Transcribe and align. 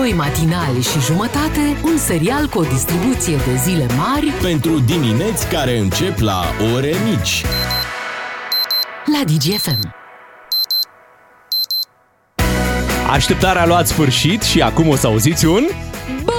Doi 0.00 0.12
matinali 0.12 0.82
și 0.82 1.00
jumătate, 1.00 1.76
un 1.84 1.96
serial 1.96 2.46
cu 2.46 2.58
o 2.58 2.62
distribuție 2.62 3.36
de 3.36 3.56
zile 3.56 3.86
mari 3.96 4.26
Pentru 4.42 4.78
dimineți 4.78 5.48
care 5.48 5.78
încep 5.78 6.18
la 6.18 6.42
ore 6.74 6.94
mici. 7.04 7.44
la 9.04 9.24
DGFM. 9.24 9.94
Așteptarea 13.10 13.62
a 13.62 13.66
luat 13.66 13.86
sfârșit 13.86 14.42
și 14.42 14.62
acum 14.62 14.88
o 14.88 14.96
să 14.96 15.06
auziți 15.06 15.46
un 15.46 15.66
Bună 16.24 16.29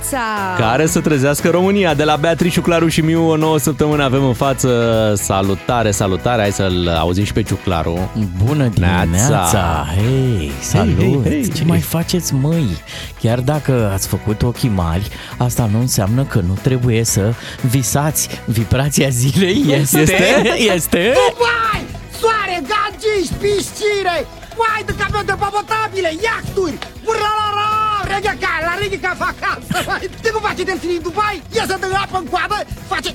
dimineața! 0.00 0.56
care 0.58 0.86
să 0.86 1.00
trezească 1.00 1.50
România. 1.50 1.94
De 1.94 2.04
la 2.04 2.16
Beatrice, 2.16 2.60
Claru 2.60 2.88
și 2.88 3.00
Miu, 3.00 3.28
o 3.28 3.36
nouă 3.36 3.58
săptămână 3.58 4.04
avem 4.04 4.24
în 4.24 4.34
față. 4.34 5.14
Salutare, 5.16 5.90
salutare. 5.90 6.40
Hai 6.40 6.52
să-l 6.52 6.96
auzim 6.98 7.24
și 7.24 7.32
pe 7.32 7.42
Ciuclaru. 7.42 8.10
Bună 8.44 8.66
dimineața! 8.66 9.06
Neața. 9.10 9.86
Hei, 9.96 10.52
salut! 10.60 10.96
hei, 10.98 11.20
hei, 11.22 11.48
Ce 11.48 11.58
hei. 11.58 11.66
mai 11.66 11.78
faceți, 11.80 12.34
măi? 12.34 12.66
Chiar 13.20 13.40
dacă 13.40 13.90
ați 13.94 14.08
făcut 14.08 14.42
ochii 14.42 14.68
mari, 14.68 15.08
asta 15.38 15.68
nu 15.72 15.78
înseamnă 15.78 16.24
că 16.24 16.40
nu 16.46 16.58
trebuie 16.62 17.04
să 17.04 17.34
visați. 17.60 18.28
Vibrația 18.44 19.08
zilei 19.08 19.64
este... 19.80 20.00
Este? 20.00 20.54
este... 20.74 21.12
Vai! 21.38 21.84
Soare, 22.20 22.62
gagici, 22.70 23.32
piscine! 23.40 24.26
Vai 24.56 24.82
de 24.86 24.94
camion 24.98 25.24
de 25.26 25.34
potabile, 25.38 26.12
iahturi! 26.22 26.78
Urarara! 27.04 27.69
Regheca, 28.14 28.52
la 28.66 28.74
regheca 28.80 29.14
fac 29.18 29.34
asta! 29.52 29.82
vai. 29.86 30.10
De 30.22 30.30
cum 30.30 30.40
face 30.48 30.62
delfinii 30.62 30.96
în 30.96 31.02
Dubai? 31.02 31.42
Iese 31.54 31.76
de 31.80 31.86
apă 32.04 32.18
în 32.18 32.24
coadă, 32.24 32.56
face... 32.88 33.14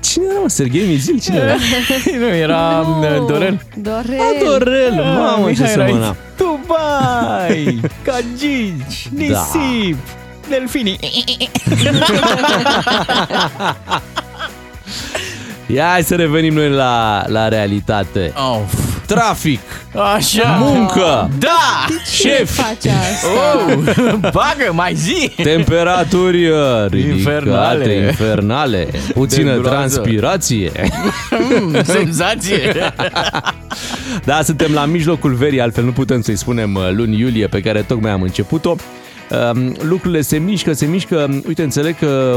Cine 0.00 0.24
era, 0.30 0.40
mă? 0.40 0.48
Serghei 0.48 0.86
Mizil? 0.86 1.20
Cine 1.20 1.36
era? 1.36 1.54
nu, 2.18 2.26
era 2.26 2.80
no. 2.80 3.24
Dorel. 3.26 3.60
Dorel! 3.74 4.20
Adorel, 4.36 4.92
mamă, 4.92 5.44
ce 5.44 5.48
Mihai 5.48 5.68
semăna. 5.68 5.98
Raiț. 5.98 6.16
Dubai! 6.36 7.80
Cagici! 8.04 9.08
Nisip! 9.14 9.98
Delfinii! 10.48 10.98
Ia 15.66 15.88
hai 15.90 16.02
să 16.02 16.14
revenim 16.14 16.54
noi 16.54 16.70
la, 16.70 17.24
la 17.26 17.48
realitate. 17.48 18.32
Of. 18.36 18.87
Trafic, 19.14 19.60
Așa! 20.14 20.56
muncă, 20.60 21.30
Da! 21.38 21.86
șef, 22.12 22.50
Face 22.50 22.90
asta. 22.90 23.26
Oh, 23.66 23.74
bagă, 24.20 24.70
mai 24.72 24.94
zi! 24.94 25.30
temperaturi 25.42 26.48
uh, 26.48 26.56
ridicate, 26.90 27.14
Infernale. 27.16 27.92
infernale, 27.94 28.88
puțină 29.14 29.52
De 29.54 29.60
groază. 29.60 29.94
transpirație. 29.98 30.72
Mm, 31.60 31.82
senzație! 31.84 32.72
Da, 34.24 34.42
suntem 34.42 34.72
la 34.72 34.84
mijlocul 34.84 35.34
verii, 35.34 35.60
altfel 35.60 35.84
nu 35.84 35.92
putem 35.92 36.20
să-i 36.22 36.36
spunem 36.36 36.74
uh, 36.74 36.88
luni 36.90 37.18
iulie 37.18 37.46
pe 37.46 37.60
care 37.60 37.82
tocmai 37.82 38.10
am 38.10 38.22
început-o. 38.22 38.74
Um, 39.52 39.76
Lucrurile 39.80 40.20
se 40.20 40.36
mișcă, 40.38 40.72
se 40.72 40.86
mișcă. 40.86 41.40
Uite, 41.46 41.62
înțeleg 41.62 41.98
că 41.98 42.36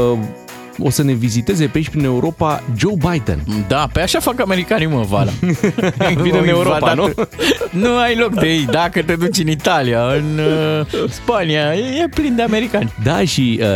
o 0.78 0.90
să 0.90 1.02
ne 1.02 1.12
viziteze 1.12 1.64
pe 1.66 1.78
aici 1.78 1.88
prin 1.88 2.04
Europa 2.04 2.62
Joe 2.76 2.94
Biden. 3.10 3.44
Da, 3.68 3.88
pe 3.92 4.00
așa 4.00 4.20
fac 4.20 4.40
americanii, 4.40 4.86
mă, 4.86 5.04
Vala. 5.08 5.30
Vine 6.22 6.38
în 6.38 6.48
Europa, 6.48 6.94
nu? 6.94 7.08
Nu 7.70 7.96
ai 7.96 8.16
loc 8.16 8.34
de 8.34 8.46
ei. 8.48 8.66
Dacă 8.70 9.02
te 9.02 9.14
duci 9.16 9.38
în 9.38 9.48
Italia, 9.48 10.00
în 10.06 10.38
uh, 10.38 11.08
Spania, 11.10 11.74
e, 11.74 12.02
e 12.02 12.08
plin 12.08 12.34
de 12.36 12.42
americani. 12.42 12.92
Da, 13.02 13.24
și 13.24 13.60
uh, 13.62 13.66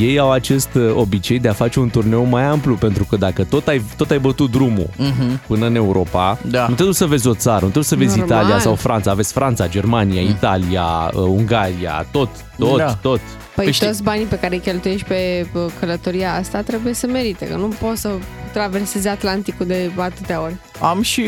ei 0.00 0.18
au 0.18 0.30
acest 0.32 0.68
uh, 0.74 0.90
obicei 0.94 1.38
de 1.38 1.48
a 1.48 1.52
face 1.52 1.80
un 1.80 1.88
turneu 1.90 2.24
mai 2.24 2.42
amplu, 2.42 2.74
pentru 2.74 3.04
că 3.04 3.16
dacă 3.16 3.44
tot 3.44 3.68
ai, 3.68 3.82
tot 3.96 4.10
ai 4.10 4.18
bătut 4.18 4.50
drumul 4.50 4.86
uh-huh. 4.92 5.46
până 5.46 5.66
în 5.66 5.74
Europa, 5.74 6.38
Mhm. 6.42 6.50
Da. 6.50 6.66
nu 6.68 6.74
te 6.74 6.82
duci 6.82 6.94
să 6.94 7.06
vezi 7.06 7.26
o 7.28 7.34
țară, 7.34 7.64
nu 7.64 7.70
te 7.70 7.78
duci 7.78 7.84
să 7.84 7.94
vezi 7.96 8.18
Normal. 8.18 8.38
Italia 8.38 8.58
sau 8.58 8.74
Franța, 8.74 9.10
aveți 9.10 9.32
Franța, 9.32 9.68
Germania, 9.68 10.20
Italia, 10.20 11.10
uh, 11.14 11.20
Ungaria, 11.22 12.06
tot, 12.10 12.28
tot, 12.58 12.76
Da. 12.78 12.94
tot. 12.94 13.20
Păi 13.56 13.64
Păi 13.64 13.72
știi- 13.74 13.86
toți 13.86 14.02
banii 14.02 14.24
pe 14.24 14.38
care 14.38 14.54
îi 14.54 14.60
cheltuiești 14.60 15.06
pe 15.06 15.46
bă, 15.52 15.68
călătoria 15.80 16.34
asta 16.34 16.60
trebuie 16.60 16.92
să 16.94 17.06
merite, 17.06 17.46
că 17.46 17.54
nu 17.56 17.66
poți 17.66 18.00
să 18.00 18.10
traversezi 18.52 19.08
Atlanticul 19.08 19.66
de 19.66 19.90
atâtea 19.96 20.40
ori. 20.42 20.54
Am 20.80 21.02
și 21.02 21.24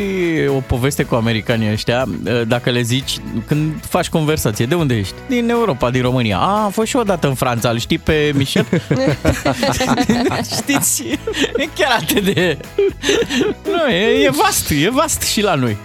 o 0.49 0.61
poveste 0.61 1.03
cu 1.03 1.15
americanii 1.15 1.73
ăștia. 1.73 2.05
Dacă 2.47 2.71
le 2.71 2.81
zici, 2.83 3.19
când 3.47 3.85
faci 3.89 4.09
conversație, 4.09 4.67
de 4.67 4.75
unde 4.75 4.95
ești? 4.97 5.15
Din 5.29 5.49
Europa, 5.49 5.91
din 5.91 6.03
România. 6.03 6.39
A, 6.39 6.63
am 6.65 6.71
fost 6.71 6.89
și 6.89 6.97
odată 6.97 7.29
în 7.29 7.35
Franța, 7.35 7.69
îl 7.71 7.79
știi 7.79 7.99
pe 7.99 8.33
Michel? 8.35 8.67
Știți? 10.61 11.03
E 11.57 11.69
chiar 11.75 11.97
atât 12.01 12.35
de... 12.35 12.59
Nu, 13.65 13.93
e, 13.93 14.25
e 14.25 14.31
vast, 14.31 14.71
e 14.71 14.91
vast 14.91 15.23
și 15.23 15.43
la 15.43 15.55
noi. 15.55 15.77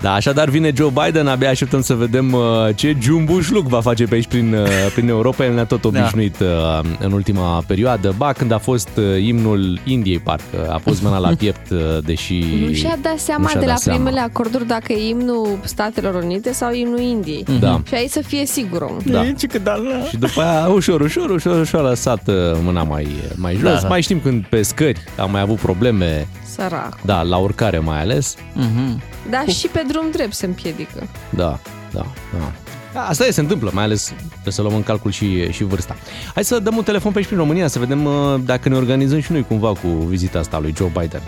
Da, 0.00 0.12
așadar 0.12 0.48
vine 0.48 0.72
Joe 0.76 0.90
Biden, 1.04 1.26
abia 1.26 1.48
așteptăm 1.50 1.80
să 1.82 1.94
vedem 1.94 2.32
uh, 2.32 2.40
ce 2.74 2.96
jumbușluc 3.00 3.66
va 3.66 3.80
face 3.80 4.04
pe 4.04 4.14
aici 4.14 4.26
prin, 4.26 4.54
uh, 4.54 4.68
prin 4.94 5.08
Europa. 5.08 5.44
El 5.44 5.54
ne-a 5.54 5.64
tot 5.64 5.80
Da. 5.80 5.88
obișnuit 5.88 6.36
uh, 6.40 6.80
în 7.00 7.12
ultima 7.12 7.62
perioadă. 7.66 8.14
Ba, 8.16 8.32
când 8.32 8.52
a 8.52 8.58
fost 8.58 8.88
uh, 8.96 9.04
imnul 9.26 9.78
Indiei, 9.84 10.18
parcă, 10.18 10.68
a 10.70 10.80
pus 10.84 11.00
mâna 11.00 11.18
la 11.18 11.28
piept, 11.38 11.70
uh, 11.70 11.78
deși... 12.04 12.44
Nu 12.66 12.72
și-a 12.72 12.98
dat 13.02 13.18
seama 13.18 13.42
nu 13.42 13.48
și-a 13.48 13.60
de 13.60 13.66
la 13.66 13.72
dat 13.72 13.80
seama. 13.80 13.98
primele 13.98 14.20
acorduri 14.20 14.66
dacă 14.66 14.92
e 14.92 15.08
imnul 15.08 15.58
Statelor 15.64 16.14
Unite 16.24 16.52
sau 16.52 16.72
imnul 16.72 17.00
Indiei. 17.00 17.44
Da. 17.60 17.80
Și 17.88 17.94
aici 17.94 18.10
să 18.10 18.20
fie 18.26 18.46
sigur 18.46 18.82
om. 18.82 18.96
Da. 19.04 19.24
E, 19.24 19.32
ce 19.32 19.46
că 19.46 19.58
da, 19.58 19.74
la... 19.74 20.04
Și 20.08 20.16
după 20.16 20.40
aia, 20.42 20.66
ușor, 20.66 21.00
ușor, 21.00 21.30
ușor, 21.30 21.60
ușor 21.60 21.84
a 21.84 21.88
lăsat 21.88 22.28
uh, 22.28 22.34
mâna 22.62 22.82
mai, 22.82 23.06
mai 23.34 23.52
jos. 23.54 23.62
Da, 23.62 23.70
Da, 23.74 23.80
da. 23.80 23.88
Mai 23.88 24.00
știm 24.02 24.20
când 24.20 24.44
pe 24.44 24.62
scări 24.62 25.00
a 25.18 25.24
mai 25.24 25.40
avut 25.40 25.56
probleme, 25.58 26.26
Sărac. 26.54 26.98
da, 27.04 27.22
la 27.22 27.36
urcare 27.36 27.78
mai 27.78 28.00
ales. 28.00 28.34
Mhm. 28.54 29.02
Dar 29.30 29.48
și 29.48 29.66
pe 29.66 29.84
drum 29.88 30.10
drept 30.10 30.34
se 30.34 30.46
împiedică. 30.46 31.08
Da, 31.30 31.58
da, 31.92 32.06
da. 32.38 32.52
Da, 32.92 33.02
Asta 33.06 33.26
e, 33.26 33.30
se 33.30 33.40
întâmplă, 33.40 33.70
mai 33.72 33.84
ales 33.84 34.12
trebuie 34.30 34.52
să 34.52 34.62
luăm 34.62 34.74
în 34.74 34.82
calcul 34.82 35.10
și, 35.10 35.52
și 35.52 35.64
vârsta. 35.64 35.96
Hai 36.34 36.44
să 36.44 36.58
dăm 36.58 36.76
un 36.76 36.82
telefon 36.82 37.12
pe 37.12 37.18
aici 37.18 37.26
prin 37.26 37.38
România, 37.38 37.68
să 37.68 37.78
vedem 37.78 38.04
uh, 38.04 38.12
dacă 38.44 38.68
ne 38.68 38.76
organizăm 38.76 39.20
și 39.20 39.32
noi 39.32 39.44
cumva 39.48 39.68
cu 39.68 39.88
vizita 39.88 40.38
asta 40.38 40.58
lui 40.58 40.74
Joe 40.76 40.90
Biden. 41.00 41.22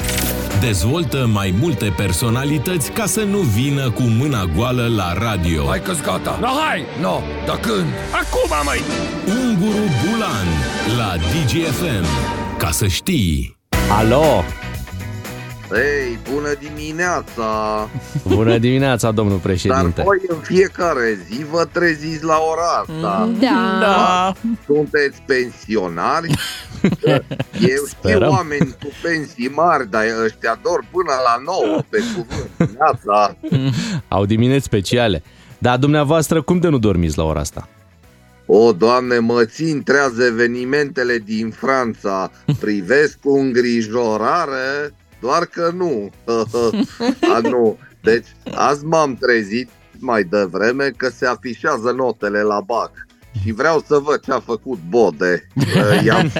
Dezvoltă 0.60 1.28
mai 1.32 1.54
multe 1.60 1.92
personalități 1.96 2.90
ca 2.90 3.06
să 3.06 3.20
nu 3.20 3.38
vină 3.38 3.90
cu 3.90 4.02
mâna 4.02 4.44
goală 4.56 4.86
la 4.96 5.12
radio. 5.12 5.66
Hai 5.66 5.82
că 5.82 5.92
gata. 6.04 6.38
No, 6.40 6.46
hai! 6.46 6.82
No, 7.00 7.20
dar 7.46 7.56
când? 7.56 7.86
Acum, 8.12 8.64
măi! 8.64 8.80
Unguru 9.26 9.84
Bulan 10.04 10.46
la 10.96 11.14
DGFM. 11.16 12.06
Ca 12.58 12.70
să 12.70 12.86
știi. 12.86 13.56
Alo! 13.90 14.44
Ei, 15.74 16.18
bună 16.32 16.48
dimineața! 16.60 17.44
Bună 18.26 18.58
dimineața, 18.58 19.10
domnul 19.10 19.36
Dar 19.36 19.46
președinte. 19.46 20.02
voi 20.02 20.18
în 20.28 20.36
fiecare 20.36 21.18
zi 21.30 21.44
vă 21.50 21.64
treziți 21.72 22.24
la 22.24 22.36
ora 22.52 22.62
asta. 22.80 23.30
Da. 23.40 23.78
Da. 23.80 24.32
Sunteți 24.66 25.22
pensionari? 25.26 26.28
Eu 27.02 27.18
știu 27.60 27.84
Sperăm. 27.86 28.30
oameni 28.30 28.76
cu 28.82 28.88
pensii 29.02 29.48
mari, 29.54 29.90
dar 29.90 30.02
ăștia 30.24 30.58
dor 30.62 30.84
până 30.90 31.12
la 31.24 31.42
9 31.44 31.82
pe 31.88 31.98
cuvânt. 31.98 32.50
Dimineața. 32.56 33.36
Au 34.08 34.26
dimineți 34.26 34.64
speciale. 34.64 35.22
Dar 35.58 35.78
dumneavoastră, 35.78 36.42
cum 36.42 36.58
de 36.58 36.68
nu 36.68 36.78
dormiți 36.78 37.18
la 37.18 37.24
ora 37.24 37.40
asta? 37.40 37.68
O, 38.46 38.72
doamne, 38.72 39.18
mă 39.18 39.44
țin 39.44 39.82
trează 39.82 40.24
evenimentele 40.24 41.18
din 41.24 41.50
Franța. 41.50 42.30
Privesc 42.60 43.18
cu 43.22 43.36
îngrijorare, 43.38 44.94
doar 45.20 45.44
că 45.44 45.70
nu. 45.74 46.10
A, 47.34 47.38
nu. 47.42 47.78
Deci, 48.02 48.26
azi 48.54 48.84
m-am 48.84 49.14
trezit 49.14 49.68
mai 49.98 50.22
devreme 50.22 50.92
că 50.96 51.08
se 51.08 51.26
afișează 51.26 51.90
notele 51.90 52.42
la 52.42 52.60
BAC. 52.60 52.90
Și 53.42 53.52
vreau 53.52 53.84
să 53.86 53.98
văd 53.98 54.20
ce 54.20 54.32
a 54.32 54.40
făcut 54.40 54.78
Bode. 54.88 55.48
I-am 56.04 56.30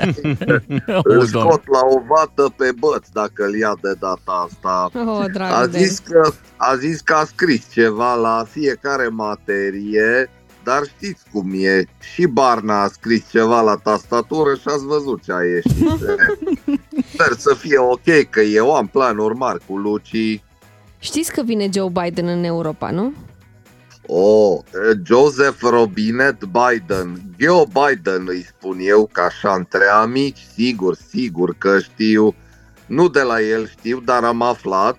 îl 1.02 1.26
scot 1.26 1.62
la 1.68 1.80
o 1.82 2.00
vată 2.08 2.54
pe 2.56 2.72
băț 2.78 3.08
dacă 3.12 3.44
îl 3.44 3.54
ia 3.54 3.76
de 3.82 3.92
data 3.98 4.48
asta. 4.48 4.90
Oh, 4.94 5.24
dragă 5.32 5.54
A 5.54 5.66
de 5.66 5.78
zis, 5.78 5.98
că, 5.98 6.32
a 6.56 6.76
zis 6.76 7.00
că 7.00 7.14
a 7.14 7.24
scris 7.24 7.72
ceva 7.72 8.14
la 8.14 8.44
fiecare 8.50 9.08
materie, 9.08 10.30
dar 10.68 10.82
știți 10.96 11.22
cum 11.32 11.52
e. 11.54 11.84
Și 12.00 12.26
Barna 12.26 12.82
a 12.82 12.88
scris 12.88 13.30
ceva 13.30 13.60
la 13.60 13.74
tastatură 13.74 14.54
și 14.54 14.62
ați 14.64 14.84
văzut 14.84 15.22
ce 15.22 15.32
a 15.32 15.42
ieșit. 15.42 15.86
Sper 17.12 17.32
să 17.36 17.54
fie 17.54 17.78
ok, 17.78 18.30
că 18.30 18.40
eu 18.40 18.74
am 18.74 18.86
planuri 18.86 19.34
mari 19.34 19.64
cu 19.66 19.76
Luci. 19.76 20.42
Știți 20.98 21.32
că 21.32 21.42
vine 21.42 21.68
Joe 21.72 21.88
Biden 21.88 22.26
în 22.26 22.44
Europa, 22.44 22.90
nu? 22.90 23.12
Oh, 24.06 24.58
Joseph 25.04 25.60
Robinet 25.60 26.38
Biden. 26.44 27.20
Joe 27.36 27.64
Biden 27.66 28.24
îi 28.28 28.44
spun 28.44 28.76
eu, 28.80 29.08
ca 29.12 29.22
așa 29.22 29.54
între 29.54 29.84
amici, 29.84 30.46
sigur, 30.54 30.96
sigur 31.08 31.54
că 31.58 31.78
știu. 31.78 32.34
Nu 32.86 33.08
de 33.08 33.22
la 33.22 33.40
el 33.40 33.68
știu, 33.68 34.00
dar 34.00 34.24
am 34.24 34.42
aflat. 34.42 34.98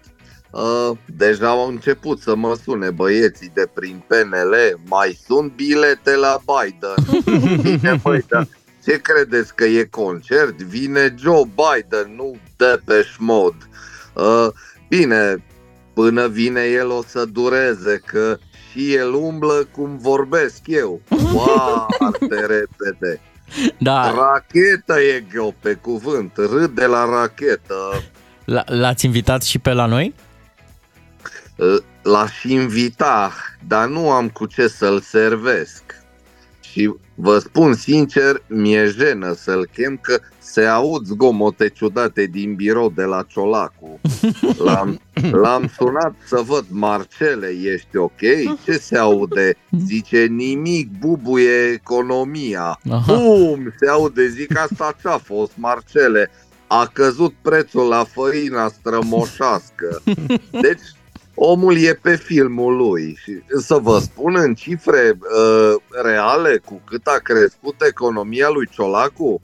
Uh, 0.51 0.91
deja 1.05 1.47
au 1.49 1.67
început 1.67 2.19
să 2.21 2.35
mă 2.35 2.57
sune 2.63 2.89
băieții 2.89 3.51
de 3.53 3.69
prin 3.73 4.03
PNL. 4.07 4.79
Mai 4.85 5.19
sunt 5.27 5.51
bilete 5.55 6.15
la 6.15 6.39
Biden. 6.45 7.23
Bine, 7.63 7.99
băi, 8.03 8.25
dar 8.27 8.47
ce 8.85 9.01
credeți 9.01 9.55
că 9.55 9.63
e 9.65 9.83
concert? 9.83 10.61
Vine 10.61 11.15
Joe 11.19 11.43
Biden, 11.43 12.15
nu 12.15 12.35
Depeche 12.57 13.15
Mode. 13.17 13.57
Uh, 14.13 14.47
bine, 14.87 15.43
până 15.93 16.27
vine 16.27 16.61
el 16.63 16.89
o 16.89 17.01
să 17.07 17.25
dureze, 17.25 18.01
că 18.05 18.37
și 18.71 18.93
el 18.93 19.13
umblă 19.13 19.67
cum 19.71 19.97
vorbesc 19.97 20.57
eu. 20.65 21.01
Foarte 21.31 22.35
repede. 22.55 23.21
Da, 23.77 24.11
Rachetă 24.11 24.99
e 25.01 25.23
Gheo, 25.31 25.53
pe 25.61 25.73
cuvânt. 25.73 26.31
Râd 26.35 26.69
de 26.75 26.85
la 26.85 27.05
rachetă. 27.05 27.75
l- 28.45 28.57
l-ați 28.65 29.05
invitat 29.05 29.43
și 29.43 29.59
pe 29.59 29.71
la 29.73 29.85
noi? 29.85 30.13
L-aș 32.01 32.43
invita, 32.43 33.31
dar 33.67 33.87
nu 33.87 34.11
am 34.11 34.29
cu 34.29 34.45
ce 34.45 34.67
să-l 34.67 35.01
servesc. 35.01 35.83
Și 36.61 36.93
vă 37.15 37.39
spun 37.39 37.73
sincer, 37.73 38.43
mi-e 38.47 38.85
jenă 38.85 39.33
să-l 39.33 39.69
chem 39.73 39.97
că 40.01 40.19
se 40.39 40.65
aud 40.65 41.05
zgomote 41.05 41.69
ciudate 41.69 42.25
din 42.25 42.55
birou 42.55 42.89
de 42.95 43.03
la 43.03 43.23
Ciolacu. 43.27 43.99
L-am, 44.65 44.99
l-am 45.31 45.71
sunat 45.77 46.15
să 46.25 46.41
văd, 46.45 46.65
Marcele, 46.69 47.47
ești 47.47 47.97
ok? 47.97 48.19
Ce 48.63 48.77
se 48.77 48.97
aude? 48.97 49.55
Zice, 49.85 50.25
nimic, 50.25 50.89
bubuie 50.99 51.63
economia. 51.73 52.79
Aha. 52.91 53.13
Bum, 53.13 53.73
se 53.79 53.89
aude, 53.89 54.27
zic, 54.27 54.57
asta 54.57 54.95
ce-a 55.01 55.17
fost, 55.17 55.51
Marcele? 55.55 56.31
A 56.67 56.89
căzut 56.93 57.33
prețul 57.41 57.87
la 57.87 58.03
făina 58.03 58.67
strămoșească. 58.67 60.01
Deci, 60.65 60.81
omul 61.41 61.77
e 61.77 61.93
pe 61.93 62.15
filmul 62.15 62.75
lui 62.75 63.17
și 63.23 63.41
să 63.59 63.75
vă 63.75 63.99
spun 63.99 64.35
în 64.35 64.53
cifre 64.53 65.17
uh, 65.19 65.75
reale 66.03 66.61
cu 66.65 66.81
cât 66.85 67.07
a 67.07 67.19
crescut 67.23 67.75
economia 67.87 68.49
lui 68.49 68.67
Ciolacu? 68.71 69.41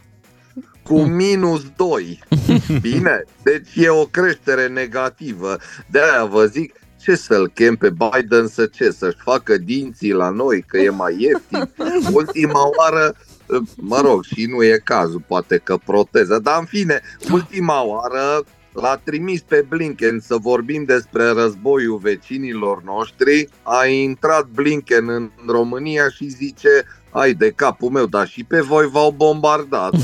Cu 0.84 1.00
minus 1.02 1.64
2. 1.76 2.20
Bine, 2.82 3.24
deci 3.44 3.70
e 3.76 3.90
o 3.90 4.06
creștere 4.06 4.68
negativă. 4.68 5.58
De 5.88 6.00
aia 6.00 6.26
vă 6.26 6.46
zic, 6.46 6.74
ce 7.02 7.16
să-l 7.16 7.48
chem 7.48 7.76
pe 7.76 7.90
Biden 7.90 8.48
să 8.48 8.66
ce? 8.66 8.92
Să-și 8.92 9.18
facă 9.24 9.58
dinții 9.58 10.12
la 10.12 10.30
noi, 10.30 10.64
că 10.68 10.78
e 10.78 10.90
mai 10.90 11.16
ieftin? 11.20 11.72
Ultima 12.20 12.70
oară, 12.78 13.16
uh, 13.46 13.62
mă 13.76 14.02
rog, 14.02 14.24
și 14.24 14.46
nu 14.46 14.64
e 14.64 14.82
cazul, 14.84 15.24
poate 15.28 15.58
că 15.58 15.78
proteză, 15.86 16.40
dar 16.40 16.60
în 16.60 16.66
fine, 16.66 17.02
ultima 17.32 17.84
oară 17.84 18.44
L-a 18.82 19.02
trimis 19.04 19.42
pe 19.42 19.66
Blinken 19.70 20.20
să 20.20 20.38
vorbim 20.38 20.84
despre 20.84 21.28
războiul 21.30 21.98
vecinilor 21.98 22.84
noștri. 22.84 23.50
A 23.64 23.86
intrat 23.86 24.46
Blinken 24.46 25.10
în 25.10 25.30
România 25.48 26.10
și 26.10 26.28
zice 26.28 26.70
ai 27.12 27.34
de 27.34 27.52
capul 27.52 27.90
meu, 27.90 28.06
dar 28.06 28.28
și 28.28 28.44
pe 28.44 28.62
voi 28.62 28.88
v-au 28.88 29.12
bombardat. 29.12 29.94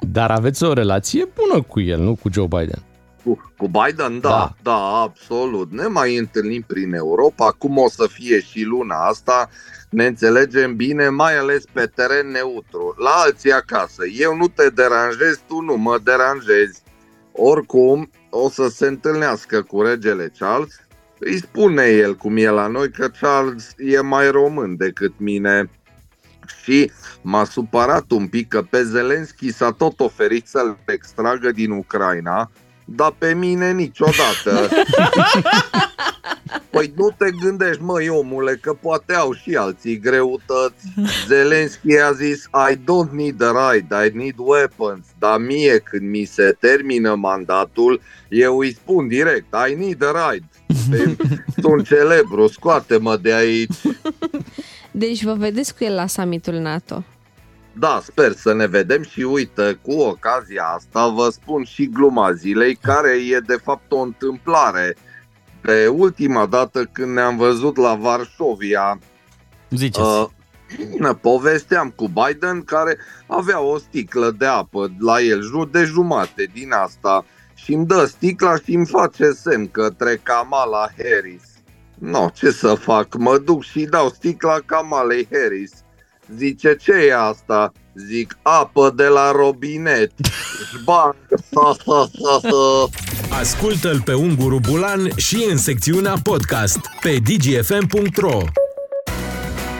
Dar 0.00 0.30
aveți 0.30 0.64
o 0.64 0.72
relație 0.72 1.28
bună 1.34 1.62
cu 1.62 1.80
el, 1.80 2.00
nu 2.00 2.14
cu 2.14 2.32
Joe 2.32 2.46
Biden. 2.46 2.82
Cu, 3.24 3.52
cu 3.56 3.68
Biden, 3.68 4.20
da, 4.20 4.28
Da. 4.28 4.36
da, 4.38 4.54
da, 4.62 5.00
absolut. 5.02 5.72
Ne 5.72 5.86
mai 5.86 6.16
întâlnim 6.16 6.64
prin 6.66 6.94
Europa, 6.94 7.54
cum 7.58 7.78
o 7.78 7.88
să 7.88 8.08
fie 8.10 8.40
și 8.40 8.62
luna 8.62 8.96
asta, 8.96 9.48
ne 9.96 10.06
înțelegem 10.06 10.76
bine, 10.76 11.08
mai 11.08 11.38
ales 11.38 11.64
pe 11.72 11.86
teren 11.86 12.30
neutru. 12.30 12.94
La 12.98 13.10
alții 13.10 13.52
acasă. 13.52 14.06
Eu 14.06 14.36
nu 14.36 14.48
te 14.48 14.68
deranjez, 14.68 15.40
tu 15.46 15.60
nu 15.60 15.76
mă 15.76 15.98
deranjezi. 16.02 16.82
Oricum, 17.32 18.10
o 18.30 18.50
să 18.50 18.68
se 18.68 18.86
întâlnească 18.86 19.62
cu 19.62 19.82
regele 19.82 20.32
Charles. 20.38 20.80
Îi 21.18 21.38
spune 21.38 21.84
el 21.84 22.14
cum 22.14 22.36
e 22.36 22.48
la 22.48 22.66
noi 22.66 22.90
că 22.90 23.08
Charles 23.20 23.74
e 23.76 24.00
mai 24.00 24.30
român 24.30 24.76
decât 24.76 25.12
mine. 25.16 25.70
Și 26.62 26.90
m-a 27.22 27.44
supărat 27.44 28.10
un 28.10 28.26
pic 28.26 28.48
că 28.48 28.62
pe 28.62 28.82
Zelenski 28.82 29.52
s-a 29.52 29.70
tot 29.70 30.00
oferit 30.00 30.46
să-l 30.46 30.78
extragă 30.86 31.50
din 31.50 31.70
Ucraina, 31.70 32.50
dar 32.84 33.14
pe 33.18 33.34
mine 33.34 33.72
niciodată. 33.72 34.68
Păi 36.70 36.92
nu 36.96 37.14
te 37.18 37.30
gândești, 37.30 37.82
măi 37.82 38.08
omule, 38.08 38.58
că 38.62 38.72
poate 38.72 39.14
au 39.14 39.32
și 39.32 39.56
alții 39.56 39.98
greutăți. 40.00 40.86
Zelenski 41.26 41.98
a 41.98 42.12
zis, 42.12 42.42
I 42.70 42.74
don't 42.76 43.10
need 43.10 43.42
a 43.42 43.70
ride, 43.72 43.94
I 44.06 44.16
need 44.16 44.34
weapons. 44.36 45.04
Dar 45.18 45.38
mie 45.38 45.78
când 45.78 46.10
mi 46.10 46.24
se 46.24 46.56
termină 46.60 47.14
mandatul, 47.14 48.00
eu 48.28 48.58
îi 48.58 48.74
spun 48.74 49.08
direct, 49.08 49.54
I 49.70 49.74
need 49.74 50.04
a 50.04 50.30
ride. 50.30 50.46
Pe- 50.90 51.16
Sunt 51.60 51.86
celebru, 51.86 52.46
scoate-mă 52.46 53.16
de 53.16 53.34
aici. 53.34 53.74
Deci 54.90 55.24
vă 55.24 55.34
vedeți 55.34 55.76
cu 55.76 55.84
el 55.84 55.94
la 55.94 56.06
summitul 56.06 56.54
NATO. 56.54 57.04
Da, 57.78 58.00
sper 58.04 58.32
să 58.32 58.54
ne 58.54 58.66
vedem 58.66 59.02
și 59.02 59.20
uite, 59.20 59.78
cu 59.82 59.92
ocazia 59.92 60.62
asta 60.76 61.06
vă 61.08 61.28
spun 61.32 61.64
și 61.64 61.88
gluma 61.88 62.32
zilei, 62.32 62.74
care 62.74 63.10
e 63.10 63.38
de 63.46 63.58
fapt 63.64 63.92
o 63.92 63.98
întâmplare. 63.98 64.96
De 65.66 65.86
ultima 65.88 66.46
dată 66.46 66.84
când 66.92 67.12
ne-am 67.12 67.36
văzut 67.36 67.76
la 67.76 67.94
Varșovia, 67.94 68.98
Ziceți. 69.70 70.00
uh, 70.00 70.26
ne 70.98 71.12
povesteam 71.12 71.90
cu 71.90 72.08
Biden 72.08 72.62
care 72.62 72.96
avea 73.26 73.60
o 73.60 73.78
sticlă 73.78 74.30
de 74.30 74.46
apă 74.46 74.90
la 74.98 75.20
el, 75.20 75.42
ju- 75.42 75.64
de 75.72 75.84
jumate 75.84 76.50
din 76.52 76.72
asta, 76.72 77.24
și 77.54 77.72
îmi 77.72 77.86
dă 77.86 78.04
sticla 78.04 78.56
și 78.56 78.74
îmi 78.74 78.86
face 78.86 79.30
semn 79.30 79.68
către 79.70 80.20
Kamala 80.22 80.88
Harris. 80.96 81.42
No, 81.98 82.28
ce 82.34 82.50
să 82.50 82.74
fac? 82.74 83.14
Mă 83.16 83.38
duc 83.38 83.62
și 83.62 83.84
dau 83.84 84.08
sticla 84.08 84.58
Kamalei 84.66 85.28
Harris. 85.32 85.72
Zice, 86.36 86.76
ce 86.80 86.92
e 86.92 87.14
asta? 87.28 87.72
Zic, 88.08 88.38
apă 88.42 88.92
de 88.96 89.04
la 89.04 89.30
robinet. 89.32 90.12
Șbang! 90.80 91.14
Ascultă-l 93.40 94.00
pe 94.04 94.12
Unguru 94.14 94.58
Bulan 94.68 95.08
și 95.16 95.46
în 95.50 95.56
secțiunea 95.56 96.14
podcast 96.22 96.78
pe 97.00 97.16
dgfm.ro 97.24 98.38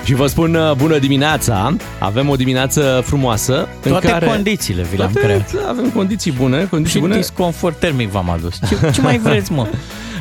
Și 0.04 0.14
vă 0.14 0.26
spun 0.26 0.54
uh, 0.54 0.72
bună 0.76 0.98
dimineața, 0.98 1.76
avem 1.98 2.28
o 2.28 2.37
dimineață 2.37 3.02
frumoasă 3.04 3.69
Toate 3.82 4.06
în 4.06 4.12
care... 4.12 4.26
condițiile 4.26 4.82
vi 4.82 4.96
le-am 4.96 5.10
Toate- 5.12 5.26
creat. 5.26 5.54
Avem 5.69 5.90
condiții 5.90 6.32
bune, 6.32 6.64
condiții 6.70 6.94
Și 6.94 7.06
bune. 7.06 7.16
disconfort 7.16 7.78
termic 7.78 8.08
v-am 8.10 8.31
adus. 8.31 8.58
Ce, 8.69 8.90
ce 8.90 9.00
mai 9.00 9.19
vreți, 9.19 9.52
mă? 9.52 9.66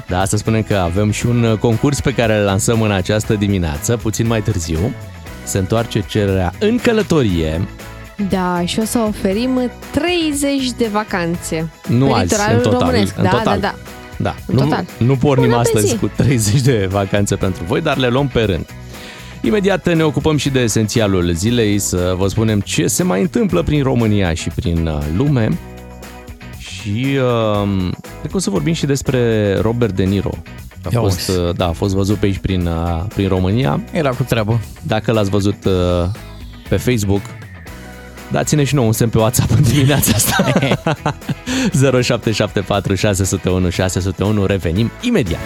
Da, 0.08 0.26
să 0.26 0.38
spunem 0.38 0.64
că 0.64 0.76
avem 0.76 1.12
și 1.12 1.26
un 1.26 1.44
uh, 1.44 1.58
concurs 1.58 2.02
pe 2.02 2.14
care 2.14 2.38
îl 2.38 2.44
lansăm 2.44 2.82
în 2.82 2.92
această 2.92 3.34
dimineață, 3.34 3.98
puțin 3.98 4.28
mai 4.28 4.42
târziu. 4.42 4.94
Se 5.46 5.58
întoarce 5.58 6.04
cererea 6.08 6.54
în 6.60 6.78
călătorie, 6.78 7.68
Da, 8.30 8.62
și 8.66 8.80
o 8.80 8.84
să 8.86 9.00
oferim 9.08 9.72
30 9.92 10.72
de 10.78 10.88
vacanțe. 10.92 11.70
nu 11.88 12.06
Pe 12.06 12.12
azi, 12.12 12.22
litoralul 12.22 12.56
în 12.58 12.64
total. 12.64 12.80
românesc. 12.80 13.18
În 13.18 13.24
da, 13.24 13.30
total. 13.30 13.60
da, 13.60 13.68
da. 13.68 13.76
Da, 14.18 14.36
În 14.48 14.56
nu, 14.56 14.62
total. 14.62 14.86
nu 14.98 15.16
pornim 15.16 15.44
Până 15.44 15.56
pe 15.56 15.62
astăzi 15.62 15.88
zi. 15.88 15.96
cu 15.98 16.12
30 16.16 16.62
de 16.62 16.88
vacanțe 16.92 17.36
pentru 17.36 17.64
voi, 17.68 17.82
dar 17.82 17.98
le 17.98 18.08
luăm 18.08 18.28
pe 18.28 18.42
rând. 18.42 18.66
Imediat 19.42 19.96
ne 19.96 20.04
ocupăm 20.04 20.38
și 20.38 20.50
de 20.50 20.60
esențialul 20.60 21.32
zilei, 21.34 21.80
să 21.80 22.14
vă 22.18 22.28
spunem 22.28 22.60
ce 22.60 22.88
se 22.88 23.04
mai 23.04 23.22
întâmplă 23.22 23.62
prin 23.64 23.84
România 23.84 24.34
și 24.34 24.50
prin 24.56 24.88
uh, 24.88 24.98
lume. 25.18 25.50
Și 26.58 27.06
uh, 27.18 27.68
cred 28.20 28.32
că 28.32 28.36
o 28.36 28.40
să 28.40 28.50
vorbim 28.50 28.74
și 28.74 28.86
despre 28.86 29.54
Robert 29.62 29.96
De 29.96 30.04
Niro. 30.04 30.30
A 30.86 30.90
Ia 30.92 31.00
fost, 31.00 31.28
uzi. 31.30 31.40
uh, 31.40 31.56
da, 31.56 31.68
a 31.68 31.72
fost 31.72 31.94
văzut 31.94 32.18
pe 32.18 32.26
aici 32.26 32.38
prin, 32.38 32.66
uh, 32.68 33.04
prin 33.14 33.28
România. 33.28 33.80
Era 33.92 34.10
cu 34.10 34.24
treabă. 34.24 34.60
Dacă 34.82 35.12
l-ați 35.12 35.30
văzut 35.30 35.66
uh, 35.66 35.72
pe 36.70 36.78
Facebook, 36.78 37.22
dați-ne 38.32 38.64
și 38.64 38.76
nouă 38.76 38.88
un 38.88 38.94
semn 38.94 39.10
pe 39.10 39.18
WhatsApp 39.18 39.52
în 39.52 39.62
dimineața 39.64 40.12
asta. 40.16 40.52
0774 42.02 42.96
601 42.96 43.70
601, 43.70 44.46
revenim 44.46 44.92
imediat. 45.02 45.40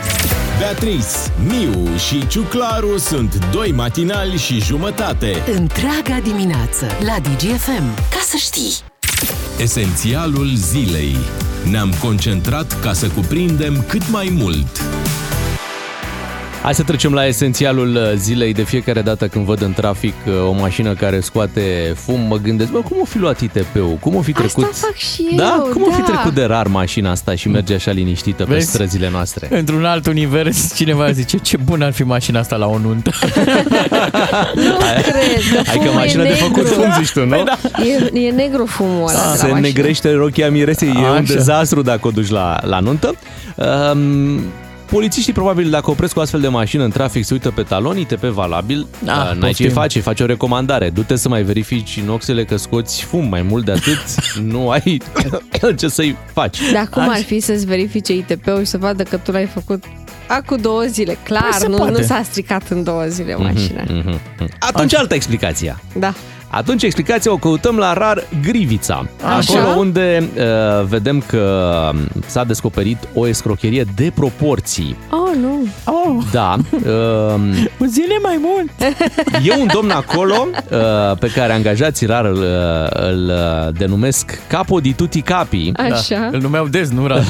Beatrice, 0.59 1.05
Miu 1.47 1.95
și 1.97 2.27
Ciuclaru 2.27 2.97
sunt 2.97 3.45
doi 3.51 3.71
matinali 3.71 4.37
și 4.37 4.59
jumătate. 4.61 5.33
Întreaga 5.55 6.19
dimineață 6.23 6.85
la 7.05 7.15
DGFM. 7.21 7.95
Ca 7.95 8.19
să 8.21 8.35
știi! 8.37 8.73
Esențialul 9.59 10.49
zilei. 10.55 11.15
Ne-am 11.71 11.93
concentrat 12.01 12.79
ca 12.81 12.93
să 12.93 13.07
cuprindem 13.07 13.83
cât 13.87 14.09
mai 14.09 14.33
mult. 14.37 14.81
Hai 16.63 16.73
să 16.75 16.83
trecem 16.83 17.13
la 17.13 17.25
esențialul 17.25 17.95
uh, 17.95 18.11
zilei. 18.15 18.53
De 18.53 18.63
fiecare 18.63 19.01
dată 19.01 19.27
când 19.27 19.45
văd 19.45 19.61
în 19.61 19.73
trafic 19.73 20.13
uh, 20.27 20.33
o 20.47 20.51
mașină 20.51 20.93
care 20.93 21.19
scoate 21.19 21.93
fum, 21.95 22.19
mă 22.19 22.37
gândesc, 22.37 22.71
bă, 22.71 22.77
cum 22.79 22.97
o 23.01 23.05
fi 23.05 23.17
luat 23.17 23.39
ITP-ul? 23.41 23.97
Cum 23.99 24.15
o 24.15 24.21
fi 24.21 24.31
trecut? 24.31 24.63
Asta 24.63 24.85
fac 24.87 24.95
și 24.95 25.27
da? 25.35 25.63
eu, 25.65 25.71
Cum 25.73 25.81
o 25.81 25.91
fi 25.91 25.99
da. 26.01 26.05
trecut 26.05 26.33
de 26.33 26.43
rar 26.43 26.67
mașina 26.67 27.11
asta 27.11 27.35
și 27.35 27.47
merge 27.49 27.73
așa 27.73 27.91
liniștită 27.91 28.43
pe 28.43 28.53
Vezi? 28.53 28.67
străzile 28.67 29.09
noastre? 29.09 29.47
Într-un 29.51 29.85
alt 29.85 30.07
univers, 30.07 30.71
cineva 30.75 31.11
zice 31.11 31.37
ce 31.37 31.57
bun 31.57 31.81
ar 31.81 31.91
fi 31.91 32.03
mașina 32.03 32.39
asta 32.39 32.55
la 32.55 32.65
o 32.67 32.77
nuntă. 32.77 33.11
Nu 34.55 34.75
cred 35.01 35.41
că 35.53 35.61
Hai 35.65 35.77
că 35.77 35.81
fumul 35.83 35.93
mașina 35.93 36.23
e 36.23 36.27
de 36.27 36.33
făcut 36.33 36.63
negru. 36.63 36.73
fum, 36.81 36.91
zici 37.03 37.11
tu, 37.11 37.25
nu? 37.25 37.35
E, 38.15 38.25
e 38.25 38.31
negru 38.31 38.65
fumul 38.65 38.99
ăla 39.09 39.11
de 39.11 39.15
la 39.27 39.35
Se 39.35 39.41
mașină. 39.41 39.59
negrește 39.59 40.11
rochia 40.13 40.49
miresei, 40.49 40.87
e 40.87 40.97
un 40.99 41.05
Așa. 41.05 41.33
dezastru 41.33 41.81
dacă 41.81 42.07
o 42.07 42.11
duci 42.11 42.29
la, 42.29 42.59
la 42.63 42.79
nuntă. 42.79 43.15
Um, 43.55 44.41
Polițiștii 44.89 45.33
probabil 45.33 45.69
dacă 45.69 45.89
opresc 45.91 46.17
o 46.17 46.21
astfel 46.21 46.39
de 46.39 46.47
mașină 46.47 46.83
în 46.83 46.89
trafic 46.89 47.25
se 47.25 47.33
uită 47.33 47.51
pe 47.51 47.61
talon, 47.61 47.97
ITP 47.97 48.23
valabil, 48.23 48.87
Da, 49.03 49.13
da, 49.13 49.23
n-ai 49.23 49.35
poftim. 49.39 49.65
ce 49.67 49.71
face, 49.73 49.99
faci 49.99 50.19
o 50.19 50.25
recomandare. 50.25 50.89
Du-te 50.89 51.15
să 51.15 51.29
mai 51.29 51.43
verifici 51.43 51.99
noxele 51.99 52.45
că 52.45 52.55
scoți 52.57 53.03
fum 53.03 53.27
mai 53.29 53.41
mult 53.41 53.65
de 53.65 53.71
atât, 53.71 54.03
nu 54.51 54.69
ai 54.69 55.01
ce 55.77 55.87
să-i 55.87 56.15
faci. 56.33 56.57
Dar 56.73 56.87
cum 56.87 57.09
ar 57.09 57.21
fi 57.21 57.39
să-ți 57.39 57.65
verifice 57.65 58.13
ITP-ul 58.13 58.59
și 58.59 58.65
să 58.65 58.77
vadă 58.77 59.03
că 59.03 59.17
tu 59.17 59.31
l-ai 59.31 59.45
făcut 59.45 59.83
acum 60.27 60.57
două 60.57 60.81
zile? 60.83 61.17
Clar, 61.23 61.41
Păi 61.49 61.59
se 61.59 61.67
nu, 61.67 61.75
poate. 61.77 61.91
nu 61.91 62.01
s-a 62.01 62.21
stricat 62.23 62.69
în 62.69 62.83
două 62.83 63.03
zile 63.07 63.35
mașina. 63.35 63.83
Mhm. 63.87 64.19
Atunci 64.59 64.95
altă 64.95 65.13
explicație. 65.13 65.77
Da. 65.99 66.13
Atunci 66.49 66.83
explicația 66.83 67.31
o 67.31 67.37
căutăm 67.37 67.77
la 67.77 67.93
rar 67.93 68.23
Grivița. 68.41 69.07
Așa. 69.37 69.59
Acolo 69.59 69.79
unde 69.79 70.29
uh, 70.35 70.85
vedem 70.87 71.23
că 71.27 71.91
s-a 72.25 72.43
descoperit 72.43 72.97
o 73.13 73.27
escrocherie 73.27 73.85
de 73.95 74.11
proporții. 74.15 74.97
Oh, 75.11 75.35
nu. 75.41 75.67
Oh, 75.85 76.23
Da. 76.31 76.55
Uh, 76.89 77.85
zile 77.87 78.17
mai 78.21 78.39
mult. 78.41 78.69
e 79.47 79.53
un 79.59 79.67
domn 79.73 79.89
acolo 79.89 80.47
uh, 80.51 81.17
pe 81.19 81.27
care 81.27 81.53
angajații 81.53 82.05
rar 82.05 82.25
îl, 82.25 82.37
uh, 82.37 83.07
îl 83.09 83.29
uh, 83.29 83.73
denumesc 83.77 84.39
Capo 84.47 84.79
di 84.79 84.93
tutti 84.93 85.21
capi. 85.21 85.71
Așa. 85.75 86.19
Da. 86.19 86.25
Îl 86.31 86.39
numeau 86.41 86.67
Dez, 86.67 86.89
nu 86.89 87.07
Rad. 87.07 87.25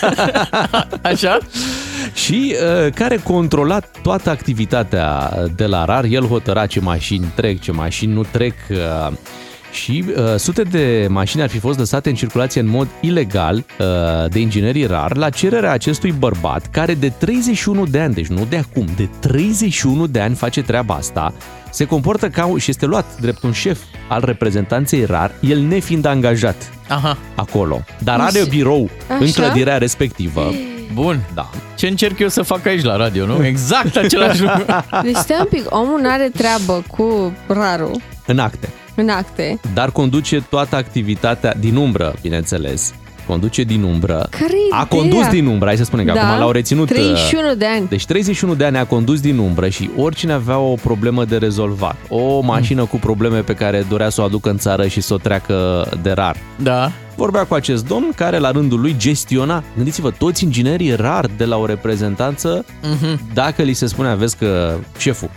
Așa? 1.12 1.38
Și 2.14 2.54
uh, 2.84 2.92
care 2.92 3.16
controla 3.16 3.78
toată 4.02 4.30
activitatea 4.30 5.32
de 5.56 5.66
la 5.66 5.84
RAR. 5.84 6.04
El 6.04 6.26
hotăra 6.26 6.66
ce 6.66 6.80
mașini 6.80 7.32
trec, 7.34 7.60
ce 7.60 7.72
mașini 7.72 8.12
nu 8.12 8.22
trec 8.30 8.54
uh, 8.70 9.12
și 9.72 10.04
uh, 10.16 10.34
sute 10.36 10.62
de 10.62 11.06
mașini 11.10 11.42
ar 11.42 11.48
fi 11.48 11.58
fost 11.58 11.78
lăsate 11.78 12.08
în 12.08 12.14
circulație 12.14 12.60
în 12.60 12.68
mod 12.68 12.88
ilegal 13.00 13.56
uh, 13.56 14.30
de 14.30 14.38
inginerii 14.40 14.86
RAR 14.86 15.16
la 15.16 15.30
cererea 15.30 15.72
acestui 15.72 16.12
bărbat 16.12 16.66
care 16.70 16.94
de 16.94 17.08
31 17.08 17.86
de 17.86 17.98
ani, 18.00 18.14
deci 18.14 18.26
nu 18.26 18.46
de 18.48 18.56
acum, 18.56 18.86
de 18.96 19.08
31 19.20 20.06
de 20.06 20.20
ani 20.20 20.34
face 20.34 20.62
treaba 20.62 20.94
asta, 20.94 21.32
se 21.70 21.84
comportă 21.84 22.28
ca 22.28 22.44
un- 22.44 22.58
și 22.58 22.70
este 22.70 22.86
luat 22.86 23.20
drept 23.20 23.42
un 23.42 23.52
șef 23.52 23.78
al 24.08 24.22
reprezentanței 24.24 25.04
RAR, 25.04 25.30
el 25.40 25.58
nefiind 25.60 26.04
angajat 26.04 26.72
Aha, 26.88 27.18
acolo, 27.34 27.84
dar 27.98 28.20
are 28.20 28.44
birou 28.48 28.90
în 29.18 29.26
Așa? 29.26 29.42
clădirea 29.42 29.78
respectivă. 29.78 30.50
Bun. 30.94 31.20
Da. 31.34 31.50
Ce 31.76 31.86
încerc 31.86 32.18
eu 32.18 32.28
să 32.28 32.42
fac 32.42 32.66
aici 32.66 32.82
la 32.82 32.96
radio, 32.96 33.26
nu? 33.26 33.44
Exact 33.44 33.96
același 33.96 34.40
lucru. 34.42 34.64
Deci 35.02 35.16
stai 35.16 35.36
un 35.40 35.46
pic, 35.50 35.64
omul 35.74 36.00
nu 36.00 36.08
are 36.10 36.30
treabă 36.36 36.84
cu 36.96 37.32
rarul 37.46 38.00
În 38.26 38.38
acte. 38.38 38.68
în 38.94 39.08
acte. 39.08 39.60
dar 39.74 39.90
conduce 39.90 40.40
toată 40.50 40.76
activitatea 40.76 41.54
din 41.58 41.76
umbră, 41.76 42.14
bineînțeles. 42.22 42.94
Conduce 43.30 43.62
din 43.62 43.82
umbră. 43.82 44.26
Care 44.30 44.52
A 44.70 44.84
condus 44.86 45.28
din 45.28 45.46
umbră, 45.46 45.66
hai 45.66 45.76
să 45.76 45.84
spunem 45.84 46.04
că 46.06 46.10
acum 46.18 46.38
l-au 46.38 46.50
reținut. 46.50 46.90
uh, 46.90 46.96
31 46.96 47.54
de 47.54 47.66
ani. 47.66 47.86
Deci 47.88 48.04
31 48.04 48.54
de 48.54 48.64
ani 48.64 48.76
a 48.76 48.84
condus 48.86 49.20
din 49.20 49.38
umbră 49.38 49.68
și 49.68 49.90
oricine 49.96 50.32
avea 50.32 50.58
o 50.58 50.74
problemă 50.74 51.24
de 51.24 51.36
rezolvat, 51.36 51.96
o 52.08 52.40
mașină 52.40 52.84
cu 52.84 52.96
probleme 52.96 53.38
pe 53.40 53.54
care 53.54 53.86
dorea 53.88 54.08
să 54.08 54.20
o 54.20 54.24
aducă 54.24 54.50
în 54.50 54.58
țară 54.58 54.86
și 54.86 55.00
să 55.00 55.14
o 55.14 55.16
treacă 55.16 55.86
de 56.02 56.10
rar. 56.10 56.36
Da. 56.62 56.90
Vorbea 57.16 57.44
cu 57.44 57.54
acest 57.54 57.86
domn 57.86 58.12
care 58.16 58.38
la 58.38 58.50
rândul 58.50 58.80
lui 58.80 58.94
gestiona, 58.98 59.62
gândiți-vă, 59.76 60.10
toți 60.10 60.44
inginerii 60.44 60.94
rar 60.94 61.26
de 61.36 61.44
la 61.44 61.56
o 61.56 61.66
reprezentanță, 61.66 62.64
dacă 63.34 63.62
li 63.62 63.72
se 63.72 63.86
spune, 63.86 64.14
vezi 64.14 64.36
că 64.36 64.74
șeful, 64.98 65.30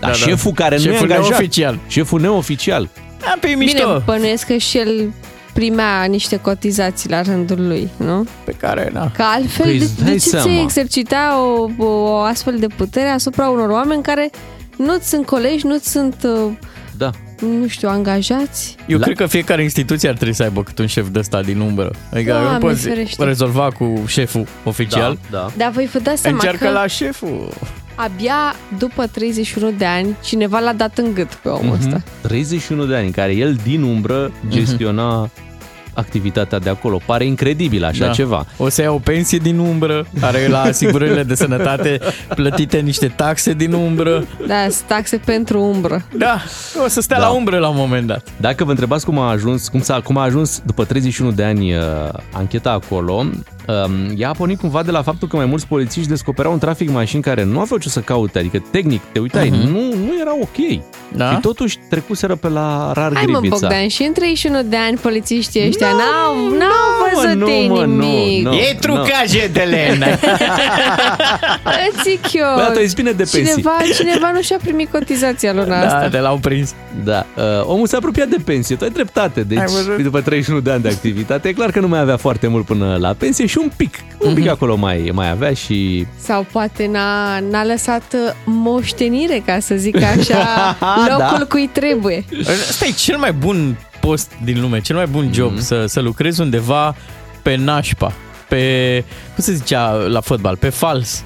dar 0.00 0.10
Da, 0.10 0.16
da. 0.16 0.30
șeful 0.30 0.52
care 0.52 0.74
nu 0.76 0.82
Șeful 0.82 1.10
e 1.10 1.12
angajat, 1.14 1.28
neoficial. 1.38 1.78
șeful 1.88 2.20
neoficial, 2.20 2.88
Da, 3.20 3.34
pe 3.40 3.46
Bine, 3.46 3.56
mișto. 3.64 4.02
bănuiesc 4.04 4.46
că 4.46 4.56
și 4.56 4.78
el 4.78 5.12
primea 5.52 6.04
niște 6.04 6.36
cotizații 6.40 7.10
la 7.10 7.22
rândul 7.22 7.66
lui, 7.66 7.88
nu? 7.96 8.26
Pe 8.44 8.52
care, 8.52 8.90
da. 8.92 9.10
Că 9.16 9.22
altfel, 9.22 9.66
Păi 9.66 9.78
de, 9.78 9.84
îți 9.84 9.96
de 9.96 10.02
dai 10.04 10.12
ce 10.12 10.18
ți 10.18 10.28
seama. 10.28 10.60
exercita 10.60 11.38
o, 11.78 11.84
o 11.84 12.16
astfel 12.16 12.56
de 12.58 12.66
putere 12.66 13.08
asupra 13.08 13.48
unor 13.48 13.68
oameni 13.68 14.02
care 14.02 14.30
nu-ți 14.76 15.08
sunt 15.08 15.26
colegi, 15.26 15.66
nu-ți 15.66 15.90
sunt, 15.90 16.16
uh, 16.24 16.52
da. 16.96 17.10
nu 17.60 17.66
știu, 17.68 17.88
angajați? 17.88 18.76
Eu 18.86 18.98
La- 18.98 19.04
cred 19.04 19.16
că 19.16 19.26
fiecare 19.26 19.62
instituție 19.62 20.08
ar 20.08 20.14
trebui 20.14 20.34
să 20.34 20.42
aibă 20.42 20.62
cât 20.62 20.78
un 20.78 20.86
șef 20.86 21.08
de 21.08 21.18
ăsta 21.18 21.42
din 21.42 21.60
umbră. 21.60 21.90
Adică 22.12 22.30
Doamne 22.32 22.52
nu 22.52 22.58
poți 22.58 22.80
ferește. 22.82 23.24
rezolva 23.24 23.70
cu 23.70 24.02
șeful 24.06 24.46
oficial. 24.64 25.18
Da, 25.30 25.38
da. 25.38 25.50
Dar 25.56 25.70
voi 25.70 25.86
vă 25.92 25.98
dați 25.98 26.20
seama 26.20 26.36
Încearcă 26.36 26.64
că 26.64 26.70
la 26.70 26.86
șeful. 26.86 27.48
Abia 28.04 28.54
după 28.78 29.06
31 29.06 29.70
de 29.78 29.84
ani 29.84 30.16
cineva 30.24 30.58
l-a 30.58 30.72
dat 30.72 30.98
în 30.98 31.14
gât 31.14 31.34
pe 31.34 31.48
omul 31.48 31.76
Mhm. 31.76 31.86
ăsta. 31.86 32.02
31 32.20 32.84
de 32.84 32.94
ani 32.96 33.06
în 33.06 33.12
care 33.12 33.32
el 33.34 33.54
din 33.64 33.82
umbră 33.82 34.32
gestiona 34.48 35.30
activitatea 35.94 36.58
de 36.58 36.70
acolo. 36.70 37.00
Pare 37.06 37.24
incredibil 37.24 37.84
așa 37.84 38.06
Da. 38.06 38.12
ceva. 38.12 38.46
O 38.56 38.68
să 38.68 38.82
ia 38.82 38.90
o 38.92 38.98
pensie 38.98 39.38
din 39.38 39.58
umbră, 39.58 40.06
are 40.20 40.46
la 40.48 40.60
asigurările 40.62 41.22
de 41.22 41.34
sănătate 41.34 42.00
plătite 42.34 42.78
niște 42.78 43.06
taxe 43.08 43.52
din 43.52 43.72
umbră. 43.72 44.26
Da, 44.46 44.54
sunt 44.62 44.86
taxe 44.86 45.16
pentru 45.16 45.60
umbră. 45.62 46.04
Da, 46.16 46.42
o 46.84 46.88
să 46.88 47.00
stea 47.00 47.18
Da. 47.18 47.24
la 47.26 47.30
umbră 47.30 47.58
la 47.58 47.68
un 47.68 47.76
moment 47.76 48.06
dat. 48.06 48.28
Dacă 48.36 48.64
vă 48.64 48.70
întrebați 48.70 49.04
cum 49.04 49.18
a 49.18 49.30
ajuns, 49.30 49.68
cum, 49.68 49.80
s-a, 49.80 50.00
cum 50.00 50.16
a 50.16 50.22
ajuns 50.22 50.62
după 50.66 50.84
31 50.84 51.30
de 51.30 51.44
ani 51.44 51.74
uh, 51.74 51.82
ancheta 52.32 52.70
acolo, 52.70 53.12
um, 53.12 53.44
ea 54.16 54.28
a 54.28 54.32
pornit 54.32 54.58
cumva 54.58 54.82
de 54.82 54.90
la 54.90 55.02
faptul 55.02 55.28
că 55.28 55.36
mai 55.36 55.44
mulți 55.46 55.66
polițiști 55.66 56.08
descoperau 56.08 56.52
în 56.52 56.58
trafic 56.58 56.90
mașini 56.90 57.22
care 57.22 57.44
nu 57.44 57.60
aveau 57.60 57.78
ce 57.80 57.88
să 57.88 58.00
caute, 58.00 58.38
adică 58.38 58.62
tehnic, 58.70 59.00
te 59.12 59.18
uitai, 59.18 59.48
uh-huh. 59.48 59.68
nu, 59.70 59.80
nu 59.80 60.12
era 60.20 60.34
ok. 60.40 60.80
Da? 61.16 61.30
Și 61.30 61.40
totuși 61.40 61.78
trecuseră 61.88 62.34
pe 62.36 62.48
la 62.48 62.92
rar 62.94 63.12
Hai 63.14 63.24
mă, 63.28 63.38
grivița. 63.38 63.58
Bogdan, 63.60 63.88
și 63.88 64.02
în 64.02 64.12
31 64.12 64.62
de 64.62 64.76
ani 64.76 64.96
polițiștii 64.96 65.66
ăștia 65.66 65.88
Nu, 65.90 65.96
n-au, 65.96 66.36
nu, 66.48 66.56
n-au 66.56 67.20
văzut 67.22 67.38
nu, 67.38 67.48
ei 67.50 67.68
mă, 67.68 67.84
nu, 67.84 67.96
nimic. 67.96 68.44
nu. 68.44 68.52
E 68.54 68.76
trucaje 68.80 69.50
de 69.52 69.60
lemn. 69.60 70.02
Îți 71.88 72.02
zic 72.10 72.32
eu. 72.32 72.54
Băi, 72.54 72.62
atunci 72.64 72.84
îți 72.84 72.94
bine 72.94 73.10
de 73.10 73.16
pensii. 73.16 73.44
cineva, 73.46 73.70
cineva 73.96 74.30
nu 74.34 74.40
și-a 74.40 74.56
primit 74.62 74.90
cotizația 74.90 75.52
luna 75.52 75.80
Da, 75.80 75.86
asta. 75.86 76.08
de 76.08 76.18
l-au 76.18 76.36
prins. 76.36 76.74
Da, 77.04 77.26
uh, 77.36 77.42
omul 77.64 77.86
s-a 77.86 77.96
apropiat 77.96 78.28
de 78.28 78.36
pensie, 78.44 78.76
tu 78.76 78.84
ai 78.84 78.90
dreptate. 78.90 79.40
Deci, 79.42 79.58
Ai 79.58 79.64
văzut? 79.66 80.02
după 80.02 80.20
31 80.20 80.60
de 80.60 80.70
ani 80.70 80.82
de 80.82 80.88
activitate, 80.88 81.48
e 81.48 81.52
clar 81.52 81.70
că 81.70 81.80
nu 81.80 81.88
mai 81.88 82.00
avea 82.00 82.16
foarte 82.16 82.46
mult 82.46 82.64
până 82.64 82.96
la 83.00 83.12
pensie 83.18 83.46
și 83.46 83.58
un 83.62 83.70
pic, 83.76 83.94
un 84.18 84.30
Mhm. 84.32 84.40
pic 84.40 84.48
acolo 84.50 84.76
mai, 84.76 85.10
mai 85.14 85.30
avea 85.30 85.52
și... 85.52 86.06
Sau 86.22 86.46
poate 86.52 86.86
n-a, 86.86 87.38
n-a 87.50 87.64
lăsat 87.64 88.02
uh, 88.14 88.32
moștenire, 88.44 89.42
ca 89.46 89.58
să 89.58 89.74
zic 89.74 90.02
așa, 90.02 90.76
locul 91.08 91.38
Da. 91.38 91.46
cui 91.48 91.68
trebuie. 91.72 92.24
Ăsta 92.68 92.86
e 92.86 92.90
cel 92.90 93.16
mai 93.18 93.32
bun 93.32 93.76
post 94.00 94.30
din 94.44 94.60
lume, 94.60 94.80
cel 94.80 94.96
mai 94.96 95.06
bun 95.06 95.30
job, 95.32 95.52
Mhm. 95.52 95.60
să, 95.60 95.86
să 95.86 96.00
lucrezi 96.00 96.40
undeva 96.40 96.94
pe 97.42 97.54
nașpa, 97.56 98.12
pe, 98.48 99.04
cum 99.34 99.44
se 99.44 99.52
zicea 99.52 99.90
la 99.92 100.20
fotbal, 100.20 100.56
pe 100.56 100.68
fals. 100.68 101.22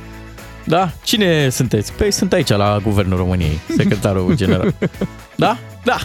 Da? 0.65 0.91
Cine 1.03 1.49
sunteți? 1.49 1.93
Păi 1.93 2.11
sunt 2.11 2.33
aici 2.33 2.49
la 2.49 2.79
Guvernul 2.83 3.17
României, 3.19 3.61
secretarul 3.77 4.35
general. 4.37 4.75
Da? 5.37 5.57
Da. 5.85 5.97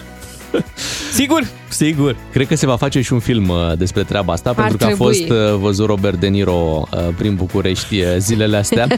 Sigur? 1.14 1.48
Sigur. 1.70 2.16
Cred 2.32 2.48
că 2.48 2.56
se 2.56 2.66
va 2.66 2.76
face 2.76 3.02
și 3.02 3.14
un 3.14 3.20
film 3.20 3.50
uh, 3.50 3.78
despre 3.78 4.04
treaba 4.04 4.34
asta, 4.34 4.54
pentru 4.54 4.78
că 4.78 4.84
a 4.84 4.88
trebui. 4.88 5.06
fost 5.06 5.30
uh, 5.30 5.56
văzut 5.60 5.86
Robert 5.86 6.20
De 6.20 6.28
Niro 6.28 6.88
uh, 6.92 7.08
prin 7.18 7.36
București 7.36 8.00
uh, 8.02 8.08
zilele 8.18 8.58
astea. 8.58 8.88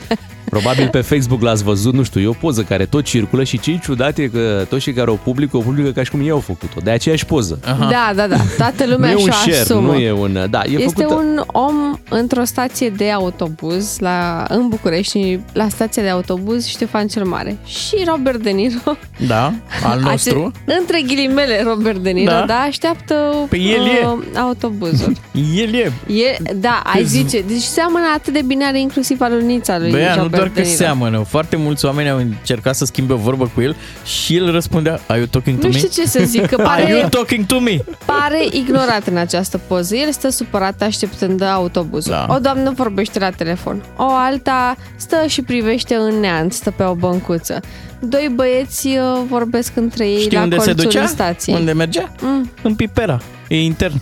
Probabil 0.49 0.87
pe 0.89 1.01
Facebook 1.01 1.41
l-ați 1.41 1.63
văzut, 1.63 1.93
nu 1.93 2.03
știu, 2.03 2.21
e 2.21 2.27
o 2.27 2.31
poză 2.31 2.61
care 2.61 2.85
tot 2.85 3.03
circulă 3.03 3.43
și 3.43 3.59
ce 3.59 3.79
ciudat 3.83 4.17
e 4.17 4.27
că 4.27 4.65
toți 4.69 4.81
cei 4.81 4.93
care 4.93 5.09
o 5.09 5.13
publică, 5.15 5.57
o 5.57 5.59
publică 5.59 5.89
ca 5.91 6.03
și 6.03 6.11
cum 6.11 6.19
ei 6.21 6.29
au 6.29 6.39
făcut-o, 6.39 6.79
de 6.83 6.89
aceeași 6.89 7.25
poză. 7.25 7.59
Da, 7.79 8.11
da, 8.15 8.27
da. 8.27 8.37
Toată 8.57 8.85
Nu 8.85 8.91
lumea 8.91 9.09
e 9.11 9.13
un 9.13 9.19
și-o 9.19 9.31
share, 9.31 9.57
asumă. 9.57 9.91
nu 9.91 9.93
e 9.97 10.11
un... 10.11 10.47
Da, 10.49 10.61
e 10.65 10.69
este 10.71 10.83
făcută... 11.03 11.13
un 11.13 11.43
om 11.47 11.99
într-o 12.09 12.43
stație 12.43 12.89
de 12.89 13.09
autobuz 13.11 13.97
la, 13.99 14.45
în 14.49 14.67
București, 14.67 15.39
la 15.53 15.67
stația 15.69 16.03
de 16.03 16.09
autobuz 16.09 16.65
Ștefan 16.67 17.07
cel 17.07 17.23
Mare. 17.25 17.57
Și 17.65 17.95
Robert 18.07 18.43
De 18.43 18.49
Niro, 18.49 18.97
Da? 19.27 19.53
Al 19.83 19.99
nostru? 19.99 20.51
Ace- 20.65 20.77
între 20.79 21.01
ghilimele 21.07 21.63
Robert 21.63 21.97
De 21.97 22.09
Niro, 22.09 22.31
Da. 22.31 22.39
da, 22.39 22.45
da 22.45 22.53
așteaptă 22.53 23.45
Păi 23.49 23.59
el 23.77 23.85
e. 23.85 24.05
uh, 24.07 24.39
autobuzul. 24.39 25.13
El 25.63 25.73
e. 25.73 25.91
E, 26.13 26.37
da, 26.55 26.81
ai 26.93 27.03
zice. 27.03 27.41
Deci 27.47 27.61
seamănă 27.61 28.05
atât 28.15 28.33
de 28.33 28.41
bine, 28.45 28.65
are 28.65 28.79
inclusiv 28.79 29.21
alunița 29.21 29.77
lui 29.79 29.91
Băia, 29.91 30.15
nu 30.15 30.21
Robert 30.21 30.30
doar 30.37 30.47
De 30.47 30.53
că 30.53 30.59
Niro. 30.61 30.75
seamănă. 30.75 31.23
Foarte 31.27 31.55
mulți 31.55 31.85
oameni 31.85 32.09
au 32.09 32.17
încercat 32.17 32.75
să 32.75 32.85
schimbe 32.85 33.13
o 33.13 33.17
vorbă 33.17 33.51
cu 33.53 33.61
el 33.61 33.75
și 34.05 34.35
el 34.35 34.51
răspundea 34.51 34.99
Are 35.07 35.17
you 35.19 35.27
talking 35.27 35.59
to 35.59 35.65
Nu 35.67 35.71
me? 35.73 35.77
știu 35.77 35.89
ce 36.03 36.07
să 36.09 36.23
zic, 36.25 36.45
că 36.45 36.61
Are 36.67 36.81
you 36.89 36.97
pare, 36.97 37.09
talking 37.09 37.45
to 37.45 37.59
me? 37.59 37.83
pare 38.05 38.45
ignorat 38.51 39.07
în 39.07 39.17
această 39.17 39.57
poză. 39.57 39.95
El 39.95 40.11
stă 40.11 40.29
supărat 40.29 40.81
așteptând 40.81 41.41
autobuzul. 41.41 42.11
Da. 42.11 42.25
O 42.35 42.39
doamnă 42.39 42.71
vorbește 42.75 43.19
la 43.19 43.29
telefon. 43.29 43.83
O 43.97 44.05
alta 44.09 44.75
stă 44.95 45.23
și 45.27 45.41
privește 45.41 45.95
în 45.95 46.19
neant, 46.19 46.53
stă 46.53 46.71
pe 46.71 46.83
o 46.83 46.93
băncuță. 46.93 47.59
Doi 47.99 48.31
băieți 48.35 48.87
uh, 48.87 49.21
vorbesc 49.27 49.71
între 49.75 50.07
ei 50.07 50.19
Știi 50.21 50.37
la 50.37 50.41
unde 50.43 50.57
se 50.57 50.65
colțul 50.65 50.83
ducea? 50.83 51.05
stației. 51.05 51.55
Unde 51.55 51.71
mergea? 51.71 52.11
Mm. 52.21 52.51
În 52.61 52.75
Pipera. 52.75 53.19
E 53.47 53.61
intern. 53.63 54.01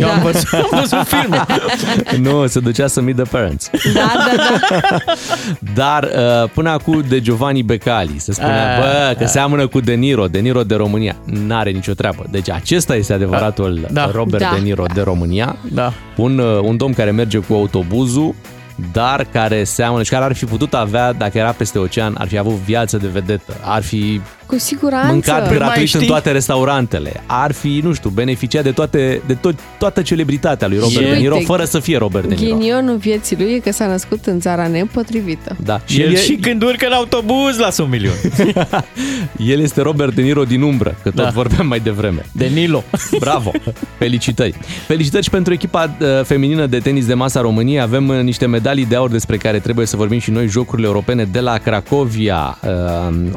Eu 0.00 0.06
Da. 0.06 0.12
am 0.14 0.20
văzut, 0.22 0.48
am 0.52 0.68
văzut 0.70 1.06
filme. 1.06 1.44
Nu, 2.30 2.46
se 2.46 2.60
ducea 2.60 2.86
să 2.86 3.00
meet 3.00 3.16
the 3.16 3.24
parents. 3.24 3.70
Da, 3.94 4.12
da, 4.14 4.44
da. 4.70 4.96
Dar 5.74 6.02
uh, 6.04 6.50
până 6.54 6.70
acum 6.70 7.04
de 7.08 7.20
Giovanni 7.20 7.62
Becali 7.62 8.18
se 8.18 8.32
spunea, 8.32 8.76
Ah, 8.76 8.80
bă, 8.80 9.14
că 9.18 9.26
seamănă 9.26 9.66
cu 9.66 9.80
De 9.80 9.92
Niro, 9.92 10.26
De 10.26 10.38
Niro 10.38 10.62
de 10.62 10.74
România. 10.74 11.16
N-are 11.24 11.70
nicio 11.70 11.92
treabă. 11.92 12.24
Deci 12.30 12.50
acesta 12.50 12.94
este 12.94 13.12
adevăratul 13.12 13.86
Da. 13.90 14.10
Robert 14.12 14.42
Da. 14.42 14.50
De 14.54 14.60
Niro 14.60 14.84
de 14.94 15.00
România. 15.00 15.56
Da. 15.72 15.92
Un, 16.16 16.38
uh, 16.38 16.58
un 16.62 16.76
domn 16.76 16.92
care 16.94 17.10
merge 17.10 17.38
cu 17.38 17.54
autobuzul, 17.54 18.34
dar 18.92 19.26
care 19.32 19.64
seamănă 19.64 20.02
și 20.02 20.10
care 20.10 20.24
ar 20.24 20.34
fi 20.34 20.44
putut 20.44 20.74
avea, 20.74 21.12
dacă 21.12 21.38
era 21.38 21.50
peste 21.50 21.78
ocean, 21.78 22.14
ar 22.18 22.28
fi 22.28 22.38
avut 22.38 22.52
viață 22.52 22.96
de 22.96 23.06
vedetă, 23.12 23.56
ar 23.60 23.82
fi 23.82 24.20
Cu 24.50 24.58
siguranță. 24.58 25.10
mâncat 25.12 25.38
Păi 25.48 25.48
mai 25.48 25.56
gratuit 25.58 25.86
știi- 25.88 26.00
în 26.00 26.06
toate 26.06 26.30
restaurantele, 26.30 27.22
ar 27.26 27.52
fi, 27.52 27.80
nu 27.84 27.92
știu, 27.92 28.10
beneficiat 28.10 28.62
de, 28.62 28.70
toate, 28.70 29.22
de 29.26 29.34
tot, 29.34 29.54
toată 29.78 30.02
celebritatea 30.02 30.68
lui 30.68 30.78
Robert 30.78 31.04
Și 31.04 31.10
De 31.12 31.16
Niro, 31.16 31.34
uite, 31.34 31.46
fără 31.46 31.64
să 31.64 31.78
fie 31.78 31.98
Robert 31.98 32.28
De 32.28 32.34
Niro. 32.34 32.56
Ghinionul 32.56 32.96
vieții 32.96 33.36
lui 33.36 33.52
e 33.52 33.58
că 33.58 33.72
s-a 33.72 33.86
născut 33.86 34.26
în 34.26 34.40
țara 34.40 34.66
nepotrivită. 34.66 35.56
Da. 35.64 35.80
Și 35.84 36.00
el 36.00 36.16
și 36.16 36.34
când 36.34 36.62
urcă 36.62 36.86
în 36.86 36.92
autobuz 36.92 37.58
lasă 37.58 37.82
un 37.82 37.88
milion. 37.88 38.14
el 39.52 39.60
este 39.60 39.80
Robert 39.82 40.14
De 40.14 40.22
Niro 40.22 40.44
din 40.44 40.62
umbră, 40.62 40.94
că 41.02 41.10
tot 41.10 41.24
Da. 41.24 41.30
vorbeam 41.30 41.66
mai 41.66 41.80
devreme. 41.80 42.26
De 42.32 42.46
Nilo. 42.46 42.84
Bravo! 43.20 43.50
Felicitări! 43.98 44.54
Felicitări 44.86 45.24
și 45.24 45.30
pentru 45.30 45.52
echipa 45.52 45.96
uh, 46.00 46.06
feminină 46.24 46.66
de 46.66 46.78
tenis 46.78 47.06
de 47.06 47.14
masa 47.14 47.40
României. 47.40 47.80
Avem 47.80 48.08
uh, 48.08 48.20
niște 48.20 48.46
medalii 48.46 48.86
de 48.86 48.96
aur 48.96 49.10
despre 49.10 49.36
care 49.36 49.58
trebuie 49.58 49.86
să 49.86 49.96
vorbim 49.96 50.18
și 50.18 50.30
noi. 50.30 50.46
Jocurile 50.46 50.86
europene 50.86 51.24
de 51.24 51.40
la 51.40 51.58
Cracovia 51.58 52.58
uh, 52.62 52.70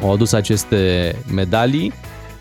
au 0.01 0.13
adus 0.13 0.33
aceste 0.33 1.02
medalii 1.33 1.93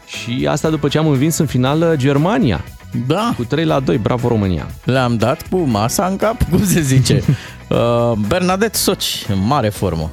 și 0.07 0.47
asta 0.51 0.69
după 0.71 0.89
ce 0.89 0.99
am 0.99 1.07
învins 1.07 1.39
în 1.39 1.47
finală 1.47 1.95
Germania 1.97 2.65
Da. 3.07 3.33
cu 3.37 3.45
3 3.45 3.65
la 3.65 3.81
2. 3.81 3.99
Bravo 3.99 4.29
România! 4.29 4.67
Le-am 4.85 5.17
dat 5.17 5.49
cu 5.49 5.59
masa 5.59 6.07
în 6.07 6.17
cap, 6.17 6.43
cum 6.51 6.65
se 6.67 6.81
zice. 6.81 7.23
Uh, 7.69 8.13
Bernadette 8.27 8.77
Soci, 8.79 9.25
în 9.29 9.47
mare 9.47 9.69
formă. 9.69 10.11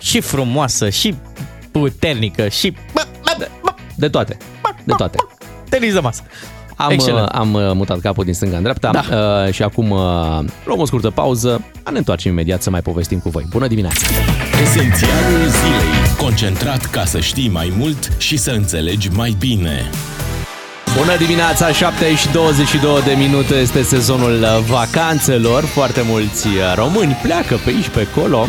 Și 0.00 0.20
frumoasă, 0.20 0.88
și 0.88 1.14
puternică, 1.70 2.48
și... 2.48 2.70
Bă, 2.92 3.06
bă, 3.22 3.46
bă, 3.62 3.74
De 3.94 4.08
toate! 4.08 4.36
De 4.84 4.92
toate! 4.96 5.16
tenis 5.68 5.92
de 5.92 6.00
masă. 6.00 6.22
Am, 6.80 6.90
Excelent. 6.90 7.26
uh, 7.26 7.34
am 7.38 7.54
uh, 7.54 7.70
mutat 7.74 7.98
capul 8.00 8.24
din 8.24 8.34
stânga 8.34 8.56
în 8.56 8.62
dreapta 8.62 8.90
Da. 8.92 9.04
uh, 9.46 9.52
și 9.52 9.62
acum 9.62 9.90
uh, 9.90 9.98
luăm 10.64 10.78
o 10.78 10.84
scurtă 10.86 11.10
pauză. 11.10 11.60
Ne 11.92 11.98
întoarcem 11.98 12.32
imediat 12.32 12.62
să 12.62 12.70
mai 12.70 12.80
povestim 12.80 13.18
cu 13.18 13.28
voi. 13.28 13.46
Bună 13.50 13.66
dimineața! 13.66 14.06
Esențialul 14.62 15.38
zilei. 15.48 16.16
Concentrat 16.18 16.84
ca 16.84 17.04
să 17.04 17.20
știi 17.20 17.48
mai 17.48 17.72
mult 17.78 18.08
și 18.18 18.36
să 18.36 18.50
înțelegi 18.50 19.08
mai 19.16 19.36
bine. 19.38 19.90
Bună 20.96 21.16
dimineața, 21.16 21.72
7 21.72 22.14
și 22.16 22.28
22 22.32 23.02
de 23.04 23.12
minute 23.18 23.54
este 23.54 23.82
sezonul 23.82 24.40
uh, 24.42 24.58
vacanțelor. 24.68 25.64
Foarte 25.64 26.02
mulți 26.08 26.46
uh, 26.46 26.52
români 26.74 27.16
pleacă 27.22 27.60
pe 27.64 27.70
aici, 27.70 27.88
pe 27.88 28.08
acolo. 28.12 28.46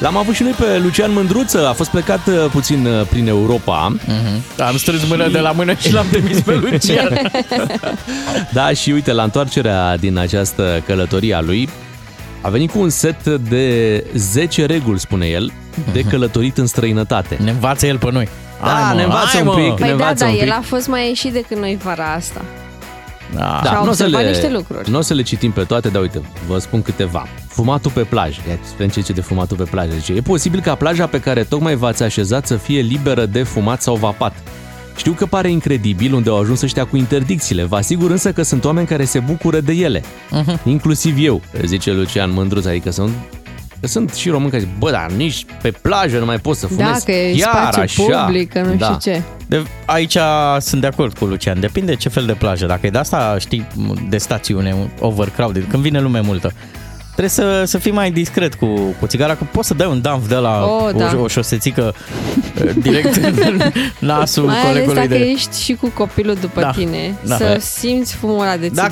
L-am 0.00 0.16
avut 0.16 0.34
și 0.34 0.42
noi 0.42 0.52
pe 0.52 0.78
Lucian 0.82 1.12
Mândruță, 1.12 1.68
a 1.68 1.72
fost 1.72 1.90
plecat 1.90 2.26
uh, 2.26 2.34
puțin 2.50 2.86
uh, 2.86 3.06
prin 3.06 3.28
Europa. 3.28 3.96
Am 4.58 4.76
strâns 4.76 5.08
mână 5.08 5.28
de 5.28 5.38
la 5.38 5.50
mână 5.52 5.72
și 5.74 5.92
l-am 5.92 6.06
trimis 6.10 6.40
pe 6.40 6.54
Lucian. 6.54 7.20
Da, 8.52 8.72
și 8.72 8.90
uite, 8.90 9.12
la 9.12 9.22
întoarcerea 9.22 9.96
din 9.96 10.18
această 10.18 10.82
călătorie 10.86 11.34
a 11.34 11.40
lui, 11.40 11.68
a 12.40 12.48
venit 12.48 12.70
cu 12.70 12.78
un 12.78 12.88
set 12.90 13.24
de 13.26 14.04
10 14.14 14.66
reguli, 14.66 14.98
spune 14.98 15.26
el, 15.26 15.52
de 15.92 16.00
călătorit 16.00 16.58
în 16.58 16.66
străinătate. 16.66 17.36
ne 17.42 17.50
învață 17.50 17.86
el 17.86 17.98
pe 17.98 18.08
noi. 18.12 18.28
Da, 18.62 18.68
Hai, 18.68 18.82
mă, 18.88 18.94
ne 18.98 19.02
învață 19.02 19.28
hai, 19.36 19.40
un 19.40 19.46
mă. 19.46 19.54
pic. 19.54 19.62
Ne 19.68 19.74
Păi 19.74 19.86
da, 19.86 19.92
învață 19.92 20.24
dar 20.24 20.28
un 20.32 20.38
el 20.38 20.44
pic. 20.44 20.52
a 20.52 20.60
fost 20.64 20.86
mai 20.88 21.06
ieșit 21.08 21.32
decât 21.32 21.56
noi 21.58 21.78
vara 21.82 22.12
asta. 22.16 22.40
Da. 23.34 23.60
Și 23.64 23.70
a 23.70 23.74
nu 23.74 23.80
o 23.80 23.82
să 23.82 23.88
observat 23.88 24.24
niște 24.24 24.50
lucruri. 24.50 24.90
Nu 24.90 24.98
o 24.98 25.00
să 25.00 25.14
le 25.14 25.22
citim 25.22 25.50
pe 25.50 25.62
toate, 25.62 25.88
dar 25.88 26.02
uite, 26.02 26.20
vă 26.46 26.58
spun 26.58 26.82
câteva. 26.82 27.26
Fumatul 27.48 27.90
pe 27.90 28.00
plajă. 28.00 28.40
Ia 28.48 28.58
să 28.62 28.70
vedem 28.70 28.88
ce 28.88 29.00
zice 29.00 29.12
de 29.12 29.20
fumatul 29.20 29.56
pe 29.56 29.62
plajă. 29.62 29.90
Zice, 29.98 30.12
e 30.12 30.20
posibil 30.20 30.60
ca 30.60 30.74
plaja 30.74 31.06
pe 31.06 31.20
care 31.20 31.42
tocmai 31.42 31.74
v-ați 31.74 32.02
așezat 32.02 32.46
să 32.46 32.56
fie 32.56 32.80
liberă 32.80 33.26
de 33.26 33.42
fumat 33.42 33.82
sau 33.82 33.94
vapat. 33.94 34.34
Știu 34.96 35.12
că 35.12 35.26
pare 35.26 35.50
incredibil 35.50 36.14
unde 36.14 36.30
au 36.30 36.38
ajuns 36.38 36.62
ăștia 36.62 36.84
cu 36.84 36.96
interdicțiile. 36.96 37.64
Vă 37.64 37.76
asigur 37.76 38.10
însă 38.10 38.32
că 38.32 38.42
sunt 38.42 38.64
oameni 38.64 38.86
care 38.86 39.04
se 39.04 39.18
bucură 39.18 39.60
de 39.60 39.72
ele. 39.72 40.00
Uh-huh. 40.00 40.62
Inclusiv 40.64 41.16
eu, 41.18 41.40
zice 41.64 41.92
Lucian 41.92 42.32
Mândruț, 42.32 42.64
adică 42.64 42.90
sunt 42.90 43.10
Că 43.80 43.86
sunt 43.86 44.12
și 44.14 44.28
români 44.28 44.50
care 44.50 44.62
zic, 44.62 44.78
bă, 44.78 44.90
dar 44.90 45.10
nici 45.16 45.44
pe 45.62 45.70
plajă 45.70 46.18
nu 46.18 46.24
mai 46.24 46.38
pot 46.38 46.56
să 46.56 46.66
fumez 46.66 46.86
Da, 46.86 46.98
că 47.04 47.10
e 47.12 47.36
chiar 47.38 47.72
spațiu 47.72 48.04
așa. 48.08 48.22
public, 48.24 48.52
că 48.52 48.60
nu 48.60 48.74
da. 48.74 48.84
știu 48.84 49.12
ce. 49.12 49.22
De, 49.46 49.62
aici 49.84 50.16
sunt 50.58 50.80
de 50.80 50.86
acord 50.86 51.18
cu 51.18 51.24
Lucian. 51.24 51.60
Depinde 51.60 51.94
ce 51.96 52.08
fel 52.08 52.26
de 52.26 52.32
plajă. 52.32 52.66
Dacă 52.66 52.86
e 52.86 52.90
de 52.90 52.98
asta, 52.98 53.36
știi, 53.38 53.66
de 54.08 54.18
stațiune, 54.18 54.74
overcrowded, 55.00 55.64
când 55.68 55.82
vine 55.82 56.00
lume 56.00 56.20
multă, 56.20 56.52
trebuie 57.04 57.28
să, 57.28 57.64
să 57.66 57.78
fii 57.78 57.92
mai 57.92 58.10
discret 58.10 58.54
cu, 58.54 58.66
cu 59.00 59.06
țigara, 59.06 59.34
că 59.34 59.44
poți 59.52 59.68
să 59.68 59.74
dai 59.74 59.86
un 59.86 60.00
dump 60.00 60.28
de 60.28 60.34
la 60.34 60.64
Oh, 60.64 60.90
da. 60.96 61.12
o, 61.16 61.20
o 61.22 61.28
șosețică 61.28 61.94
eh, 62.64 62.70
direct 62.78 63.16
în 63.16 63.72
nasul 64.08 64.44
Mai 64.44 64.54
ales 64.60 64.66
colegului 64.66 64.94
dacă 64.94 65.08
de... 65.08 65.30
ești 65.30 65.62
și 65.62 65.72
cu 65.74 65.88
copilul 65.94 66.34
după 66.34 66.60
Da, 66.60 66.70
tine. 66.70 67.14
da. 67.26 67.36
Să 67.36 67.56
simți 67.60 68.14
fumul 68.14 68.40
ăla 68.40 68.56
de 68.56 68.68
Da. 68.68 68.82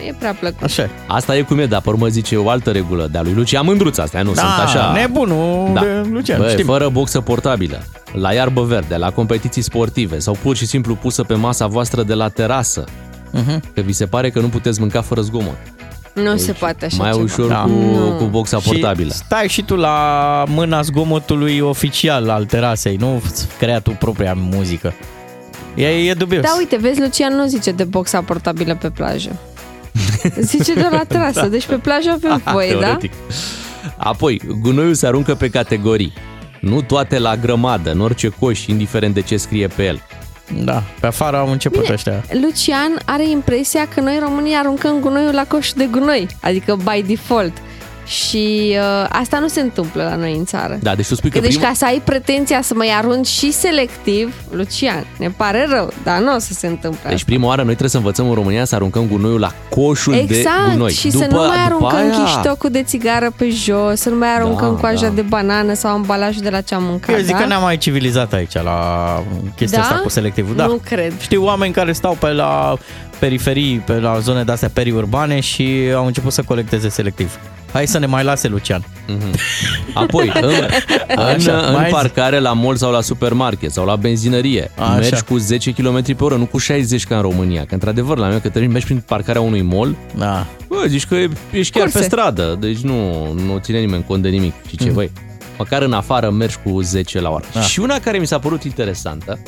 Țigară. 0.00 0.14
E 0.14 0.18
prea 0.18 0.32
plăcut. 0.40 0.62
Așa 0.62 0.82
e. 0.82 0.90
Asta 1.06 1.36
e 1.36 1.42
cum 1.42 1.58
e, 1.58 1.66
dar 1.66 1.80
pe 1.80 1.88
urmă 1.88 2.06
zice 2.06 2.36
o 2.36 2.48
altă 2.48 2.70
regulă 2.70 3.08
de-a 3.12 3.22
lui 3.22 3.32
Lucian 3.32 3.64
Mândruț, 3.64 3.98
astea 3.98 4.22
nu 4.22 4.34
sunt 4.34 4.46
așa. 4.64 4.92
nebunul 4.92 5.70
Da. 5.74 5.80
de 5.80 6.08
Lucian, 6.12 6.38
Băi, 6.38 6.50
știm. 6.50 6.64
fără 6.66 6.88
boxă 6.88 7.20
portabilă, 7.20 7.82
la 8.12 8.32
iarbă 8.32 8.62
verde, 8.62 8.96
la 8.96 9.10
competiții 9.10 9.62
sportive 9.62 10.18
sau 10.18 10.36
pur 10.42 10.56
și 10.56 10.66
simplu 10.66 10.94
pusă 10.94 11.22
pe 11.22 11.34
masa 11.34 11.66
voastră 11.66 12.02
de 12.02 12.14
la 12.14 12.28
terasă, 12.28 12.84
Mhm. 13.32 13.62
că 13.74 13.80
vi 13.80 13.92
se 13.92 14.06
pare 14.06 14.30
că 14.30 14.40
nu 14.40 14.48
puteți 14.48 14.80
mânca 14.80 15.00
fără 15.02 15.20
zgomot. 15.20 15.56
Nu 16.14 16.36
se 16.36 16.52
poate 16.52 16.84
așa 16.84 16.96
Mai 16.98 17.10
ceva. 17.10 17.22
ușor 17.22 17.48
Da. 17.48 17.56
cu, 17.62 17.68
Nu. 17.68 18.14
cu 18.18 18.24
boxa 18.24 18.58
portabilă. 18.58 19.10
Și 19.12 19.16
stai 19.16 19.48
și 19.48 19.62
tu 19.62 19.76
la 19.76 20.44
mâna 20.48 20.80
zgomotului 20.82 21.58
oficial 21.60 22.28
al 22.30 22.44
terasei, 22.44 22.96
nu 22.96 23.22
crea 23.58 23.80
tu 23.80 23.90
propria 23.90 24.36
muzică. 24.36 24.92
E, 25.74 25.86
e 25.86 26.14
dubios. 26.14 26.42
Da, 26.42 26.54
uite, 26.58 26.76
vezi, 26.76 27.00
Lucian 27.00 27.34
nu 27.36 27.46
zice 27.46 27.70
de 27.70 27.84
boxa 27.84 28.20
portabilă 28.22 28.74
pe 28.80 28.90
plajă. 28.90 29.30
Zice 30.40 30.74
de 30.74 30.88
la 30.90 31.04
terasă, 31.04 31.46
deci 31.46 31.66
pe 31.66 31.74
plajă 31.74 32.10
avem 32.10 32.42
voie, 32.52 32.72
da? 32.72 32.78
Teoretic. 32.78 33.12
Apoi, 33.96 34.40
gunoiul 34.60 34.94
se 34.94 35.06
aruncă 35.06 35.34
pe 35.34 35.48
categorii. 35.48 36.12
Nu 36.60 36.82
toate 36.82 37.18
la 37.18 37.36
grămadă, 37.36 37.90
în 37.90 38.00
orice 38.00 38.28
coș, 38.28 38.66
indiferent 38.66 39.14
de 39.14 39.20
ce 39.20 39.36
scrie 39.36 39.66
pe 39.66 39.84
el. 39.84 40.00
Da, 40.64 40.82
pe 41.00 41.06
afară 41.06 41.36
au 41.36 41.50
început 41.50 41.80
Bine, 41.80 41.94
ăștia. 41.94 42.24
Lucian 42.42 42.98
are 43.04 43.28
impresia 43.28 43.88
că 43.94 44.00
noi 44.00 44.18
românii 44.22 44.54
aruncăm 44.54 45.00
gunoiul 45.00 45.34
la 45.34 45.44
coșul 45.44 45.74
de 45.76 45.88
gunoi, 45.90 46.26
adică 46.40 46.76
by 46.76 47.02
default. 47.06 47.52
Și 48.10 48.76
uh, 48.78 49.06
asta 49.08 49.38
nu 49.38 49.48
se 49.48 49.60
întâmplă 49.60 50.02
la 50.02 50.14
noi 50.16 50.34
în 50.36 50.44
țară. 50.44 50.78
Da, 50.82 50.94
deci 50.94 51.06
tu 51.06 51.14
spui 51.14 51.30
că 51.30 51.38
Deci 51.40 51.50
prima... 51.54 51.66
ca 51.68 51.74
să 51.74 51.84
ai 51.84 52.02
pretenția 52.04 52.62
să 52.62 52.74
mai 52.76 52.88
arunci 52.98 53.26
și 53.26 53.52
selectiv, 53.52 54.34
Lucian, 54.50 55.06
ne 55.18 55.28
pare 55.36 55.66
rău, 55.70 55.92
dar 56.04 56.18
nu 56.20 56.34
o 56.34 56.38
să 56.38 56.52
se 56.52 56.66
întâmple 56.66 57.00
Deci 57.02 57.12
asta. 57.12 57.24
prima 57.26 57.46
oară 57.46 57.60
noi 57.62 57.68
trebuie 57.70 57.90
să 57.90 57.96
învățăm 57.96 58.28
în 58.28 58.34
România 58.34 58.64
să 58.64 58.74
aruncăm 58.74 59.06
gunoiul 59.08 59.40
la 59.40 59.52
coșul 59.68 60.12
de 60.12 60.18
Exact, 60.18 60.70
gunoi. 60.72 60.92
și 60.92 61.10
să 61.10 61.26
nu 61.30 61.36
mai 61.36 61.64
aruncăm 61.66 61.98
aia- 61.98 62.24
chiștocul 62.24 62.70
de 62.70 62.82
țigară 62.82 63.32
pe 63.36 63.48
jos, 63.50 64.00
să 64.00 64.08
nu 64.08 64.16
mai 64.16 64.34
aruncăm 64.36 64.74
Da, 64.74 64.80
coaja 64.80 65.06
da. 65.06 65.14
de 65.14 65.22
banană 65.22 65.74
sau 65.74 65.92
ambalajul 65.92 66.42
de 66.42 66.50
la 66.50 66.60
ce 66.60 66.74
am 66.74 66.82
mâncat, 66.82 67.14
Eu 67.16 67.22
zic 67.22 67.32
da? 67.34 67.40
că 67.40 67.46
ne-am 67.46 67.62
mai 67.62 67.76
civilizat 67.78 68.32
aici 68.32 68.52
la 68.54 68.78
chestia 69.56 69.78
Da? 69.78 69.84
asta 69.84 69.96
cu 70.02 70.08
selectivul. 70.08 70.56
Da. 70.56 70.66
Nu 70.66 70.80
cred. 70.84 71.12
Știu 71.20 71.44
oameni 71.44 71.72
care 71.72 71.92
stau 71.92 72.16
pe 72.20 72.32
la 72.32 72.76
periferii, 73.18 73.82
pe 73.86 73.92
la 73.92 74.18
zone 74.18 74.42
de-astea 74.44 74.70
periurbane 74.72 75.40
și 75.40 75.90
au 75.94 76.06
început 76.06 76.32
să 76.32 76.42
colecteze 76.42 76.88
selectiv. 76.88 77.38
Hai 77.72 77.86
să 77.86 77.98
ne 77.98 78.06
mai 78.06 78.24
lase 78.24 78.48
Lucian. 78.48 78.84
Apoi, 79.94 80.32
în, 80.40 80.48
în, 81.16 81.18
Așa, 81.18 81.56
în 81.66 81.72
mai 81.74 81.84
zi. 81.86 81.90
parcare 81.92 82.38
la 82.38 82.52
mall 82.52 82.76
sau 82.76 82.92
la 82.92 83.00
supermarket 83.00 83.70
sau 83.72 83.84
la 83.86 83.96
benzinărie, 83.96 84.70
Așa. 84.78 84.94
mergi 84.94 85.22
cu 85.22 85.36
10 85.36 85.72
km 85.72 86.02
pe 86.16 86.24
oră, 86.24 86.34
nu 86.36 86.46
cu 86.46 86.58
60 86.58 87.04
ca 87.06 87.16
în 87.16 87.22
România. 87.22 87.64
Că 87.64 87.74
într-adevăr, 87.74 88.18
la 88.18 88.26
mine, 88.26 88.38
că 88.38 88.48
treci, 88.48 88.68
mergi 88.68 88.84
prin 88.86 89.02
parcarea 89.06 89.40
unui 89.40 89.62
mall, 89.62 89.96
Da. 90.16 90.46
bă, 90.68 90.84
zici 90.86 91.06
că 91.06 91.14
e- 91.14 91.30
ești 91.50 91.72
chiar 91.72 91.82
Curse. 91.82 91.98
pe 91.98 92.04
stradă, 92.04 92.56
deci 92.60 92.78
nu, 92.78 93.32
nu 93.32 93.58
ține 93.58 93.78
nimeni 93.78 94.04
cont 94.06 94.22
de 94.22 94.28
nimic. 94.28 94.52
Și 94.68 94.76
ce, 94.76 94.90
băi, 94.90 95.10
măcar 95.58 95.82
în 95.82 95.92
afară 95.92 96.30
mergi 96.30 96.56
cu 96.64 96.80
10 96.80 97.20
la 97.20 97.30
oră. 97.30 97.44
Da. 97.52 97.60
Și 97.60 97.80
una 97.80 97.98
care 97.98 98.18
mi 98.18 98.26
s-a 98.26 98.38
părut 98.38 98.62
interesantă, 98.64 99.38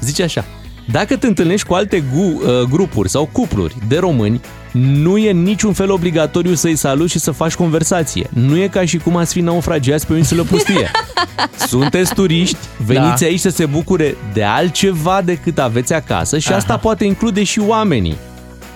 zice 0.00 0.22
așa, 0.22 0.44
dacă 0.90 1.16
te 1.16 1.26
întâlnești 1.26 1.66
cu 1.66 1.74
alte 1.74 2.04
gu, 2.14 2.20
uh, 2.20 2.60
grupuri 2.70 3.08
sau 3.08 3.28
cupluri 3.32 3.76
de 3.88 3.98
români, 3.98 4.40
nu 4.72 5.18
e 5.18 5.30
în 5.30 5.42
niciun 5.42 5.72
fel 5.72 5.90
obligatoriu 5.90 6.54
să-i 6.54 6.76
saluți 6.76 7.12
și 7.12 7.18
să 7.18 7.30
faci 7.30 7.54
conversație. 7.54 8.30
Nu 8.32 8.56
e 8.56 8.68
ca 8.68 8.84
și 8.84 8.96
cum 8.98 9.16
ați 9.16 9.32
fi 9.32 9.40
naufragiați 9.40 10.06
pe 10.06 10.12
o 10.12 10.16
insulă 10.16 10.42
pustie. 10.42 10.90
Sunteți 11.68 12.14
turiști, 12.14 12.56
veniți 12.86 13.20
Da. 13.20 13.26
aici 13.26 13.40
să 13.40 13.48
se 13.48 13.66
bucure 13.66 14.16
de 14.32 14.42
altceva 14.44 15.20
decât 15.24 15.58
aveți 15.58 15.92
acasă 15.92 16.38
și 16.38 16.52
asta 16.52 16.72
Aha. 16.72 16.82
poate 16.82 17.04
include 17.04 17.42
și 17.42 17.60
oamenii. 17.60 18.16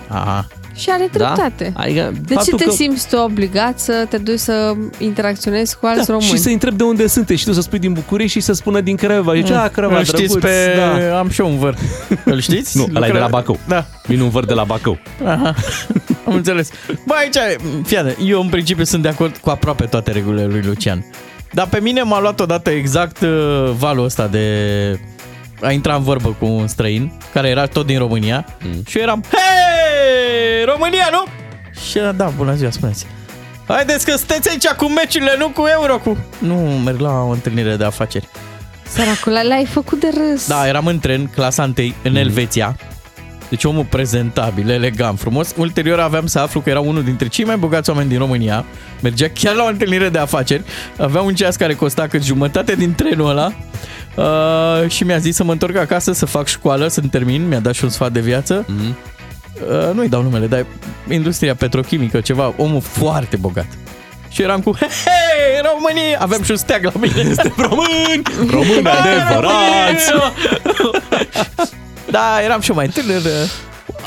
Aha. 0.07 0.47
Și 0.77 0.89
are 0.89 1.09
dreptate. 1.11 1.71
Da? 1.75 1.81
Adică, 1.81 2.11
De 2.21 2.27
ce 2.27 2.33
faptul 2.33 2.57
te 2.57 2.63
că... 2.63 2.71
simți 2.71 3.07
tu 3.09 3.17
obligat 3.17 3.79
să 3.79 4.05
te 4.09 4.17
duci 4.17 4.39
să 4.39 4.73
interacționezi 4.97 5.77
cu 5.79 5.85
alți 5.85 6.05
Da, 6.07 6.13
români? 6.13 6.29
și 6.29 6.37
să 6.37 6.49
întreb 6.49 6.73
de 6.73 6.83
unde 6.83 7.07
sunteți 7.07 7.39
și 7.39 7.45
tu 7.45 7.51
să 7.53 7.61
spui 7.61 7.79
din 7.79 7.93
București 7.93 8.31
și 8.39 8.45
să 8.45 8.53
spună 8.53 8.81
din 8.81 8.95
Craiova. 8.95 9.35
Zice, 9.35 9.53
a, 9.53 9.67
Craiova, 9.67 9.97
Îl 9.97 10.03
știți 10.03 10.21
drăguț, 10.39 10.41
pe... 10.41 10.73
Da. 10.77 11.17
Am 11.19 11.29
și 11.29 11.41
eu 11.41 11.47
un 11.49 11.57
văr. 11.57 11.75
Îl 12.25 12.39
știți? 12.39 12.77
Nu, 12.77 12.83
ăla 12.83 12.89
e 12.89 12.91
de 12.91 12.99
Lucrează- 12.99 13.19
la 13.19 13.27
Bacău. 13.37 13.59
Da. 13.67 13.85
Vin 14.05 14.19
un 14.19 14.29
văr 14.29 14.45
de 14.45 14.53
la 14.53 14.63
Bacău. 14.63 14.97
Aha. 15.25 15.53
Am 16.27 16.33
înțeles. 16.33 16.69
Bă, 17.05 17.13
aici, 17.17 17.35
fiată, 17.85 18.15
eu 18.25 18.41
în 18.41 18.49
principiu 18.49 18.83
sunt 18.83 19.01
de 19.01 19.07
acord 19.07 19.37
cu 19.37 19.49
aproape 19.49 19.83
toate 19.83 20.11
regulile 20.11 20.45
lui 20.45 20.61
Lucian. 20.65 21.05
Dar 21.51 21.67
pe 21.67 21.79
mine 21.79 22.01
m-a 22.01 22.19
luat 22.21 22.39
odată 22.39 22.69
exact 22.69 23.21
uh, 23.21 23.71
valul 23.77 24.03
ăsta 24.05 24.27
de 24.27 24.45
a 25.61 25.71
intra 25.71 25.95
în 25.95 26.03
vorbă 26.03 26.35
cu 26.39 26.45
un 26.45 26.67
străin, 26.67 27.11
care 27.33 27.49
era 27.49 27.65
tot 27.65 27.85
din 27.85 27.97
România, 27.97 28.45
mm. 28.63 28.83
și 28.87 28.97
eu 28.97 29.03
eram, 29.03 29.23
hei, 29.29 30.65
România, 30.65 31.07
nu? 31.11 31.23
Și 31.89 31.97
era, 31.97 32.11
da, 32.11 32.25
bună 32.25 32.53
ziua, 32.53 32.71
spuneți. 32.71 33.05
Haideți 33.67 34.05
că 34.05 34.15
sunteți 34.15 34.49
aici 34.49 34.67
cu 34.67 34.89
meciurile, 34.89 35.35
nu 35.37 35.49
cu 35.49 35.65
euro. 35.65 35.97
Cu... 35.97 36.17
Nu, 36.39 36.55
merg 36.55 36.99
la 36.99 37.21
o 37.21 37.29
întâlnire 37.29 37.75
de 37.75 37.83
afaceri. 37.83 38.27
Săracul, 38.87 39.47
l-ai 39.47 39.65
făcut 39.65 39.99
de 39.99 40.07
râs. 40.13 40.47
Da, 40.47 40.67
eram 40.67 40.85
în 40.85 40.99
tren, 40.99 41.25
clasa 41.25 41.63
1, 41.63 41.73
în 42.03 42.15
Elveția. 42.15 42.75
Deci 43.49 43.63
omul 43.63 43.85
prezentabil, 43.85 44.69
elegant, 44.69 45.19
frumos. 45.19 45.53
Ulterior 45.57 45.99
aveam 45.99 46.25
să 46.25 46.39
aflu 46.39 46.61
că 46.61 46.69
era 46.69 46.79
unul 46.79 47.03
dintre 47.03 47.27
cei 47.27 47.45
mai 47.45 47.57
bogați 47.57 47.89
oameni 47.89 48.09
din 48.09 48.17
România. 48.17 48.65
Mergea 49.01 49.29
chiar 49.29 49.55
la 49.55 49.63
o 49.63 49.67
întâlnire 49.67 50.09
de 50.09 50.17
afaceri. 50.17 50.63
Avea 50.97 51.21
un 51.21 51.35
ceas 51.35 51.55
care 51.55 51.73
costa 51.73 52.07
cât 52.07 52.23
jumătate 52.23 52.75
din 52.75 52.93
trenul 52.93 53.29
ăla. 53.29 53.53
Uh, 54.17 54.89
și 54.89 55.03
mi-a 55.03 55.17
zis 55.17 55.35
să 55.35 55.43
mă 55.43 55.51
întorc 55.51 55.75
acasă, 55.77 56.13
să 56.13 56.25
fac 56.25 56.47
școală, 56.47 56.87
să 56.87 57.01
termin. 57.11 57.47
Mi-a 57.47 57.59
dat 57.59 57.73
și 57.73 57.83
un 57.83 57.89
sfat 57.89 58.11
de 58.11 58.19
viață. 58.19 58.65
Mhm. 58.67 58.97
Uh, 59.69 59.93
nu-i 59.93 60.09
dau 60.09 60.21
numele, 60.21 60.47
dar 60.47 60.65
industria 61.09 61.55
petrochimică, 61.55 62.21
ceva, 62.21 62.53
omul 62.57 62.81
foarte 62.81 63.35
bogat. 63.35 63.67
Și 64.29 64.41
eram 64.41 64.61
cu, 64.61 64.75
hei, 64.79 64.87
hey, 64.87 65.61
România! 65.73 66.19
Aveam 66.19 66.43
și 66.43 66.51
un 66.51 66.57
steag 66.57 66.83
la 66.83 66.91
mine. 66.99 67.21
Este 67.29 67.53
români! 67.57 68.21
Români 68.49 68.87
adevărați! 68.87 70.11
Da, 72.09 72.41
eram 72.43 72.61
și 72.61 72.69
eu 72.69 72.75
mai 72.75 72.87
tânăr. 72.87 73.21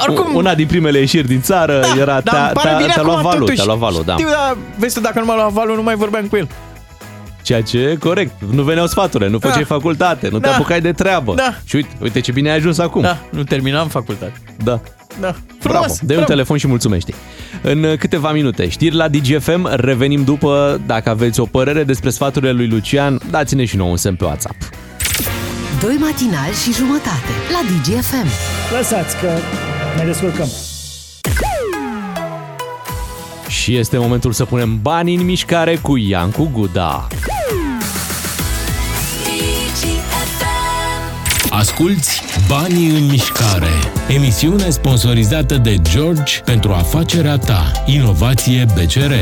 Oricum, 0.07 0.35
Una 0.35 0.55
din 0.55 0.67
primele 0.67 0.99
ieșiri 0.99 1.27
din 1.27 1.41
țară 1.41 1.85
era 1.99 2.21
Da, 2.21 2.31
te-a, 2.33 2.43
îmi 2.45 2.53
pare 2.55 2.69
te-a, 2.69 2.77
bine 2.77 2.93
te-a 2.95 3.03
luat 3.03 3.17
acum, 3.17 3.31
valul, 3.31 3.41
totuși. 3.47 3.57
te-a 3.57 3.67
luat 3.67 3.79
valul, 3.79 4.03
da. 4.07 4.13
Știu, 4.13 4.29
dar 4.29 4.57
vezi 4.77 4.95
tu, 4.95 5.01
dacă 5.01 5.19
nu 5.19 5.25
m-a 5.25 5.35
luat 5.35 5.51
valul, 5.51 5.77
nu 5.77 5.83
mai 5.83 5.95
vorbeam 5.95 6.27
cu 6.27 6.37
el. 6.37 6.49
Ceea 7.51 7.63
ce 7.63 7.79
e 7.79 7.95
corect. 7.97 8.33
Nu 8.53 8.63
veneau 8.63 8.87
sfaturile, 8.87 9.29
nu 9.31 9.39
făceai 9.39 9.59
Da. 9.69 9.75
facultate, 9.75 10.29
nu 10.29 10.39
te 10.39 10.47
Da. 10.49 10.55
apucai 10.55 10.81
de 10.81 10.93
treabă. 10.93 11.35
Da. 11.35 11.55
Și 11.65 11.77
uite, 11.77 11.89
uite 12.03 12.21
ce 12.21 12.33
bine 12.33 12.51
ai 12.51 12.57
ajuns 12.57 12.79
acum. 12.79 13.03
Da, 13.03 13.19
nu 13.31 13.43
terminam 13.45 13.89
facultate. 13.89 14.33
Da. 14.65 14.81
Da. 15.21 15.35
Bravo, 15.63 15.79
Frumos, 15.79 15.99
dă 15.99 16.05
un 16.05 16.07
bravo. 16.07 16.25
telefon 16.25 16.57
și 16.57 16.67
mulțumește. 16.67 17.15
În 17.63 17.87
câteva 17.99 18.33
minute, 18.33 18.69
știri 18.69 18.95
la 18.95 19.09
DGFM, 19.09 19.69
revenim 19.75 20.25
după. 20.25 20.81
Dacă 20.87 21.11
aveți 21.11 21.41
o 21.41 21.45
părere 21.45 21.85
despre 21.85 22.11
sfaturile 22.11 22.53
lui 22.53 22.69
Lucian, 22.69 23.21
dați-ne 23.31 23.65
și 23.65 23.77
nouă 23.77 23.91
un 23.91 23.97
semn 23.97 24.17
pe 24.17 24.25
WhatsApp. 24.25 24.57
Doi 25.81 25.97
matinali 26.01 26.55
și 26.65 26.73
jumătate 26.73 27.33
la 27.53 27.61
DGFM. 27.69 28.27
Lăsați 28.77 29.17
că 29.17 29.29
ne 29.99 30.05
descurcăm. 30.05 30.49
Și 33.49 33.77
este 33.77 33.99
momentul 33.99 34.33
să 34.33 34.45
punem 34.45 34.79
bani 34.83 35.15
în 35.15 35.25
mișcare 35.25 35.77
cu 35.83 35.97
Iancu 35.97 36.51
Guda. 36.53 37.07
Asculți 41.61 42.23
Banii 42.49 42.89
în 42.89 43.07
mișcare, 43.11 43.75
emisiune 44.09 44.71
sponsorizată 44.71 45.55
de 45.55 45.75
George 45.83 46.41
pentru 46.45 46.73
afacerea 46.73 47.37
ta. 47.37 47.63
Inovație 47.87 48.65
BCR. 48.75 49.13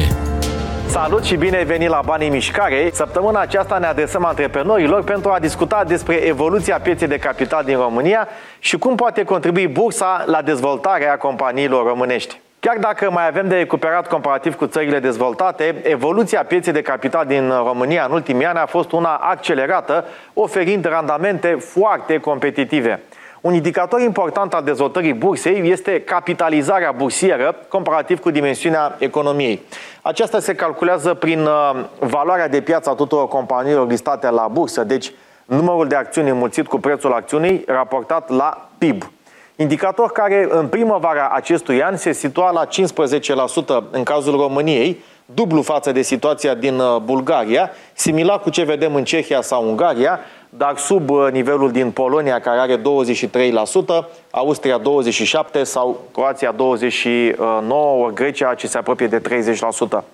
Salut 0.88 1.24
și 1.24 1.37
bine 1.37 1.57
ai 1.57 1.64
venit 1.64 1.88
la 1.88 2.03
Banii 2.05 2.27
în 2.27 2.33
Mișcare. 2.33 2.90
Săptămâna 2.92 3.40
aceasta 3.40 3.79
ne 3.79 3.87
adresăm 3.87 4.24
antreprenorilor 4.24 5.05
pentru 5.05 5.31
a 5.31 5.38
discuta 5.38 5.85
despre 5.87 6.14
evoluția 6.14 6.81
pieței 6.81 7.09
de 7.09 7.18
capital 7.18 7.64
din 7.64 7.77
România 7.77 8.29
și 8.59 8.79
cum 8.79 8.94
poate 8.94 9.24
contribui 9.24 9.68
bursa 9.68 10.24
la 10.27 10.42
dezvoltarea 10.42 11.16
companiilor 11.16 11.87
românești. 11.87 12.40
Chiar 12.61 12.77
dacă 12.79 13.11
mai 13.11 13.27
avem 13.27 13.49
de 13.49 13.55
recuperat 13.55 14.09
comparativ 14.09 14.55
cu 14.55 14.66
țările 14.66 14.99
dezvoltate, 14.99 15.81
evoluția 15.83 16.44
pieței 16.44 16.73
de 16.73 16.83
capital 16.83 17.27
din 17.27 17.49
România 17.49 18.05
în 18.05 18.12
ultimii 18.12 18.47
ani 18.47 18.59
a 18.59 18.66
fost 18.66 18.92
una 18.92 19.14
accelerată, 19.14 20.05
oferind 20.35 20.85
randamente 20.85 21.49
foarte 21.49 22.18
competitive. 22.18 23.03
Un 23.40 23.55
indicator 23.55 24.01
important 24.01 24.55
al 24.55 24.62
dezvoltării 24.62 25.12
bursei 25.12 25.71
este 25.71 26.01
capitalizarea 26.01 26.92
bursieră 26.92 27.57
comparativ 27.68 28.21
cu 28.21 28.31
dimensiunea 28.31 28.97
economiei. 28.99 29.62
Aceasta 30.03 30.40
se 30.40 30.55
calculează 30.55 31.14
prin 31.14 31.40
uh, 31.40 31.85
valoarea 31.99 32.49
de 32.49 32.61
piață 32.61 32.90
a 32.90 32.94
tuturor 32.94 33.29
companiilor 33.29 33.88
listate 33.88 34.31
la 34.31 34.49
bursă, 34.53 34.85
deci 34.85 35.12
numărul 35.44 35.88
de 35.88 35.94
acțiuni 35.94 36.31
înmulțit 36.31 36.66
cu 36.66 36.79
prețul 36.79 37.12
acțiunii 37.12 37.64
raportat 37.66 38.29
la 38.29 38.68
PIB. 38.79 39.03
Indicator 39.61 40.12
care 40.12 40.47
în 40.51 40.66
primăvara 40.66 41.29
acestui 41.29 41.83
an 41.83 41.97
se 41.97 42.12
situa 42.12 42.51
la 42.51 42.66
15% 42.66 43.90
în 43.90 44.03
cazul 44.03 44.37
României, 44.37 45.03
dublu 45.35 45.62
față 45.62 45.92
de 45.92 46.03
situația 46.03 46.55
din 46.55 46.79
uh, 46.79 46.97
Bulgaria, 47.05 47.71
similar 47.92 48.40
cu 48.40 48.51
ce 48.51 48.62
vedem 48.62 48.94
în 48.94 49.05
Cehia 49.05 49.40
sau 49.40 49.68
Ungaria, 49.68 50.21
dar 50.51 50.77
sub 50.77 51.11
uh, 51.11 51.29
nivelul 51.33 51.71
din 51.71 51.90
Polonia, 51.90 52.40
care 52.40 52.59
are 52.59 52.77
23%, 52.77 52.81
Austria 54.31 54.81
27% 54.81 55.62
sau 55.62 56.01
Croația 56.12 56.55
29%, 56.55 56.57
ori 57.68 58.14
Grecia 58.14 58.55
ce 58.55 58.66
se 58.66 58.79
apropie 58.79 59.07
de 59.07 59.21
30%. 60.01 60.05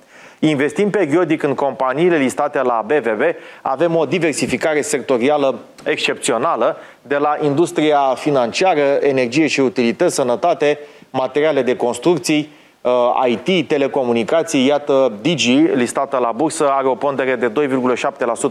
Investim 0.48 0.90
periodic 0.90 1.42
în 1.42 1.54
companiile 1.54 2.16
listate 2.16 2.62
la 2.62 2.84
BVB, 2.86 3.20
avem 3.62 3.96
o 3.96 4.04
diversificare 4.04 4.80
sectorială 4.80 5.58
excepțională, 5.84 6.76
de 7.02 7.16
la 7.16 7.36
industria 7.40 8.14
financiară, 8.16 8.98
energie 9.00 9.46
și 9.46 9.60
utilități, 9.60 10.14
sănătate, 10.14 10.78
materiale 11.10 11.62
de 11.62 11.76
construcții, 11.76 12.50
uh, 12.80 12.92
IT, 13.26 13.68
telecomunicații. 13.68 14.66
Iată, 14.66 15.12
Digi, 15.20 15.56
listată 15.56 16.16
la 16.16 16.32
bursă, 16.32 16.68
are 16.70 16.86
o 16.86 16.94
pondere 16.94 17.36
de 17.36 17.52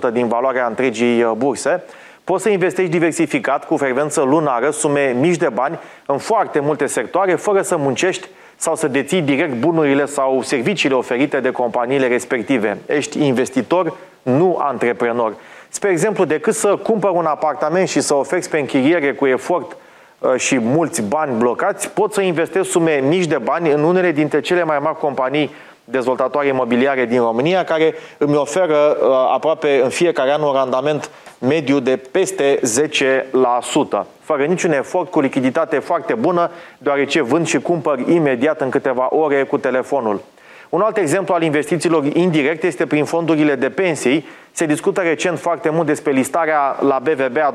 2,7% 0.10 0.12
din 0.12 0.28
valoarea 0.28 0.68
întregii 0.68 1.24
uh, 1.24 1.32
burse. 1.38 1.84
Poți 2.24 2.44
să 2.44 2.50
investești 2.50 2.92
diversificat, 2.92 3.66
cu 3.66 3.78
frecvență 3.78 4.22
lunară, 4.22 4.70
sume 4.70 5.16
mici 5.20 5.38
de 5.38 5.50
bani, 5.50 5.80
în 6.06 6.18
foarte 6.18 6.60
multe 6.60 6.86
sectoare, 6.86 7.36
fără 7.36 7.62
să 7.62 7.78
muncești 7.78 8.28
sau 8.56 8.76
să 8.76 8.88
deții 8.88 9.22
direct 9.22 9.54
bunurile 9.54 10.06
sau 10.06 10.42
serviciile 10.42 10.96
oferite 10.96 11.40
de 11.40 11.52
companiile 11.52 12.08
respective. 12.08 12.78
Ești 12.86 13.26
investitor, 13.26 13.94
nu 14.22 14.58
antreprenor. 14.62 15.34
Spre 15.70 15.90
exemplu, 15.90 16.26
decât 16.26 16.54
să 16.54 16.76
cumpăr 16.76 17.10
un 17.10 17.26
apartament 17.26 17.88
și 17.88 18.02
să 18.02 18.14
oferți 18.14 18.50
pe 18.50 18.60
închiriere 18.60 19.14
cu 19.14 19.26
efort 19.26 19.78
uh, 20.20 20.36
și 20.36 20.60
mulți 20.60 21.02
bani 21.02 21.38
blocați, 21.38 21.90
pot 21.90 22.14
să 22.14 22.22
investesc 22.22 22.70
sume 22.70 23.04
mici 23.08 23.26
de 23.26 23.38
bani 23.38 23.72
în 23.72 23.84
unele 23.84 24.12
dintre 24.12 24.40
cele 24.40 24.64
mai 24.64 24.80
mari 24.80 24.98
companii 24.98 25.52
dezvoltatoare 25.84 26.48
imobiliare 26.48 27.06
din 27.06 27.20
România, 27.20 27.64
care 27.64 27.94
îmi 28.18 28.36
oferă 28.36 28.76
uh, 28.76 29.08
aproape 29.34 29.82
în 29.84 29.90
fiecare 29.90 30.32
an 30.32 30.42
un 30.42 30.54
randament 30.54 31.10
mediu 31.38 31.80
de 31.80 31.98
peste 32.12 32.60
10%, 32.60 34.06
fără 34.20 34.46
niciun 34.46 34.72
efort, 34.72 35.12
cu 35.12 35.20
lichiditate 35.20 35.80
foarte 35.80 36.14
bună, 36.14 36.52
deoarece 36.78 37.22
vând 37.22 37.48
și 37.48 37.60
cumpăr 37.60 38.00
imediat 38.00 38.62
în 38.62 38.70
câteva 38.70 39.08
ore 39.10 39.44
cu 39.44 39.58
telefonul. 39.58 40.22
Un 40.70 40.82
alt 40.82 40.98
exemplu 40.98 41.34
al 41.34 41.42
investițiilor 41.42 42.06
indirecte 42.06 42.68
este 42.68 42.86
prin 42.86 43.06
fondurile 43.06 43.56
de 43.56 43.70
pensii. 43.70 44.26
Se 44.52 44.66
discută 44.66 45.02
recent 45.02 45.40
foarte 45.40 45.70
mult 45.70 45.86
despre 45.86 46.12
listarea 46.12 46.78
la 46.80 47.00
BVB 47.04 47.38
a 47.38 47.54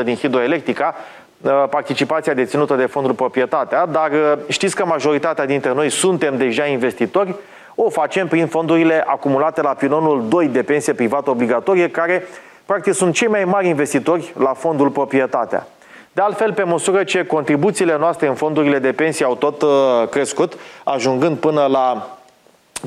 20% 0.00 0.04
din 0.04 0.14
hidroelectrica, 0.14 0.94
uh, 0.96 1.27
participația 1.70 2.34
deținută 2.34 2.74
de 2.74 2.86
fondul 2.86 3.12
proprietatea, 3.14 3.86
dar 3.86 4.10
uh, 4.10 4.38
știți 4.48 4.74
că 4.74 4.84
majoritatea 4.84 5.46
dintre 5.46 5.72
noi 5.74 5.90
suntem 5.90 6.36
deja 6.36 6.64
investitori, 6.64 7.34
o 7.74 7.90
facem 7.90 8.28
prin 8.28 8.46
fondurile 8.46 9.04
acumulate 9.06 9.62
la 9.62 9.74
pilonul 9.74 10.24
2 10.28 10.46
de 10.46 10.62
pensie 10.62 10.92
privată 10.92 11.30
obligatorie, 11.30 11.90
care 11.90 12.26
practic 12.66 12.92
sunt 12.92 13.14
cei 13.14 13.28
mai 13.28 13.44
mari 13.44 13.68
investitori 13.68 14.32
la 14.38 14.52
fondul 14.52 14.88
proprietatea. 14.90 15.66
De 16.12 16.22
altfel, 16.22 16.52
pe 16.52 16.62
măsură 16.62 17.04
ce 17.04 17.24
contribuțiile 17.24 17.96
noastre 17.98 18.26
în 18.26 18.34
fondurile 18.34 18.78
de 18.78 18.92
pensie 18.92 19.24
au 19.24 19.34
tot 19.34 19.62
uh, 19.62 19.68
crescut, 20.10 20.52
ajungând 20.84 21.36
până 21.36 21.66
la 21.66 22.17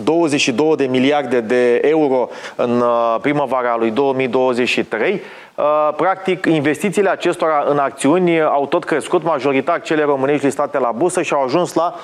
22 0.03 0.75
de 0.75 0.85
miliarde 0.85 1.39
de 1.39 1.81
euro 1.83 2.29
în 2.55 2.79
uh, 2.79 3.15
primăvara 3.21 3.75
lui 3.77 3.91
2023. 3.91 5.21
Uh, 5.55 5.93
Practic, 5.95 6.45
investițiile 6.45 7.09
acestora 7.09 7.65
în 7.67 7.77
acțiuni 7.77 8.41
au 8.41 8.67
tot 8.67 8.83
crescut, 8.83 9.23
majoritar 9.23 9.81
cele 9.81 10.03
românești 10.03 10.45
listate 10.45 10.79
la 10.79 10.91
bursă 10.91 11.21
și 11.21 11.33
au 11.33 11.43
ajuns 11.43 11.73
la 11.73 11.95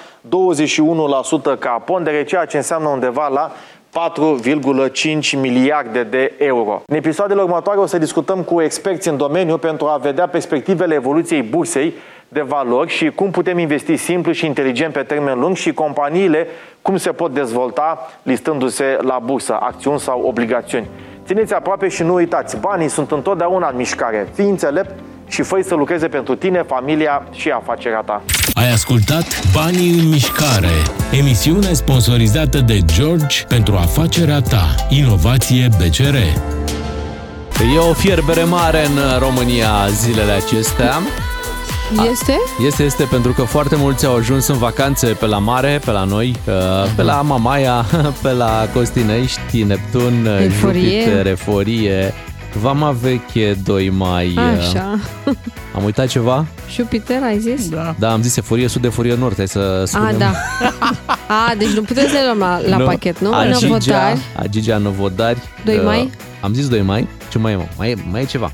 21% 1.55 1.59
ca 1.59 1.81
pondere, 1.85 2.23
ceea 2.23 2.45
ce 2.45 2.57
înseamnă 2.57 2.87
undeva 2.87 3.27
la 3.27 3.51
4,5 3.97 5.39
miliarde 5.41 6.03
de 6.03 6.33
euro. 6.37 6.81
În 6.85 6.95
episoadele 6.95 7.41
următoare 7.41 7.79
o 7.79 7.85
să 7.85 7.97
discutăm 7.97 8.43
cu 8.43 8.61
experți 8.61 9.07
în 9.07 9.17
domeniu 9.17 9.57
pentru 9.57 9.85
a 9.85 9.97
vedea 9.97 10.27
perspectivele 10.27 10.93
evoluției 10.93 11.41
bursei 11.41 11.93
de 12.27 12.41
valori 12.41 12.89
și 12.89 13.09
cum 13.09 13.31
putem 13.31 13.57
investi 13.57 13.95
simplu 13.95 14.31
și 14.31 14.45
inteligent 14.45 14.93
pe 14.93 14.99
termen 14.99 15.39
lung 15.39 15.55
și 15.55 15.73
companiile 15.73 16.47
cum 16.81 16.97
se 16.97 17.11
pot 17.11 17.33
dezvolta 17.33 18.09
listându-se 18.23 18.97
la 19.01 19.19
bursă, 19.23 19.57
acțiuni 19.59 19.99
sau 19.99 20.21
obligațiuni. 20.21 20.87
Țineți 21.25 21.53
aproape 21.53 21.87
și 21.87 22.03
nu 22.03 22.13
uitați, 22.13 22.57
banii 22.57 22.89
sunt 22.89 23.11
întotdeauna 23.11 23.69
în 23.69 23.75
mișcare. 23.75 24.27
Fii 24.33 24.49
înțelept 24.49 24.99
și 25.27 25.41
fă 25.41 25.61
să 25.61 25.75
lucreze 25.75 26.07
pentru 26.07 26.35
tine, 26.35 26.61
familia 26.61 27.23
și 27.31 27.49
afacerea 27.49 28.01
ta. 28.01 28.21
Ai 28.53 28.71
ascultat 28.71 29.25
Banii 29.53 29.99
în 29.99 30.09
mișcare, 30.09 30.75
emisiune 31.19 31.73
sponsorizată 31.73 32.59
de 32.59 32.79
George 32.85 33.45
pentru 33.47 33.75
afacerea 33.75 34.41
ta. 34.41 34.75
Inovație 34.89 35.67
BCR. 35.77 36.15
E 37.75 37.77
o 37.89 37.93
fierbere 37.93 38.43
mare 38.43 38.85
în 38.85 39.19
România 39.19 39.87
zilele 39.89 40.31
acestea. 40.31 40.91
Este? 42.11 42.33
Este, 42.65 42.83
este, 42.83 43.03
pentru 43.03 43.31
că 43.33 43.41
foarte 43.41 43.75
mulți 43.75 44.05
au 44.05 44.15
ajuns 44.15 44.47
în 44.47 44.57
vacanțe 44.57 45.07
pe 45.07 45.25
la 45.25 45.37
mare, 45.37 45.79
pe 45.85 45.91
la 45.91 46.03
noi, 46.03 46.35
uh, 46.45 46.53
pe 46.95 47.01
la 47.01 47.21
Mamaia, 47.21 47.85
pe 48.23 48.31
la 48.31 48.67
Costinești, 48.73 49.63
Neptun, 49.63 50.25
uh, 50.25 50.43
Eforie. 50.45 50.99
Jupiter, 51.01 51.27
Eforie, 51.27 52.13
Vama 52.61 52.91
Veche, 53.01 53.53
2 53.63 53.89
mai. 53.89 54.33
uh, 54.37 54.43
Așa. 54.59 54.99
Am 55.75 55.83
uitat 55.83 56.07
ceva? 56.07 56.45
Jupiter, 56.75 57.23
ai 57.23 57.39
zis? 57.39 57.69
Da. 57.69 57.95
Da, 57.99 58.11
am 58.11 58.21
zis 58.21 58.37
Eforie 58.37 58.67
Sud, 58.67 58.85
Eforie 58.85 59.15
Nord, 59.15 59.35
hai 59.35 59.47
să 59.47 59.83
spunem. 59.85 60.15
A, 60.15 60.17
da. 60.17 60.31
A, 61.49 61.55
deci 61.57 61.69
nu 61.69 61.81
puteți 61.81 62.07
să 62.07 62.13
le 62.13 62.21
luăm 62.23 62.37
la, 62.37 62.59
la 62.69 62.77
Nu. 62.77 62.85
pachet, 62.85 63.19
nu? 63.19 63.33
Agigea, 63.33 63.67
Novodari. 63.67 64.19
Agigea, 64.35 64.77
Novodari. 64.77 65.37
2 65.65 65.75
uh, 65.77 65.83
mai? 65.83 66.09
Am 66.41 66.53
zis 66.53 66.67
2 66.67 66.81
mai. 66.81 67.07
Ce 67.29 67.37
mai 67.37 67.51
e, 67.51 67.55
mă? 67.55 67.65
Mai 67.77 67.89
e, 67.91 67.95
mai 68.11 68.21
e 68.21 68.25
ceva. 68.25 68.51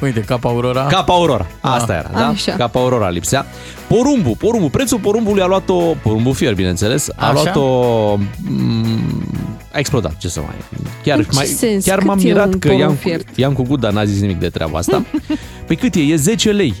Uite, 0.00 0.20
Cap 0.20 0.44
Aurora. 0.44 0.86
Cap 0.86 1.08
Aurora. 1.08 1.46
Asta 1.60 1.92
Ah. 1.92 1.98
era, 1.98 2.10
da? 2.18 2.26
Așa. 2.26 2.52
Cap 2.52 2.76
Aurora 2.76 3.08
lipsea. 3.08 3.46
Porumbu, 3.88 4.30
porumbu. 4.38 4.68
Prețul 4.68 4.98
porumbului 4.98 5.42
a 5.42 5.46
luat-o, 5.46 5.74
porumbu 6.02 6.32
fier, 6.32 6.54
bineînțeles, 6.54 7.08
a 7.16 7.24
Așa? 7.28 7.32
luat-o... 7.32 8.16
mm, 8.50 9.24
A 9.72 9.78
explodat, 9.78 10.16
ce 10.16 10.28
să 10.28 10.40
mai... 10.40 10.54
Chiar, 11.02 11.18
În 11.18 11.24
ce 11.24 11.30
mai, 11.32 11.44
sens? 11.46 11.84
chiar 11.84 11.98
Cât 11.98 12.06
m-am 12.06 12.18
e 12.18 12.22
mirat 12.22 12.46
un 12.46 12.58
că 12.58 12.68
porumb 12.68 12.80
i-am, 12.80 12.94
fiert? 12.94 13.36
i-am 13.36 13.52
cu 13.52 13.62
gât, 13.62 13.80
dar 13.80 13.92
n-a 13.92 14.04
zis 14.04 14.20
nimic 14.20 14.38
de 14.38 14.48
treaba 14.48 14.78
asta. 14.78 15.04
păi 15.66 15.76
cât 15.76 15.94
e? 15.94 16.00
E 16.00 16.16
10 16.16 16.50
lei. 16.52 16.74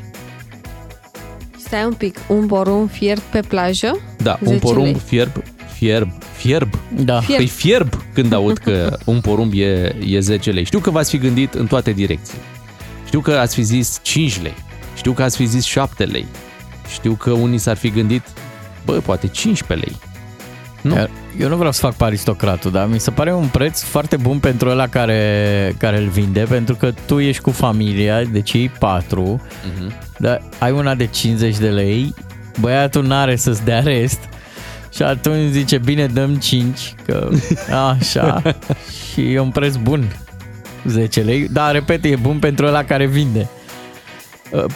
Stai 1.58 1.84
un 1.84 1.92
pic, 1.92 2.16
un 2.28 2.46
porumb 2.46 2.90
fiert 2.90 3.20
pe 3.20 3.40
plajă? 3.48 3.98
Da, 4.22 4.38
un 4.40 4.46
10 4.46 4.58
porumb 4.58 4.84
lei. 4.84 5.00
fierb, 5.04 5.30
fierb, 5.72 6.08
fierb. 6.36 6.68
Da. 7.04 7.20
Fierb. 7.20 7.36
Păi 7.38 7.46
fierb 7.46 7.88
când 8.14 8.32
aud 8.32 8.58
că 8.58 8.96
un 9.04 9.20
porumb 9.20 9.52
e, 9.54 9.94
e 10.06 10.18
10 10.20 10.50
lei. 10.50 10.64
Știu 10.64 10.78
că 10.78 10.90
v-ați 10.90 11.10
fi 11.10 11.18
gândit 11.18 11.54
în 11.54 11.66
toate 11.66 11.90
direcții. 11.92 12.38
Știu 13.16 13.32
că 13.32 13.38
ați 13.38 13.54
fi 13.54 13.62
zis 13.62 13.98
5 14.02 14.40
lei. 14.42 14.54
Știu 14.96 15.12
că 15.12 15.22
ați 15.22 15.36
fi 15.36 15.44
zis 15.44 15.64
7 15.64 16.04
lei. 16.04 16.26
Știu 16.92 17.12
că 17.12 17.30
unii 17.30 17.58
s-ar 17.58 17.76
fi 17.76 17.90
gândit, 17.90 18.22
bă, 18.84 18.92
poate 18.92 19.26
15 19.26 19.86
lei. 19.86 19.96
Nu. 20.80 20.94
Iar 20.94 21.10
Eu 21.38 21.48
nu 21.48 21.56
vreau 21.56 21.72
să 21.72 21.80
fac 21.80 21.94
pe 21.94 22.04
aristocratul, 22.04 22.70
dar 22.70 22.86
mi 22.88 23.00
se 23.00 23.10
pare 23.10 23.32
un 23.34 23.46
preț 23.46 23.82
foarte 23.82 24.16
bun 24.16 24.38
pentru 24.38 24.68
ăla 24.68 24.86
care, 24.86 25.74
care 25.78 25.98
îl 25.98 26.08
vinde, 26.08 26.40
pentru 26.48 26.74
că 26.74 26.92
tu 27.06 27.18
ești 27.20 27.42
cu 27.42 27.50
familia, 27.50 28.24
deci 28.24 28.52
ei 28.52 28.68
patru, 28.68 29.40
Mhm. 29.76 29.92
dar 30.18 30.42
ai 30.58 30.70
una 30.70 30.94
de 30.94 31.06
50 31.06 31.56
de 31.56 31.68
lei, 31.68 32.14
băiatul 32.60 33.04
n-are 33.06 33.36
să-ți 33.36 33.64
dea 33.64 33.80
rest 33.80 34.18
și 34.94 35.02
atunci 35.02 35.50
zice, 35.50 35.78
bine, 35.78 36.06
dăm 36.06 36.34
5, 36.34 36.94
că 37.06 37.28
așa, 37.90 38.42
și 39.12 39.32
e 39.32 39.38
un 39.38 39.50
preț 39.50 39.74
bun, 39.74 40.16
10 40.86 41.20
lei, 41.20 41.48
dar, 41.48 41.72
repet, 41.72 42.04
e 42.04 42.16
bun 42.16 42.38
pentru 42.38 42.66
ăla 42.66 42.84
care 42.84 43.06
vinde. 43.06 43.48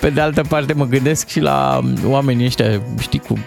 Pe 0.01 0.11
de 0.11 0.21
altă 0.21 0.43
parte 0.49 0.73
mă 0.73 0.85
gândesc 0.85 1.29
și 1.29 1.41
la 1.41 1.81
oamenii 2.05 2.47
ăștia, 2.47 2.83
știi, 3.01 3.19
cu, 3.19 3.39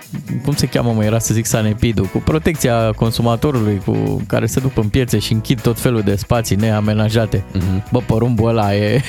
cum 0.43 0.54
se 0.54 0.67
cheamă, 0.67 0.91
mă 0.91 1.04
era 1.04 1.19
să 1.19 1.34
zic 1.34 1.45
Sanepidu, 1.45 2.04
cu 2.04 2.17
protecția 2.17 2.91
consumatorului, 2.91 3.82
cu 3.86 4.21
care 4.28 4.45
se 4.45 4.60
duc 4.60 4.78
în 4.78 4.88
piețe 4.88 5.19
și 5.19 5.34
închid 5.34 5.62
tot 5.62 5.80
felul 5.80 6.02
de 6.02 6.15
spații 6.15 6.56
neamenajate. 6.56 7.43
Mhm. 7.54 7.88
Bă, 7.91 7.99
porumbul 7.99 8.49
ăla 8.49 8.76
e 8.76 9.02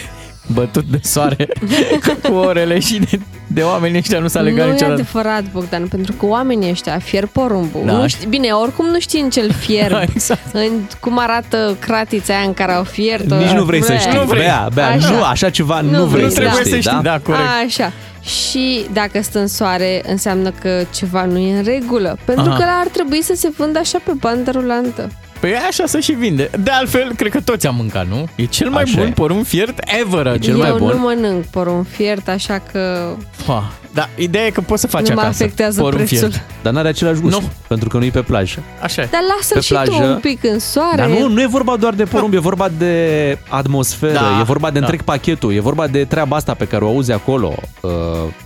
bătut 0.47 0.85
de 0.85 0.99
soare 1.03 1.49
cu 2.29 2.33
orele 2.35 2.79
și 2.79 2.99
de, 2.99 3.21
de 3.47 3.63
oamenii 3.63 3.99
ăștia 3.99 4.19
nu 4.19 4.29
s-a 4.29 4.41
legat 4.41 4.65
nu 4.65 4.69
e 4.69 4.73
niciodată. 4.73 5.01
adevărat, 5.01 5.45
Bogdan, 5.53 5.87
pentru 5.89 6.13
că 6.13 6.27
oamenii 6.27 6.71
ăștia 6.71 6.99
fierb 6.99 7.29
porumbul. 7.29 7.83
Da. 7.87 7.93
Nu 7.93 8.07
știi, 8.07 8.27
bine, 8.27 8.51
oricum 8.51 8.87
nu 8.87 8.99
știi 8.99 9.21
în 9.21 9.31
ce-l 9.31 9.51
fierb. 9.53 9.97
exact. 10.15 10.55
în, 10.55 10.71
cum 11.01 11.19
arată 11.19 11.77
cratița 11.81 12.35
aia 12.35 12.47
în 12.47 12.55
care 12.55 12.73
au 12.73 12.85
fiert 12.85 13.33
Nici 13.33 13.49
nu 13.51 13.65
vrei 13.65 13.83
să 13.83 13.93
Ble. 13.93 13.99
știi. 13.99 14.37
Bea, 14.37 14.69
bea, 14.75 14.87
Așa. 14.89 15.11
nu, 15.11 15.23
așa 15.23 15.51
ceva 15.51 15.81
nu, 15.81 16.05
vrei 16.05 16.23
nu 16.23 16.29
să 16.29 16.35
trebuie 16.35 16.55
știi, 16.61 16.71
să 16.71 16.79
știi, 16.79 16.91
da? 16.93 17.01
da, 17.03 17.19
corect. 17.19 17.45
Așa. 17.67 17.93
Și 18.23 18.87
dacă 18.93 19.23
stă 19.23 19.39
în 19.39 19.47
soare, 19.47 20.03
înseamnă 20.07 20.51
că 20.61 20.83
ceva 20.95 21.25
nu 21.25 21.39
e 21.39 21.57
în 21.57 21.65
regulă. 21.65 22.19
Pentru 22.25 22.51
Aha. 22.51 22.57
că 22.57 22.65
ar 22.81 22.87
trebui 22.87 23.23
să 23.23 23.33
se 23.37 23.49
vândă 23.57 23.79
așa 23.79 23.99
pe 24.05 24.13
bandă 24.21 24.51
rulantă. 24.51 25.11
Păi 25.45 25.55
așa 25.69 25.87
să 25.87 25.99
și 25.99 26.13
vinde. 26.13 26.51
De 26.63 26.71
altfel, 26.71 27.13
cred 27.17 27.31
că 27.31 27.41
toți 27.41 27.67
am 27.67 27.75
mâncat, 27.75 28.07
nu? 28.07 28.29
E 28.35 28.45
cel 28.45 28.69
mai 28.71 28.83
Așa 28.83 28.97
bun 28.99 29.07
e. 29.07 29.11
porumb 29.11 29.45
fiert 29.47 29.79
ever. 30.01 30.27
E 30.27 30.39
cel 30.39 30.53
Eu 30.55 30.59
mai 30.61 30.71
bun. 30.79 30.89
nu 30.89 30.99
mănânc 30.99 31.45
porumb 31.45 31.87
fiert, 31.89 32.29
așa 32.29 32.63
că 32.73 33.13
Ha. 33.47 33.73
Da, 33.93 34.09
ideea 34.17 34.47
e 34.47 34.51
că 34.51 34.61
poți 34.61 34.81
să 34.81 34.87
faci 34.87 35.09
nu 35.09 35.15
mă 35.15 35.21
acasă. 35.21 35.43
afectează 35.43 35.81
porumb 35.81 35.97
prețul. 36.07 36.17
fiert. 36.31 36.45
Dar 36.63 36.73
n-are 36.73 36.89
același 36.89 37.21
gust, 37.21 37.35
Nu. 37.41 37.43
pentru 37.69 37.89
că 37.89 37.99
nu 37.99 38.05
e 38.05 38.11
pe 38.11 38.21
plajă. 38.23 38.63
Așa 38.83 39.03
e. 39.03 39.09
Dar 39.11 39.21
lasă-l 39.37 39.57
Pe 39.57 39.61
și 39.63 39.73
tu 39.73 39.75
plajă. 39.91 40.03
un 40.13 40.19
pic 40.21 40.45
în 40.45 40.59
soare. 40.59 40.97
Dar 40.97 41.09
nu, 41.09 41.29
nu 41.29 41.41
e 41.43 41.47
vorba 41.47 41.77
doar 41.77 41.95
de 41.95 42.05
porumb, 42.05 42.35
e 42.35 42.39
vorba 42.39 42.69
de 42.79 43.39
atmosferă, 43.49 44.13
Da, 44.13 44.39
e 44.41 44.43
vorba 44.43 44.71
de 44.71 44.79
da. 44.79 44.85
întreg 44.85 45.03
pachetul, 45.03 45.55
e 45.55 45.61
vorba 45.61 45.87
de 45.87 46.05
treaba 46.05 46.37
asta 46.37 46.55
pe 46.55 46.65
care 46.67 46.85
o 46.85 46.89
auzi 46.89 47.13
acolo, 47.13 47.55
uh, 47.81 47.91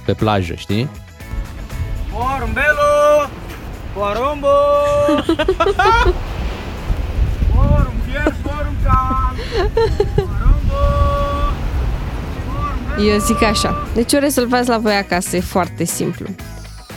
pe 0.05 0.13
plajă, 0.13 0.55
știi? 0.57 0.89
Porumbelu! 2.13 3.29
Porumbu! 3.95 4.47
Porumb 5.19 5.37
fier, 5.37 5.57
porumb 5.57 5.77
cal! 5.77 6.15
Porumbu! 7.55 8.08
Eu 12.99 13.19
zic 13.19 13.43
așa. 13.43 13.87
Deci 13.95 14.13
o 14.13 14.19
rezolvați 14.19 14.69
la 14.69 14.79
voi 14.79 14.95
acasă, 14.95 15.37
e 15.37 15.41
foarte 15.41 15.85
simplu. 15.85 16.27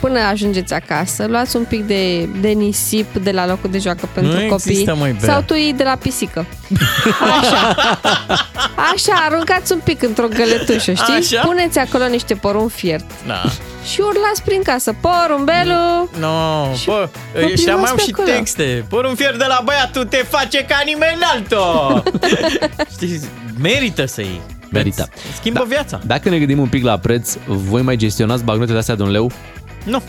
Până 0.02 0.18
ajungeți 0.20 0.74
acasă, 0.74 1.26
luați 1.28 1.56
un 1.56 1.64
pic 1.64 1.86
de, 1.86 2.24
de 2.40 2.48
nisip 2.48 3.16
de 3.16 3.30
la 3.30 3.46
locul 3.46 3.70
de 3.70 3.78
joacă 3.78 4.08
pentru 4.14 4.32
Nu 4.32 4.38
copii. 4.48 4.70
există, 4.70 4.94
măi, 4.94 5.16
Bea. 5.20 5.32
sau 5.32 5.42
tu 5.42 5.54
iei 5.54 5.72
de 5.72 5.82
la 5.82 5.96
pisică. 6.02 6.46
Așa. 7.40 7.74
Așa, 8.92 9.12
aruncați 9.28 9.72
un 9.72 9.80
pic 9.84 10.02
într-o 10.02 10.26
găletușă, 10.28 10.92
știi? 10.92 11.14
Așa. 11.14 11.46
Puneți 11.46 11.78
acolo 11.78 12.06
niște 12.06 12.34
porumb 12.34 12.70
fiert 12.70 13.04
Da. 13.26 13.42
și 13.92 14.00
urlați 14.00 14.42
prin 14.44 14.62
casă. 14.62 14.94
Porumbelu! 15.00 16.10
No, 16.18 16.74
Și 16.74 16.86
bă, 16.86 17.08
copilul 17.32 17.52
ăștia 17.52 17.74
mai 17.74 17.82
ăsta 17.82 17.94
au 17.98 18.04
și 18.04 18.10
acolo. 18.12 18.28
texte. 18.28 18.84
Porumb 18.88 19.16
fiert 19.16 19.38
de 19.38 19.44
la 19.48 19.60
băiatul 19.64 20.04
te 20.04 20.16
face 20.16 20.64
ca 20.64 20.82
nimeni 20.84 21.18
altul. 21.32 22.02
Știi, 22.94 23.20
merită 23.60 24.06
să 24.06 24.20
iei. 24.20 24.40
Merită. 24.70 25.08
Îți 25.28 25.36
Schimbă 25.36 25.58
Da. 25.58 25.64
viața. 25.64 26.00
Dacă 26.06 26.28
ne 26.28 26.38
gândim 26.38 26.58
un 26.58 26.68
pic 26.68 26.84
la 26.84 26.98
preț, 26.98 27.34
voi 27.46 27.82
mai 27.82 27.96
gestionați 27.96 28.44
bagnotele 28.44 28.78
astea 28.78 28.94
de 28.94 29.02
un 29.02 29.10
leu? 29.10 29.30
Nu. 29.84 30.02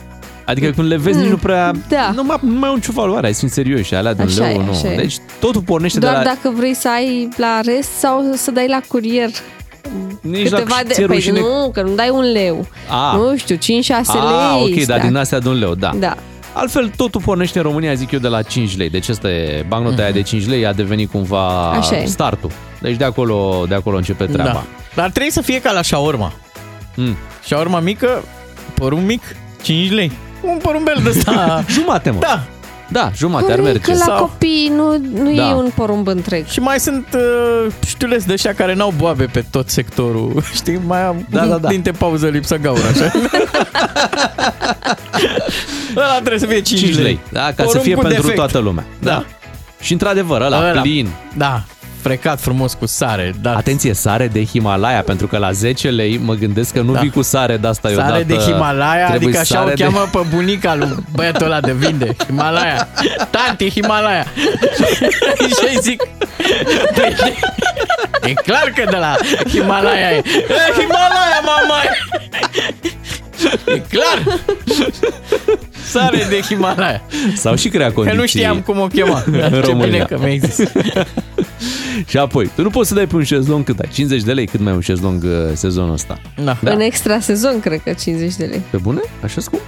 Adică 0.46 0.70
când 0.70 0.88
le 0.88 0.98
vezi, 0.98 1.20
nici 1.20 1.30
nu 1.30 1.38
prea... 1.38 1.72
Da. 1.90 2.12
Nu 2.16 2.24
mai, 2.24 2.38
nu 2.42 2.60
mai 2.60 2.70
au 2.70 2.76
nicio 2.76 2.92
valoare, 2.92 3.22
hai 3.22 3.34
să 3.34 3.40
fim 3.40 3.48
serioși, 3.50 3.96
alea 3.96 4.14
de 4.14 4.22
un 4.22 4.28
Așa 4.28 4.46
leu, 4.48 4.62
e, 4.62 4.64
nu. 4.66 4.72
așa 4.72 4.92
e. 4.94 4.96
Deci 4.96 5.16
totul 5.40 5.62
pornește 5.62 6.00
Doar 6.00 6.12
de 6.14 6.18
la... 6.18 6.24
dacă 6.24 6.54
vrei 6.58 6.74
să 6.74 6.90
ai 6.90 7.28
la 7.38 7.60
rest 7.66 7.90
sau 8.00 8.32
să 8.36 8.52
dai 8.52 8.68
la 8.68 8.80
curier. 8.88 9.30
Nici 10.22 10.50
la 10.50 10.58
Câteva 10.58 10.80
de... 10.88 10.94
ți-e 10.94 11.06
Păi 11.06 11.16
rușine- 11.16 11.40
nu, 11.40 11.72
că 11.74 11.82
nu 11.82 11.96
dai 11.96 12.10
un 12.10 12.32
leu. 12.32 12.68
A. 12.90 13.16
Nu 13.16 13.38
știu, 13.38 13.56
5-6 13.56 13.60
Ah, 13.60 14.06
lei. 14.64 14.80
ok, 14.80 14.86
dar 14.86 14.98
da. 15.00 15.06
din 15.06 15.16
astea 15.16 15.40
de 15.40 15.48
un 15.50 15.60
leu, 15.60 15.76
da. 15.76 15.92
Da. 16.00 16.16
Altfel, 16.54 16.92
totul 16.98 17.22
pornește 17.22 17.58
în 17.58 17.64
România, 17.64 17.94
zic 17.94 18.12
eu, 18.12 18.20
de 18.20 18.28
la 18.28 18.42
5 18.42 18.78
lei. 18.78 18.90
Deci 18.90 19.10
asta 19.10 19.30
e, 19.30 19.66
bancnota 19.68 20.02
aia 20.02 20.12
de 20.12 20.22
5 20.22 20.48
lei 20.48 20.66
a 20.66 20.74
devenit 20.74 21.12
cumva 21.12 21.70
Mhm. 21.70 21.78
Așa 21.80 21.98
e. 21.98 22.06
startul. 22.06 22.52
Deci 22.82 22.96
de 22.96 23.04
acolo, 23.04 23.66
de 23.68 23.76
acolo 23.76 23.98
începe 23.98 24.26
treaba. 24.26 24.52
Da. 24.52 24.64
Dar 24.96 25.10
trebuie 25.10 25.32
să 25.32 25.42
fie 25.42 25.62
ca 25.62 25.72
la 25.72 25.82
shawarma. 25.82 26.34
Mm. 26.96 27.16
Shawarma 27.44 27.80
mică, 27.80 28.24
porumb 28.74 29.06
mic, 29.08 29.22
5 29.63 29.91
lei. 29.91 30.12
Un 30.41 30.58
porumbel 30.62 30.99
de 31.04 31.10
ăsta. 31.10 31.63
Jumate, 31.76 32.10
mă. 32.10 32.19
Da. 32.19 32.43
Da, 32.89 33.12
jumate 33.15 33.52
ar 33.52 33.60
Corect, 33.60 33.63
merge. 33.88 33.91
că 33.91 33.97
la 33.97 34.15
Sau- 34.15 34.19
copii 34.26 34.71
nu, 34.76 34.97
nu 35.23 35.36
Da. 35.36 35.49
e 35.49 35.54
un 35.54 35.69
porumb 35.76 36.08
întreg. 36.08 36.45
Și 36.47 36.60
mai 36.60 36.80
sunt 36.80 37.08
uh, 37.15 37.71
știuleți 37.86 38.28
de 38.28 38.34
ăștia 38.34 38.54
care 38.54 38.73
n-au 38.73 38.93
boabe 38.97 39.26
pe 39.26 39.43
tot 39.52 39.69
sectorul. 39.69 40.43
Știi, 40.56 40.80
mai 40.88 41.02
am 41.06 41.26
Da, 41.30 41.45
da, 41.45 41.58
da. 41.58 41.67
dinte 41.67 41.91
pauză 41.91 42.28
lipsă 42.28 42.58
gaură, 42.58 42.82
așa. 42.93 43.12
Ăla 45.95 46.13
trebuie 46.19 46.39
să 46.39 46.45
fie 46.45 46.62
5, 46.62 46.80
5 46.80 46.97
lei. 46.97 47.19
Da, 47.32 47.39
ca 47.41 47.54
să 47.58 47.63
Porumb 47.63 47.84
fie 47.84 47.93
cu 47.95 48.02
pentru 48.02 48.21
defect. 48.21 48.38
toată 48.38 48.58
lumea. 48.58 48.86
Da. 48.99 49.26
Și 49.82 49.91
într-adevăr, 49.91 50.41
ăla, 50.41 50.69
Ăla. 50.69 50.82
plin. 50.82 51.08
Da, 51.38 51.63
frecat 52.04 52.39
frumos 52.42 52.74
cu 52.74 52.86
sare. 52.86 53.34
Da. 53.42 53.56
Atenție, 53.56 53.94
sare 53.94 54.28
de 54.28 54.44
Himalaya, 54.46 55.02
pentru 55.02 55.28
că 55.28 55.38
la 55.38 55.52
10 55.52 55.89
lei 55.89 56.18
mă 56.24 56.34
gândesc 56.34 56.74
că 56.74 56.82
nu 56.82 56.94
Da. 56.94 57.00
vii 57.00 57.10
cu 57.10 57.22
sare 57.22 57.58
de 57.58 57.68
asta 57.68 57.88
Sare 57.89 58.02
odată. 58.02 58.24
de 58.24 58.36
Himalaya, 58.36 59.08
Trebuie 59.08 59.28
adică 59.28 59.39
așa 59.39 59.56
o 59.60 59.63
sare 59.63 59.76
de- 59.76 59.84
cheamă 59.84 60.10
pe 60.12 60.20
bunica 60.36 60.76
lui 60.76 60.96
băiatul 61.16 61.46
ăla 61.46 61.60
de 61.60 61.72
vinde. 61.74 62.16
Himalaya. 62.28 62.88
Tanti 63.30 63.70
Himalaya. 63.70 64.24
și 65.58 65.66
îi 65.74 65.78
zic... 65.82 66.04
"Păi, 66.96 67.16
E 68.24 68.34
clar 68.34 68.72
că 68.76 68.84
de 68.89 68.96
la 68.96 69.16
Himalaya 69.50 70.12
e. 70.12 70.16
E, 70.16 70.22
Himalaya, 70.80 71.39
mama! 71.46 71.82
E 73.66 73.82
clar. 73.89 74.39
Sare 75.84 76.26
de 76.30 76.39
Himalaya. 76.41 77.02
Sau 77.36 77.56
și 77.56 77.69
crea 77.69 77.88
Că 77.88 77.93
condiții. 77.93 78.19
nu 78.19 78.26
știam 78.26 78.62
cum 78.62 78.80
o 78.80 78.88
chema. 78.88 79.24
în 79.26 79.34
Ce 79.34 79.60
România. 79.60 79.86
bine 79.86 80.06
că 80.10 80.17
mi-ai 80.19 80.39
zis. 80.39 80.60
Și 82.08 82.17
apoi, 82.17 82.50
tu 82.56 82.62
nu 82.62 82.69
poți 82.69 82.88
să 82.88 82.93
dai 82.96 83.08
pe 83.08 83.15
un 83.15 83.24
șezlong 83.24 83.63
cât 83.65 83.80
ai? 83.80 83.89
50 83.93 84.22
de 84.24 84.34
lei, 84.34 84.46
cât 84.48 84.60
mai 84.60 84.72
e 84.72 84.76
un 84.76 84.82
șezlong 84.82 85.24
uh, 85.24 85.30
sezonul 85.54 85.93
ăsta? 85.93 86.19
Da. 86.43 86.58
În 86.63 86.80
extra 86.80 87.19
sezon, 87.19 87.60
cred 87.60 87.82
că 87.84 87.93
50 87.93 88.36
de 88.36 88.46
lei. 88.46 88.62
Pe 88.69 88.78
bune? 88.78 89.00
Așa 89.24 89.41
scump? 89.41 89.62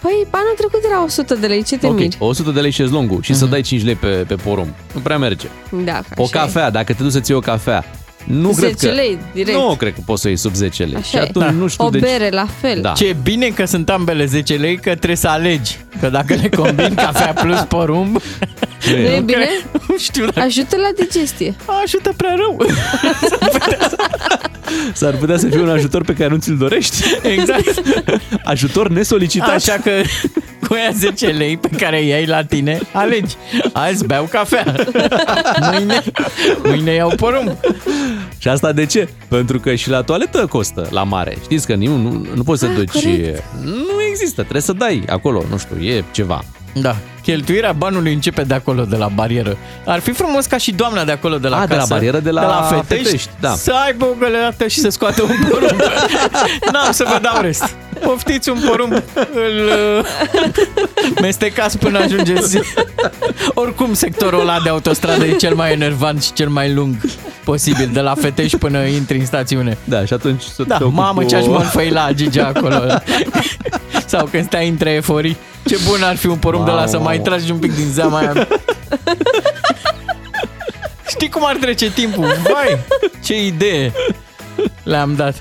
Păi, 0.00 0.26
anul 0.30 0.54
trecut 0.56 0.80
era 0.90 1.02
100 1.04 1.34
de 1.34 1.46
lei, 1.46 1.62
ce 1.62 1.76
te 1.78 1.86
Ok, 1.86 1.94
miri? 1.98 2.16
100 2.18 2.50
de 2.50 2.60
lei 2.60 2.70
șezlongul 2.70 3.22
și 3.22 3.34
să 3.34 3.44
dai 3.46 3.60
5 3.60 3.84
lei 3.84 3.94
pe, 3.94 4.06
pe 4.06 4.34
porumb. 4.34 4.68
Nu 4.94 5.00
prea 5.00 5.18
merge. 5.18 5.46
Da, 5.84 6.00
O 6.16 6.22
așa 6.22 6.38
e. 6.38 6.44
cafea, 6.44 6.70
dacă 6.70 6.92
te 6.92 7.02
duci 7.02 7.12
să-ți 7.12 7.30
iei 7.30 7.38
o 7.38 7.42
cafea, 7.42 7.84
Nu 8.24 8.52
10 8.52 8.66
cred 8.66 8.90
că, 8.90 8.96
lei, 8.96 9.18
direct. 9.32 9.58
Nu 9.58 9.74
cred 9.78 9.94
că 9.94 10.00
poți 10.06 10.22
să 10.22 10.28
iei 10.28 10.36
sub 10.36 10.54
10 10.54 10.84
lei. 10.84 10.94
Așa 10.96 11.04
și 11.08 11.16
e. 11.16 11.20
atunci 11.20 11.50
nu 11.60 11.66
știu 11.66 11.86
o 11.86 11.90
de 11.90 11.98
ce. 11.98 12.04
bere 12.04 12.30
la 12.30 12.46
fel. 12.60 12.80
Da. 12.80 12.92
Ce 12.92 13.16
bine 13.22 13.46
că 13.48 13.64
sunt 13.64 13.90
ambele 13.90 14.24
10 14.24 14.54
lei, 14.54 14.76
că 14.76 14.90
trebuie 14.90 15.16
să 15.16 15.28
alegi. 15.28 15.78
Că 16.00 16.08
dacă 16.08 16.34
le 16.34 16.48
combini 16.48 16.94
cafea 16.94 17.32
plus 17.32 17.60
porumb, 17.60 18.20
Nu 18.90 18.96
e 18.96 19.22
bine? 19.24 19.48
nu 19.88 19.96
știu 20.08 20.24
dacă 20.24 20.40
Ajută 20.40 20.76
la 20.76 20.88
digestie. 21.04 21.54
ajută 21.84 22.12
prea 22.16 22.34
rău. 22.36 22.56
S-ar 24.92 25.14
putea 25.14 25.36
să 25.36 25.46
fie 25.48 25.60
un 25.60 25.68
ajutor 25.68 26.04
pe 26.04 26.12
care 26.14 26.30
nu 26.30 26.36
ți-l 26.36 26.56
dorești. 26.56 27.04
Exact. 27.22 27.82
Ajutor 28.44 28.88
nesolicitat. 28.88 29.48
Așa 29.48 29.72
că 29.84 29.90
cu 30.68 30.74
aia 30.74 30.90
10 30.92 31.26
lei 31.26 31.56
pe 31.56 31.68
care 31.68 32.02
îi 32.02 32.12
ai 32.12 32.26
la 32.26 32.44
tine, 32.44 32.80
alegi. 32.92 33.34
Azi 33.72 34.06
beau 34.06 34.24
cafea. 34.24 34.74
Mâine, 35.72 36.02
mâine 36.64 36.90
iau 36.92 37.12
porumb. 37.16 37.50
Și 38.38 38.48
asta 38.48 38.72
de 38.72 38.86
ce? 38.86 39.08
Pentru 39.28 39.58
că 39.60 39.74
și 39.74 39.88
la 39.88 40.02
toaletă 40.02 40.46
costă 40.46 40.88
la 40.90 41.02
mare. 41.02 41.36
Știți 41.42 41.66
că 41.66 41.74
nu, 41.74 41.96
nu, 41.96 42.26
nu 42.34 42.42
poți 42.42 42.60
să 42.60 42.66
Ah, 42.66 42.72
duci... 42.76 42.90
corect. 43.02 43.42
Nu 43.64 44.02
există, 44.10 44.40
trebuie 44.40 44.62
să 44.62 44.72
dai 44.72 45.02
acolo, 45.08 45.44
nu 45.50 45.58
știu, 45.58 45.76
e 45.84 46.04
ceva. 46.12 46.44
Da. 46.74 46.96
Cheltuirea 47.22 47.72
banului 47.72 48.12
începe 48.12 48.42
de 48.42 48.54
acolo, 48.54 48.84
de 48.84 48.96
la 48.96 49.06
barieră. 49.14 49.56
Ar 49.86 49.98
fi 50.00 50.10
frumos 50.12 50.46
ca 50.46 50.56
și 50.56 50.72
doamna 50.72 51.04
de 51.04 51.12
acolo, 51.12 51.38
de 51.38 51.48
la 51.48 51.56
A, 51.56 51.60
casă, 51.60 51.70
de 51.72 51.76
la 51.76 51.84
barieră, 51.88 52.18
de 52.18 52.30
la 52.30 52.40
de 52.40 52.46
la 52.46 52.62
fetești, 52.62 53.04
Fetești, 53.04 53.30
da. 53.40 53.50
să 53.54 53.72
aibă 53.86 54.04
o 54.04 54.14
găleată 54.18 54.66
și 54.66 54.80
să 54.80 54.88
scoată 54.88 55.22
un 55.22 55.36
porumb. 55.48 55.80
N-am 56.72 56.92
să 56.92 57.04
vă 57.08 57.18
dau 57.22 57.40
rest. 57.40 57.74
Poftiți 58.00 58.48
un 58.48 58.58
porumb, 58.66 58.92
îl 58.92 59.70
uh, 59.98 60.06
mestecați 61.20 61.78
până 61.78 61.98
ajungeți. 61.98 62.58
Oricum, 63.54 63.94
sectorul 63.94 64.40
ăla 64.40 64.60
de 64.62 64.68
autostradă 64.68 65.24
e 65.24 65.32
cel 65.32 65.54
mai 65.54 65.72
enervant 65.72 66.22
și 66.22 66.32
cel 66.32 66.48
mai 66.48 66.72
lung 66.72 66.94
posibil, 67.44 67.90
de 67.92 68.00
la 68.00 68.14
Fetești 68.14 68.56
până 68.56 68.78
intri 68.84 69.18
în 69.18 69.26
stațiune. 69.26 69.78
Da, 69.84 70.04
și 70.04 70.12
atunci 70.12 70.42
să 70.42 70.62
Da, 70.66 70.76
te 70.76 70.82
ocupi 70.82 70.98
mamă, 70.98 71.20
cu- 71.20 71.26
ce 71.28 71.36
aș 71.36 71.46
mărfăi 71.46 71.90
la 71.90 72.08
Gigi 72.12 72.40
acolo. 72.40 72.80
Sau 74.06 74.26
când 74.26 74.44
stai 74.44 74.68
între 74.68 74.90
eforii. 74.90 75.36
Ce 75.66 75.78
bun 75.88 76.02
ar 76.02 76.16
fi 76.16 76.26
un 76.26 76.36
porumb 76.36 76.64
de 76.64 76.70
la 76.70 76.86
să 76.86 76.96
Mamă. 76.96 77.08
mai 77.08 77.20
tragi 77.20 77.50
un 77.50 77.58
pic 77.58 77.74
din 77.74 77.90
zeama 77.90 78.18
aia. 78.18 78.48
Știi 81.08 81.28
cum 81.28 81.42
ar 81.44 81.56
trece 81.56 81.90
timpul? 81.90 82.24
Vai, 82.24 82.78
ce 83.24 83.44
idee 83.44 83.92
le-am 84.82 85.14
dat. 85.14 85.34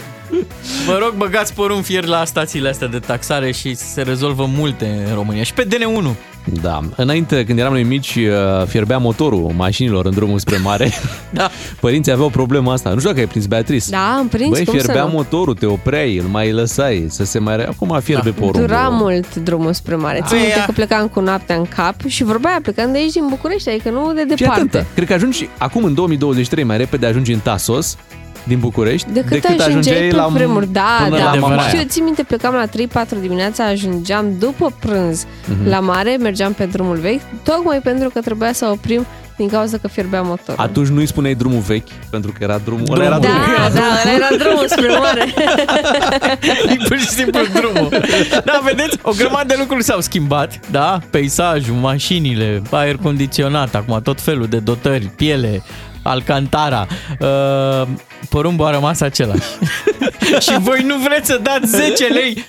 Vă 0.85 0.97
rog, 1.01 1.13
băgați 1.13 1.53
porumb 1.53 1.83
fier 1.83 2.05
la 2.05 2.25
stațiile 2.25 2.69
astea 2.69 2.87
de 2.87 2.99
taxare 2.99 3.51
și 3.51 3.75
se 3.75 4.01
rezolvă 4.01 4.45
multe 4.45 5.03
în 5.07 5.13
România. 5.15 5.43
Și 5.43 5.53
pe 5.53 5.65
DN1. 5.67 6.15
Da, 6.61 6.79
înainte, 6.95 7.45
când 7.45 7.59
eram 7.59 7.71
noi 7.73 7.83
mici, 7.83 8.15
uh, 8.15 8.65
fierbea 8.67 8.97
motorul 8.97 9.51
mașinilor 9.55 10.05
în 10.05 10.11
drumul 10.13 10.39
spre 10.39 10.57
mare. 10.57 10.91
Da. 11.33 11.49
Părinții 11.79 12.11
aveau 12.11 12.29
problema 12.29 12.73
asta. 12.73 12.89
Nu 12.89 12.95
știu 12.97 13.09
dacă 13.09 13.21
ai 13.21 13.27
prins, 13.27 13.45
Beatrice. 13.45 13.89
Da, 13.89 14.15
am 14.17 14.27
prins, 14.27 14.49
Băi, 14.49 14.65
cum 14.65 14.77
să 14.77 14.83
fierbea 14.83 15.03
nu? 15.03 15.09
motorul, 15.11 15.53
te 15.55 15.65
opreai, 15.65 16.17
îl 16.17 16.25
mai 16.25 16.51
lăsai 16.51 17.05
să 17.09 17.23
se 17.25 17.39
mai... 17.39 17.63
Acum 17.63 17.99
fierbe 18.03 18.29
da. 18.29 18.35
porumbul. 18.39 18.61
Dura 18.61 18.87
mult 18.89 19.35
drumul 19.35 19.73
spre 19.73 19.95
mare. 19.95 20.17
Țin 20.17 20.27
Păi, 20.29 20.37
minte 20.39 20.55
ea- 20.59 20.65
că 20.65 20.71
plecam 20.71 21.07
cu 21.07 21.19
noaptea 21.19 21.55
în 21.55 21.65
cap 21.75 21.95
și 22.07 22.23
vorba 22.23 22.49
aia 22.49 22.59
plecând 22.61 22.91
de 22.91 22.97
aici 22.97 23.11
din 23.13 23.25
București, 23.29 23.69
adică 23.69 23.89
nu 23.89 24.11
de 24.13 24.23
Fii 24.27 24.35
departe. 24.35 24.59
atentă, 24.61 24.85
cred 24.95 25.07
că 25.07 25.13
ajungi 25.13 25.49
acum 25.57 25.83
în 25.83 25.93
2023 25.93 26.63
mai 26.63 26.77
repede 26.77 27.05
ajungi 27.05 27.31
în 27.33 27.39
Tasos 27.39 27.97
din 28.43 28.59
București 28.59 29.11
Decât, 29.11 29.29
decât 29.29 29.59
ajungeai 29.59 30.07
pe 30.09 30.15
la 30.15 30.27
vremuri, 30.27 30.67
da, 30.71 30.97
până 31.03 31.17
da. 31.17 31.23
la 31.23 31.39
Mamaia. 31.39 31.67
Și 31.69 31.75
eu 31.75 31.83
țin 31.87 32.03
minte, 32.03 32.23
plecam 32.23 32.53
la 32.53 32.65
3-4 32.65 32.69
dimineața, 33.21 33.65
ajungeam 33.65 34.25
după 34.39 34.73
prânz 34.79 35.25
Mhm. 35.47 35.69
la 35.69 35.79
mare, 35.79 36.15
mergeam 36.19 36.53
pe 36.53 36.65
drumul 36.65 36.95
vechi, 36.97 37.21
tocmai 37.43 37.79
pentru 37.79 38.09
că 38.09 38.19
trebuia 38.19 38.53
să 38.53 38.65
oprim 38.71 39.05
din 39.37 39.49
cauza 39.49 39.77
că 39.77 39.87
fierbea 39.87 40.21
motorul. 40.21 40.55
Atunci 40.63 40.87
nu-i 40.87 41.05
spuneai 41.05 41.33
drumul 41.35 41.59
vechi, 41.59 41.87
pentru 42.09 42.31
că 42.31 42.37
era 42.43 42.57
drumul... 42.57 42.85
ăla 42.91 43.03
era 43.03 43.19
da, 43.19 43.27
drumul. 43.27 43.71
da, 43.73 43.81
ăla 44.03 44.13
era 44.15 44.27
drumul 44.43 44.67
spre 44.67 44.87
mare. 44.87 45.25
E 46.73 46.75
pur 46.87 46.97
și 46.97 47.07
simplu 47.07 47.39
drumul. 47.53 47.89
Da, 48.45 48.61
vedeți? 48.63 48.97
O 49.01 49.11
grămadă 49.17 49.45
de 49.47 49.55
lucruri 49.59 49.83
s-au 49.83 49.99
schimbat, 50.01 50.59
da? 50.71 50.99
Peisajul, 51.09 51.75
mașinile, 51.75 52.61
aer 52.71 52.95
condiționat, 52.95 53.75
acum 53.75 53.99
tot 54.03 54.21
felul 54.21 54.45
de 54.47 54.57
dotări, 54.57 55.05
piele, 55.15 55.61
alcantara. 56.03 56.87
Uh, 57.19 57.87
porumbul 58.29 58.65
a 58.65 58.71
rămas 58.71 59.01
același. 59.01 59.47
și 60.49 60.59
voi 60.59 60.83
nu 60.83 60.97
vreți 60.97 61.27
să 61.27 61.39
dați 61.43 61.67
10 61.67 62.05
lei? 62.05 62.45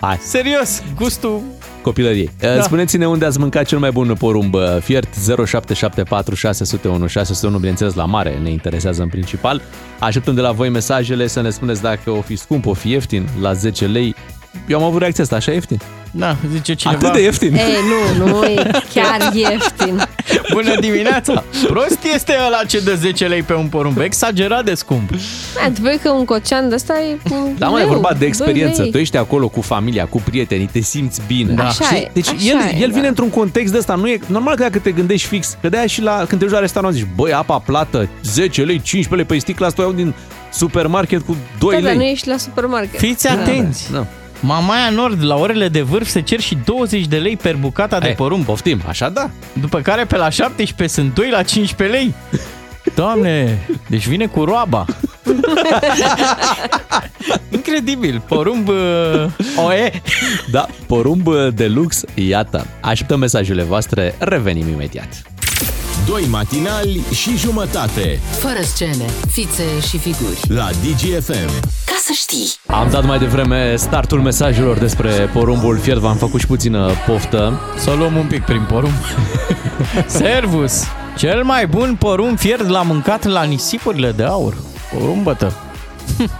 Hai. 0.00 0.16
Serios, 0.20 0.82
gustul... 0.96 1.40
Copilăriei. 1.82 2.30
Da. 2.38 2.62
Spuneți-ne 2.62 3.06
unde 3.06 3.24
ați 3.24 3.38
mâncat 3.38 3.66
cel 3.66 3.78
mai 3.78 3.90
bun 3.90 4.14
porumb 4.18 4.54
uh, 4.54 4.76
fiert 4.80 5.14
0774 5.14 6.34
601 6.34 7.06
601, 7.06 7.56
bineînțeles 7.56 7.94
la 7.94 8.04
mare, 8.04 8.38
ne 8.42 8.50
interesează 8.50 9.02
în 9.02 9.08
principal. 9.08 9.62
Așteptăm 9.98 10.34
de 10.34 10.40
la 10.40 10.52
voi 10.52 10.68
mesajele 10.68 11.26
să 11.26 11.40
ne 11.40 11.50
spuneți 11.50 11.82
dacă 11.82 12.10
o 12.10 12.20
fi 12.20 12.36
scump, 12.36 12.66
o 12.66 12.72
fi 12.72 12.90
ieftin, 12.90 13.28
la 13.40 13.52
10 13.52 13.86
lei. 13.86 14.14
Eu 14.68 14.78
am 14.78 14.84
avut 14.84 15.00
reacția 15.00 15.22
asta, 15.24 15.36
așa 15.36 15.52
ieftin? 15.52 15.80
Da, 16.14 16.36
zice 16.52 16.74
cineva. 16.74 16.98
Atât 16.98 17.12
de 17.16 17.22
ieftin? 17.22 17.54
Ei, 17.54 17.74
nu, 18.18 18.26
nu 18.26 18.44
e 18.44 18.70
chiar 18.94 19.30
ieftin. 19.34 20.02
Bună 20.52 20.74
dimineața! 20.80 21.44
Prost 21.66 21.98
este 22.14 22.34
ăla 22.46 22.64
ce 22.64 22.80
dă 22.80 22.94
10 22.94 23.26
lei 23.26 23.42
pe 23.42 23.54
un 23.54 23.66
porumb. 23.66 23.98
Exagerat 23.98 24.64
de 24.64 24.74
scump. 24.74 25.10
Da, 25.54 25.70
tu 25.74 25.80
vezi 25.80 25.98
că 25.98 26.10
un 26.10 26.24
cocean 26.24 26.68
de 26.68 26.74
ăsta 26.74 26.94
e 27.00 27.16
un 27.34 27.54
Da, 27.58 27.66
mai 27.68 27.80
e 27.80 27.84
leu, 27.84 27.92
vorba 27.92 28.08
de 28.12 28.18
doi 28.18 28.26
experiență. 28.26 28.82
lei. 28.82 28.90
Tu 28.90 28.98
ești 28.98 29.16
acolo 29.16 29.48
cu 29.48 29.60
familia, 29.60 30.06
cu 30.06 30.20
prietenii, 30.24 30.68
te 30.72 30.80
simți 30.80 31.20
bine. 31.26 31.52
Da. 31.52 31.66
Așa 31.66 31.84
Și- 31.84 31.94
e, 31.94 32.10
Deci 32.12 32.28
așa 32.28 32.36
el, 32.48 32.56
e, 32.56 32.76
el 32.82 32.88
da. 32.88 32.94
vine 32.94 33.06
într-un 33.08 33.30
context 33.30 33.72
de 33.72 33.78
ăsta. 33.78 33.94
Nu 33.94 34.08
e, 34.08 34.18
normal 34.26 34.54
că 34.56 34.62
dacă 34.62 34.78
te 34.78 34.90
gândești 34.90 35.26
fix, 35.28 35.56
că 35.60 35.68
de-aia 35.68 35.86
și 35.86 36.02
la, 36.02 36.16
când 36.16 36.28
te 36.28 36.36
duci 36.36 36.50
la 36.50 36.58
restaurant 36.58 36.94
zici, 36.94 37.06
băi, 37.16 37.32
apa 37.32 37.58
plată, 37.58 38.08
10 38.22 38.62
lei, 38.62 38.80
15 38.80 39.14
lei, 39.14 39.24
pe 39.24 39.38
sticla 39.38 39.66
asta 39.66 39.82
o 39.82 39.84
iau 39.84 39.94
din 39.94 40.14
supermarket 40.52 41.20
cu 41.26 41.36
2 41.58 41.74
Da, 41.74 41.80
dar 41.80 41.88
lei. 41.88 41.96
nu 41.96 42.02
ești 42.04 42.28
la 42.28 42.36
supermarket. 42.36 43.00
Fiți 43.00 43.24
Da. 43.26 43.32
atenți! 43.32 43.92
Da. 43.92 44.06
Mamaia 44.42 44.90
Nord, 44.90 45.24
la 45.24 45.36
orele 45.36 45.68
de 45.68 45.82
vârf, 45.82 46.08
se 46.08 46.20
cer 46.20 46.40
și 46.40 46.58
20 46.64 47.06
de 47.06 47.16
lei 47.16 47.36
per 47.36 47.56
bucata 47.56 47.98
de 47.98 48.04
Hai, 48.04 48.14
porumb. 48.14 48.44
Poftim, 48.44 48.82
așa 48.86 49.08
da. 49.08 49.30
După 49.52 49.80
care 49.80 50.04
pe 50.04 50.16
la 50.16 50.28
17 50.28 51.00
sunt 51.00 51.14
2 51.14 51.30
la 51.30 51.42
15 51.42 51.96
lei. 51.96 52.14
Doamne, 52.94 53.66
deci 53.88 54.06
vine 54.06 54.26
cu 54.26 54.44
roaba. 54.44 54.84
Incredibil, 57.50 58.22
porumb 58.28 58.68
uh, 58.68 58.74
OE. 59.56 59.90
Da, 60.50 60.66
porumb 60.86 61.28
de 61.54 61.66
lux, 61.66 62.04
iată. 62.14 62.66
Așteptăm 62.80 63.18
mesajele 63.18 63.62
voastre, 63.62 64.14
revenim 64.18 64.68
imediat. 64.68 65.22
Doi 66.06 66.26
matinali 66.30 67.00
și 67.14 67.36
jumătate 67.36 68.20
Fără 68.38 68.60
scene, 68.62 69.04
fițe 69.30 69.64
și 69.88 69.98
figuri. 69.98 70.40
la 70.48 70.68
DGFM. 70.70 71.50
Ca 71.86 71.94
să 72.04 72.12
știi. 72.12 72.52
Am 72.66 72.88
dat 72.90 73.04
mai 73.04 73.18
devreme 73.18 73.76
startul 73.76 74.20
mesajelor 74.20 74.78
despre 74.78 75.30
porumbul 75.32 75.78
fiert, 75.78 75.98
v-am 76.00 76.16
făcut 76.16 76.40
și 76.40 76.46
puțină 76.46 76.90
poftă. 77.06 77.60
Să 77.78 77.90
o 77.90 77.94
luăm 77.94 78.16
un 78.16 78.26
pic 78.26 78.42
prin 78.44 78.64
porumb. 78.68 78.92
Servus! 80.06 80.82
Cel 81.16 81.42
mai 81.44 81.66
bun 81.66 81.96
porumb 81.98 82.38
fiert 82.38 82.68
l-am 82.68 82.86
mâncat 82.86 83.24
la 83.24 83.42
nisipurile 83.42 84.12
de 84.12 84.22
aur. 84.22 84.54
Porumbătă. 84.98 85.52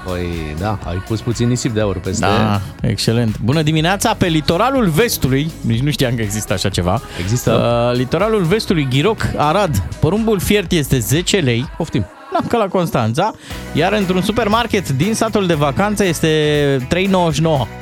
Păi, 0.04 0.56
da, 0.58 0.78
ai 0.84 0.96
pus 0.96 1.20
puțin 1.20 1.48
nisip 1.48 1.74
de 1.74 1.80
aur 1.80 1.98
peste... 1.98 2.26
Da, 2.26 2.60
excelent. 2.80 3.38
Bună 3.40 3.62
dimineața! 3.62 4.14
Pe 4.14 4.26
litoralul 4.26 4.88
vestului, 4.88 5.50
nici 5.60 5.80
nu 5.80 5.90
știam 5.90 6.14
că 6.14 6.22
există 6.22 6.52
așa 6.52 6.68
ceva. 6.68 7.00
Există. 7.20 7.52
Uh, 7.90 7.96
litoralul 7.96 8.42
vestului, 8.42 8.86
Ghiroc, 8.90 9.28
Arad, 9.36 9.82
porumbul 10.00 10.40
fiert 10.40 10.72
este 10.72 10.98
10 10.98 11.36
lei. 11.38 11.68
Poftim. 11.76 12.06
Da, 12.32 12.38
ca 12.48 12.56
la 12.56 12.66
Constanța. 12.66 13.32
Iar 13.72 13.92
într-un 13.92 14.22
supermarket 14.22 14.88
din 14.88 15.14
satul 15.14 15.46
de 15.46 15.54
vacanță 15.54 16.04
este 16.04 16.76
3,99. 16.78 16.88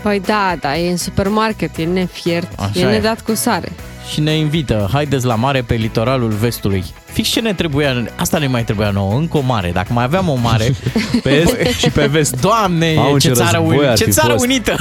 Păi 0.03 0.21
da, 0.21 0.57
da, 0.61 0.77
e 0.77 0.91
în 0.91 0.97
supermarket, 0.97 1.77
e 1.77 1.85
nefiert, 1.85 2.59
Așa 2.59 2.71
e 2.75 2.83
e. 2.83 2.91
nedat 2.91 3.21
cu 3.21 3.35
sare. 3.35 3.73
Și 4.13 4.21
ne 4.21 4.33
invită, 4.37 4.89
haideți 4.93 5.27
la 5.27 5.35
mare 5.35 5.63
pe 5.63 5.75
litoralul 5.75 6.31
vestului. 6.31 6.85
Fix 7.13 7.29
ce 7.29 7.41
ne 7.41 7.53
trebuia, 7.55 8.07
asta 8.17 8.39
ne 8.39 8.47
mai 8.47 8.65
trebuia 8.65 8.91
nouă, 8.91 9.15
încă 9.15 9.37
o 9.37 9.41
mare. 9.41 9.71
Dacă 9.71 9.93
mai 9.93 10.05
aveam 10.05 10.29
o 10.29 10.35
mare, 10.35 10.75
Pe 11.23 11.31
est 11.31 11.57
și 11.81 11.91
pe 11.91 12.07
vest. 12.07 12.41
Doamne, 12.41 12.95
Mamă, 12.95 13.19
ce, 13.19 13.29
ce 13.29 13.35
țară, 13.35 13.57
război 13.59 13.77
uni- 13.77 13.89
ar 13.89 13.97
ce 13.97 14.05
fi 14.05 14.11
țară 14.11 14.33
fost. 14.33 14.45
unită! 14.45 14.77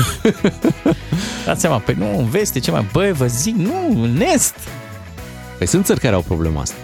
Dați 1.46 1.62
seama, 1.62 1.78
pe 1.78 1.96
nu, 1.98 2.18
în 2.18 2.30
vest 2.30 2.56
e 2.56 2.60
ce 2.60 2.72
mai... 2.72 2.86
Băi, 2.92 3.12
vă 3.12 3.26
zic, 3.26 3.56
nu, 3.56 4.02
în 4.02 4.22
est. 4.34 4.56
Păi 5.58 5.68
sunt 5.68 5.86
țări 5.86 6.00
care 6.00 6.16
au 6.16 6.22
problema 6.22 6.62
asta. 6.62 6.76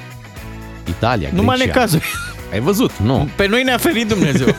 Italia, 0.90 1.30
Numai 1.34 1.56
Grecia. 1.58 1.74
necazuri. 1.74 2.06
Ai 2.56 2.62
văzut, 2.62 2.92
nu. 2.98 3.28
Pe 3.36 3.48
noi 3.48 3.64
ne-a 3.64 3.78
ferit 3.78 4.08
Dumnezeu. 4.08 4.48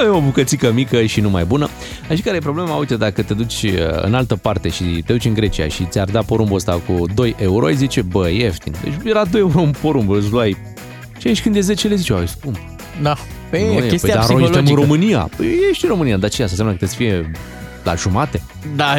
Avem 0.00 0.14
o 0.14 0.20
bucățică 0.20 0.72
mică 0.72 1.02
și 1.02 1.20
numai 1.20 1.44
bună. 1.44 1.68
Așa 2.10 2.20
care 2.24 2.36
e 2.36 2.40
problema, 2.40 2.74
uite, 2.74 2.96
dacă 2.96 3.22
te 3.22 3.34
duci 3.34 3.62
uh, 3.62 4.02
în 4.02 4.14
altă 4.14 4.36
parte 4.36 4.68
și 4.68 4.84
te 4.84 5.12
duci 5.12 5.24
în 5.24 5.34
Grecia 5.34 5.68
și 5.68 5.84
ți-ar 5.84 6.08
da 6.10 6.20
porumbul 6.22 6.56
ăsta 6.56 6.80
cu 6.86 7.04
2 7.14 7.34
euro, 7.38 7.66
ai 7.66 7.74
zice, 7.76 8.02
bă, 8.02 8.28
e 8.28 8.42
ieftin. 8.42 8.74
Deci 8.82 8.92
era 9.04 9.24
2 9.24 9.40
euro 9.40 9.60
un 9.60 9.74
porumb, 9.80 10.10
îți 10.10 10.30
luai. 10.30 10.56
Și 11.18 11.26
aici 11.26 11.42
când 11.42 11.56
e 11.56 11.60
10 11.60 11.88
lei 11.88 11.96
zice, 11.96 12.12
ai 12.12 12.28
scump. 12.28 12.56
da. 13.02 13.16
Păi, 13.50 13.62
Nu 13.66 13.84
e 13.84 13.88
chestia 13.88 14.14
păi, 14.14 14.20
dar 14.20 14.30
noi 14.36 14.44
suntem 14.44 14.62
psihologică. 14.64 14.70
în 14.70 14.76
România. 14.82 15.28
Păi 15.36 15.46
ești 15.70 15.84
în 15.84 15.90
România, 15.90 16.16
dar 16.16 16.30
ce 16.30 16.42
asta 16.42 16.50
înseamnă 16.50 16.72
că 16.74 16.86
trebuie 16.86 17.10
să 17.10 17.20
fie 17.22 17.30
la 17.84 17.94
jumate? 17.94 18.42
Da, 18.76 18.94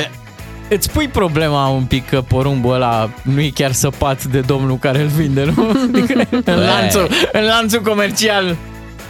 îți 0.70 0.92
pui 0.92 1.08
problema 1.08 1.68
un 1.68 1.84
pic 1.84 2.10
că 2.10 2.22
porumbul 2.22 2.74
ăla 2.74 3.10
nu 3.22 3.42
e 3.42 3.50
chiar 3.50 3.72
săpat 3.72 4.24
de 4.24 4.40
domnul 4.40 4.78
care 4.78 5.02
îl 5.02 5.08
vinde, 5.08 5.44
nu? 5.44 5.70
Adică 5.94 6.28
în, 6.46 6.60
lanțul, 6.60 7.10
în 7.32 7.44
lanțul 7.44 7.82
comercial. 7.82 8.56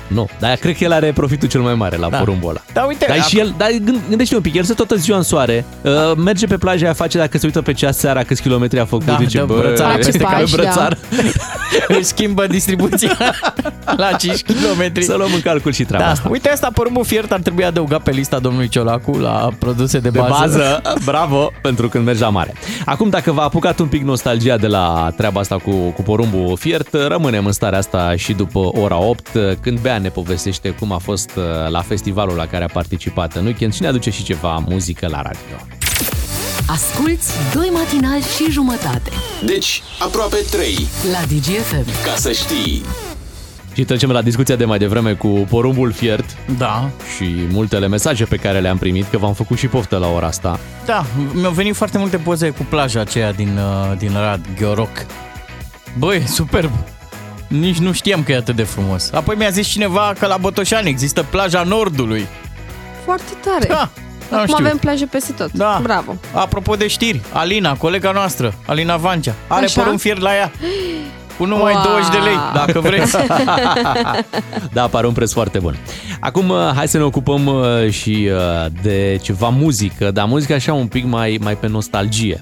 Nu, 0.08 0.28
dar 0.40 0.56
cred 0.56 0.78
că 0.78 0.84
el 0.84 0.92
are 0.92 1.12
profitul 1.12 1.48
cel 1.48 1.62
mai 1.62 1.76
mare 1.76 1.98
la 1.98 2.10
Da. 2.10 2.18
porumbul 2.18 2.50
ăla. 2.50 2.62
Da, 2.74 2.82
uite, 2.82 3.06
Dar 3.08 3.18
ac- 3.18 3.28
și 3.28 3.40
el, 3.40 3.54
dar 3.58 3.70
gând- 3.84 4.02
gândește 4.10 4.36
un 4.36 4.42
pic, 4.42 4.54
el 4.56 4.64
stă 4.64 4.74
toată 4.74 4.96
ziua 4.96 5.18
în 5.18 5.24
soare, 5.24 5.66
uh, 5.82 5.92
merge 6.18 6.46
pe 6.48 6.58
plajă, 6.58 6.84
aia 6.84 6.94
face 6.94 7.18
dacă 7.18 7.38
se 7.38 7.46
uită 7.46 7.62
pe 7.62 7.74
ceas 7.74 7.98
seara 7.98 8.24
câți 8.24 8.42
kilometri 8.42 8.80
a 8.80 8.86
făcut, 8.86 9.06
Da, 9.06 9.18
zice, 9.20 9.38
dă 9.38 9.46
bă, 9.46 9.56
brățară 9.60 9.94
este 9.98 10.12
peste 10.12 10.24
ca 10.24 10.30
pași, 10.30 10.56
da. 10.56 10.62
brățar. 10.62 10.98
își 11.88 12.04
schimbă 12.04 12.48
distribuția 12.48 13.18
la 13.98 14.12
5 14.12 14.42
km. 14.42 15.02
Să 15.02 15.14
luăm 15.18 15.30
în 15.34 15.42
calcul 15.42 15.72
și 15.72 15.84
treaba 15.84 16.04
Da, 16.06 16.12
asta. 16.12 16.30
uite 16.32 16.50
asta, 16.50 16.70
porumbul 16.74 17.04
fiert 17.06 17.32
ar 17.32 17.40
trebui 17.40 17.64
adăugat 17.66 18.02
pe 18.02 18.12
lista 18.12 18.40
domnului 18.40 18.68
Ciolacu 18.68 19.12
la 19.18 19.50
produse 19.60 20.00
de, 20.00 20.10
De 20.10 20.20
bază, 20.30 20.82
bravo, 21.06 21.52
pentru 21.62 21.90
când 21.90 22.06
mergi 22.06 22.22
la 22.22 22.30
mare. 22.30 22.54
Acum, 22.86 23.10
dacă 23.10 23.32
v-a 23.32 23.44
apucat 23.44 23.80
un 23.80 23.88
pic 23.88 24.04
nostalgia 24.04 24.58
de 24.58 24.68
la 24.68 25.12
treaba 25.18 25.40
asta 25.40 25.56
cu, 25.58 25.72
cu 25.72 26.02
porumbul 26.02 26.58
fiert, 26.60 26.88
rămânem 27.08 27.46
în 27.46 27.52
starea 27.52 27.78
asta 27.80 28.14
și 28.16 28.34
după 28.34 28.60
ora 28.60 28.98
8, 28.98 29.28
când 29.62 29.80
Bea 29.80 29.97
ne 29.98 30.10
povestește 30.10 30.70
cum 30.70 30.92
a 30.92 30.98
fost 30.98 31.30
uh, 31.36 31.44
la 31.70 31.82
festivalul 31.82 32.36
la 32.36 32.46
care 32.48 32.64
a 32.64 32.68
participat 32.74 33.36
în 33.36 33.46
weekend 33.46 33.74
și 33.74 33.82
ne 33.82 33.88
aduce 33.88 34.10
și 34.10 34.24
ceva 34.24 34.64
muzică 34.68 35.08
la 35.08 35.22
radio. 35.22 35.66
Asculți 36.68 37.32
doi 37.54 37.70
matinali 37.74 38.24
și 38.36 38.52
jumătate 38.52 39.12
Deci, 39.46 39.82
aproape 40.00 40.36
3, 40.52 40.88
la 41.12 41.20
DGFM. 41.28 41.86
ca 42.06 42.16
să 42.16 42.32
știi. 42.32 42.84
Și 43.74 43.84
trecem 43.84 44.12
la 44.12 44.22
discuția 44.22 44.56
de 44.56 44.66
mai 44.66 44.78
devreme 44.78 45.14
cu 45.14 45.28
porumbul 45.28 45.92
fiert 45.92 46.26
Da, 46.58 46.90
și 47.16 47.24
multele 47.52 47.88
mesaje 47.88 48.26
pe 48.26 48.36
care 48.36 48.60
le-am 48.60 48.78
primit, 48.78 49.06
că 49.10 49.18
v-am 49.18 49.34
făcut 49.34 49.58
și 49.58 49.68
poftă 49.68 49.98
la 49.98 50.08
ora 50.08 50.28
asta. 50.28 50.60
da, 50.86 51.06
mi-au 51.34 51.52
venit 51.52 51.76
foarte 51.76 51.98
multe 51.98 52.18
poze 52.18 52.50
cu 52.50 52.66
plaja 52.70 53.00
aceea 53.00 53.34
din, 53.34 53.58
uh, 53.58 53.98
din 53.98 54.12
Rad, 54.14 54.46
Gheoroc. 54.60 55.06
Băi, 55.98 56.24
superb! 56.28 56.72
Nici 57.48 57.78
nu 57.78 57.92
știam 57.92 58.24
că 58.24 58.32
e 58.32 58.36
atât 58.36 58.56
de 58.56 58.64
frumos. 58.64 59.12
Apoi 59.14 59.36
mi-a 59.38 59.50
zis 59.50 59.68
cineva 59.68 60.14
că 60.20 60.26
la 60.28 60.38
Botoșani 60.38 60.90
există 60.90 61.26
plaja 61.30 61.64
Nordului. 61.64 62.28
Foarte 63.06 63.32
tare. 63.44 63.66
Da, 63.68 63.76
n-am 64.30 64.40
Acum 64.42 64.46
știut. 64.54 64.60
avem 64.66 64.78
plaje 64.78 65.06
peste 65.06 65.32
tot. 65.32 65.52
Da. 65.52 65.80
Bravo. 65.84 66.16
Apropo 66.34 66.76
de 66.76 66.88
știri, 66.88 67.22
Alina, 67.32 67.76
colega 67.76 68.12
noastră, 68.12 68.54
Alina 68.66 68.98
Vancea, 68.98 69.34
are 69.48 69.66
Așa? 69.66 69.82
porumb 69.82 70.00
fier 70.00 70.18
la 70.18 70.36
ea. 70.36 70.52
Cu 71.38 71.46
numai 71.46 71.74
Wow. 71.74 71.84
20 71.84 72.10
de 72.12 72.18
lei, 72.18 72.38
dacă 72.54 72.80
vreți. 72.80 73.16
da, 74.74 74.88
pare 74.88 75.08
un 75.08 75.14
preț 75.14 75.32
foarte 75.32 75.60
bun. 75.60 75.78
Acum, 76.20 76.50
uh, 76.50 76.58
hai 76.76 76.88
să 76.88 76.98
ne 76.98 77.04
ocupăm 77.04 77.46
uh, 77.46 77.90
și 77.92 78.30
uh, 78.32 78.66
de 78.82 79.20
ceva 79.22 79.50
muzică, 79.50 80.12
dar 80.12 80.26
muzică 80.26 80.54
așa 80.54 80.74
un 80.74 80.88
pic 80.88 81.06
mai, 81.06 81.40
mai 81.42 81.56
pe 81.58 81.68
nostalgie. 81.68 82.40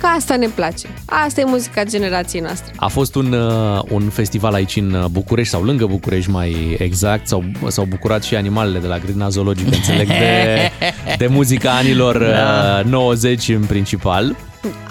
Că 0.00 0.06
asta 0.06 0.36
ne 0.36 0.46
place. 0.54 0.86
Asta 1.04 1.40
e 1.40 1.44
muzica 1.44 1.84
generației 1.84 2.42
noastre. 2.42 2.72
A 2.76 2.86
fost 2.88 3.14
un, 3.14 3.32
uh, 3.32 3.80
un 3.90 4.02
festival 4.08 4.54
aici 4.54 4.76
în 4.76 4.92
uh, 4.92 5.04
București 5.10 5.52
sau 5.52 5.62
lângă 5.62 5.86
București 5.86 6.30
mai 6.30 6.76
exact, 6.78 7.26
s-au, 7.26 7.44
s-au 7.68 7.84
bucurat 7.84 8.22
și 8.22 8.34
animalele 8.34 8.78
de 8.78 8.86
la 8.86 8.98
grădina 8.98 9.28
zoologică, 9.28 9.70
înțeleg, 9.74 10.06
de, 10.08 10.70
de 11.18 11.26
muzica 11.26 11.70
anilor 11.70 12.18
Da. 12.34 12.80
uh, 12.84 12.90
90 12.90 13.48
în 13.48 13.64
principal. 13.64 14.36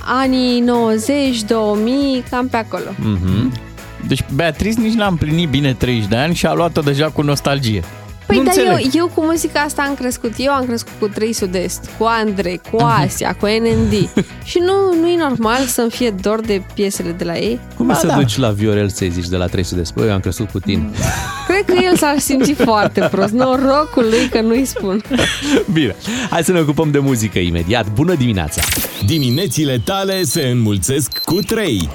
Anii 0.05 0.59
90, 0.59 1.43
2000, 1.43 2.23
cam 2.29 2.47
pe 2.47 2.57
acolo. 2.57 2.89
Mhm. 2.99 3.53
Deci 4.07 4.23
Beatrice 4.35 4.79
nici 4.79 4.93
n-a 4.93 5.07
împlinit 5.07 5.49
bine 5.49 5.73
30 5.73 6.07
de 6.07 6.15
ani 6.15 6.35
și 6.35 6.45
a 6.45 6.53
luat-o 6.53 6.81
deja 6.81 7.05
cu 7.09 7.21
nostalgie. 7.21 7.83
Păi 8.27 8.37
nu 8.37 8.43
dar 8.43 8.53
eu, 8.57 8.71
înțeleg. 8.71 8.95
eu 8.95 9.11
cu 9.15 9.23
muzica 9.23 9.59
asta 9.59 9.81
am 9.81 9.95
crescut. 9.95 10.33
Eu 10.37 10.51
am 10.51 10.65
crescut 10.65 10.93
cu 10.99 11.07
3 11.07 11.33
Sud-Est, 11.33 11.89
cu 11.97 12.03
Andrei, 12.03 12.61
cu 12.71 12.77
Asia, 12.77 13.35
cu 13.39 13.45
NND. 13.45 14.09
și 14.49 14.59
nu, 14.59 15.01
nu 15.01 15.07
e 15.07 15.17
normal 15.17 15.65
să-mi 15.65 15.89
fie 15.89 16.09
dor 16.09 16.41
de 16.41 16.61
piesele 16.73 17.11
de 17.11 17.23
la 17.23 17.37
ei. 17.37 17.59
Cum 17.75 17.87
Ba 17.87 17.93
e 17.93 17.95
să 17.95 18.07
da. 18.07 18.15
duci 18.15 18.37
la 18.37 18.49
Viorel 18.49 18.89
să-i 18.89 19.09
zici 19.09 19.27
de 19.27 19.35
la 19.35 19.45
300 19.45 19.75
de 19.75 19.83
spui, 19.83 20.05
eu 20.05 20.13
am 20.13 20.19
crescut 20.19 20.49
cu 20.49 20.59
tine. 20.59 20.89
Cred 21.47 21.65
că 21.65 21.83
el 21.83 21.97
s-ar 21.97 22.19
simți 22.19 22.53
foarte 22.53 23.07
prost. 23.11 23.31
Norocul 23.33 24.05
lui 24.09 24.29
că 24.31 24.41
nu-i 24.41 24.65
spun. 24.65 25.03
Bine, 25.73 25.95
hai 26.29 26.43
să 26.43 26.51
ne 26.51 26.59
ocupăm 26.59 26.91
de 26.91 26.99
muzică 26.99 27.39
imediat. 27.39 27.91
Bună 27.93 28.13
dimineața! 28.15 28.61
Diminețile 29.05 29.81
tale 29.83 30.23
se 30.23 30.41
înmulțesc 30.41 31.17
cu 31.17 31.35
3, 31.35 31.89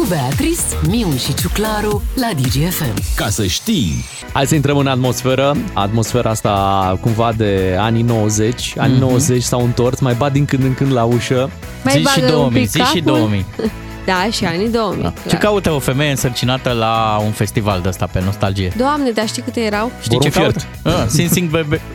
Cu 0.00 0.06
Beatrice, 0.08 0.60
Miu 0.88 1.08
și 1.16 1.34
Ciuclaru 1.34 2.02
la 2.14 2.28
DGFM. 2.40 2.94
ca 3.16 3.28
să 3.28 3.46
știi. 3.46 4.04
Hai 4.32 4.46
să 4.46 4.54
intrăm 4.54 4.76
în 4.76 4.86
atmosferă. 4.86 5.56
Atmosfera 5.72 6.30
asta 6.30 6.98
cumva 7.00 7.32
de 7.36 7.76
anii 7.78 8.02
90. 8.02 8.74
Anii 8.78 8.96
Mhm. 8.96 9.04
90 9.04 9.42
s-au 9.42 9.64
întors, 9.64 10.00
mai 10.00 10.14
bat 10.14 10.32
din 10.32 10.44
când 10.44 10.62
în 10.62 10.74
când 10.74 10.92
la 10.92 11.04
ușă. 11.04 11.50
Mai 11.84 11.92
zi 11.92 11.98
și 11.98 12.04
bagă 12.20 12.26
un 12.26 12.32
2000, 12.32 12.60
pic 12.60 12.70
zi 12.70 12.78
și 12.78 12.84
capul. 12.84 13.00
2000. 13.02 13.44
Da, 14.04 14.26
și 14.30 14.44
anii 14.44 14.68
2000. 14.68 15.02
Da. 15.02 15.12
Ce 15.28 15.36
caută 15.36 15.70
o 15.70 15.78
femeie 15.78 16.10
însărcinată 16.10 16.72
la 16.72 17.18
un 17.24 17.30
festival 17.30 17.80
de 17.80 17.88
ăsta 17.88 18.06
pe 18.12 18.20
nostalgie? 18.24 18.72
Doamne, 18.76 19.10
dar 19.10 19.28
știi 19.28 19.42
câte 19.42 19.60
erau? 19.60 19.90
Știi 20.02 20.18
ce 20.20 20.30
Porumb 20.30 20.52
caută? 20.82 21.00
Ah, 21.02 21.06
Sing 21.08 21.30
Sing 21.30 21.50
Bebe. 21.50 21.80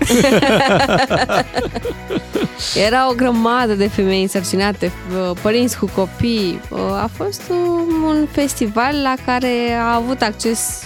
Era 2.88 3.10
o 3.10 3.14
grămadă 3.14 3.74
de 3.74 3.88
femei 3.88 4.22
însărcinate, 4.22 4.91
uh, 5.30 5.38
părinți 5.41 5.78
cu 5.78 5.89
copii. 5.95 6.60
Uh, 6.70 6.80
A 6.80 7.10
fost 7.18 7.41
un- 7.49 8.03
un 8.08 8.28
festival 8.32 8.95
la 9.03 9.14
care 9.26 9.78
a 9.82 9.95
avut 9.95 10.22
acces 10.22 10.84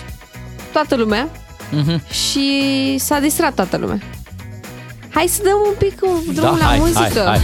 toată 0.71 0.95
lumea 0.95 1.27
Mhm. 1.71 2.01
și 2.11 2.51
s-a 2.99 3.19
distrat 3.19 3.53
toată 3.53 3.77
lumea. 3.77 3.99
Hai 5.13 5.25
să 5.27 5.41
dăm 5.43 5.57
un 5.67 5.73
pic 5.77 5.99
un 6.01 6.33
drum 6.33 6.49
la 6.51 6.57
Da, 6.59 6.65
hai, 6.65 6.77
muzică. 6.79 6.99
hai, 7.01 7.11
hai. 7.25 7.39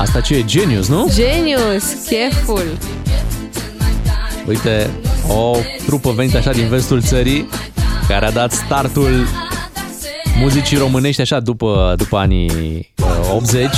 Asta 0.00 0.20
ce 0.20 0.34
e? 0.34 0.44
Genius, 0.44 0.88
nu? 0.88 1.10
Genius, 1.14 1.84
cheful. 2.06 2.78
Uite, 4.46 4.90
o 5.28 5.56
trupă 5.86 6.10
venită 6.10 6.36
așa 6.36 6.50
din 6.50 6.68
vestul 6.68 7.02
țării, 7.02 7.48
care 8.08 8.26
a 8.26 8.30
dat 8.30 8.52
startul 8.52 9.26
muzicii 10.40 10.76
românești 10.76 11.20
așa 11.20 11.40
după, 11.40 11.94
după 11.96 12.16
anii 12.16 12.92
uh, 13.02 13.34
80. 13.34 13.68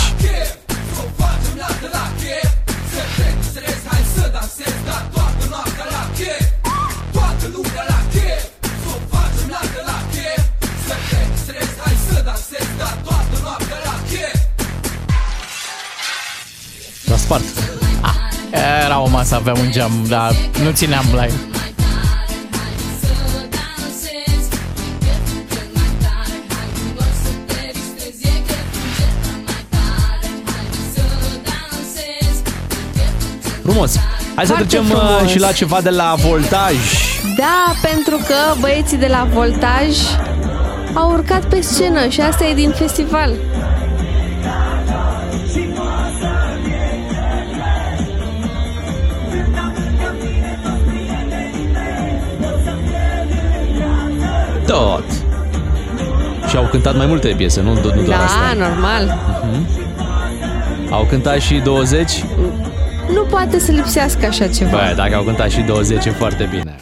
Era 18.93 19.01
o 19.01 19.09
masă, 19.09 19.35
aveam 19.35 19.59
un 19.59 19.71
geam, 19.71 20.05
dar 20.09 20.33
nu 20.65 20.71
țineam 20.71 21.05
la 21.15 21.25
el. 21.25 21.33
Frumos. 33.63 33.97
Hai 34.35 34.47
să 34.47 34.53
Foarte 34.53 34.67
trecem 34.67 34.85
uh, 34.85 34.97
frumos. 34.97 35.31
și 35.31 35.39
la 35.39 35.53
ceva 35.53 35.81
de 35.81 35.91
la 35.91 36.15
voltaj. 36.17 36.75
Da, 37.37 37.75
pentru 37.83 38.17
că 38.17 38.59
băieții 38.61 38.97
de 38.97 39.07
la 39.07 39.29
Voltaj 39.33 39.97
au 40.95 41.11
urcat 41.11 41.45
pe 41.45 41.61
scenă 41.61 42.09
și 42.09 42.21
asta 42.21 42.45
e 42.45 42.55
din 42.55 42.71
festival. 42.71 43.31
Tot. 54.73 55.05
Și 56.49 56.57
au 56.57 56.65
cântat 56.71 56.97
mai 56.97 57.07
multe 57.07 57.35
piese, 57.37 57.61
nu, 57.61 57.73
nu 57.73 57.81
doar 57.81 58.07
Da, 58.07 58.25
asta. 58.25 58.55
normal. 58.59 59.19
Au 60.91 61.05
cântat 61.05 61.41
și 61.41 61.55
20? 61.55 62.25
Nu 63.15 63.23
poate 63.23 63.59
să 63.59 63.73
lipsească 63.73 64.27
așa 64.27 64.47
ceva. 64.49 64.71
Bă, 64.71 64.93
dacă 64.97 65.15
au 65.15 65.23
cântat 65.23 65.51
și 65.51 65.61
20 65.61 66.05
e 66.05 66.11
foarte 66.11 66.49
bine. 66.51 66.77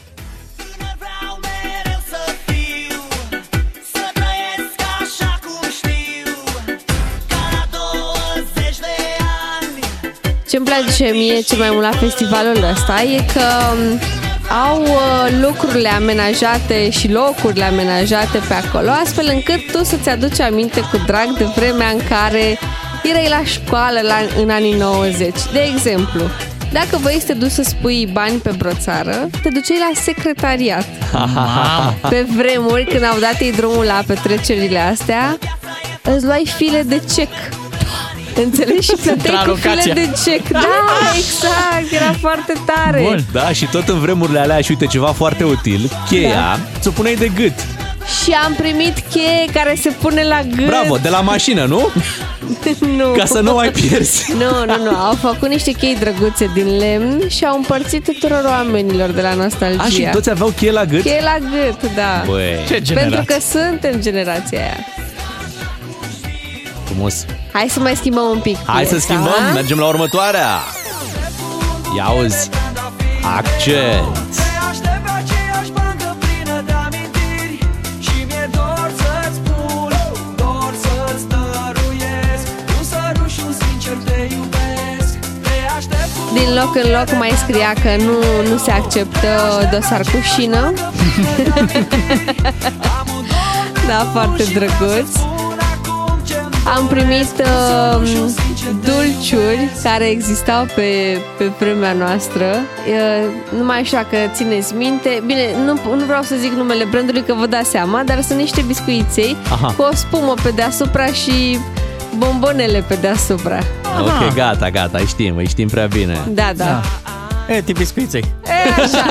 Ce-mi 10.50 10.64
place 10.64 11.10
mie 11.12 11.40
cel 11.40 11.58
mai 11.58 11.68
mult 11.70 11.82
la 11.82 11.90
festivalul 11.90 12.64
ăsta 12.72 13.02
e 13.02 13.24
că 13.32 13.42
um, 13.72 13.98
au 14.50 14.80
uh, 14.82 15.38
lucrurile 15.40 15.88
amenajate 15.88 16.90
și 16.90 17.12
locurile 17.12 17.64
amenajate 17.64 18.38
pe 18.48 18.54
acolo, 18.54 18.90
astfel 18.90 19.30
încât 19.34 19.72
tu 19.72 19.84
să-ți 19.84 20.08
aduci 20.08 20.40
aminte 20.40 20.80
cu 20.80 20.96
drag 21.06 21.36
de 21.38 21.44
vremea 21.56 21.88
în 21.88 22.00
care 22.08 22.58
erai 23.02 23.26
la 23.28 23.44
școală 23.44 24.00
la, 24.02 24.42
în 24.42 24.50
anii 24.50 24.74
90. 24.74 25.34
De 25.52 25.60
exemplu, 25.74 26.20
dacă 26.72 26.98
vrei 27.02 27.20
să 27.20 27.26
te 27.26 27.32
duci 27.32 27.50
să 27.50 27.62
spui 27.62 28.08
bani 28.12 28.38
pe 28.38 28.50
broțară, 28.58 29.28
te 29.42 29.48
duceai 29.48 29.78
la 29.78 30.00
secretariat. 30.00 30.86
Mamă. 31.12 31.94
Pe 32.08 32.26
vremuri, 32.36 32.84
când 32.84 33.04
au 33.04 33.18
dat 33.18 33.40
ei 33.40 33.52
drumul 33.52 33.84
la 33.84 34.02
petrecerile 34.06 34.78
astea, 34.78 35.38
îți 36.02 36.24
luai 36.24 36.52
file 36.56 36.82
de 36.82 37.02
cec. 37.14 37.28
Înțelegi? 38.34 38.80
Și 38.86 38.92
plăteai 39.02 39.16
cu 39.16 39.50
Intralocația. 39.50 39.80
file 39.80 39.92
de 39.94 40.30
cec. 40.30 40.48
Da, 40.48 40.60
exact, 41.16 41.92
era 42.02 42.12
foarte 42.20 42.52
tare. 42.66 43.00
Bun. 43.02 43.24
Da, 43.32 43.52
și 43.52 43.64
tot 43.66 43.88
în 43.88 43.98
vremurile 44.00 44.38
alea 44.38 44.60
și 44.60 44.70
uite 44.70 44.86
ceva 44.86 45.06
foarte 45.12 45.44
util, 45.44 45.90
cheia, 46.08 46.28
Da. 46.34 46.58
ți-o 46.80 46.90
puneai 46.90 47.14
de 47.14 47.28
gât. 47.28 47.52
Și 48.24 48.32
am 48.46 48.54
primit 48.54 48.94
cheie 49.10 49.44
care 49.52 49.74
se 49.80 49.90
pune 49.90 50.24
la 50.24 50.40
gât. 50.56 50.66
Bravo, 50.66 50.96
de 50.96 51.08
la 51.08 51.20
mașină, 51.20 51.64
nu? 51.64 51.88
nu. 52.98 53.08
Ca 53.16 53.24
să 53.24 53.40
nu 53.40 53.54
mai 53.54 53.70
pierzi. 53.70 54.32
Nu, 54.42 54.64
nu, 54.64 54.82
nu. 54.90 54.96
Au 54.96 55.14
făcut 55.14 55.48
niște 55.48 55.72
chei 55.72 55.96
drăguțe 56.00 56.50
din 56.54 56.76
lemn 56.76 57.28
și 57.28 57.44
au 57.44 57.56
împărțit 57.56 58.04
tuturor 58.04 58.42
oamenilor 58.44 59.10
de 59.10 59.20
la 59.20 59.34
nostalgia. 59.34 59.82
A, 59.82 59.88
și 59.88 60.08
toți 60.12 60.30
aveau 60.30 60.48
cheie 60.56 60.70
la 60.72 60.84
gât? 60.84 61.02
Cheie 61.02 61.20
la 61.22 61.36
gât, 61.38 61.94
da. 61.94 62.22
Băi. 62.26 62.82
Ce 62.82 62.92
Pentru 62.92 63.22
că 63.26 63.34
suntem 63.52 64.00
generația 64.00 64.58
aia. 64.60 64.76
Frumos. 66.90 67.24
Hai 67.52 67.66
să 67.68 67.80
mai 67.80 67.96
schimbăm 67.96 68.24
un 68.30 68.38
pic. 68.38 68.56
Hai 68.66 68.84
să 68.84 68.90
piesa, 68.90 69.04
schimbăm, 69.06 69.32
ha? 69.46 69.52
mergem 69.52 69.78
la 69.78 69.86
următoarea. 69.86 70.48
Ia 71.96 72.04
auzi. 72.04 72.48
Accent. 73.36 74.16
aștept 74.70 75.02
pe 75.04 75.10
aceeași 75.20 75.70
bancă 75.72 76.16
plină 76.18 76.62
de 76.66 76.72
amintiri 76.72 77.58
Și 78.00 78.14
mi-e 78.28 78.48
dor 78.52 78.90
să-ți 79.00 79.34
spun, 79.40 79.92
dor 80.36 80.72
să-ți 80.84 81.24
dăruiesc 81.32 82.44
Un 82.78 82.84
sărut 82.90 83.30
și 83.30 83.40
un 83.46 83.52
sincer 83.62 83.96
te 84.06 84.34
iubesc 84.34 85.12
Te 85.44 85.54
aștept 85.76 86.10
cu 86.14 86.20
Din 86.38 86.48
loc 86.58 86.72
în 86.82 86.88
loc 86.98 87.08
mai 87.18 87.32
scria 87.42 87.72
că 87.82 88.02
nu, 88.02 88.16
nu 88.50 88.56
se 88.58 88.70
acceptă 88.70 89.32
dosar 89.72 90.00
cu 90.00 90.18
șină. 90.34 90.62
da, 93.88 93.98
foarte 94.12 94.42
drăguț. 94.54 95.10
Am 96.76 96.86
primit 96.86 97.32
uh, 97.38 98.02
dulciuri 98.84 99.68
care 99.82 100.04
existau 100.04 100.64
pe, 100.74 101.18
pe 101.38 101.50
vremea 101.58 101.92
noastră. 101.92 102.44
Uh, 102.44 103.58
nu 103.58 103.64
mai 103.64 103.84
știu 103.84 103.96
dacă 103.96 104.16
țineți 104.32 104.74
minte. 104.74 105.22
Bine, 105.26 105.48
nu, 105.64 105.94
nu 105.96 106.04
vreau 106.04 106.22
să 106.22 106.34
zic 106.38 106.52
numele 106.52 106.84
brandului 106.84 107.22
că 107.22 107.34
vă 107.34 107.46
dați 107.46 107.70
seama, 107.70 108.02
dar 108.02 108.22
sunt 108.22 108.38
niște 108.38 108.60
biscuiței 108.60 109.36
Aha. 109.50 109.74
cu 109.76 109.82
o 109.82 109.94
spumă 109.94 110.34
pe 110.42 110.50
deasupra 110.54 111.06
și 111.06 111.58
bombonele 112.16 112.84
pe 112.88 112.94
deasupra. 112.94 113.58
Ok, 114.00 114.34
gata, 114.34 114.70
gata, 114.70 114.98
îi 114.98 115.06
știm, 115.06 115.36
îi 115.36 115.48
știm 115.48 115.68
prea 115.68 115.86
bine. 115.86 116.18
Da, 116.28 116.50
da. 116.56 116.80
E, 117.48 117.60
tip 117.60 117.76
biscuiței. 117.76 118.24
E, 118.44 118.82
așa. 118.82 119.04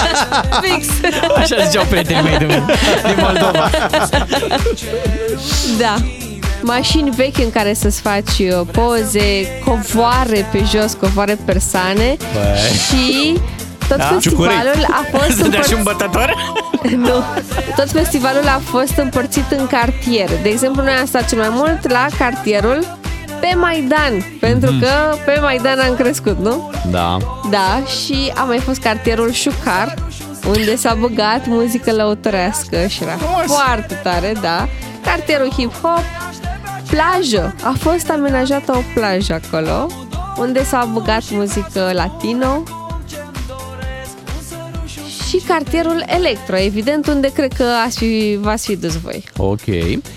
Fix. 0.62 0.86
Așa 1.36 1.64
ziceau 1.64 1.84
prietenii 1.84 2.22
mei 2.22 2.38
din, 2.38 2.46
din 2.46 3.16
Moldova. 3.18 3.70
Da. 5.78 5.94
Mașini 6.62 7.10
vechi 7.10 7.38
în 7.38 7.50
care 7.50 7.72
să-ți 7.74 8.00
faci 8.00 8.38
uh, 8.38 8.60
poze, 8.72 9.46
covoare 9.64 10.48
pe 10.52 10.62
jos, 10.74 10.92
covoare 11.00 11.38
persane 11.44 12.16
Băi. 12.32 12.76
și 12.88 13.32
tot 13.88 13.96
Da? 13.96 14.04
festivalul 14.04 14.86
a 14.90 15.04
fost 15.16 15.28
Îți 15.30 15.38
dădea 15.42 15.60
și 15.60 15.72
un 15.72 15.78
împărțit... 15.78 16.06
bătător? 16.06 16.34
nu. 17.06 17.22
Tot 17.76 17.90
festivalul 17.90 18.46
a 18.48 18.60
fost 18.64 18.96
împărțit 18.96 19.50
în 19.50 19.66
cartiere. 19.66 20.38
De 20.42 20.48
exemplu, 20.48 20.82
noi 20.82 20.92
am 20.92 21.06
stat 21.06 21.28
cel 21.28 21.38
mai 21.38 21.48
mult 21.50 21.90
la 21.90 22.06
cartierul 22.18 22.96
pe 23.40 23.54
Maidan, 23.56 24.36
pentru 24.40 24.70
Mhm. 24.70 24.80
că 24.80 24.88
pe 25.24 25.38
Maidan 25.40 25.78
am 25.78 25.94
crescut, 25.94 26.38
nu? 26.38 26.70
Da. 26.90 27.16
Da, 27.50 27.82
și 28.04 28.32
a 28.34 28.42
mai 28.42 28.58
fost 28.58 28.80
cartierul 28.80 29.32
Șucar, 29.32 29.94
unde 30.48 30.76
s-a 30.76 30.94
băgat 31.00 31.46
muzică 31.46 31.92
lăutărească 31.92 32.86
și 32.86 33.02
era 33.02 33.16
foarte 33.46 33.94
tare, 34.02 34.32
da. 34.40 34.68
Cartierul 35.04 35.52
hip-hop, 35.52 36.25
plajă. 36.96 37.54
A 37.62 37.74
fost 37.78 38.10
amenajată 38.10 38.72
o 38.76 38.80
plajă 38.94 39.40
acolo, 39.44 39.86
unde 40.38 40.64
s-a 40.64 40.88
băgat 40.92 41.22
muzică 41.30 41.90
latino. 41.92 42.62
Și 45.28 45.42
cartierul 45.46 46.04
Electro, 46.06 46.56
evident, 46.56 47.06
unde 47.06 47.32
cred 47.32 47.52
că 47.52 47.64
ați 47.86 47.98
fi, 47.98 48.38
v-ați 48.40 48.66
fi 48.66 48.76
dus 48.76 49.00
voi. 49.00 49.24
Ok. 49.36 49.64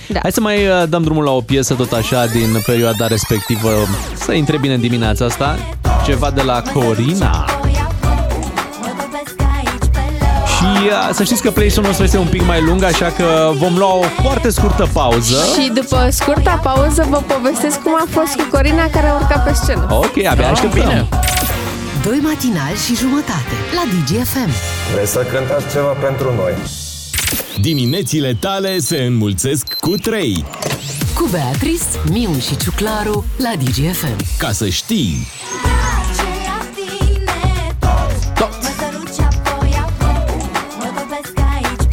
Da. 0.07 0.19
Hai 0.21 0.31
să 0.31 0.41
mai 0.41 0.67
uh, 0.67 0.83
dăm 0.89 1.03
drumul 1.03 1.23
la 1.23 1.31
o 1.31 1.41
piesă 1.41 1.73
tot 1.73 1.91
așa 1.91 2.25
din 2.25 2.61
perioada 2.65 3.07
respectivă. 3.07 3.69
Să 4.15 4.31
intre 4.31 4.57
bine 4.57 4.73
în 4.73 4.81
dimineața 4.81 5.25
asta. 5.25 5.57
Ceva 6.05 6.31
de 6.31 6.41
la 6.41 6.61
Corina. 6.73 7.45
Și 10.59 10.65
uh, 10.65 11.09
să 11.13 11.23
știți 11.23 11.41
că 11.41 11.51
playlist-ul 11.51 11.83
nostru 11.83 12.03
este 12.03 12.17
un 12.17 12.27
pic 12.27 12.45
mai 12.45 12.61
lung, 12.61 12.83
așa 12.83 13.05
că 13.05 13.51
vom 13.53 13.77
lua 13.77 13.93
o 13.93 14.03
foarte 14.21 14.49
scurtă 14.49 14.89
pauză. 14.93 15.35
Și 15.53 15.69
după 15.73 16.07
scurta 16.11 16.59
pauză 16.63 17.07
vă 17.09 17.17
povestesc 17.17 17.81
cum 17.81 17.95
a 17.95 18.05
fost 18.09 18.35
cu 18.35 18.47
Corina 18.51 18.89
care 18.89 19.07
a 19.07 19.13
urcat 19.15 19.43
pe 19.43 19.53
scenă. 19.63 19.87
Ok, 19.89 20.25
abia 20.29 20.49
așteptăm. 20.49 20.81
Bine. 20.81 21.07
Doi 22.03 22.19
matinali 22.23 22.77
și 22.85 22.95
jumătate 22.95 23.55
la 23.73 23.83
DGFM. 23.91 24.49
Vreți 24.93 25.11
să 25.11 25.25
cântați 25.33 25.73
ceva 25.73 25.95
pentru 26.07 26.33
noi? 26.35 26.53
Diminețile 27.61 28.37
tale 28.39 28.79
se 28.79 28.97
înmulțesc 28.97 29.73
cu 29.79 29.89
3. 29.89 30.45
Cu 31.15 31.27
Beatrice, 31.31 31.83
Miu 32.11 32.39
și 32.39 32.57
Ciuclaru 32.57 33.25
la 33.37 33.51
DGFM. 33.63 34.15
Ca 34.37 34.51
să 34.51 34.69
știi. 34.69 35.27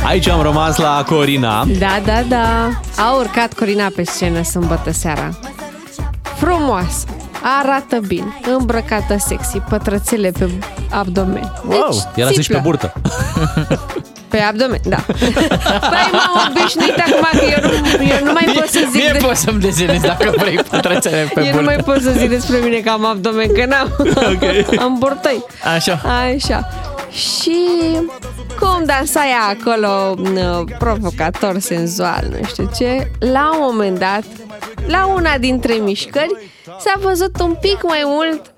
Aici 0.06 0.28
am 0.28 0.42
rămas 0.42 0.76
la 0.76 1.04
Corina. 1.06 1.64
Da, 1.78 2.00
da, 2.04 2.22
da. 2.28 2.68
A 2.96 3.14
urcat 3.18 3.52
Corina 3.52 3.86
pe 3.96 4.04
scenă 4.04 4.42
sâmbătă 4.42 4.92
seara. 4.92 5.38
Frumoasă, 6.36 7.04
arată 7.60 7.98
bine, 8.06 8.38
îmbrăcată 8.58 9.16
sexy, 9.18 9.58
pătrățele 9.68 10.30
pe 10.38 10.50
abdomen. 10.90 11.52
Deci, 11.68 11.78
Era 12.14 12.28
și 12.28 12.36
pe 12.36 12.42
țiplă. 12.42 12.60
burtă. 12.62 12.92
Pe 14.28 14.38
abdomen, 14.38 14.80
da. 14.84 14.96
Păi 15.06 16.08
m-am 16.12 16.48
obișnuit 16.50 16.94
acum 16.98 17.28
că 17.38 17.44
eu 17.44 17.70
nu, 17.70 18.04
eu 18.04 18.24
nu 18.24 18.32
mai 18.32 18.52
pot 18.54 18.66
să 18.66 18.78
zic 18.90 18.94
Mie 18.94 19.10
de... 19.12 19.18
poți 19.26 19.40
să-mi 19.40 19.60
desenezi 19.60 20.00
dacă 20.06 20.32
vrei 20.36 20.56
pătrățele 20.70 21.30
pe 21.34 21.40
eu 21.40 21.46
nu 21.46 21.50
burtă. 21.52 21.64
mai 21.64 21.76
pot 21.76 22.02
să 22.02 22.10
zic 22.18 22.28
despre 22.28 22.56
mine 22.62 22.76
că 22.78 22.90
am 22.90 23.04
abdomen, 23.06 23.52
că 23.52 23.64
n-am. 23.66 23.88
Ok. 23.98 24.78
am 24.80 24.96
burtăi. 24.98 25.44
Așa. 25.74 26.00
Așa. 26.34 26.68
Și 27.10 27.56
cum 28.60 28.84
dansa 28.84 29.20
ea 29.26 29.56
acolo, 29.58 30.14
n- 30.32 30.78
provocator, 30.78 31.58
senzual, 31.58 32.24
nu 32.40 32.46
știu 32.46 32.70
ce, 32.76 33.10
la 33.18 33.50
un 33.52 33.58
moment 33.60 33.98
dat, 33.98 34.22
la 34.86 35.06
una 35.06 35.38
dintre 35.38 35.72
mișcări, 35.74 36.50
s-a 36.78 36.92
văzut 37.00 37.40
un 37.40 37.54
pic 37.60 37.82
mai 37.82 38.02
mult 38.04 38.52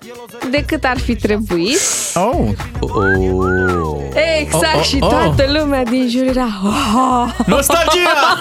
decât 0.51 0.83
ar 0.83 0.99
fi 0.99 1.15
trebuit. 1.15 1.79
Oh. 2.13 2.47
Oh. 2.79 3.97
Exact, 4.39 4.63
Oh, 4.73 4.79
oh, 4.79 4.83
și 4.83 4.97
oh. 5.01 5.09
toată 5.09 5.45
lumea 5.59 5.83
din 5.83 6.09
jur 6.09 6.23
era... 6.23 6.47
Oh. 6.95 7.29
Nostalgia! 7.45 8.09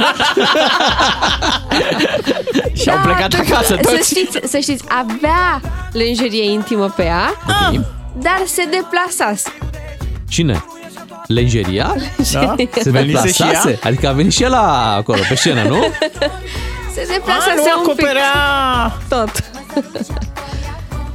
Și 2.74 2.90
au 2.90 2.98
plecat 3.02 3.28
tot- 3.34 3.38
acasă 3.50 3.74
Da, 3.74 3.80
Să 3.88 3.94
toți. 3.96 4.08
știți, 4.14 4.38
să 4.50 4.58
știți, 4.58 4.84
avea 4.88 5.60
lenjerie 5.92 6.50
intimă 6.50 6.92
pe 6.96 7.04
ea, 7.04 7.30
Ok. 7.72 7.80
dar 8.22 8.42
se 8.44 8.62
deplasase. 8.70 9.52
Cine? 10.28 10.64
Lenjeria? 11.28 11.94
Da? 12.32 12.54
Se 12.80 12.90
Venise 12.90 13.32
și 13.32 13.42
ea? 13.42 13.46
deplasase? 13.48 13.78
Adică 13.82 14.08
a 14.08 14.12
venit 14.12 14.32
și 14.32 14.42
el 14.42 14.50
la 14.50 14.94
acolo, 14.96 15.20
pe 15.28 15.34
scenă, 15.34 15.62
nu? 15.62 15.76
Se 16.94 17.06
deplasase 17.12 17.50
A, 17.50 17.54
nu 17.54 17.62
un 17.88 17.94
pic. 17.94 18.06
acoperea! 18.06 18.32
Tot. 19.08 19.30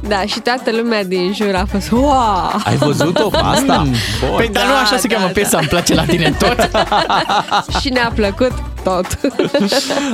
Da, 0.08 0.20
și 0.26 0.38
toată 0.40 0.70
lumea 0.70 1.04
din 1.04 1.32
jur 1.34 1.54
a 1.54 1.64
fost 1.70 1.90
wow! 1.90 2.60
Ai 2.64 2.76
văzut-o 2.76 3.28
pe 3.28 3.36
asta? 3.42 3.76
Mm. 3.86 3.94
Păi, 4.36 4.48
dar 4.48 4.64
nu 4.64 4.72
Da, 4.72 4.78
așa 4.78 4.96
se 4.96 5.06
da, 5.08 5.14
cheamă 5.14 5.26
da. 5.26 5.32
piesa, 5.32 5.58
îmi 5.58 5.66
place 5.68 5.94
la 5.94 6.04
tine 6.04 6.34
tot. 6.38 6.70
și 7.80 7.88
ne-a 7.88 8.12
plăcut 8.14 8.52
tot. 8.82 9.06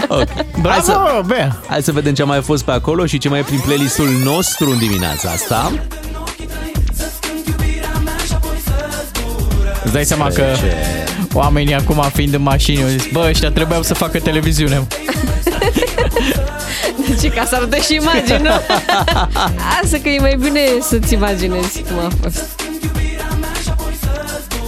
Ok. 0.08 0.28
Bravo, 0.60 0.68
Hai 0.68 0.80
să, 0.82 1.20
Bea! 1.26 1.56
hai 1.68 1.82
să 1.82 1.92
vedem 1.92 2.14
ce 2.14 2.22
a 2.22 2.24
mai 2.24 2.42
fost 2.42 2.64
pe 2.64 2.70
acolo 2.70 3.06
și 3.06 3.18
ce 3.18 3.28
mai 3.28 3.38
e 3.38 3.42
prin 3.42 3.60
playlistul 3.60 4.08
nostru 4.24 4.70
în 4.70 4.78
dimineața 4.78 5.30
asta. 5.30 5.72
Îți 9.84 9.92
dai 9.92 10.04
seama 10.04 10.28
că 10.28 10.44
oamenii 11.32 11.74
acum 11.74 12.10
fiind 12.12 12.34
în 12.34 12.42
mașini 12.42 12.82
au 12.82 12.88
zis, 12.88 13.02
bă, 13.12 13.26
ăștia 13.28 13.50
trebuiau 13.50 13.82
să 13.82 13.94
facă 13.94 14.18
televiziune. 14.18 14.86
Deci 17.08 17.32
ca 17.32 17.44
să 17.44 17.54
arătă 17.54 17.76
și 17.76 17.94
imagini, 17.94 18.42
nu? 18.42 18.50
Asta 19.82 19.98
că 20.02 20.08
e 20.08 20.20
mai 20.20 20.36
bine 20.40 20.60
să-ți 20.80 21.12
imaginezi 21.12 21.82
cum 21.82 21.98
a 21.98 22.10
fost. 22.22 22.60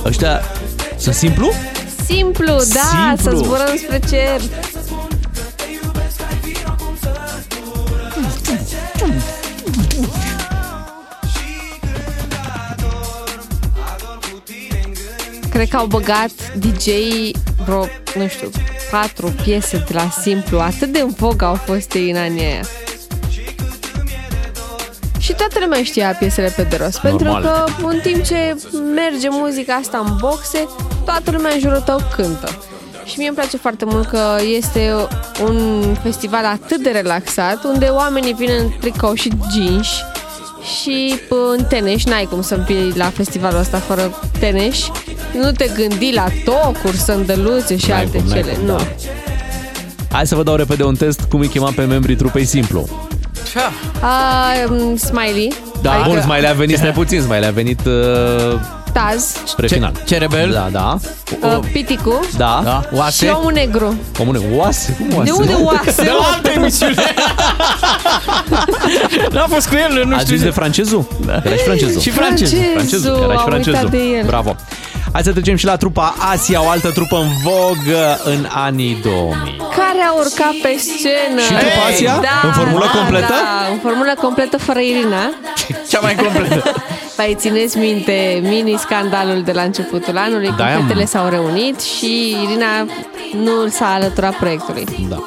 Ăștia 0.04 0.40
sunt 0.96 1.14
simplu? 1.14 1.52
Simplu, 2.04 2.46
da, 2.46 3.14
Simplu. 3.14 3.30
să 3.30 3.36
zburăm 3.36 3.76
spre 3.76 4.00
cer. 4.10 4.40
Cred 15.52 15.68
că 15.68 15.76
au 15.76 15.86
băgat 15.86 16.30
DJ 16.56 16.86
vreo, 17.64 17.86
nu 18.14 18.26
știu, 18.28 18.50
patru 18.90 19.34
piese 19.42 19.84
de 19.88 19.94
la 19.94 20.08
Simplu. 20.20 20.60
Atât 20.60 20.92
de 20.92 20.98
în 21.00 21.10
vogă 21.16 21.44
au 21.44 21.54
fost 21.54 21.94
ei 21.94 22.10
în 22.10 22.16
anii 22.16 22.42
aia. 22.42 22.62
Și 25.18 25.32
toată 25.32 25.58
lumea 25.60 25.82
știa 25.82 26.16
piesele 26.18 26.52
pe 26.56 26.62
de 26.62 26.76
rost, 26.76 27.02
Normal. 27.02 27.42
pentru 27.42 27.50
că 27.50 27.86
în 27.86 28.00
timp 28.00 28.24
ce 28.24 28.56
merge 28.94 29.28
muzica 29.30 29.74
asta 29.74 30.04
în 30.06 30.16
boxe, 30.20 30.68
toată 31.04 31.30
lumea 31.30 31.52
în 31.52 31.60
jurul 31.60 31.80
tău 31.80 32.00
cântă. 32.16 32.58
Și 33.04 33.18
mie 33.18 33.28
îmi 33.28 33.36
place 33.36 33.56
foarte 33.56 33.84
mult 33.84 34.08
că 34.08 34.36
este 34.56 34.94
un 35.42 35.82
festival 36.02 36.44
atât 36.44 36.82
de 36.82 36.90
relaxat, 36.90 37.64
unde 37.64 37.86
oamenii 37.86 38.34
vin 38.34 38.50
în 38.58 38.70
tricou 38.80 39.14
și 39.14 39.32
jeans 39.54 39.88
și 40.80 41.14
pă, 41.28 41.34
în 41.58 41.64
tenis, 41.64 42.04
n-ai 42.04 42.24
cum 42.30 42.42
să 42.42 42.62
fii 42.66 42.92
la 42.96 43.04
festivalul 43.04 43.58
ăsta 43.60 43.78
fără 43.78 44.20
tenis. 44.38 44.90
Nu 45.34 45.50
te 45.52 45.70
gândi 45.76 46.12
la 46.14 46.26
tocuri, 46.44 46.96
sândăluțe 46.96 47.76
și 47.76 47.88
N-ai 47.88 48.00
alte 48.00 48.18
cum, 48.18 48.26
n-ai 48.28 48.40
cele. 48.42 48.52
cum, 48.52 48.64
nu. 48.66 48.76
da. 48.76 48.84
Hai 50.10 50.26
să 50.26 50.34
vă 50.34 50.42
dau 50.42 50.54
repede 50.54 50.82
un 50.84 50.94
test 50.94 51.20
cum 51.20 51.40
îi 51.40 51.48
chema 51.48 51.72
pe 51.76 51.82
membrii 51.84 52.16
trupei 52.16 52.44
Simplu. 52.44 52.88
A, 54.00 54.08
um, 54.70 54.96
Smiley, 54.96 55.52
Da, 55.82 55.92
Adică- 55.92 56.08
bun, 56.08 56.20
Smiley 56.20 56.50
a 56.50 56.52
venit, 56.52 56.76
stai 56.82 56.90
puțin, 56.90 57.20
Smiley 57.20 57.48
a 57.48 57.50
venit 57.50 57.80
uh, 57.86 58.60
Taz, 58.92 59.34
spre 59.44 59.66
final. 59.66 59.92
Cerebel? 60.04 60.50
Da, 60.50 60.68
da. 60.70 60.96
uh, 61.48 61.58
Piticu 61.72 62.20
Da. 62.36 62.60
Da, 62.64 62.80
și 62.90 62.94
oase? 62.98 63.28
omul 63.28 63.52
negru. 63.52 63.98
Comune, 64.18 64.38
oase? 64.54 64.96
Cum 64.98 65.16
oase? 65.18 65.24
De 65.24 65.30
unde 65.30 65.52
oase? 65.66 66.02
De 66.02 66.10
la 66.18 66.26
altă 66.34 66.50
emisiune. 66.50 66.94
N-a 69.32 69.46
fost 69.48 69.68
cu 69.68 69.74
el, 69.74 70.04
nu 70.06 70.14
A 70.14 70.18
știu. 70.18 70.34
zis 70.34 70.44
de 70.44 70.50
francezul? 70.50 71.06
Da. 71.26 71.40
Era 71.44 71.54
și 71.56 71.62
francezul. 71.64 72.00
Și 72.00 72.10
francezul. 72.10 72.58
Francezul, 72.74 73.16
era 73.22 73.32
și 73.32 73.38
am 73.38 73.44
francezul. 73.44 73.72
uitat 73.84 73.90
de 73.90 73.98
el. 74.16 74.24
Bravo. 74.26 74.56
Hai 75.12 75.22
să 75.22 75.30
trecem 75.32 75.56
și 75.56 75.64
la 75.64 75.76
trupa 75.76 76.14
Asia, 76.32 76.64
o 76.64 76.68
altă 76.68 76.90
trupă 76.90 77.16
în 77.16 77.28
vogă 77.42 78.20
în 78.24 78.46
anii 78.54 78.98
2000. 79.02 79.56
Care 79.76 80.00
a 80.08 80.12
urcat 80.12 80.54
pe 80.62 80.72
scenă. 80.78 81.40
Și 81.40 81.48
trupa 81.52 81.84
Ei, 81.88 81.92
Asia? 81.94 82.18
Da, 82.22 82.48
În 82.48 82.52
formulă 82.52 82.84
da, 82.92 82.98
completă? 82.98 83.26
Da, 83.28 83.66
în 83.72 83.78
formulă 83.82 84.12
completă 84.20 84.56
fără 84.58 84.78
Irina. 84.78 85.22
Cea 85.90 86.00
mai 86.00 86.14
completă. 86.14 86.62
Păi 87.24 87.34
țineți 87.38 87.78
minte 87.78 88.40
mini-scandalul 88.42 89.42
de 89.42 89.52
la 89.52 89.62
începutul 89.62 90.16
anului, 90.16 90.54
Da, 90.56 90.64
când 90.64 90.76
am- 90.76 90.86
fetele 90.86 91.04
s-au 91.04 91.28
reunit 91.28 91.80
și 91.80 92.36
Irina 92.42 92.66
nu 93.42 93.68
s-a 93.68 93.92
alăturat 93.94 94.34
proiectului. 94.34 94.86
Da. 95.08 95.22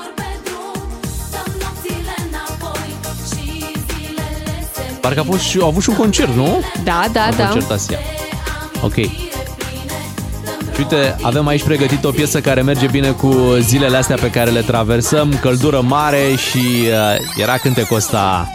Parcă 5.01 5.19
a, 5.19 5.23
fost 5.23 5.41
și, 5.41 5.59
a 5.61 5.65
avut 5.65 5.81
și 5.83 5.89
un 5.89 5.95
concert, 5.95 6.35
nu? 6.35 6.63
Da, 6.83 7.05
da, 7.11 7.27
un 7.31 7.37
da. 7.37 7.43
concert 7.47 7.71
Asia. 7.71 7.99
Ok. 8.81 8.95
Și 8.95 9.09
uite, 10.77 11.15
avem 11.21 11.47
aici 11.47 11.63
pregătit 11.63 12.03
o 12.03 12.09
piesă 12.11 12.41
care 12.41 12.61
merge 12.61 12.87
bine 12.87 13.09
cu 13.09 13.55
zilele 13.59 13.97
astea 13.97 14.15
pe 14.21 14.29
care 14.29 14.49
le 14.49 14.61
traversăm, 14.61 15.37
căldură 15.41 15.81
mare 15.81 16.35
și 16.49 16.57
uh, 16.57 17.41
era 17.41 17.57
cântecul 17.57 17.97
ăsta 17.97 18.47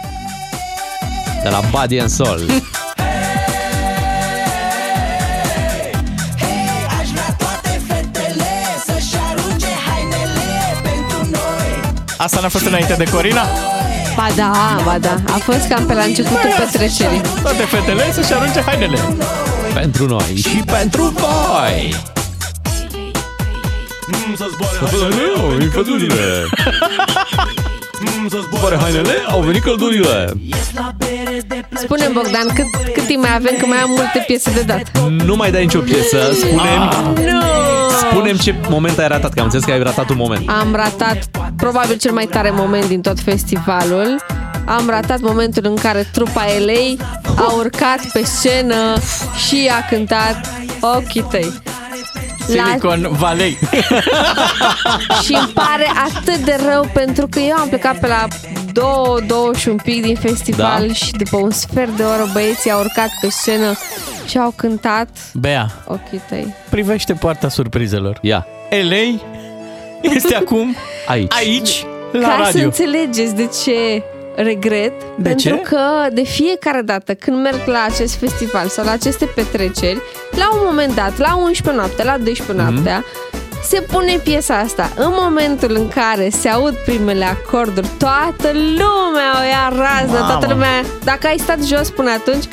de 1.43 1.49
la 1.49 1.59
Body 1.71 1.99
and 1.99 2.09
Soul. 2.09 2.45
Asta 12.21 12.39
n-a 12.41 12.47
fost 12.49 12.65
înainte 12.65 12.95
de 12.97 13.03
Corina? 13.03 13.45
Ba 14.15 14.27
da, 14.35 14.81
ba 14.85 14.97
da. 14.99 15.15
A 15.27 15.37
fost 15.37 15.67
cam 15.67 15.85
pe 15.85 15.93
la 15.93 16.03
începutul 16.03 16.49
petrecerii. 16.57 17.21
Toate 17.41 17.63
fetele 17.63 18.11
să-și 18.11 18.33
arunce 18.33 18.61
hainele. 18.61 18.97
pentru 19.73 20.05
noi 20.07 20.35
și 20.35 20.63
pentru 20.65 21.03
voi! 21.03 21.95
Căldurile! 25.73 26.49
Zboare 28.53 28.77
hainele, 28.77 29.13
au 29.27 29.41
venit 29.41 29.63
căldurile! 29.63 30.33
Spune 31.73 32.09
Bogdan, 32.13 32.47
cât, 32.55 32.93
cât 32.93 33.05
timp 33.05 33.21
mai 33.21 33.35
avem, 33.35 33.55
că 33.59 33.65
mai 33.65 33.77
am 33.77 33.89
multe 33.89 34.23
piese 34.27 34.51
de 34.51 34.61
dat. 34.61 35.07
Nu 35.25 35.35
mai 35.35 35.51
dai 35.51 35.61
nicio 35.61 35.79
piesă, 35.79 36.17
spunem, 36.33 37.13
Nu! 37.15 37.70
Spunem 38.11 38.37
ce 38.37 38.55
moment 38.69 38.97
ai 38.97 39.07
ratat, 39.07 39.33
că 39.33 39.39
am 39.39 39.45
înțeles 39.45 39.65
că 39.65 39.71
ai 39.71 39.83
ratat 39.83 40.09
un 40.09 40.17
moment. 40.17 40.49
Am 40.49 40.75
ratat 40.75 41.17
probabil 41.55 41.97
cel 41.97 42.11
mai 42.11 42.25
tare 42.25 42.51
moment 42.53 42.85
din 42.85 43.01
tot 43.01 43.19
festivalul. 43.19 44.15
Am 44.65 44.89
ratat 44.89 45.19
momentul 45.19 45.65
în 45.65 45.75
care 45.75 46.07
trupa 46.11 46.45
LA 46.65 47.05
a 47.35 47.53
urcat 47.57 47.99
pe 48.13 48.23
scenă 48.23 48.97
și 49.47 49.71
a 49.71 49.87
cântat 49.89 50.49
Ochii 50.97 51.25
tăi. 51.29 51.53
La... 52.55 52.63
Silicon 52.63 53.07
Valley. 53.11 53.57
Și 55.23 55.33
îmi 55.39 55.51
pare 55.53 55.91
atât 56.15 56.35
de 56.37 56.57
rău 56.71 56.89
pentru 56.93 57.27
că 57.29 57.39
eu 57.39 57.55
am 57.55 57.67
plecat 57.67 57.99
pe 57.99 58.07
la 58.07 58.27
două, 58.73 59.19
două 59.27 59.53
și 59.53 59.67
un 59.69 59.75
pic 59.83 60.01
din 60.01 60.15
festival 60.15 60.87
Da. 60.87 60.93
și 60.93 61.11
după 61.11 61.37
un 61.37 61.51
sfert 61.51 61.97
de 61.97 62.03
oră 62.03 62.29
băieții 62.33 62.71
au 62.71 62.79
urcat 62.79 63.09
pe 63.21 63.29
scenă 63.29 63.73
și 64.27 64.37
au 64.37 64.53
cântat 64.55 65.07
Bea, 65.33 65.67
Ochii 65.87 66.21
tăi. 66.29 66.53
privește 66.69 67.13
poarta 67.13 67.49
surprizelor. 67.49 68.17
Ia, 68.21 68.47
LA 68.69 69.19
este 70.01 70.35
acum 70.35 70.75
aici. 71.07 71.33
aici, 71.35 71.85
la 72.11 72.27
Ca 72.27 72.33
să 72.35 72.41
radio. 72.43 72.63
înțelegeți 72.63 73.35
de 73.35 73.49
ce 73.63 74.03
regret, 74.35 74.93
De 75.17 75.29
pentru 75.29 75.49
ce? 75.49 75.61
că 75.61 76.07
de 76.13 76.23
fiecare 76.23 76.81
dată 76.81 77.13
când 77.13 77.37
merg 77.41 77.61
la 77.65 77.85
acest 77.89 78.15
festival 78.15 78.67
sau 78.67 78.85
la 78.85 78.91
aceste 78.91 79.25
petreceri, 79.25 80.01
la 80.31 80.49
un 80.53 80.59
moment 80.63 80.95
dat, 80.95 81.17
la 81.17 81.35
11 81.35 81.75
noaptea, 81.81 82.05
la 82.05 82.17
12 82.17 82.51
Mhm. 82.65 82.73
noaptea, 82.73 83.03
se 83.63 83.81
pune 83.81 84.19
piesa 84.23 84.57
asta. 84.57 84.89
În 84.95 85.11
momentul 85.19 85.75
în 85.75 85.87
care 85.87 86.29
se 86.29 86.49
aud 86.49 86.75
primele 86.85 87.25
acorduri, 87.25 87.87
toată 87.97 88.51
lumea 88.53 89.31
o 89.39 89.43
ia 89.49 89.67
raznă, 89.69 90.19
Mamă. 90.19 90.31
toată 90.31 90.47
lumea... 90.53 90.69
Dacă 91.03 91.27
ai 91.27 91.37
stat 91.37 91.63
jos 91.65 91.89
până 91.89 92.09
atunci, 92.09 92.43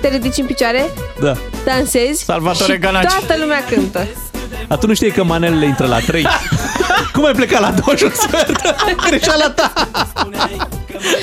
te 0.00 0.08
ridici 0.08 0.36
în 0.38 0.46
picioare, 0.46 0.90
Da. 1.20 1.32
dansezi 1.64 2.24
Salvatore 2.24 2.72
și 2.72 2.78
Ganaci. 2.78 3.12
toată 3.12 3.40
lumea 3.40 3.64
cântă. 3.70 4.06
Atunci 4.68 4.88
nu 4.88 4.94
știi 4.94 5.10
că 5.10 5.24
manelele 5.24 5.66
intră 5.66 5.86
la 5.86 5.98
3. 5.98 6.26
Cum 7.12 7.24
ai 7.24 7.32
plecat 7.32 7.60
la 7.60 7.70
2 7.70 7.96
și 7.96 8.04
un 8.04 8.12
sfert? 8.14 8.60
Greșeala 9.08 9.50
ta! 9.50 9.72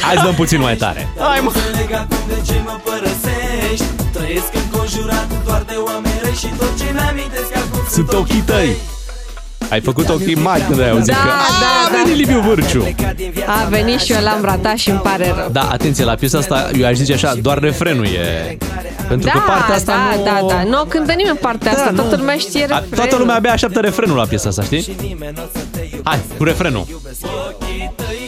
Hai 0.01 0.15
să 0.15 0.24
dăm 0.24 0.34
puțin 0.34 0.59
mai 0.61 0.76
tare. 0.76 1.09
Hai, 1.19 1.39
mă. 1.43 1.51
Legat 1.80 2.07
de 2.07 2.41
ce 2.45 2.53
mă 2.65 2.80
părăsești 2.84 3.86
Trăiesc 4.13 4.53
înconjurat 4.53 5.28
doar 5.45 5.61
de 5.67 5.76
oameni 5.86 6.19
răi 6.24 6.34
Și 6.34 6.47
tot 6.57 6.78
ce 6.78 6.86
mi-amintesc 6.93 7.55
acum 7.55 7.80
Sunt 7.91 8.13
ochii 8.13 8.41
tăi. 8.45 8.76
Ai 9.74 9.82
făcut 9.82 10.09
ochii 10.09 10.36
mari 10.36 10.63
când 10.67 10.80
ai 10.82 10.89
auzit 10.89 11.05
Da, 11.05 11.13
că 11.13 11.28
da, 11.28 11.34
a 11.34 11.89
da. 11.91 12.01
venit 12.03 12.17
Liviu 12.17 12.39
Vârciu. 12.39 12.95
A 13.45 13.67
venit 13.69 13.99
și 13.99 14.11
eu 14.11 14.21
l-am 14.21 14.39
ratat 14.43 14.78
și 14.78 14.89
îmi 14.89 14.99
pare 14.99 15.34
rău. 15.38 15.49
Da, 15.51 15.61
atenție, 15.71 16.03
la 16.05 16.15
piesa 16.15 16.38
asta, 16.38 16.69
eu 16.80 16.86
aș 16.88 16.95
zice 16.95 17.13
așa, 17.13 17.34
doar 17.41 17.59
refrenul 17.59 18.05
e... 18.05 18.57
Pentru 19.07 19.30
că 19.34 19.39
partea 19.47 19.76
asta 19.76 19.93
da, 19.93 20.17
nu... 20.17 20.24
da, 20.47 20.53
da. 20.55 20.63
Nu 20.63 20.82
o 20.82 20.84
cântă 20.86 21.13
nimeni 21.13 21.38
partea 21.38 21.71
asta. 21.71 21.89
Da, 21.89 21.95
Toată 22.01 22.15
nu. 22.15 22.21
lumea 22.21 22.36
știe 22.38 22.63
A, 22.63 22.65
refrenul. 22.67 22.95
toată 22.95 23.15
lumea 23.17 23.36
abia 23.36 23.51
așteaptă 23.51 23.80
refrenul 23.80 24.17
la 24.17 24.26
piesa 24.26 24.49
asta, 24.49 24.63
știi? 24.63 24.95
Hai, 26.03 26.19
cu 26.38 26.43
refrenul. 26.43 26.86
Ochii 27.21 27.93
tăi 27.95 28.22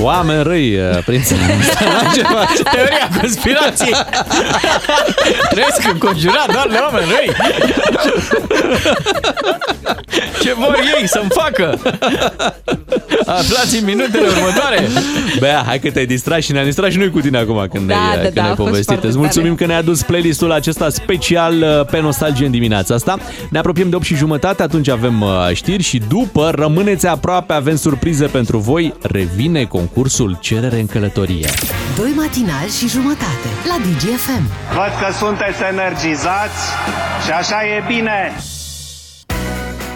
Oameni 0.00 0.42
răi, 0.42 0.74
uh, 0.76 0.98
prințesa 1.04 1.34
asta, 1.60 2.10
ce 2.14 2.22
faci? 2.22 2.72
Teoria 2.74 3.08
conspirației. 3.20 3.94
Trăiesc 5.50 5.88
înconjurat 5.92 6.52
doar 6.52 6.66
de 6.70 6.76
oameni 6.90 7.06
răi. 7.10 7.34
Ce 10.42 10.54
vor 10.54 10.76
ei 11.00 11.08
să-mi 11.08 11.28
facă? 11.30 11.78
Aflați 13.26 13.78
în 13.78 13.84
minutele 13.84 14.26
următoare. 14.26 14.88
Bea, 15.38 15.62
hai 15.66 15.78
că 15.78 15.90
te-ai 15.90 16.06
distrat 16.06 16.42
și 16.42 16.52
ne-am 16.52 16.64
distrat 16.64 16.90
și 16.90 16.98
noi 16.98 17.10
cu 17.10 17.20
tine 17.20 17.38
acum 17.38 17.66
când 17.72 17.88
Da, 17.88 17.94
ne-ai, 17.94 18.14
da, 18.16 18.20
când 18.22 18.34
da, 18.34 18.40
ne-ai 18.40 18.52
a 18.52 18.54
fost 18.54 18.68
povestit. 18.68 18.86
foarte 18.86 19.06
Îți 19.06 19.16
mulțumim 19.18 19.46
tare. 19.54 19.60
că 19.60 19.66
ne-ai 19.66 19.78
adus 19.78 20.02
playlistul 20.02 20.52
acesta 20.52 20.88
special 20.88 21.54
uh, 21.62 21.86
pe 21.90 22.00
Nostalgie 22.00 22.46
în 22.46 22.52
dimineața 22.52 22.94
asta. 22.94 23.18
Ne 23.50 23.58
apropiem 23.58 23.88
de 23.90 23.96
8 23.96 24.04
și 24.04 24.14
jumătate, 24.14 24.62
atunci 24.62 24.88
avem 24.88 25.20
uh, 25.20 25.28
știri 25.52 25.82
și 25.82 26.02
după 26.08 26.50
rămâneți 26.54 27.06
aproape, 27.06 27.52
avem 27.52 27.76
surprize 27.76 28.26
pentru 28.26 28.58
voi. 28.58 28.94
Revine 29.02 29.64
concursul 29.64 29.86
Cerere 30.40 30.80
în 30.80 30.86
călătorie. 30.86 31.48
Doi 31.96 32.12
matinali 32.16 32.70
și 32.78 32.88
jumătate 32.88 33.48
la 33.68 33.76
DGFM. 33.84 34.42
Văd 34.74 34.92
că 35.00 35.12
sunteți 35.12 35.62
energizați 35.72 36.60
și 37.24 37.30
așa 37.30 37.56
e 37.64 37.84
bine. 37.86 38.32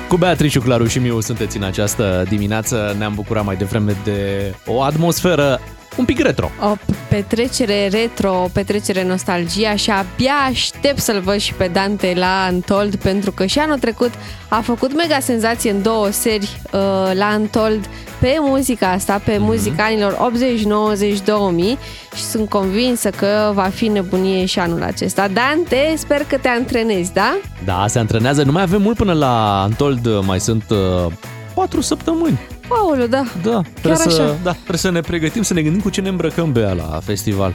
Cu 0.09 0.17
Beatrice, 0.17 0.59
Claru 0.59 0.87
și 0.87 0.99
Miu 0.99 1.21
sunteți 1.21 1.57
în 1.57 1.63
această 1.63 2.25
dimineață. 2.29 2.95
Ne-am 2.99 3.13
bucurat 3.15 3.45
mai 3.45 3.57
devreme 3.57 3.97
de 4.05 4.55
o 4.67 4.83
atmosferă 4.83 5.61
un 5.97 6.05
pic 6.05 6.21
retro. 6.21 6.51
O, 6.61 6.75
petrecere 7.09 7.89
retro, 7.89 8.43
o 8.43 8.49
petrecere 8.53 9.05
nostalgia 9.05 9.75
și 9.77 9.91
abia 9.91 10.33
aștept 10.51 10.99
să-l 10.99 11.21
văd 11.21 11.37
și 11.39 11.53
pe 11.55 11.71
Dante 11.73 12.13
la 12.17 12.49
Untold 12.53 12.97
pentru 12.97 13.33
că 13.33 13.47
și 13.47 13.59
anul 13.59 13.79
trecut 13.79 14.11
a 14.49 14.61
făcut 14.61 14.95
mega 14.97 15.19
senzație 15.21 15.71
în 15.71 15.83
două 15.83 16.11
seri 16.11 16.61
uh, 16.73 16.81
la 17.15 17.35
Untold 17.39 17.87
pe 18.21 18.37
muzica 18.41 18.91
asta, 18.91 19.21
pe 19.25 19.33
Mhm. 19.37 19.43
muzica 19.45 19.85
anilor 19.85 20.17
80, 20.21 20.63
90, 20.65 21.21
2000 21.21 21.79
și 22.17 22.23
sunt 22.23 22.49
convinsă 22.49 23.11
că 23.11 23.51
va 23.55 23.71
fi 23.75 23.89
nebunie 23.89 24.45
și 24.45 24.59
anul 24.59 24.83
acesta. 24.83 25.29
Dante, 25.29 25.95
sper 25.97 26.25
că 26.25 26.37
te 26.37 26.49
antrenezi, 26.49 27.13
da? 27.13 27.39
Da, 27.65 27.85
se 27.89 27.99
antrenează. 27.99 28.43
Nu 28.43 28.53
mai 28.53 28.63
avem 28.63 28.83
mult 28.83 28.97
până 28.97 29.13
la 29.13 29.63
Antold, 29.63 30.09
mai 30.27 30.41
sunt 30.41 30.65
uh, 30.71 31.13
4 31.55 31.81
săptămâni. 31.81 32.39
Aoleu, 32.79 33.07
da. 33.07 33.25
Da, 33.43 33.61
trebuie 33.81 33.83
Chiar 33.83 34.11
să, 34.11 34.23
așa. 34.23 34.37
da, 34.43 34.51
trebuie 34.53 34.79
să 34.79 34.91
ne 34.91 35.01
pregătim, 35.01 35.43
să 35.43 35.55
ne 35.55 35.63
gândim 35.63 35.81
cu 35.81 35.91
ce 35.91 36.01
ne 36.01 36.09
îmbrăcăm 36.09 36.53
Bea 36.53 36.73
la 36.73 37.01
festival. 37.05 37.55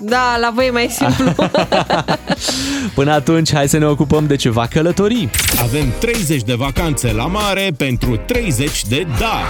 Da, 0.00 0.36
la 0.40 0.50
voi 0.54 0.66
e 0.66 0.70
mai 0.70 0.88
simplu. 0.90 1.34
Până 2.94 3.12
atunci, 3.12 3.52
hai 3.54 3.68
să 3.68 3.78
ne 3.78 3.86
ocupăm 3.86 4.26
de 4.26 4.36
ceva 4.36 4.66
călătorii. 4.66 5.30
Avem 5.62 5.92
30 6.00 6.42
de 6.42 6.54
vacanțe 6.54 7.12
la 7.12 7.26
mare 7.26 7.70
pentru 7.76 8.16
30 8.26 8.84
de 8.84 9.06
da. 9.18 9.40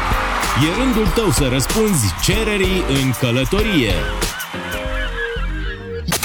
E 0.64 0.82
rândul 0.82 1.06
tău 1.14 1.30
să 1.30 1.48
răspunzi 1.52 2.14
cererii 2.24 2.82
în 3.02 3.10
călătorie. 3.20 3.92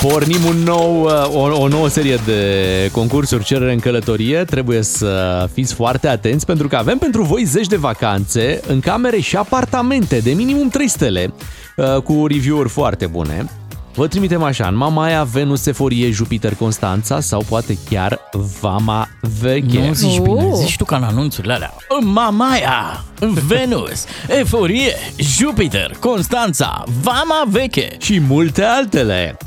Pornim 0.08 0.46
un 0.46 0.58
nou, 0.58 1.04
uh, 1.04 1.36
o, 1.36 1.62
o 1.62 1.68
nouă 1.68 1.88
serie 1.88 2.20
de 2.26 2.90
concursuri 2.92 3.44
cerere 3.44 3.74
în 3.74 3.80
călătorie. 3.80 4.44
Trebuie 4.44 4.82
să 4.82 5.46
fiți 5.54 5.74
foarte 5.74 6.08
atenți 6.08 6.46
pentru 6.46 6.68
că 6.68 6.76
avem 6.76 6.98
pentru 6.98 7.24
voi 7.24 7.44
zeci 7.44 7.68
de 7.68 7.76
vacanțe 7.76 8.60
în 8.68 8.80
camere 8.80 9.20
și 9.20 9.36
apartamente 9.36 10.20
de 10.20 10.32
minimum 10.32 10.70
3 10.70 10.88
stele 10.88 11.34
uh, 11.76 12.02
cu 12.02 12.28
review-uri 12.28 12.70
foarte 12.70 13.06
bune. 13.06 13.50
Vă 13.96 14.08
trimitem 14.08 14.44
așa, 14.44 14.68
în 14.68 14.76
Mamaia, 14.76 15.24
Venus, 15.24 15.66
Eforie, 15.66 16.10
Jupiter, 16.12 16.56
Constanța 16.56 17.20
sau 17.20 17.44
poate 17.50 17.78
chiar 17.90 18.20
Vama 18.62 19.08
Veche. 19.42 19.86
Nu 19.88 19.94
zici 19.94 20.18
Oh. 20.18 20.24
bine, 20.24 20.50
zici 20.56 20.76
tu 20.78 20.86
ca 20.86 20.96
în 20.96 21.04
anunțurile 21.04 21.54
alea. 21.54 21.74
Mamaia, 22.04 23.04
Venus, 23.48 24.06
Eforie, 24.28 24.94
Jupiter, 25.18 25.96
Constanța, 26.00 26.84
Vama 27.02 27.44
Veche. 27.48 27.98
și 28.00 28.20
multe 28.20 28.64
altele. 28.64 29.38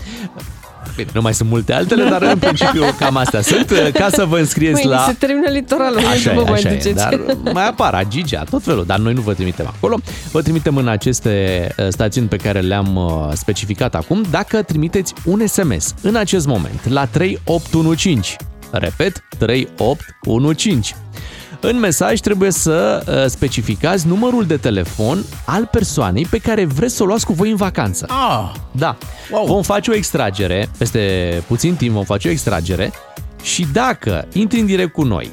Bine, 0.96 1.10
nu 1.14 1.20
mai 1.20 1.34
sunt 1.34 1.48
multe 1.48 1.72
altele, 1.72 2.08
dar 2.08 2.22
în 2.22 2.38
principiu 2.38 2.82
cam 2.98 3.16
astea 3.16 3.40
sunt. 3.40 3.72
Ca 3.92 4.08
să 4.10 4.24
vă 4.24 4.38
înscrieți 4.38 4.72
Mâine 4.82 4.96
la... 4.96 5.04
se 5.06 5.12
termină 5.12 5.48
litoralul, 5.50 5.98
Așa 5.98 6.32
nu 6.32 6.40
e, 6.40 6.42
vă 6.42 6.50
mai 6.50 6.58
așa 6.58 6.68
e, 6.68 6.74
duceți. 6.76 6.94
dar 6.94 7.20
mai 7.52 7.66
apar 7.66 7.94
Agigea, 7.94 8.44
tot 8.50 8.62
felul, 8.62 8.84
dar 8.86 8.98
noi 8.98 9.12
nu 9.12 9.20
vă 9.20 9.34
trimitem 9.34 9.66
acolo. 9.66 9.98
Vă 10.30 10.42
trimitem 10.42 10.76
în 10.76 10.88
aceste 10.88 11.66
uh, 11.78 11.86
stațiuni 11.88 12.28
pe 12.28 12.36
care 12.36 12.60
le-am 12.60 12.96
uh, 12.96 13.30
specificat 13.34 13.94
acum, 13.94 14.24
dacă 14.30 14.62
trimiteți 14.62 15.14
un 15.24 15.46
SMS 15.46 15.94
în 16.02 16.16
acest 16.16 16.46
moment 16.46 16.88
la 16.88 17.06
3815. 17.06 18.36
Repet, 18.70 19.22
3815. 19.38 20.94
În 21.60 21.78
mesaj 21.78 22.20
trebuie 22.20 22.50
să 22.50 23.04
uh, 23.08 23.30
specificați 23.30 24.06
numărul 24.06 24.44
de 24.44 24.56
telefon 24.56 25.24
al 25.44 25.68
persoanei 25.70 26.26
pe 26.26 26.38
care 26.38 26.64
vreți 26.64 26.94
să 26.94 27.02
o 27.02 27.06
luați 27.06 27.26
cu 27.26 27.32
voi 27.32 27.50
în 27.50 27.56
vacanță. 27.56 28.06
Ah, 28.08 28.50
Da. 28.70 28.96
Wow. 29.30 29.46
Vom 29.46 29.62
face 29.62 29.90
o 29.90 29.94
extragere, 29.94 30.68
peste 30.78 31.42
puțin 31.46 31.74
timp 31.74 31.92
vom 31.92 32.04
face 32.04 32.28
o 32.28 32.30
extragere 32.30 32.92
și 33.42 33.66
dacă 33.72 34.28
intri 34.32 34.60
în 34.60 34.66
direct 34.66 34.92
cu 34.92 35.02
noi 35.02 35.30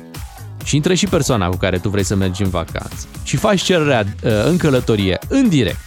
și 0.64 0.76
intră 0.76 0.94
și 0.94 1.08
persoana 1.08 1.50
cu 1.50 1.58
care 1.58 1.78
tu 1.78 1.90
vrei 1.90 2.04
să 2.04 2.16
mergi 2.16 2.44
în 2.44 2.50
vacanță 2.50 3.08
și 3.24 3.38
faci 3.38 3.62
cererea 3.62 4.06
uh, 4.24 4.32
în 4.46 4.58
călătorie 4.58 5.20
în 5.28 5.50
direct 5.50 5.80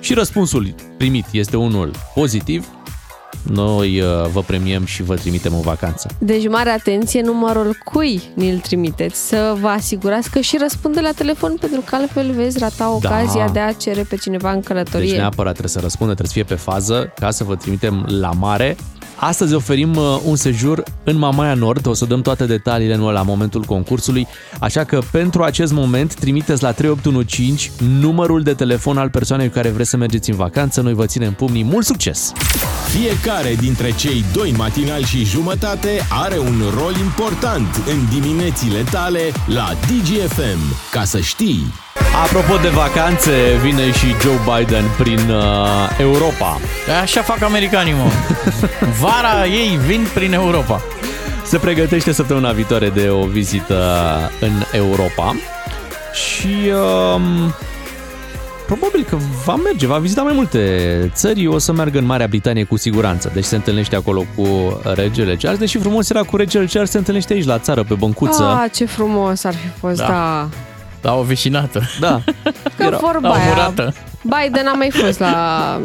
și 0.00 0.14
răspunsul 0.14 0.74
primit 0.96 1.24
este 1.30 1.56
unul 1.56 1.90
pozitiv, 2.14 2.66
noi 3.42 4.00
uh, 4.00 4.06
vă 4.32 4.42
premiem 4.42 4.84
și 4.84 5.02
vă 5.02 5.14
trimitem 5.14 5.54
în 5.54 5.60
vacanță. 5.60 6.08
Deci 6.18 6.48
mare 6.48 6.70
atenție 6.70 7.20
numărul 7.20 7.76
cui 7.84 8.22
ni-l 8.34 8.58
trimiteți, 8.58 9.28
să 9.28 9.56
vă 9.60 9.68
asigurați 9.68 10.30
că 10.30 10.40
și 10.40 10.56
răspunde 10.60 11.00
la 11.00 11.10
telefon, 11.16 11.56
pentru 11.60 11.80
că 11.80 11.94
altfel 11.94 12.32
veți 12.32 12.58
rata 12.58 12.90
ocazia 12.90 13.48
de 13.48 13.58
a 13.58 13.72
cere 13.72 14.02
pe 14.02 14.16
cineva 14.16 14.52
în 14.52 14.60
călătorie. 14.60 15.08
Deci 15.08 15.16
neapărat 15.16 15.52
trebuie 15.52 15.72
să 15.72 15.80
răspundă, 15.80 16.14
trebuie 16.14 16.44
să 16.44 16.46
fie 16.46 16.56
pe 16.56 16.70
fază 16.70 17.12
ca 17.20 17.30
să 17.30 17.44
vă 17.44 17.56
trimitem 17.56 18.06
la 18.08 18.30
mare. 18.30 18.76
Astăzi 19.24 19.54
oferim 19.54 19.96
uh, 19.96 20.20
un 20.24 20.36
sejur 20.36 20.82
în 21.04 21.16
Mamaia 21.18 21.54
Nord, 21.54 21.86
o 21.86 21.94
să 21.94 22.04
dăm 22.04 22.22
toate 22.22 22.44
detaliile 22.44 22.94
în 22.94 23.00
la 23.00 23.22
momentul 23.22 23.62
concursului, 23.62 24.26
așa 24.60 24.84
că 24.84 25.00
pentru 25.10 25.42
acest 25.42 25.72
moment 25.72 26.14
trimiteți 26.14 26.62
la 26.62 26.72
3815 26.72 27.98
numărul 28.00 28.42
de 28.42 28.54
telefon 28.54 28.98
al 28.98 29.10
persoanei 29.10 29.46
cu 29.46 29.54
care 29.54 29.68
vreți 29.68 29.90
să 29.90 29.96
mergeți 29.96 30.30
în 30.30 30.36
vacanță, 30.36 30.80
noi 30.80 30.94
vă 30.94 31.06
ținem 31.06 31.32
pumnii, 31.32 31.64
mult 31.64 31.86
succes! 31.86 32.32
Fiecare 32.88 33.54
dintre 33.54 33.90
cei 33.90 34.24
doi 34.32 34.54
matinali 34.56 35.04
și 35.04 35.24
jumătate 35.24 36.06
are 36.10 36.38
un 36.38 36.62
rol 36.78 36.96
important 36.96 37.82
în 37.86 38.20
diminețile 38.20 38.84
tale 38.90 39.20
la 39.46 39.72
DGFM. 39.86 40.90
Ca 40.90 41.04
să 41.04 41.20
știi... 41.20 41.72
Apropo 42.24 42.56
de 42.62 42.68
vacanțe, 42.68 43.32
vine 43.62 43.92
și 43.92 44.06
Joe 44.20 44.40
Biden 44.44 44.84
prin 44.98 45.30
uh, 45.30 45.44
Europa. 45.98 46.60
Așa 47.02 47.22
fac 47.22 47.42
americanii, 47.42 47.92
mă. 47.92 48.10
Vara 49.12 49.46
ei 49.46 49.76
vin 49.86 50.06
prin 50.14 50.32
Europa. 50.32 50.80
Se 51.44 51.58
pregătește 51.58 52.12
săptămâna 52.12 52.52
viitoare 52.52 52.88
de 52.88 53.08
o 53.08 53.26
vizită 53.26 53.80
în 54.40 54.50
Europa 54.72 55.36
și 56.12 56.70
um, 57.14 57.54
probabil 58.66 59.04
că 59.08 59.16
va 59.44 59.56
merge, 59.56 59.86
va 59.86 59.98
vizita 59.98 60.22
mai 60.22 60.32
multe 60.34 61.10
țări, 61.14 61.46
o 61.46 61.58
să 61.58 61.72
meargă 61.72 61.98
în 61.98 62.04
Marea 62.04 62.26
Britanie 62.26 62.64
cu 62.64 62.76
siguranță, 62.76 63.30
deci 63.34 63.44
se 63.44 63.56
întâlnește 63.56 63.96
acolo 63.96 64.24
cu 64.36 64.80
regele 64.94 65.36
Charles, 65.36 65.58
deși 65.58 65.78
frumos 65.78 66.10
era 66.10 66.22
cu 66.22 66.36
regele 66.36 66.64
Charles, 66.64 66.90
se 66.90 66.98
întâlnește 66.98 67.32
aici 67.32 67.44
la 67.44 67.58
țară, 67.58 67.82
pe 67.82 67.94
băncuță. 67.94 68.42
Ah, 68.42 68.70
ce 68.72 68.84
frumos 68.84 69.44
ar 69.44 69.54
fi 69.54 69.66
fost, 69.78 69.96
da. 69.96 70.06
da. 70.06 70.48
La 71.00 71.14
o 71.14 71.22
vecinată. 71.22 71.82
Da. 72.00 72.20
Că 72.76 72.98
vorba 73.00 73.28
la 73.28 73.28
o 73.28 73.32
aia, 73.32 73.48
murată. 73.48 73.94
Biden 74.22 74.66
a 74.66 74.72
mai 74.72 74.90
fost 74.90 75.18
la, 75.18 75.80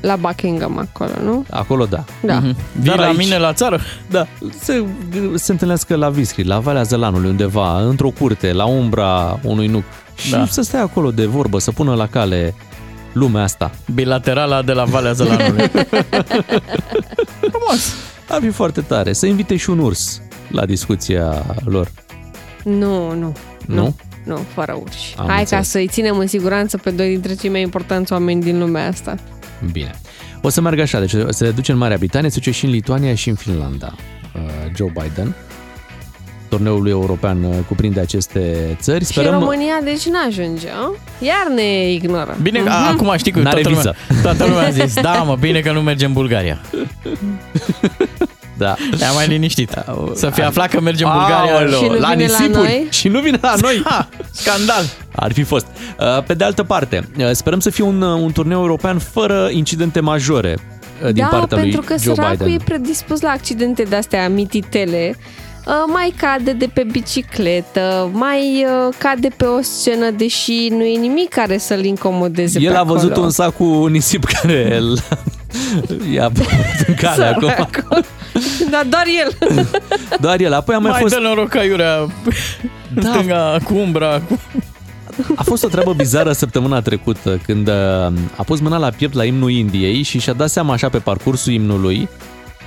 la 0.00 0.16
Buckingham 0.16 0.78
acolo, 0.78 1.10
nu? 1.24 1.44
Acolo 1.50 1.84
da. 1.86 2.04
Da. 2.22 2.38
Mhm. 2.38 2.56
Vii 2.80 2.92
la 2.96 3.12
mine 3.12 3.38
la 3.38 3.52
țară? 3.52 3.80
Da, 4.10 4.26
se, 4.60 4.84
se 5.34 5.52
întâlnească 5.52 5.94
la 5.96 6.08
Viscri, 6.08 6.44
la 6.44 6.58
Valea 6.58 6.82
Zălanului, 6.82 7.30
undeva, 7.30 7.80
într-o 7.80 8.10
curte, 8.10 8.52
la 8.52 8.64
umbra 8.64 9.38
unui 9.42 9.66
nuc. 9.66 9.82
Și 10.14 10.30
Da. 10.30 10.46
să 10.46 10.62
stea 10.62 10.82
acolo 10.82 11.10
de 11.10 11.26
vorbă, 11.26 11.58
să 11.58 11.70
pună 11.70 11.94
la 11.94 12.06
cale 12.06 12.54
lumea 13.12 13.42
asta. 13.42 13.70
Bilaterala 13.94 14.62
de 14.62 14.72
la 14.72 14.84
Valea 14.84 15.12
Zălanului. 15.12 15.70
Frumos! 17.50 17.94
Ar 18.28 18.40
fi 18.40 18.48
foarte 18.50 18.80
tare. 18.80 19.12
Să 19.12 19.26
invite 19.26 19.56
și 19.56 19.70
un 19.70 19.78
urs 19.78 20.20
la 20.50 20.66
discuția 20.66 21.44
lor. 21.64 21.88
Nu, 22.64 23.14
nu. 23.14 23.32
Nu? 23.66 23.96
Nu, 24.24 24.38
fără 24.54 24.78
urși. 24.82 25.14
Am 25.18 25.26
Hai 25.28 25.38
înțeles. 25.38 25.64
ca 25.64 25.70
să-i 25.70 25.86
ținem 25.88 26.18
în 26.18 26.26
siguranță 26.26 26.76
pe 26.78 26.90
doi 26.90 27.08
dintre 27.08 27.34
cei 27.34 27.50
mai 27.50 27.60
importanți 27.60 28.12
oameni 28.12 28.42
din 28.42 28.58
lumea 28.58 28.86
asta. 28.88 29.14
Bine. 29.72 29.90
O 30.42 30.48
să 30.48 30.60
meargă 30.60 30.82
așa, 30.82 30.98
deci 31.00 31.14
se 31.28 31.50
duce 31.50 31.72
în 31.72 31.78
Marea 31.78 31.96
Britanie, 31.96 32.28
se 32.30 32.38
duce 32.38 32.50
și 32.50 32.64
în 32.64 32.70
Lituania 32.70 33.14
și 33.14 33.28
în 33.28 33.34
Finlanda. 33.34 33.94
Uh, 34.34 34.40
Joe 34.76 34.92
Biden. 35.02 35.34
Turneul 36.48 36.82
lui 36.82 36.90
european 36.90 37.42
uh, 37.44 37.54
cuprinde 37.68 38.00
aceste 38.00 38.76
țări. 38.80 39.04
Și 39.04 39.10
Sperăm... 39.10 39.32
România, 39.32 39.74
deci 39.84 40.06
n-ajunge, 40.06 40.68
a? 40.68 40.92
Iar 41.24 41.46
ne 41.54 41.90
ignoră. 41.92 42.36
Bine, 42.42 42.58
că 42.58 42.64
Mhm. 42.68 42.94
acum 42.94 43.14
știi 43.16 43.32
că 43.32 43.38
N-are 43.40 43.60
toată 43.60 43.68
lumea, 43.76 43.94
viză. 44.08 44.22
toată 44.22 44.44
lumea 44.44 44.66
a 44.66 44.70
zis, 44.70 44.94
da 45.00 45.22
mă, 45.22 45.36
bine 45.40 45.60
că 45.60 45.72
nu 45.72 45.80
merge 45.82 46.04
în 46.04 46.12
Bulgaria. 46.12 46.60
Da. 48.58 48.74
Ne-a 48.98 49.10
mai 49.12 49.26
liniștit. 49.26 49.70
Să 50.14 50.30
fi 50.30 50.42
aflat 50.42 50.68
că 50.70 50.80
merge 50.80 51.04
în 51.04 51.10
Bulgaria. 51.12 51.52
Aoleu, 51.54 51.78
Și 51.78 51.84
nu 51.86 51.98
la 51.98 52.08
vine 52.08 52.26
la 52.26 52.38
nisipuri. 52.38 52.52
noi? 52.56 52.86
Și 52.90 53.08
nu 53.08 53.20
vine 53.20 53.38
la 53.40 53.54
noi. 53.60 53.82
Ha, 53.84 54.08
scandal. 54.30 54.82
Ar 55.16 55.32
fi 55.32 55.42
fost. 55.42 55.66
Uh, 56.00 56.22
Pe 56.22 56.34
de 56.34 56.44
altă 56.44 56.62
parte, 56.62 57.08
uh, 57.18 57.30
sperăm 57.32 57.60
să 57.60 57.70
fie 57.70 57.84
un, 57.84 58.02
uh, 58.02 58.20
un 58.22 58.32
turneu 58.32 58.60
european 58.60 58.98
fără 58.98 59.48
incidente 59.52 60.00
majore 60.00 60.56
uh, 61.04 61.12
din 61.12 61.22
da, 61.30 61.36
partea 61.36 61.56
lui 61.58 61.70
pentru 61.70 61.80
că 61.94 61.94
Joe 62.02 62.14
săracul 62.14 62.36
Biden. 62.46 62.60
e 62.60 62.64
predispus 62.64 63.20
la 63.20 63.30
accidente 63.30 63.82
de-astea 63.82 64.28
mititele. 64.28 65.14
Uh, 65.66 65.74
Mai 65.92 66.14
cade 66.16 66.52
de 66.52 66.68
pe 66.72 66.86
bicicletă, 66.90 68.10
mai 68.12 68.64
uh, 68.88 68.94
cade 68.98 69.28
pe 69.36 69.44
o 69.44 69.62
scenă, 69.62 70.10
deși 70.10 70.68
nu 70.70 70.84
e 70.84 70.98
nimic 70.98 71.28
care 71.28 71.58
să-l 71.58 71.84
incomodeze 71.84 72.60
El 72.60 72.72
pe 72.72 72.78
a 72.78 72.82
văzut 72.82 73.10
acolo. 73.10 73.24
un 73.24 73.30
sac 73.32 73.56
cu 73.56 73.86
nisip 73.86 74.24
care 74.24 74.76
îl 74.76 74.98
i-a 76.14 76.28
băut 76.28 76.48
în 76.86 76.94
cale 76.94 77.24
acum. 77.34 77.48
Săracul. 77.48 78.04
Dar 78.70 78.84
doar 78.88 79.04
el. 79.24 79.56
Doar 80.20 80.40
el. 80.40 80.52
Apoi 80.52 80.74
a 80.74 80.78
mai, 80.78 80.90
Mai 80.90 81.00
fost... 81.00 81.14
dă 81.14 81.20
noroc 81.20 81.54
aiurea 81.54 82.06
da. 82.94 83.10
stânga 83.12 83.56
cu 83.64 83.74
umbra. 83.74 84.20
Cu... 84.20 84.38
A 85.36 85.42
fost 85.42 85.64
o 85.64 85.68
treabă 85.68 85.92
bizară 85.92 86.32
săptămâna 86.32 86.80
trecută 86.80 87.40
când 87.46 87.68
uh, 87.68 87.74
a 88.36 88.42
pus 88.46 88.60
mâna 88.60 88.76
la 88.76 88.90
piept 88.90 89.14
la 89.14 89.24
imnul 89.24 89.50
Indiei 89.50 90.02
și 90.02 90.18
și-a 90.18 90.32
dat 90.32 90.50
seama 90.50 90.72
așa 90.72 90.88
pe 90.88 90.98
parcursul 90.98 91.52
imnului 91.52 92.08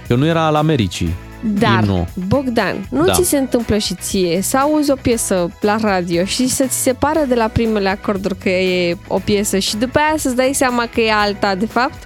că 0.08 0.16
nu 0.16 0.26
era 0.26 0.46
al 0.46 0.56
Americii. 0.56 1.14
Dar, 1.44 1.80
Imnul. 1.84 2.06
Bogdan, 2.28 2.88
nu 2.90 3.06
Da. 3.06 3.14
ți 3.14 3.24
se 3.30 3.38
întâmplă 3.38 3.78
și 3.78 3.94
ție 3.96 4.42
să 4.42 4.58
auzi 4.58 4.92
o 4.92 4.96
piesă 4.96 5.50
la 5.62 5.76
radio 5.82 6.26
și 6.26 6.48
să 6.48 6.66
ți 6.68 6.82
se 6.82 6.94
pare 6.94 7.26
de 7.28 7.36
la 7.36 7.48
primele 7.48 7.90
acorduri 7.90 8.36
că 8.38 8.50
e 8.50 8.98
o 9.08 9.20
piesă 9.24 9.58
și 9.58 9.76
după 9.78 9.98
aia 10.00 10.14
să-ți 10.18 10.36
dai 10.36 10.52
seama 10.54 10.88
că 10.94 11.02
e 11.02 11.12
alta, 11.12 11.56
de 11.56 11.66
fapt? 11.66 12.04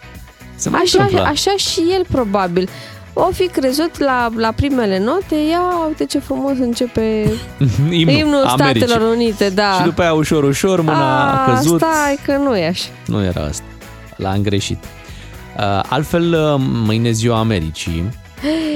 Se 0.55 0.69
mai 0.69 0.81
Așa, 0.83 1.01
întâmplă. 1.03 1.27
așa 1.27 1.51
și 1.57 1.79
el 1.93 2.05
probabil. 2.11 2.69
O 3.17 3.29
fi 3.31 3.47
crezut 3.47 3.99
la, 3.99 4.29
la 4.35 4.51
primele 4.51 4.99
note, 4.99 5.35
ia 5.35 5.61
uite 5.87 6.05
ce 6.05 6.19
frumos 6.19 6.57
începe 6.57 7.01
Imnul, 7.89 8.15
imnul 8.17 8.43
Americii. 8.43 8.87
Statelor 8.87 9.13
Unite, 9.13 9.49
da. 9.49 9.71
Și 9.77 9.83
după 9.83 10.01
aia 10.01 10.13
ușor, 10.13 10.43
ușor, 10.43 10.81
mâna 10.81 11.43
a, 11.43 11.53
căzut. 11.53 11.79
Stai 11.79 12.19
că 12.25 12.35
nu 12.37 12.57
e 12.57 12.67
așa. 12.67 12.89
Nu 13.05 13.23
era 13.23 13.41
asta. 13.43 13.63
L-am 14.15 14.41
greșit. 14.41 14.77
Uh, 15.57 15.83
Altfel, 15.89 16.33
uh, 16.33 16.61
mâine 16.85 17.07
e 17.07 17.11
ziua 17.11 17.39
Americii. 17.39 18.03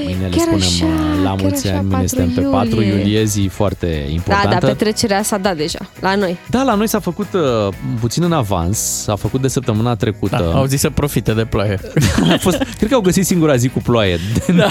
Mâine 0.04 0.26
le 0.26 0.36
Chiar 0.36 0.40
spunem 0.40 0.66
așa, 0.66 0.84
uh, 0.84 1.22
la 1.22 1.28
chiar 1.30 1.40
mulți 1.40 1.66
așa, 1.68 1.76
ani. 1.76 1.86
Mâine 1.88 2.04
4 2.04 2.16
suntem 2.16 2.44
pe 2.44 2.50
4 2.50 2.82
iulie. 2.82 2.98
iulie, 2.98 3.24
zi 3.24 3.48
foarte 3.52 4.02
Da, 4.06 4.12
importantă. 4.12 4.58
da, 4.60 4.66
petrecerea 4.66 5.22
s-a 5.22 5.38
dat 5.38 5.56
deja, 5.56 5.78
la 6.00 6.14
noi. 6.14 6.38
Da, 6.50 6.62
la 6.62 6.74
noi 6.74 6.88
s-a 6.88 6.98
făcut 7.00 7.26
uh, 7.32 7.74
puțin 8.00 8.22
în 8.22 8.32
avans, 8.32 8.78
s-a 8.78 9.16
făcut 9.16 9.40
de 9.40 9.48
săptămâna 9.48 9.94
trecută. 9.96 10.36
Da, 10.50 10.58
au 10.58 10.64
zis 10.64 10.80
să 10.80 10.90
profite 10.90 11.32
de 11.32 11.44
ploaie. 11.44 11.78
A 12.32 12.36
fost, 12.38 12.56
cred 12.76 12.88
că 12.88 12.94
au 12.94 13.00
găsit 13.00 13.26
singura 13.26 13.56
zi 13.56 13.68
cu 13.68 13.78
ploaie 13.78 14.18
din, 14.46 14.56
da. 14.56 14.68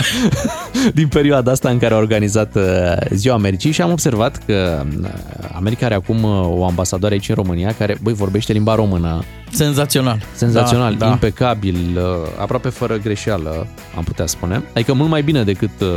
din 1.00 1.08
perioada 1.08 1.52
asta 1.52 1.70
în 1.70 1.78
care 1.80 1.94
au 1.94 2.00
organizat 2.00 2.56
uh, 2.56 2.64
Ziua 3.10 3.36
Americii 3.36 3.72
și 3.72 3.82
am 3.82 3.92
observat 3.92 4.42
că 4.46 4.84
uh, 5.02 5.08
America 5.56 5.86
are 5.86 5.96
acum 5.96 6.24
uh, 6.24 6.48
o 6.50 6.66
ambasadoare 6.66 7.14
aici 7.14 7.30
în 7.30 7.36
România 7.36 7.74
care, 7.78 7.98
băi, 8.02 8.14
vorbește 8.14 8.54
limba 8.54 8.76
română. 8.76 9.24
Senzațional. 9.52 10.22
Senzațional, 10.34 10.96
Da, 10.96 11.06
da. 11.06 11.12
impecabil, 11.12 11.76
uh, 11.98 12.04
aproape 12.42 12.70
fără 12.70 12.98
greșeală, 12.98 13.68
am 13.98 14.04
putea 14.04 14.26
spune. 14.26 14.64
Adică 14.74 14.94
mult 14.94 15.10
mai 15.10 15.22
bine 15.22 15.44
decât 15.44 15.82
uh, 15.82 15.88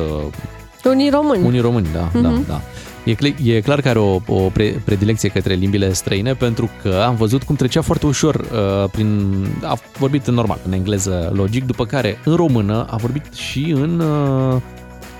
Unii 0.85 1.11
români. 1.11 1.47
unii 1.47 1.61
români, 1.61 1.87
da, 1.93 2.11
Mhm. 2.13 2.23
da, 2.23 2.41
da. 2.49 2.61
E, 3.05 3.15
cle- 3.15 3.35
e 3.45 3.61
clar 3.61 3.81
că 3.81 3.89
are 3.89 3.99
o, 3.99 4.21
o 4.27 4.35
pre- 4.53 4.83
predilecție 4.85 5.29
către 5.29 5.55
limbile 5.55 5.93
străine 5.93 6.35
pentru 6.35 6.71
că 6.83 7.03
am 7.07 7.15
văzut 7.15 7.43
cum 7.43 7.55
trecea 7.55 7.81
foarte 7.83 8.07
ușor 8.07 8.35
uh, 8.35 8.89
prin... 8.93 9.33
A 9.63 9.77
vorbit 9.99 10.27
în 10.27 10.35
normal, 10.35 10.59
în 10.67 10.73
engleză 10.73 11.31
logic, 11.35 11.65
după 11.65 11.85
care 11.87 12.19
în 12.25 12.35
română 12.37 12.87
a 12.91 12.97
vorbit 12.97 13.35
și 13.35 13.71
în 13.77 14.01
uh, 14.01 14.61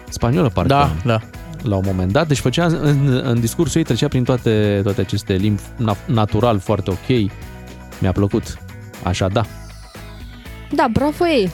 spaniolă, 0.09 0.49
parcă. 0.49 0.69
Da, 0.69 0.91
da. 1.05 1.21
La 1.63 1.77
un 1.77 1.83
moment 1.87 2.13
dat, 2.13 2.29
deci 2.29 2.39
făcea 2.39 2.65
în, 2.65 3.21
în 3.25 3.41
discursul 3.41 3.79
ei 3.81 3.87
trecea 3.87 4.09
prin 4.09 4.25
toate, 4.25 4.81
toate 4.83 5.01
aceste 5.01 5.33
limbi 5.33 5.61
na- 5.63 6.07
natural, 6.07 6.59
foarte 6.59 6.91
ok. 6.91 7.31
Mi-a 8.03 8.13
plăcut. 8.13 8.59
Așa, 9.03 9.29
da. 9.29 9.47
Da, 10.75 10.87
bravo 10.93 11.27
ei. 11.27 11.51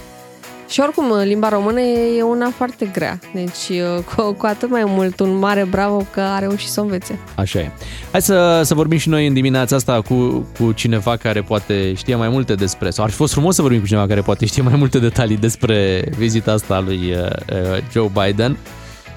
Și 0.68 0.80
oricum, 0.80 1.12
limba 1.24 1.48
română 1.48 1.80
e 1.80 2.22
una 2.22 2.50
foarte 2.56 2.90
grea. 2.92 3.18
Deci, 3.34 3.80
cu, 4.14 4.32
cu 4.32 4.46
atât 4.46 4.70
mai 4.70 4.82
mult, 4.86 5.20
un 5.20 5.38
mare 5.38 5.64
bravo 5.64 6.06
că 6.10 6.20
a 6.20 6.38
reușit 6.38 6.68
să 6.68 6.80
o 6.80 6.82
învețe. 6.82 7.18
Așa 7.34 7.58
e. 7.58 7.70
Hai 8.10 8.22
să, 8.22 8.60
să 8.64 8.74
vorbim 8.74 8.98
și 8.98 9.08
noi 9.08 9.26
în 9.26 9.32
dimineața 9.32 9.76
asta 9.76 10.00
cu, 10.00 10.46
cu 10.58 10.72
cineva 10.72 11.16
care 11.16 11.42
poate 11.42 11.94
știe 11.94 12.14
mai 12.14 12.28
multe 12.28 12.54
despre, 12.54 12.90
sau 12.90 13.04
ar 13.04 13.10
fi 13.10 13.16
fost 13.16 13.32
frumos 13.32 13.54
să 13.54 13.62
vorbim 13.62 13.80
cu 13.80 13.86
cineva 13.86 14.06
care 14.06 14.20
poate 14.20 14.46
știe 14.46 14.62
mai 14.62 14.76
multe 14.76 14.98
detalii 14.98 15.36
despre 15.36 16.04
vizita 16.16 16.52
asta 16.52 16.74
a 16.74 16.80
lui 16.80 17.12
uh, 17.12 17.24
uh, 17.24 17.82
Joe 17.92 18.10
Biden. 18.12 18.56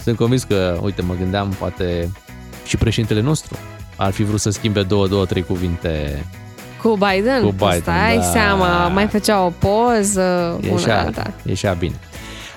Sunt 0.03 0.17
convins 0.17 0.43
că, 0.43 0.79
uite, 0.83 1.01
mă 1.01 1.13
gândeam, 1.19 1.55
poate 1.59 2.11
și 2.65 2.77
președintele 2.77 3.21
nostru 3.21 3.57
ar 3.95 4.11
fi 4.11 4.23
vrut 4.23 4.39
să 4.39 4.49
schimbe 4.49 4.81
două, 4.81 5.07
două, 5.07 5.25
trei 5.25 5.43
cuvinte. 5.43 6.25
Cu 6.81 6.97
Biden? 6.97 7.41
Cu 7.43 7.51
Biden, 7.51 7.81
Stai 7.81 8.15
da. 8.15 8.21
seama, 8.21 8.87
mai 8.87 9.07
făcea 9.07 9.41
o 9.45 9.49
poză, 9.49 10.59
una 10.61 10.71
Ieșea, 10.71 10.99
alta. 10.99 11.31
ieșea 11.43 11.73
bine. 11.73 11.95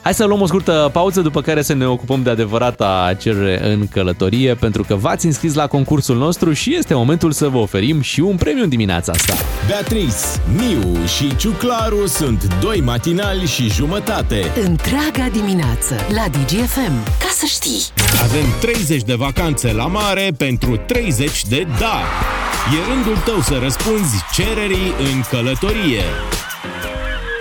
Hai 0.05 0.15
să 0.15 0.25
luăm 0.25 0.41
o 0.41 0.47
scurtă 0.47 0.91
pauză, 0.93 1.21
după 1.21 1.41
care 1.41 1.63
să 1.63 1.75
ne 1.75 1.87
ocupăm 1.87 2.23
de 2.23 2.31
adevărata 2.31 3.17
cerere 3.19 3.73
în 3.73 3.89
călătorie, 3.89 4.55
pentru 4.55 4.83
că 4.83 4.95
v-ați 4.95 5.27
înscris 5.27 5.55
la 5.55 5.67
concursul 5.67 6.17
nostru 6.17 6.53
și 6.53 6.75
este 6.77 6.95
momentul 6.95 7.33
să 7.33 7.49
vă 7.49 7.59
oferim 7.59 8.01
și 8.01 8.21
un 8.21 8.37
premiu 8.37 8.63
în 8.63 8.69
dimineața 8.69 9.13
asta. 9.13 9.35
Beatrice, 9.67 10.17
Miu 10.57 11.05
și 11.07 11.37
Ciuclaru 11.37 12.07
sunt 12.07 12.55
doi 12.61 12.81
matinali 12.81 13.47
și 13.47 13.71
jumătate. 13.71 14.53
Întreaga 14.65 15.29
dimineață 15.33 15.95
la 16.15 16.25
DGFM. 16.29 17.05
Ca 17.19 17.29
să 17.31 17.47
știi. 17.47 17.83
Avem 18.23 18.47
30 18.61 19.03
de 19.03 19.15
vacanțe 19.15 19.73
la 19.73 19.87
mare 19.87 20.31
pentru 20.37 20.77
30 20.77 21.45
de 21.45 21.67
da. 21.79 22.01
E 22.75 22.93
rândul 22.93 23.17
tău 23.25 23.41
să 23.41 23.59
răspunzi 23.63 24.25
cererii 24.33 24.93
în 25.13 25.23
călătorie. 25.31 26.03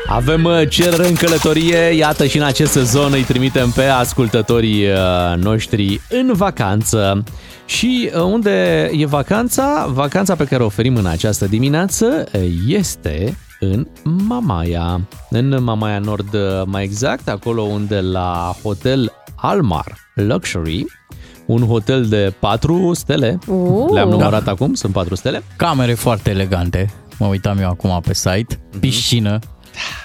Avem 0.08 0.44
uh, 0.44 0.62
cerere 0.70 1.08
în 1.08 1.14
călătorie, 1.16 1.78
iată 1.78 2.26
și 2.26 2.38
în 2.38 2.44
acest 2.44 2.72
sezon 2.72 3.12
îi 3.14 3.24
trimitem 3.24 3.70
pe 3.72 3.84
ascultătorii 3.84 4.86
uh, 4.88 4.98
noștri 5.38 6.02
în 6.10 6.32
vacanță. 6.34 7.24
Și 7.66 8.10
uh, 8.16 8.22
unde 8.22 8.90
e 8.98 9.06
vacanța? 9.06 9.88
Vacanța 9.94 10.36
pe 10.36 10.44
care 10.44 10.64
o 10.64 10.66
oferim 10.66 10.96
în 10.96 11.06
această 11.06 11.46
dimineață 11.46 12.24
uh, 12.34 12.42
este 12.68 13.38
în 13.60 13.88
Mamaia. 14.04 15.02
În 15.30 15.64
Mamaia 15.64 16.00
Nord, 16.00 16.34
uh, 16.34 16.42
mai 16.66 16.84
exact, 16.84 17.30
acolo 17.30 17.62
unde 17.62 18.00
la 18.00 18.56
Hotel 18.64 19.12
Almar 19.36 19.86
Luxury, 20.16 20.86
un 21.46 21.66
hotel 21.68 22.06
de 22.06 22.34
4 22.40 22.92
stele, 22.94 23.38
Uh. 23.48 23.92
le-am 23.94 24.10
Da. 24.10 24.16
numărat 24.16 24.48
acum, 24.48 24.74
sunt 24.74 24.94
4 24.94 25.16
stele. 25.16 25.44
Camere 25.58 25.94
foarte 25.94 26.30
elegante. 26.30 26.94
Mă 27.20 27.26
uitam 27.28 27.58
eu 27.58 27.70
acum 27.70 28.00
pe 28.06 28.14
site. 28.14 28.60
Piscină. 28.80 29.40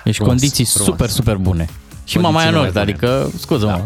Deci 0.05 0.15
Frumos, 0.15 0.33
condiții 0.33 0.65
frumos. 0.65 0.89
super, 0.89 1.09
super 1.09 1.37
bune. 1.37 1.65
Și 2.05 2.15
Condiții 2.15 2.21
Mamaia 2.21 2.51
mai 2.51 2.61
Nord, 2.61 2.73
bune. 2.73 2.83
adică, 2.83 3.31
scuză-mă. 3.39 3.85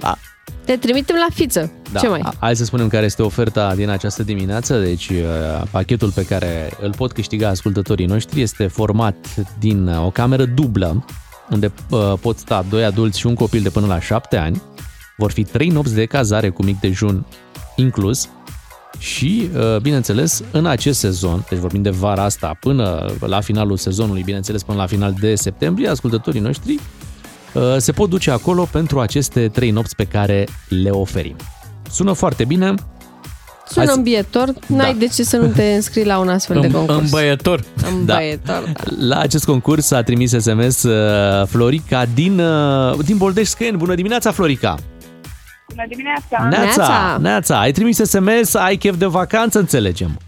Da. 0.00 0.16
Te 0.64 0.76
trimitem 0.76 1.16
la 1.28 1.34
fiță. 1.34 1.72
Da. 1.92 2.00
Ce 2.00 2.08
mai? 2.08 2.20
Hai 2.38 2.56
să 2.56 2.64
spunem 2.64 2.88
care 2.88 3.04
este 3.04 3.22
oferta 3.22 3.74
din 3.74 3.88
această 3.88 4.22
dimineață. 4.22 4.78
Deci, 4.78 5.08
uh, 5.08 5.62
pachetul 5.70 6.10
pe 6.10 6.24
care 6.24 6.70
îl 6.80 6.94
pot 6.96 7.12
câștiga 7.12 7.48
ascultătorii 7.48 8.06
noștri 8.06 8.40
este 8.40 8.66
format 8.66 9.14
din 9.58 9.86
uh, 9.88 10.04
o 10.04 10.10
cameră 10.10 10.44
dublă, 10.44 11.04
unde 11.50 11.72
uh, 11.90 12.12
pot 12.20 12.38
sta 12.38 12.64
doi 12.68 12.84
adulți 12.84 13.18
și 13.18 13.26
un 13.26 13.34
copil 13.34 13.62
de 13.62 13.70
până 13.70 13.86
la 13.86 14.00
7 14.00 14.36
ani. 14.36 14.62
Vor 15.16 15.32
fi 15.32 15.44
trei 15.44 15.68
nopți 15.68 15.94
de 15.94 16.04
cazare 16.04 16.48
cu 16.50 16.62
mic 16.62 16.80
dejun 16.80 17.24
inclus. 17.76 18.28
Și, 18.98 19.50
uh, 19.56 19.76
bineînțeles, 19.80 20.42
în 20.50 20.66
acest 20.66 20.98
sezon, 20.98 21.44
deci 21.48 21.58
vorbim 21.58 21.82
de 21.82 21.90
vara 21.90 22.22
asta 22.22 22.56
până 22.60 23.06
la 23.26 23.40
finalul 23.40 23.76
sezonului, 23.76 24.22
bineînțeles 24.22 24.62
până 24.62 24.78
la 24.78 24.86
final 24.86 25.14
de 25.20 25.34
septembrie, 25.34 25.88
ascultătorii 25.88 26.40
noștri 26.40 26.78
uh, 27.52 27.62
se 27.76 27.92
pot 27.92 28.08
duce 28.10 28.30
acolo 28.30 28.68
pentru 28.72 29.00
aceste 29.00 29.48
trei 29.48 29.70
nopți 29.70 29.96
pe 29.96 30.04
care 30.04 30.46
le 30.68 30.90
oferim. 30.90 31.36
Sună 31.90 32.12
foarte 32.12 32.44
bine. 32.44 32.66
Hai 32.66 32.76
Sună 33.84 33.86
să- 33.86 33.92
îmbietor, 33.96 34.52
n-ai 34.66 34.92
Da. 34.92 34.98
de 34.98 35.06
ce 35.06 35.22
să 35.22 35.36
nu 35.36 35.46
te 35.46 35.62
înscrii 35.74 36.04
la 36.04 36.18
un 36.18 36.28
astfel 36.28 36.60
de 36.60 36.70
concurs. 36.70 36.98
Îmbăietor. 36.98 37.64
Îmbăietor, 37.98 38.72
da. 38.74 38.94
La 38.98 39.18
acest 39.18 39.44
concurs 39.44 39.90
a 39.90 40.02
trimis 40.02 40.30
SMS 40.32 40.82
uh, 40.82 41.46
Florica 41.46 42.04
din, 42.14 42.38
uh, 42.40 42.98
din 43.04 43.16
Boldești-Scăieni. 43.16 43.76
Bună 43.76 43.94
dimineața, 43.94 44.30
Florica! 44.30 44.76
Bună 45.74 45.86
dimineața! 45.88 46.48
Neața! 46.48 47.16
Neața! 47.20 47.58
Ai 47.60 47.72
trimis 47.72 47.96
SMS, 47.96 48.54
ai 48.54 48.76
chef 48.76 48.96
de 48.96 49.06
vacanță, 49.06 49.58
înțelegem. 49.58 50.18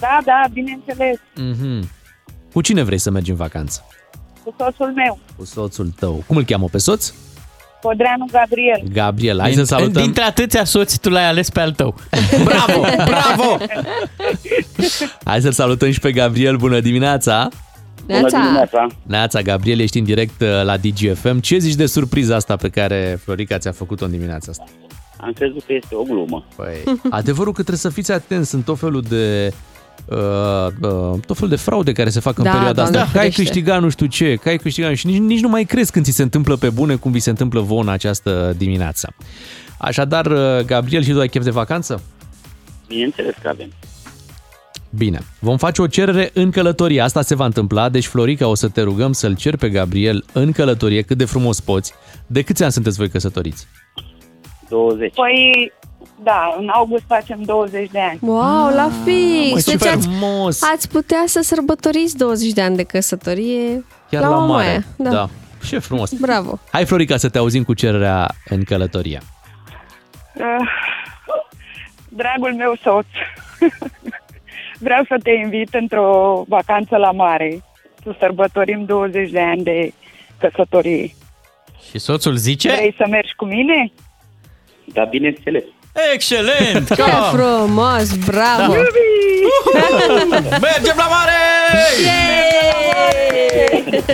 Da, 0.00 0.18
da, 0.24 0.42
bineînțeles, 0.52 1.16
Mhm. 1.34 1.90
Cu 2.52 2.60
cine 2.60 2.82
vrei 2.82 2.98
să 2.98 3.10
mergi 3.10 3.30
în 3.30 3.36
vacanță? 3.36 3.84
cu 4.44 4.54
soțul 4.58 4.92
meu, 4.94 5.18
Cu 5.36 5.44
soțul 5.44 5.92
tău. 5.98 6.24
Cum 6.26 6.36
îl 6.36 6.44
cheamă 6.44 6.68
pe 6.70 6.78
soț? 6.78 7.12
Podreanu 7.80 8.26
Gabriel. 8.32 8.82
Gabriel. 8.92 9.40
Hai 9.40 9.48
Din- 9.50 9.58
să 9.58 9.64
salutăm. 9.64 10.02
Dintre 10.02 10.22
atâția 10.22 10.64
soți, 10.64 11.00
tu 11.00 11.08
l-ai 11.08 11.26
ales 11.28 11.50
pe 11.50 11.60
al 11.60 11.72
tău. 11.72 11.94
Bravo! 12.44 12.80
Bravo! 13.04 13.56
Hai 15.24 15.40
să-l 15.40 15.52
salutăm 15.52 15.90
și 15.90 16.00
pe 16.00 16.12
Gabriel. 16.12 16.56
Bună 16.56 16.80
dimineața! 16.80 17.48
Neața. 18.06 18.86
Neața, 19.02 19.40
Gabriel, 19.40 19.80
ești 19.80 19.98
în 19.98 20.04
direct 20.04 20.40
uh, 20.40 20.48
la 20.64 20.76
DGFM. 20.76 21.38
Ce 21.40 21.58
zici 21.58 21.74
de 21.74 21.86
surpriza 21.86 22.34
asta 22.34 22.56
pe 22.56 22.68
care 22.68 23.18
Florica 23.24 23.58
ți-a 23.58 23.72
făcut-o 23.72 24.04
în 24.04 24.10
dimineața 24.10 24.50
asta? 24.50 24.64
Am 25.24 25.32
crezut 25.32 25.62
că 25.66 25.72
este 25.72 25.94
o 25.94 26.02
glumă. 26.02 26.44
Păi, 26.56 26.98
adevărul 27.10 27.52
că 27.52 27.58
trebuie 27.60 27.78
să 27.78 27.88
fiți 27.88 28.12
atenți, 28.12 28.48
sunt 28.50 28.64
tot 28.64 28.78
felul 28.78 29.02
de 29.02 29.52
uh, 30.04 30.66
uh, 30.80 31.20
tot 31.26 31.34
felul 31.36 31.48
de 31.50 31.56
fraude 31.56 31.92
care 31.92 32.10
se 32.10 32.20
fac 32.20 32.38
în 32.38 32.44
Da, 32.44 32.50
perioada 32.50 32.82
asta. 32.82 32.92
Doamne 32.94 33.12
Că 33.12 33.18
ai 33.18 33.30
ferește. 33.30 33.42
câștigat 33.42 33.80
nu 33.80 33.88
știu 33.88 34.06
ce, 34.06 34.34
că 34.34 34.48
ai 34.48 34.56
câștigat 34.56 34.94
și 34.94 35.06
nici, 35.06 35.18
nici 35.20 35.40
nu 35.40 35.48
mai 35.48 35.64
crezi 35.64 35.90
când 35.92 36.04
ți 36.04 36.10
se 36.10 36.22
întâmplă 36.22 36.56
pe 36.56 36.70
bune 36.70 36.94
cum 36.94 37.12
vi 37.12 37.20
se 37.20 37.30
întâmplă 37.30 37.60
vouă 37.60 37.80
în 37.80 37.88
această 37.88 38.54
dimineață. 38.56 39.14
Așadar, 39.78 40.26
uh, 40.26 40.64
Gabriel, 40.66 41.02
și 41.02 41.10
tu 41.10 41.20
ai 41.20 41.28
chef 41.28 41.44
de 41.44 41.50
vacanță? 41.50 42.02
Bineînțeles 42.88 43.34
că 43.42 43.48
avem. 43.48 43.68
Bine, 44.96 45.20
vom 45.38 45.56
face 45.56 45.82
o 45.82 45.86
cerere 45.86 46.30
în 46.34 46.50
călătorie. 46.50 47.00
Asta 47.00 47.22
se 47.22 47.34
va 47.34 47.44
întâmpla, 47.44 47.88
deci 47.88 48.06
Florica 48.06 48.46
o 48.46 48.54
să 48.54 48.68
te 48.68 48.80
rugăm 48.82 49.12
să-l 49.12 49.36
ceri 49.36 49.56
pe 49.58 49.68
Gabriel 49.68 50.24
în 50.32 50.52
călătorie 50.52 51.02
cât 51.02 51.16
de 51.18 51.24
frumos 51.24 51.60
poți. 51.60 51.92
De 52.26 52.42
câți 52.42 52.62
ani 52.62 52.72
sunteți 52.72 52.96
voi 52.96 53.08
căsătoriți? 53.08 53.66
20. 54.68 55.14
Păi, 55.14 55.72
da, 56.22 56.54
în 56.58 56.68
august 56.68 57.04
facem 57.06 57.42
20 57.42 57.90
de 57.90 58.00
ani. 58.00 58.18
Wow, 58.22 58.74
la 58.74 58.90
fix! 59.04 59.52
Măi, 59.52 59.62
ce 59.62 59.76
Deci 59.76 59.88
ați, 59.88 60.08
frumos! 60.08 60.62
ați 60.62 60.88
putea 60.88 61.22
să 61.26 61.40
sărbătoriți 61.42 62.16
20 62.16 62.52
de 62.52 62.62
ani 62.62 62.76
de 62.76 62.82
căsătorie 62.82 63.84
Chiar 64.10 64.22
la, 64.22 64.28
la, 64.28 64.34
Mamaia. 64.34 64.66
mare. 64.68 64.84
Da. 64.96 65.10
da. 65.10 65.28
Ce 65.66 65.78
frumos! 65.78 66.12
Bravo! 66.12 66.58
Hai, 66.72 66.84
Florica, 66.84 67.16
să 67.16 67.28
te 67.28 67.38
auzim 67.38 67.62
cu 67.62 67.74
cererea 67.74 68.30
în 68.48 68.64
călătorie. 68.64 69.20
Uh, 70.34 70.68
dragul 72.08 72.54
meu 72.54 72.74
soț, 72.82 73.06
vreau 74.86 75.04
să 75.08 75.16
te 75.22 75.30
invit 75.30 75.74
într-o 75.74 76.44
vacanță 76.48 76.96
la 76.96 77.10
mare 77.10 77.62
soțul 78.04 78.16
sărbătorim 78.20 78.84
20 78.84 79.30
de 79.30 79.40
ani 79.40 79.62
de 79.62 79.92
căsătorie. 80.38 81.14
Și 81.90 81.98
soțul 81.98 82.36
zice? 82.36 82.72
Vrei 82.72 82.94
să 82.96 83.06
mergi 83.10 83.34
cu 83.34 83.44
mine? 83.44 83.92
Da, 84.94 85.04
bineînțeles. 85.04 85.62
Excelent! 86.14 86.94
Ce 86.94 87.02
frumos, 87.32 88.16
bravo! 88.24 88.72
Da. 89.72 90.38
Mergem 90.60 90.94
la 90.96 91.06
mare! 91.08 91.32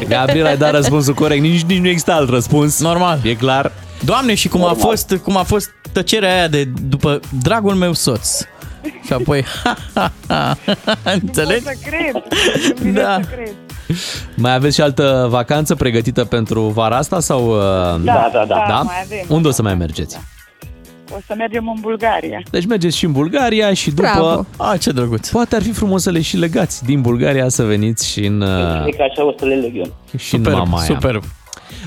Gabriel, 0.08 0.46
ai 0.46 0.56
dat 0.56 0.70
răspunsul 0.70 1.14
corect. 1.14 1.40
Nici, 1.42 1.62
nici 1.62 1.78
nu 1.78 1.88
există 1.88 2.12
alt 2.12 2.30
răspuns. 2.30 2.80
Normal. 2.80 3.18
E 3.22 3.34
clar. 3.34 3.72
Doamne, 4.04 4.34
și 4.34 4.48
cum 4.48 4.64
a 4.64 4.72
fost, 4.78 5.14
cum 5.22 5.36
a 5.36 5.42
fost 5.42 5.70
tăcerea 5.92 6.32
aia 6.34 6.48
de 6.48 6.64
după 6.88 7.20
dragul 7.42 7.74
meu 7.74 7.92
soț. 7.92 8.40
Și 9.04 9.12
apoi, 9.12 9.44
ha, 9.64 9.76
ha, 9.94 10.12
ha, 10.28 10.56
înțelegi? 11.12 11.64
Nu 11.64 11.70
pot 11.70 11.76
să 11.82 11.88
cred. 11.88 12.12
Nu 12.68 12.82
vine 12.82 13.00
Da. 13.02 13.20
să 13.22 13.28
cred. 13.34 13.52
Mai 14.36 14.54
aveți 14.54 14.74
și 14.74 14.80
altă 14.80 15.26
vacanță 15.30 15.74
pregătită 15.74 16.24
pentru 16.24 16.62
vara 16.62 16.96
asta? 16.96 17.20
sau? 17.20 17.46
uh, 17.48 18.00
Da, 18.04 18.30
da, 18.32 18.44
da. 18.48 18.64
da? 18.68 18.82
mai 18.82 18.94
avem. 19.04 19.24
Unde 19.28 19.48
o 19.48 19.50
să 19.50 19.62
mai 19.62 19.74
mergeți? 19.74 20.18
O 21.16 21.18
să 21.26 21.34
mergem 21.36 21.68
în 21.68 21.80
Bulgaria. 21.80 22.42
Deci 22.50 22.66
mergeți 22.66 22.96
și 22.96 23.04
în 23.04 23.12
Bulgaria 23.12 23.72
și 23.72 23.90
după... 23.90 24.02
Bravo. 24.02 24.46
A, 24.56 24.76
ce 24.76 24.90
drăguț. 24.90 25.28
Poate 25.28 25.56
ar 25.56 25.62
fi 25.62 25.72
frumos 25.72 26.02
să 26.02 26.10
le 26.10 26.20
și 26.20 26.36
legați 26.36 26.84
din 26.84 27.00
Bulgaria 27.00 27.48
să 27.48 27.62
veniți 27.64 28.08
și 28.08 28.24
în, 28.24 28.40
uh, 28.40 28.82
Cred 28.82 28.96
că 28.96 29.02
așa 29.02 29.26
o 29.26 29.32
să 29.38 29.44
le 29.44 29.54
leg 29.54 29.76
eu. 29.76 29.92
și 30.16 30.34
în 30.34 30.42
Mamaia. 30.42 30.84
superb. 30.84 31.22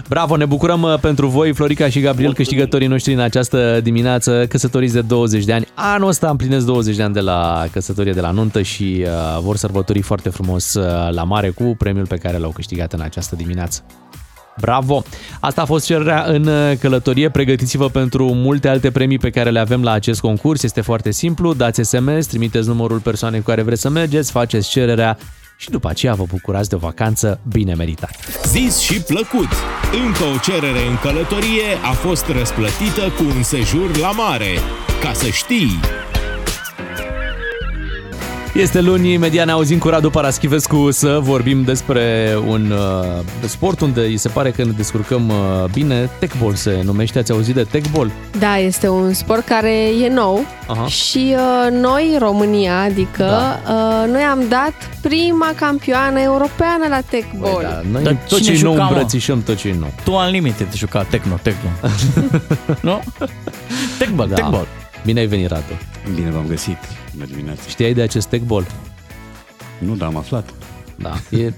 Bravo, 0.09 0.35
ne 0.35 0.45
bucurăm 0.45 0.81
uh, 0.81 0.99
pentru 0.99 1.27
voi, 1.27 1.53
Florica 1.53 1.89
și 1.89 1.99
Gabriel, 1.99 2.33
câștigătorii 2.33 2.87
noștri 2.87 3.13
în 3.13 3.19
această 3.19 3.79
dimineață, 3.83 4.45
căsătoriți 4.49 4.93
de 4.93 5.01
20 5.01 5.43
de 5.43 5.53
ani. 5.53 5.65
Anul 5.73 6.07
ăsta 6.07 6.29
împlinesc 6.29 6.65
20 6.65 6.95
de 6.95 7.03
ani 7.03 7.13
de 7.13 7.19
la 7.19 7.65
căsătorie 7.71 8.11
de 8.11 8.21
la 8.21 8.31
nuntă 8.31 8.61
și 8.61 9.05
uh, 9.05 9.39
vor 9.41 9.55
sărbători 9.55 10.01
foarte 10.01 10.29
frumos 10.29 10.73
uh, 10.73 10.83
la 11.11 11.23
mare 11.23 11.49
cu 11.49 11.75
premiul 11.77 12.07
pe 12.07 12.15
care 12.15 12.37
l-au 12.37 12.51
câștigat 12.51 12.93
în 12.93 13.01
această 13.01 13.35
dimineață. 13.35 13.83
Bravo! 14.61 15.03
Asta 15.39 15.61
a 15.61 15.65
fost 15.65 15.85
cererea 15.85 16.23
în 16.23 16.45
uh, 16.47 16.77
călătorie. 16.79 17.29
Pregătiți-vă 17.29 17.89
pentru 17.89 18.33
multe 18.33 18.67
alte 18.67 18.91
premii 18.91 19.17
pe 19.17 19.29
care 19.29 19.49
le 19.49 19.59
avem 19.59 19.83
la 19.83 19.91
acest 19.91 20.19
concurs. 20.19 20.63
Este 20.63 20.81
foarte 20.81 21.11
simplu. 21.11 21.53
Dați 21.53 21.81
SMS, 21.81 22.25
trimiteți 22.25 22.67
numărul 22.67 22.99
persoanei 22.99 23.39
cu 23.39 23.45
care 23.45 23.61
vreți 23.61 23.81
să 23.81 23.89
mergeți, 23.89 24.31
faceți 24.31 24.69
cererea 24.69 25.17
și 25.57 25.69
după 25.69 25.89
aceea 25.89 26.13
vă 26.13 26.23
bucurați 26.27 26.69
de 26.69 26.75
o 26.75 26.77
vacanță 26.77 27.39
bine 27.47 27.73
meritată. 27.73 28.17
Zis 28.45 28.79
și 28.79 29.01
plăcut. 29.01 29.49
Încă 30.05 30.23
o 30.23 30.37
cerere 30.41 30.87
în 30.89 30.97
călătorie 31.01 31.67
a 31.83 31.91
fost 31.91 32.27
răsplătită 32.27 33.01
cu 33.17 33.23
un 33.35 33.43
sejur 33.43 33.97
la 33.97 34.11
mare. 34.11 34.51
Ca 35.01 35.13
să 35.13 35.27
știi! 35.27 35.79
Este 38.55 38.81
luni, 38.81 39.13
imediat 39.13 39.45
ne 39.45 39.51
auzim 39.51 39.77
cu 39.77 39.87
Radu 39.89 40.09
Paraschivescu 40.09 40.91
să 40.91 41.19
vorbim 41.21 41.63
despre 41.63 42.33
un 42.47 42.71
uh, 42.71 43.47
sport 43.47 43.79
unde 43.81 43.99
îi 44.01 44.17
se 44.17 44.29
pare 44.29 44.51
că 44.51 44.63
ne 44.63 44.71
descurcăm 44.71 45.29
uh, 45.29 45.35
bine. 45.71 46.09
Techball 46.19 46.53
se 46.53 46.81
numește, 46.83 47.19
ați 47.19 47.31
auzit 47.31 47.53
de 47.55 47.63
techball? 47.63 48.11
Da, 48.39 48.57
este 48.57 48.87
un 48.89 49.13
sport 49.13 49.45
care 49.45 49.73
e 50.01 50.09
nou 50.13 50.45
Aha. 50.67 50.85
și 50.87 51.35
uh, 51.35 51.71
noi, 51.71 52.15
România, 52.19 52.79
adică 52.81 53.23
Da. 53.23 53.59
uh, 53.73 54.11
noi 54.11 54.21
am 54.21 54.39
dat 54.49 54.73
prima 55.01 55.51
campioană 55.55 56.19
europeană 56.19 56.85
la 56.89 56.99
techball. 57.09 57.61
Da, 57.61 57.81
noi 57.91 58.03
Dar 58.03 58.17
tot 58.27 58.37
cine 58.41 58.53
ce 58.55 58.59
e 58.59 58.63
nou 58.63 58.71
juca, 58.73 58.83
mă? 58.83 58.89
îmbrățișăm 58.89 59.43
tot 59.43 59.55
ce 59.57 59.67
e 59.67 59.75
nou. 59.79 59.93
Tu 60.03 60.11
Unlimited 60.13 60.67
te 60.69 60.77
juca 60.77 61.03
Tecno, 61.03 61.39
Tecno. 61.41 61.69
nu? 62.89 62.99
Techball, 63.99 64.27
Da. 64.29 64.35
Techball. 64.35 64.67
Bine 65.05 65.19
ai 65.19 65.25
venit, 65.25 65.47
Radu. 65.49 65.73
Bine 66.15 66.29
v-am 66.29 66.45
găsit. 66.47 66.77
Bună 67.13 67.25
dimineața. 67.25 67.61
Știai 67.67 67.93
de 67.93 68.01
acest 68.01 68.27
techball? 68.27 68.65
Nu, 69.77 69.95
dar 69.95 70.07
am 70.07 70.17
aflat. 70.17 70.49
Da, 70.95 71.13
e 71.37 71.53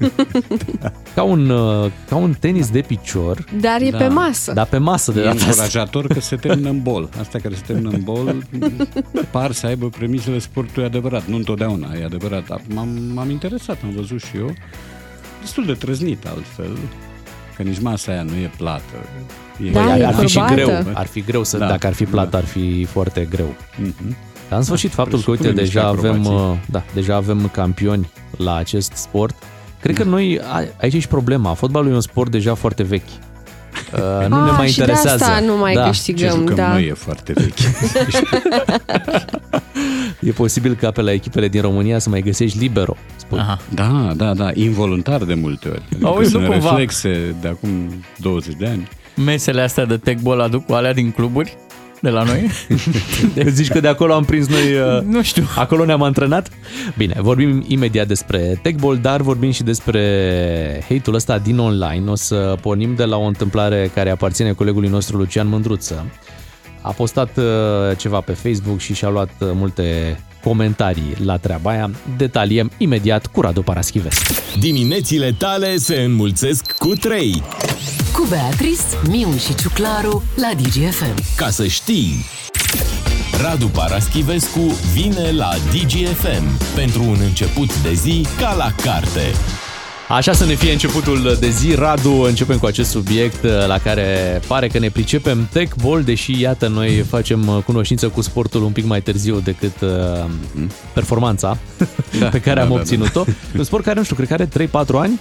ca 1.16 1.24
un, 1.24 1.50
uh, 1.50 1.92
ca 2.10 2.16
un 2.16 2.34
tenis 2.40 2.70
de 2.70 2.82
picior. 2.82 3.46
Dar 3.62 3.82
e 3.82 3.90
pe 3.90 4.08
masă. 4.08 4.54
Da, 4.54 4.64
pe 4.64 4.78
masă 4.78 5.12
de 5.12 5.20
E 5.20 5.24
data 5.24 5.36
asta. 5.36 5.48
încurajator 5.50 6.08
că 6.08 6.20
se 6.20 6.36
termină 6.36 6.70
în 6.70 6.82
bol. 6.82 7.10
Astea 7.20 7.40
care 7.40 7.56
se 7.56 7.62
termină 7.66 7.90
în 7.90 8.02
bol 8.04 8.36
par 9.32 9.52
să 9.52 9.66
aibă 9.66 9.90
premisele 9.90 10.40
sportului 10.40 10.86
adevărat. 10.88 11.26
Nu 11.26 11.36
întotdeauna, 11.36 11.88
e 12.00 12.04
adevărat. 12.06 12.48
Dar 12.48 12.62
M-am, 12.74 12.88
m-am 13.14 13.30
interesat, 13.30 13.78
am 13.84 13.90
văzut 13.96 14.22
și 14.22 14.38
eu. 14.38 14.54
Destul 15.42 15.66
de 15.66 15.74
trăznit 15.74 16.26
altfel, 16.26 16.78
că 17.56 17.64
nici 17.64 17.80
masa 17.80 18.12
aia 18.12 18.24
nu 18.24 18.34
e 18.36 18.52
plată. 18.58 18.84
E 19.68 19.72
Da, 19.72 19.84
Băi, 19.84 20.00
e 20.00 20.06
ar 20.06 20.14
fi 20.16 20.28
și 20.28 20.34
probată. 20.38 20.54
greu. 20.56 20.94
Ar 20.94 21.06
fi 21.06 21.22
greu 21.22 21.44
să, 21.44 21.58
Da. 21.58 21.68
dacă 21.68 21.88
ar 21.88 21.94
fi 21.94 22.06
plat, 22.06 22.34
ar 22.34 22.46
fi 22.46 22.86
foarte 22.86 23.28
greu. 23.30 23.56
Mhm. 23.78 24.16
Dar 24.50 24.58
în 24.58 24.64
sfârșit, 24.66 24.92
faptul 24.94 25.20
că, 25.22 25.32
uite, 25.32 25.42
Presupune 25.44 25.62
niște 25.64 25.78
deja 25.80 25.88
avem, 25.92 26.22
acrobații. 26.22 26.52
uh, 26.52 26.58
da, 26.72 26.84
deja 26.94 27.16
avem 27.16 27.50
campioni 27.54 28.10
la 28.38 28.56
acest 28.56 28.92
sport. 28.96 29.36
Cred 29.82 29.96
că 29.98 30.04
noi, 30.04 30.40
a- 30.52 30.64
aici 30.82 30.94
e 30.94 31.00
și 31.00 31.08
problema. 31.08 31.54
Fotbalul 31.54 31.92
e 31.92 31.96
un 31.96 32.02
sport 32.02 32.32
deja 32.32 32.54
foarte 32.54 32.84
vechi. 32.84 33.02
Uh, 33.94 34.28
nu 34.28 34.36
Ah, 34.36 34.46
ne 34.46 34.52
mai 34.58 34.68
și 34.68 34.76
de 34.76 34.82
interesează. 34.82 35.24
asta 35.24 35.40
nu 35.40 35.58
mai 35.58 35.74
da. 35.74 35.86
câștigăm, 35.88 36.30
Ce 36.30 36.36
jucăm 36.38 36.56
da. 36.56 36.68
noi 36.72 36.86
e 36.88 36.94
foarte 36.94 37.34
vechi. 37.34 37.58
E 40.20 40.32
posibil 40.32 40.76
ca 40.76 40.92
pe 40.92 41.02
la 41.02 41.12
echipele 41.12 41.48
din 41.48 41.62
România 41.62 42.00
să 42.00 42.10
mai 42.10 42.22
găsești 42.22 42.58
libero. 42.58 42.96
Spui. 43.16 43.40
Aha. 43.40 43.60
Da, 43.74 44.12
da, 44.16 44.34
da, 44.34 44.50
involuntar 44.54 45.24
de 45.24 45.34
multe 45.34 45.68
ori. 45.68 45.82
Adică 45.92 46.08
Auzi, 46.08 46.34
nu 46.34 46.40
sunt 46.40 46.46
cumva. 46.52 46.70
reflexe 46.70 47.36
de 47.42 47.48
acum 47.48 47.70
20 48.18 48.56
de 48.56 48.66
ani. 48.66 48.88
Mesele 49.26 49.62
astea 49.62 49.86
de 49.86 49.98
Techball 49.98 50.40
aduc 50.42 50.66
cu 50.66 50.74
alea 50.74 50.94
din 50.94 51.12
cluburi 51.12 51.58
de 52.06 52.12
la 52.12 52.24
noi? 52.24 52.52
Zici 53.58 53.68
că 53.68 53.80
de 53.80 53.88
acolo 53.88 54.14
am 54.14 54.24
prins 54.24 54.48
noi... 54.48 54.74
Uh, 54.74 55.04
nu 55.04 55.24
știu. 55.24 55.44
Acolo 55.56 55.86
ne-am 55.86 56.02
antrenat? 56.02 56.50
Bine, 56.98 57.16
vorbim 57.22 57.64
imediat 57.68 58.08
despre 58.08 58.60
techball, 58.62 58.98
dar 59.02 59.22
vorbim 59.22 59.52
și 59.52 59.64
despre 59.64 60.02
hate-ul 60.90 61.16
ăsta 61.16 61.38
din 61.38 61.58
online. 61.58 62.10
O 62.10 62.16
să 62.16 62.58
pornim 62.62 62.96
de 62.96 63.04
la 63.04 63.18
o 63.18 63.24
întâmplare 63.24 63.92
care 63.94 64.10
aparține 64.10 64.52
colegului 64.52 64.90
nostru 64.90 65.18
Lucian 65.18 65.48
Mândruță. 65.48 66.06
A 66.82 66.92
postat 66.92 67.38
uh, 67.38 67.44
ceva 67.98 68.20
pe 68.20 68.32
Facebook 68.32 68.80
și 68.80 68.94
și-a 68.94 69.10
luat 69.10 69.30
uh, 69.40 69.50
multe 69.54 70.20
comentarii 70.44 71.16
la 71.24 71.38
treaba 71.38 71.70
aia. 71.70 71.92
Detaliem 72.18 72.72
imediat 72.78 73.28
cu 73.28 73.42
Radu 73.42 73.62
Paraschivescu. 73.62 74.34
Diminețile 74.60 75.36
tale 75.38 75.78
se 75.78 75.96
înmulțesc 75.96 76.72
cu 76.78 76.88
3. 76.88 77.44
Cu 78.16 78.26
Beatrice, 78.30 78.84
Miu 79.10 79.38
și 79.38 79.56
Ciuclaru 79.56 80.24
la 80.36 80.50
DGFM. 80.62 81.36
Ca 81.36 81.50
să 81.50 81.68
știi! 81.68 82.26
Radu 83.42 83.68
Paraschivescu 83.68 84.60
vine 84.94 85.32
la 85.32 85.50
DGFM 85.72 86.76
pentru 86.76 87.04
un 87.04 87.18
început 87.22 87.82
de 87.82 87.94
zi 87.94 88.26
ca 88.40 88.54
la 88.54 88.72
carte. 88.84 89.22
Așa 90.10 90.34
să 90.34 90.46
ne 90.46 90.54
fie 90.54 90.72
începutul 90.72 91.38
de 91.40 91.50
zi. 91.50 91.74
Radu, 91.74 92.12
începem 92.12 92.58
cu 92.58 92.66
acest 92.66 92.90
subiect 92.90 93.44
uh, 93.44 93.68
la 93.68 93.78
care 93.78 94.42
pare 94.48 94.68
că 94.68 94.80
ne 94.80 94.90
pricepem 94.90 95.48
techball, 95.52 96.04
deși 96.04 96.42
iată 96.42 96.68
noi 96.68 97.06
facem 97.10 97.48
uh, 97.48 97.64
cunoștință 97.64 98.08
cu 98.08 98.22
sportul 98.22 98.64
un 98.64 98.72
pic 98.72 98.86
mai 98.86 99.02
târziu 99.02 99.40
decât 99.40 99.82
uh, 99.82 100.26
performanța 100.94 101.58
Da, 102.20 102.28
pe 102.28 102.40
care 102.40 102.56
da, 102.56 102.62
am 102.62 102.68
da, 102.68 102.74
obținut-o. 102.74 103.24
Un 103.58 103.64
sport 103.64 103.84
care, 103.84 103.98
nu 103.98 104.04
știu, 104.04 104.16
cred 104.16 104.28
că 104.28 104.34
are 104.34 104.68
3-4 104.68 104.88
ani, 105.02 105.20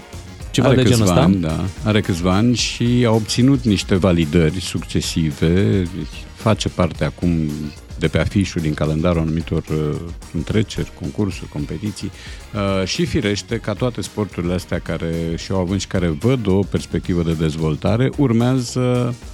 ceva 0.55 0.69
are 0.69 0.83
de 0.83 0.83
genul 0.83 0.99
câțiva 0.99 1.13
ăsta. 1.13 1.25
Ani, 1.25 1.37
da, 1.37 1.65
are 1.85 2.01
câțiva 2.01 2.35
ani 2.35 2.55
și 2.55 3.05
a 3.07 3.11
obținut 3.11 3.65
niște 3.65 3.95
validări 3.95 4.61
succesive. 4.61 5.79
Deci 5.79 6.25
face 6.35 6.69
parte 6.69 7.05
acum 7.05 7.51
de 7.99 8.09
pe 8.09 8.19
afișul 8.19 8.61
din 8.61 8.75
calendarul 8.75 9.21
anumitor 9.21 9.63
uh, 9.71 10.01
întreceri, 10.35 10.93
concursuri, 11.01 11.49
competiții 11.49 12.11
uh, 12.55 12.87
și 12.87 13.05
firește 13.05 13.57
ca 13.57 13.73
toate 13.73 14.01
sporturile 14.01 14.55
astea 14.55 14.79
care 14.79 15.13
și-au 15.37 15.61
având 15.61 15.81
și 15.81 15.87
care 15.87 16.07
văd 16.07 16.47
o 16.47 16.59
perspectivă 16.59 17.23
de 17.23 17.33
dezvoltare, 17.33 18.11
urmează 18.17 18.81
uh, 19.09 19.33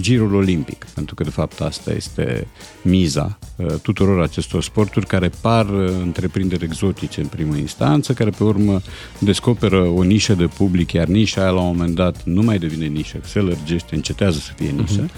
girul 0.00 0.34
olimpic, 0.34 0.86
pentru 0.94 1.14
că 1.14 1.22
de 1.22 1.30
fapt 1.30 1.60
asta 1.60 1.92
este 1.92 2.46
miza 2.82 3.38
uh, 3.56 3.74
tuturor 3.82 4.22
acestor 4.22 4.62
sporturi 4.62 5.06
care 5.06 5.30
par 5.40 5.68
uh, 5.68 5.90
întreprinderi 6.02 6.64
exotice 6.64 7.20
în 7.20 7.26
primă 7.26 7.56
instanță, 7.56 8.12
care 8.12 8.30
pe 8.30 8.44
urmă 8.44 8.80
descoperă 9.18 9.80
o 9.80 10.02
nișă 10.02 10.34
de 10.34 10.46
public, 10.46 10.92
iar 10.92 11.06
nișa 11.06 11.40
aia 11.40 11.50
la 11.50 11.60
un 11.60 11.66
moment 11.66 11.94
dat 11.94 12.24
nu 12.24 12.42
mai 12.42 12.58
devine 12.58 12.86
nișă, 12.86 13.18
se 13.24 13.38
lărgește, 13.38 13.94
încetează 13.94 14.38
să 14.38 14.50
fie 14.56 14.70
nișă. 14.70 15.00
Mhm. 15.00 15.10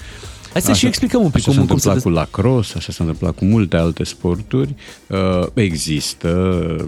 Hai 0.52 0.62
să 0.62 0.72
și 0.72 0.86
explicăm 0.86 1.22
un 1.22 1.30
pic 1.30 1.48
așa 1.48 1.58
cum- 1.58 1.66
s-a 1.66 1.66
cum 1.66 1.78
se 1.78 1.88
întâmplat 1.88 1.94
des- 1.94 2.02
cu 2.02 2.08
lacrosse, 2.40 2.72
așa 2.76 2.92
s-a 2.92 3.04
întâmplat 3.04 3.34
cu 3.34 3.44
multe 3.44 3.76
alte 3.76 4.04
sporturi. 4.04 4.74
Uh, 5.06 5.46
Există 5.54 6.28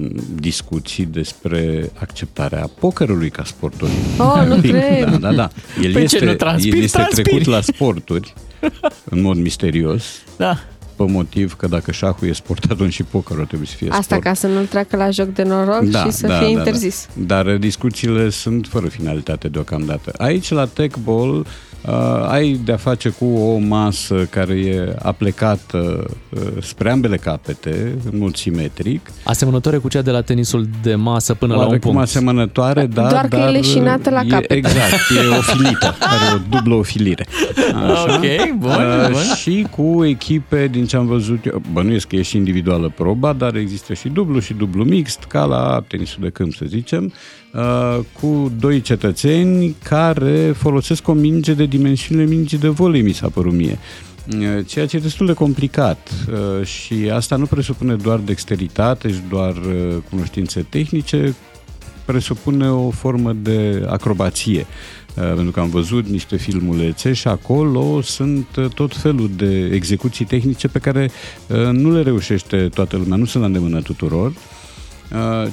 uh, 0.00 0.06
discuții 0.34 1.04
despre 1.04 1.90
acceptarea 1.98 2.70
pokerului 2.78 3.30
ca 3.30 3.44
sport 3.44 3.82
olimpic. 3.82 4.04
Oh, 4.22 4.34
nu 4.46 4.50
Olimpic, 4.50 4.70
cred. 4.80 5.04
Da, 5.10 5.16
da, 5.16 5.32
da. 5.32 5.48
El 5.82 5.92
Păi 5.92 6.06
ce, 6.06 6.14
este, 6.16 6.24
nu 6.24 6.34
transpiri? 6.34 6.76
el 6.76 6.82
este 6.82 6.96
Transpiri. 6.96 7.28
trecut 7.28 7.46
la 7.52 7.60
sporturi 7.60 8.32
în 9.04 9.20
mod 9.20 9.36
misterios. 9.36 10.04
Da. 10.36 10.58
Pe 10.96 11.04
motiv 11.10 11.54
că 11.56 11.66
dacă 11.66 11.92
șahul 11.92 12.28
e 12.28 12.32
sport, 12.32 12.70
atunci 12.70 12.92
și 12.92 13.02
pokerul 13.02 13.44
trebuie 13.46 13.68
să 13.68 13.74
fie 13.76 13.88
Asta 13.90 14.02
sport. 14.02 14.20
ca 14.22 14.34
să 14.34 14.46
nu-l 14.46 14.66
treacă 14.66 14.96
la 14.96 15.10
joc 15.10 15.26
de 15.28 15.42
noroc 15.42 15.84
și 15.84 16.10
să 16.10 16.26
fie 16.38 16.48
interzis. 16.50 17.06
Da. 17.14 17.42
Dar 17.42 17.56
discuțiile 17.56 18.30
sunt 18.30 18.66
fără 18.66 18.88
finalitate 18.88 19.48
deocamdată. 19.48 20.12
Aici, 20.16 20.50
la 20.50 20.66
Tech 20.66 20.96
Ball, 21.04 21.38
uh, 21.38 21.46
ai 22.28 22.61
de-a 22.64 22.76
face 22.76 23.09
cu 23.09 23.24
o 23.24 23.57
masă 23.59 24.26
care 24.30 24.55
e 24.55 24.95
aplecată 25.03 26.07
uh, 26.28 26.41
spre 26.61 26.91
ambele 26.91 27.16
capete, 27.16 27.99
în 28.12 28.18
mod 28.18 28.37
simetric. 28.37 29.11
Asemănătoare 29.24 29.76
cu 29.76 29.89
cea 29.89 30.03
de 30.03 30.11
la 30.11 30.20
tenisul 30.20 30.68
de 30.83 30.95
masă 30.95 31.35
până 31.35 31.55
la 31.55 31.61
un 31.61 31.66
Oarecum 31.66 31.91
punct. 31.93 32.07
asemănătoare, 32.07 32.87
da, 32.87 33.09
Doar 33.09 33.28
că 33.28 33.37
e 33.37 33.39
dar 33.39 33.51
leșinată 33.51 34.11
la 34.11 34.20
e, 34.20 34.26
capete. 34.28 34.55
Exact, 34.55 34.93
e 35.16 35.37
ofilită, 35.39 35.95
are 36.12 36.35
o 36.35 36.57
dublă 36.57 36.74
ofilire. 36.74 37.26
Ok, 38.07 38.55
bun, 38.59 38.70
Uh, 38.70 39.11
bun. 39.11 39.20
Și 39.37 39.66
cu 39.76 40.05
echipe, 40.05 40.68
din 40.70 40.85
ce 40.87 40.97
am 40.97 41.07
văzut 41.07 41.45
eu, 41.45 41.62
bănuiesc 41.72 42.07
că 42.07 42.16
e 42.16 42.22
și 42.22 42.37
individuală 42.37 42.93
proba, 42.97 43.33
dar 43.33 43.55
există 43.55 43.95
și 43.95 44.09
dublu 44.09 44.39
și 44.39 44.55
dublu 44.55 44.85
mixt, 44.85 45.24
ca 45.28 45.45
la 45.45 45.85
tenisul 45.89 46.22
de 46.22 46.28
câmp, 46.30 46.55
să 46.55 46.64
zicem, 46.68 47.05
uh, 47.05 47.12
cu 48.20 48.53
doi 48.59 48.80
cetățeni 48.80 49.76
care 49.82 50.53
folosesc 50.57 51.09
o 51.09 51.12
minge 51.12 51.55
de 51.55 51.64
dimensiunile 51.64 52.28
mingii 52.28 52.59
de 52.59 52.68
volei, 52.68 53.03
mi 53.03 53.12
s-a 53.12 53.28
părut 53.28 53.53
mie. 53.53 53.78
Uh, 54.36 54.66
Ceea 54.66 54.86
ce 54.86 54.96
e 54.96 55.00
destul 55.00 55.26
de 55.26 55.32
complicat 55.32 56.11
uh, 56.30 56.66
și 56.66 57.11
asta 57.12 57.36
nu 57.36 57.46
presupune 57.46 57.94
doar 57.94 58.18
dexteritate 58.18 59.09
și 59.12 59.20
doar 59.28 59.53
uh, 59.57 59.96
cunoștințe 60.11 60.66
tehnice, 60.68 61.34
presupune 62.05 62.70
o 62.70 62.90
formă 62.90 63.32
de 63.32 63.86
acrobație. 63.88 64.66
Uh, 65.16 65.32
Pentru 65.34 65.50
că 65.50 65.61
am 65.61 65.68
văzut 65.68 66.07
niște 66.07 66.36
filmulețe 66.36 67.12
și 67.12 67.28
acolo 67.28 68.00
sunt 68.00 68.46
uh, 68.57 68.68
tot 68.68 68.96
felul 68.96 69.30
de 69.36 69.70
execuții 69.72 70.24
tehnice 70.24 70.68
pe 70.68 70.78
care 70.78 71.11
uh, 71.46 71.57
nu 71.57 71.92
le 71.92 72.03
reușește 72.03 72.68
toată 72.68 72.96
lumea, 72.96 73.16
nu 73.16 73.24
sunt 73.24 73.42
la 73.42 73.48
îndemână 73.48 73.80
tuturor. 73.80 74.30
Uh, 74.30 74.36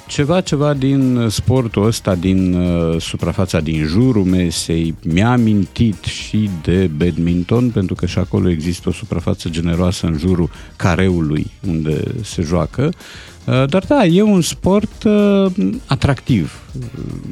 Ceva, 0.07 0.41
ceva 0.41 0.74
din 0.74 1.28
sportul 1.30 1.86
ăsta, 1.86 2.16
din 2.16 2.53
uh, 2.53 3.01
suprafața 3.01 3.60
din 3.60 3.86
jurul 3.86 4.24
mesei, 4.24 4.95
mi-a 5.03 5.32
amintit 5.32 6.03
și 6.03 6.49
de 6.62 6.89
badminton, 6.97 7.70
pentru 7.70 7.95
că 7.95 8.05
și 8.05 8.20
acolo 8.20 8.49
există 8.49 8.89
o 8.89 8.91
suprafață 8.91 9.49
generoasă 9.49 10.05
în 10.05 10.18
jurul 10.18 10.49
careului 10.76 11.51
unde 11.68 12.03
se 12.24 12.41
joacă. 12.41 12.91
Uh, 13.45 13.66
Dar 13.70 13.86
da, 13.88 14.05
e 14.05 14.22
un 14.22 14.41
sport 14.41 15.03
uh, 15.03 15.45
atractiv. 15.86 16.62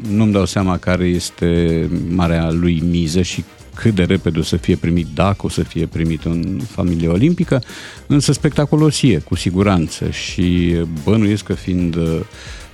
Nu-mi 0.09 0.31
dau 0.31 0.45
seama 0.45 0.77
care 0.77 1.05
este 1.05 1.89
marea 2.09 2.51
lui 2.51 2.83
miză 2.89 3.21
și 3.21 3.43
cât 3.77 3.95
de 3.95 4.03
repede 4.03 4.39
o 4.39 4.43
să 4.43 4.57
fie 4.57 4.75
primit, 4.75 5.07
dacă 5.13 5.45
o 5.45 5.49
să 5.49 5.63
fie 5.63 5.85
primit 5.85 6.23
în 6.23 6.59
familia 6.69 7.11
olimpică, 7.11 7.61
însă 8.07 8.31
spectaculos 8.31 9.01
e, 9.01 9.17
cu 9.17 9.35
siguranță. 9.35 10.09
Și 10.09 10.75
bănuiesc 11.03 11.43
că 11.43 11.53
fiind 11.53 11.95
uh, 11.95 12.19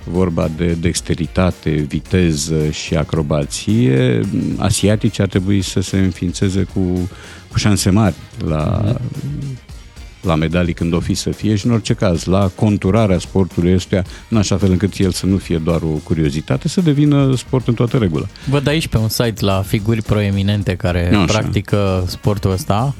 vorba 0.04 0.48
de 0.56 0.72
dexteritate, 0.72 1.70
viteză 1.70 2.70
și 2.70 2.96
acrobație, 2.96 4.20
asiatici 4.56 5.20
ar 5.20 5.26
trebui 5.26 5.62
să 5.62 5.80
se 5.80 5.98
înființeze 5.98 6.62
cu, 6.74 7.10
cu 7.50 7.58
șanse 7.58 7.90
mari 7.90 8.14
la, 8.46 8.94
la 10.24 10.34
medalii 10.34 10.74
când 10.74 10.92
o 10.92 11.00
fi 11.00 11.14
să 11.14 11.30
fie 11.30 11.54
și 11.54 11.66
în 11.66 11.72
orice 11.72 11.94
caz 11.94 12.24
la 12.24 12.50
conturarea 12.54 13.18
sportului 13.18 13.74
ăstuia 13.74 14.04
în 14.28 14.36
așa 14.36 14.56
fel 14.56 14.70
încât 14.70 14.96
el 14.96 15.10
să 15.10 15.26
nu 15.26 15.36
fie 15.36 15.56
doar 15.58 15.80
o 15.82 15.86
curiozitate, 16.02 16.68
să 16.68 16.80
devină 16.80 17.34
sport 17.36 17.68
în 17.68 17.74
toată 17.74 17.96
regulă. 17.96 18.28
Văd 18.48 18.66
aici 18.66 18.88
pe 18.88 18.96
un 18.98 19.08
site 19.08 19.44
la 19.44 19.62
figuri 19.66 20.02
proeminente 20.02 20.74
care 20.74 21.14
Așa. 21.14 21.24
practică 21.24 22.04
sportul 22.06 22.50
ăsta. 22.50 22.94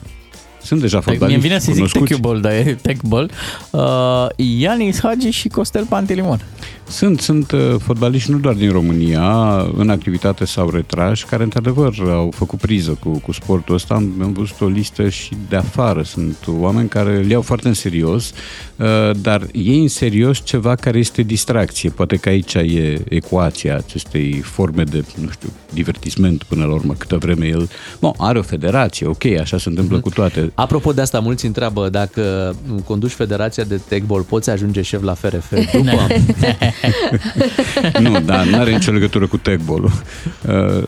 Sunt 0.63 0.81
deja 0.81 0.97
Mi 0.97 1.03
fotbaliști 1.03 1.41
vine 1.43 1.59
să 1.59 1.65
zic 1.65 1.75
cunoscuți. 1.75 2.05
techball, 2.05 2.41
dar 2.41 2.53
e 2.53 2.79
techball. 2.83 3.31
Uh, 3.71 4.27
Ianis 4.37 5.01
Hagi 5.03 5.31
și 5.31 5.49
Costel 5.49 5.85
Pantelimon. 5.85 6.41
Sunt, 6.89 7.21
sunt 7.21 7.51
uh, 7.51 7.75
fotbaliști 7.79 8.31
nu 8.31 8.39
doar 8.39 8.55
din 8.55 8.71
România, 8.71 9.57
în 9.77 9.91
activitate 9.91 10.45
sau 10.45 10.71
retrași, 10.71 11.25
care 11.25 11.43
într-adevăr 11.43 11.95
au 12.09 12.33
făcut 12.37 12.59
priză 12.59 12.99
cu, 13.01 13.09
cu 13.19 13.33
sportul 13.33 13.75
ăsta. 13.75 13.95
Am, 13.95 14.13
am 14.23 14.33
văzut 14.33 14.61
o 14.61 14.67
listă 14.67 15.09
și 15.09 15.37
de 15.49 15.57
afară. 15.57 16.03
Sunt 16.03 16.37
oameni 16.47 16.89
care 16.89 17.17
le 17.17 17.33
iau 17.33 17.43
foarte 17.43 17.69
în 17.69 17.75
serios, 17.75 18.33
uh, 18.77 18.87
dar 19.21 19.47
ei 19.53 19.81
în 19.81 19.89
serios 19.89 20.45
ceva 20.45 20.75
care 20.75 20.99
este 20.99 21.23
distracție. 21.23 21.91
Poate 21.91 22.17
că 22.17 22.29
aici 22.29 22.55
e 22.55 23.05
ecuația 23.09 23.77
acestei 23.77 24.33
forme 24.33 24.83
de, 24.83 25.05
nu 25.21 25.31
știu, 25.31 25.49
divertisment 25.73 26.43
până 26.43 26.65
la 26.65 26.73
urmă, 26.73 26.95
câtă 26.99 27.17
vreme 27.17 27.47
el... 27.47 27.69
Bun, 28.01 28.13
are 28.17 28.39
o 28.39 28.43
federație, 28.43 29.07
ok, 29.07 29.25
așa 29.25 29.59
se 29.59 29.69
întâmplă 29.69 30.01
cu 30.01 30.09
toate. 30.09 30.53
Apropo 30.55 30.93
de 30.93 31.01
asta, 31.01 31.21
mulți 31.21 31.47
întreabă 31.47 31.89
dacă 31.89 32.55
conduci 32.85 33.13
Federația 33.13 33.65
de 33.65 33.81
Techball, 33.89 34.23
poți 34.23 34.51
ajunge 34.51 34.83
șef 34.83 35.03
la 35.03 35.15
FRF 35.15 35.53
după? 35.73 36.07
nu, 38.01 38.21
dar 38.21 38.47
nu 38.47 38.59
are 38.59 38.73
nicio 38.73 38.93
legătură 38.93 39.27
cu 39.27 39.37
techball 39.37 39.93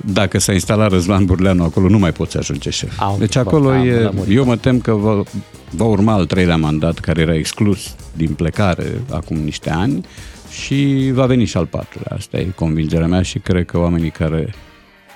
Dacă 0.00 0.38
s-a 0.38 0.52
instalat 0.52 0.90
Răzvan 0.90 1.24
Burleanu 1.24 1.64
acolo, 1.64 1.88
nu 1.88 1.98
mai 1.98 2.12
poți 2.12 2.36
ajunge 2.36 2.70
șef. 2.70 3.00
Au, 3.00 3.16
deci 3.18 3.34
bă, 3.34 3.40
acolo 3.40 3.70
am 3.70 3.86
e, 3.86 3.92
lămurit. 3.92 4.36
eu 4.36 4.44
mă 4.44 4.56
tem 4.56 4.80
că 4.80 4.92
va, 4.92 5.22
va 5.70 5.84
urma 5.84 6.12
al 6.12 6.26
treilea 6.26 6.56
mandat, 6.56 6.98
care 6.98 7.20
era 7.20 7.34
exclus 7.34 7.94
din 8.12 8.32
plecare 8.32 9.00
acum 9.10 9.36
niște 9.36 9.70
ani 9.70 10.06
și 10.50 11.10
va 11.12 11.26
veni 11.26 11.44
și 11.44 11.56
al 11.56 11.66
patrulea. 11.66 12.16
Asta 12.16 12.36
e 12.36 12.46
convingerea 12.54 13.06
mea 13.06 13.22
și 13.22 13.38
cred 13.38 13.64
că 13.64 13.78
oamenii 13.78 14.10
care 14.10 14.54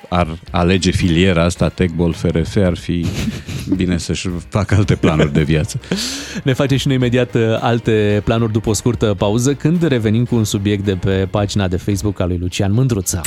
ar 0.09 0.39
alege 0.51 0.91
filiera 0.91 1.45
asta, 1.45 1.69
Techball 1.69 2.13
FRF, 2.13 2.57
ar 2.57 2.77
fi 2.77 3.07
bine 3.75 3.99
să-și 3.99 4.29
facă 4.49 4.75
alte 4.75 4.95
planuri 4.95 5.33
de 5.33 5.43
viață. 5.43 5.81
Ne 6.43 6.53
facem 6.53 6.77
și 6.77 6.87
noi 6.87 6.97
imediat 6.97 7.35
uh, 7.35 7.41
alte 7.61 8.23
planuri 8.25 8.53
după 8.53 8.71
o 8.71 8.73
scurtă 8.73 9.15
pauză, 9.19 9.55
când 9.55 9.83
revenim 9.87 10.25
cu 10.25 10.35
un 10.35 10.45
subiect 10.45 10.85
de 10.85 10.95
pe 10.95 11.29
pagina 11.31 11.69
de 11.69 11.77
Facebook 11.77 12.21
a 12.21 12.25
lui 12.25 12.39
Lucian 12.41 12.73
Mândruța. 12.73 13.21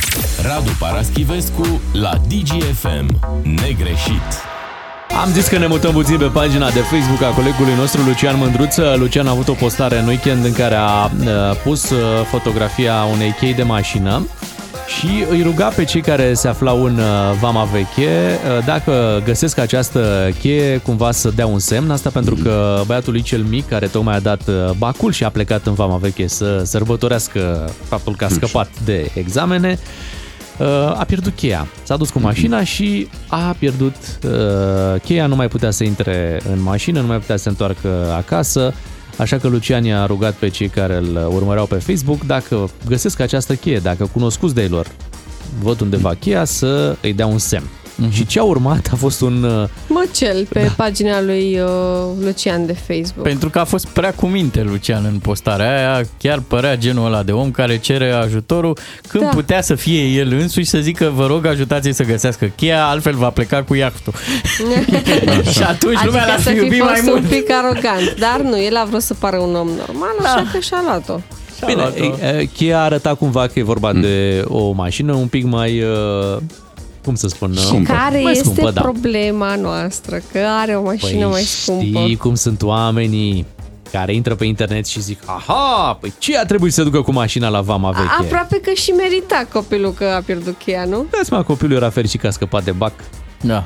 Radu 0.43 0.71
Paraschivescu 0.79 1.81
la 1.93 2.11
DGFM. 2.27 3.19
Negreșit. 3.43 4.51
Am 5.21 5.31
zis 5.31 5.47
că 5.47 5.57
ne 5.57 5.67
mutăm 5.67 5.93
puțin 5.93 6.17
pe 6.17 6.25
pagina 6.25 6.69
de 6.69 6.79
Facebook 6.79 7.21
a 7.21 7.35
colegului 7.35 7.73
nostru 7.77 8.01
Lucian 8.01 8.37
Mândruță. 8.37 8.95
Lucian 8.97 9.27
a 9.27 9.29
avut 9.29 9.47
o 9.47 9.53
postare 9.53 9.99
în 9.99 10.07
weekend 10.07 10.45
în 10.45 10.53
care 10.53 10.75
a 10.75 11.05
uh, 11.05 11.11
pus 11.63 11.89
uh, 11.89 11.97
fotografia 12.29 12.93
unei 13.03 13.31
chei 13.39 13.53
de 13.53 13.63
mașină 13.63 14.27
și 14.87 15.25
îi 15.29 15.41
ruga 15.41 15.67
pe 15.67 15.83
cei 15.83 16.01
care 16.01 16.33
se 16.33 16.47
aflau 16.47 16.83
în 16.83 16.97
uh, 16.97 17.37
Vama 17.39 17.63
Veche 17.63 18.09
uh, 18.57 18.65
dacă 18.65 19.21
găsesc 19.25 19.57
această 19.57 20.29
cheie 20.39 20.77
cumva 20.77 21.11
să 21.11 21.29
dea 21.29 21.47
un 21.47 21.59
semn. 21.59 21.91
Asta 21.91 22.09
pentru 22.09 22.35
că 22.35 22.81
băiatul 22.85 23.11
lui 23.11 23.21
cel 23.21 23.43
mic 23.43 23.67
care 23.67 23.87
tocmai 23.87 24.15
a 24.15 24.19
dat 24.19 24.47
uh, 24.47 24.69
bacul 24.77 25.11
și 25.11 25.23
a 25.23 25.29
plecat 25.29 25.65
în 25.65 25.73
Vama 25.73 25.97
Veche 25.97 26.27
să 26.27 26.61
sărbătorească 26.63 27.69
faptul 27.83 28.15
că 28.15 28.25
a 28.25 28.27
scăpat 28.27 28.69
de 28.85 29.11
examene 29.13 29.79
uh, 30.57 30.67
a 30.99 31.03
pierdut 31.07 31.35
cheia. 31.35 31.67
S-a 31.83 31.97
dus 31.97 32.09
cu 32.09 32.19
mașina 32.19 32.63
și 32.63 33.07
a 33.27 33.55
pierdut 33.59 33.95
uh, 34.25 35.01
cheia, 35.01 35.25
nu 35.25 35.35
mai 35.35 35.47
putea 35.47 35.71
să 35.71 35.83
intre 35.83 36.41
în 36.51 36.61
mașină, 36.61 36.99
nu 36.99 37.07
mai 37.07 37.17
putea 37.17 37.35
să 37.35 37.43
se 37.43 37.49
întoarcă 37.49 38.13
acasă. 38.15 38.73
Așa 39.17 39.37
că 39.37 39.47
Lucian 39.47 39.83
i-a 39.83 40.05
rugat 40.05 40.33
pe 40.33 40.47
cei 40.47 40.67
care 40.67 40.95
îl 40.95 41.29
urmăreau 41.33 41.65
pe 41.65 41.75
Facebook 41.75 42.25
dacă 42.25 42.69
găsesc 42.87 43.19
această 43.19 43.55
cheie, 43.55 43.77
dacă 43.77 44.09
cunoscuți 44.13 44.53
de 44.53 44.61
ei 44.61 44.67
lor 44.69 44.87
văd 45.61 45.81
undeva 45.81 46.13
cheia, 46.13 46.45
să 46.45 46.97
îi 47.01 47.13
dea 47.13 47.25
un 47.25 47.37
semn. 47.37 47.69
Și 48.11 48.25
ce 48.25 48.39
a 48.39 48.43
urmat 48.43 48.89
a 48.91 48.95
fost 48.95 49.21
un... 49.21 49.43
uh, 49.43 49.69
Măcel 49.87 50.45
pe 50.49 50.61
da. 50.63 50.69
pagina 50.77 51.21
lui 51.21 51.59
uh, 51.59 51.69
Lucian 52.23 52.65
de 52.65 52.73
Facebook. 52.87 53.23
Pentru 53.27 53.49
că 53.49 53.59
a 53.59 53.63
fost 53.63 53.87
prea 53.87 54.13
cu 54.13 54.25
minte 54.25 54.61
Lucian 54.61 55.05
în 55.05 55.19
postarea 55.19 55.77
aia, 55.77 56.05
chiar 56.19 56.39
părea 56.47 56.77
genul 56.77 57.05
ăla 57.05 57.23
de 57.23 57.31
om 57.31 57.51
care 57.51 57.77
cere 57.77 58.11
ajutorul 58.11 58.77
când 59.07 59.23
Da. 59.23 59.29
putea 59.29 59.61
să 59.61 59.75
fie 59.75 60.01
el 60.03 60.31
însuși 60.31 60.65
să 60.65 60.77
zică 60.77 61.11
vă 61.15 61.25
rog 61.25 61.45
ajutați 61.45 61.89
să 61.91 62.03
găsească 62.03 62.45
cheia, 62.55 62.85
altfel 62.85 63.15
va 63.15 63.29
pleca 63.29 63.63
cu 63.63 63.73
iahtul. 63.73 64.13
și 65.55 65.63
atunci 65.63 66.03
lumea 66.03 66.21
adică 66.21 66.25
l-ar 66.27 66.39
să 66.39 66.49
fi 66.49 66.57
fi 66.57 66.63
iubit 66.63 66.79
fost 66.79 66.91
mai 66.91 67.01
un 67.13 67.19
mult. 67.19 67.27
pic 67.29 67.51
arogant, 67.51 68.15
dar 68.19 68.41
nu, 68.41 68.61
el 68.61 68.75
a 68.75 68.85
vrut 68.89 69.01
să 69.01 69.13
pară 69.13 69.37
un 69.37 69.55
om 69.55 69.67
normal, 69.67 70.15
Da. 70.21 70.29
așa 70.29 70.47
că 70.51 70.59
și-a 70.59 70.81
luat-o. 70.85 71.19
Bine, 71.65 71.91
e, 72.21 72.27
e, 72.27 72.45
cheia 72.45 72.81
arăta 72.81 73.15
cumva 73.15 73.47
că 73.47 73.59
e 73.59 73.63
vorba 73.63 73.93
de 73.93 74.43
o 74.47 74.71
mașină 74.71 75.13
un 75.13 75.27
pic 75.27 75.43
mai... 75.43 75.81
uh, 75.81 76.37
Cum 77.03 77.15
să 77.15 77.27
spun? 77.27 77.51
uh, 77.51 77.81
Care 77.83 78.19
mai 78.21 78.31
este 78.31 78.43
scumpă, 78.43 78.71
da. 78.71 78.81
problema 78.81 79.55
noastră? 79.55 80.21
Că 80.31 80.39
are 80.61 80.75
o 80.75 80.83
mașină 80.83 81.09
Păi 81.23 81.31
mai 81.31 81.41
scumpă. 81.41 81.99
știi 81.99 82.15
cum 82.15 82.35
sunt 82.35 82.61
oamenii 82.61 83.45
care 83.91 84.13
intră 84.13 84.35
pe 84.35 84.45
internet 84.45 84.85
și 84.85 85.01
zic 85.01 85.19
Aha, 85.25 85.97
păi 86.01 86.13
ce 86.17 86.37
a 86.37 86.45
trebuit 86.45 86.73
să 86.73 86.83
ducă 86.83 87.01
cu 87.01 87.11
mașina 87.11 87.47
la 87.49 87.61
vama 87.61 87.89
veche? 87.91 88.07
A- 88.09 88.17
Aproape 88.21 88.59
că 88.59 88.71
și 88.73 88.91
merita 88.91 89.47
copilul 89.53 89.91
că 89.93 90.03
a 90.05 90.21
pierdut 90.25 90.57
cheia, 90.57 90.85
nu? 90.85 91.05
Dați 91.11 91.33
mă, 91.33 91.43
copilul 91.43 91.75
era 91.75 91.89
fericit 91.89 92.19
că 92.19 92.27
a 92.27 92.31
scăpat 92.31 92.63
de 92.63 92.71
bac. 92.71 92.93
Da. 93.41 93.63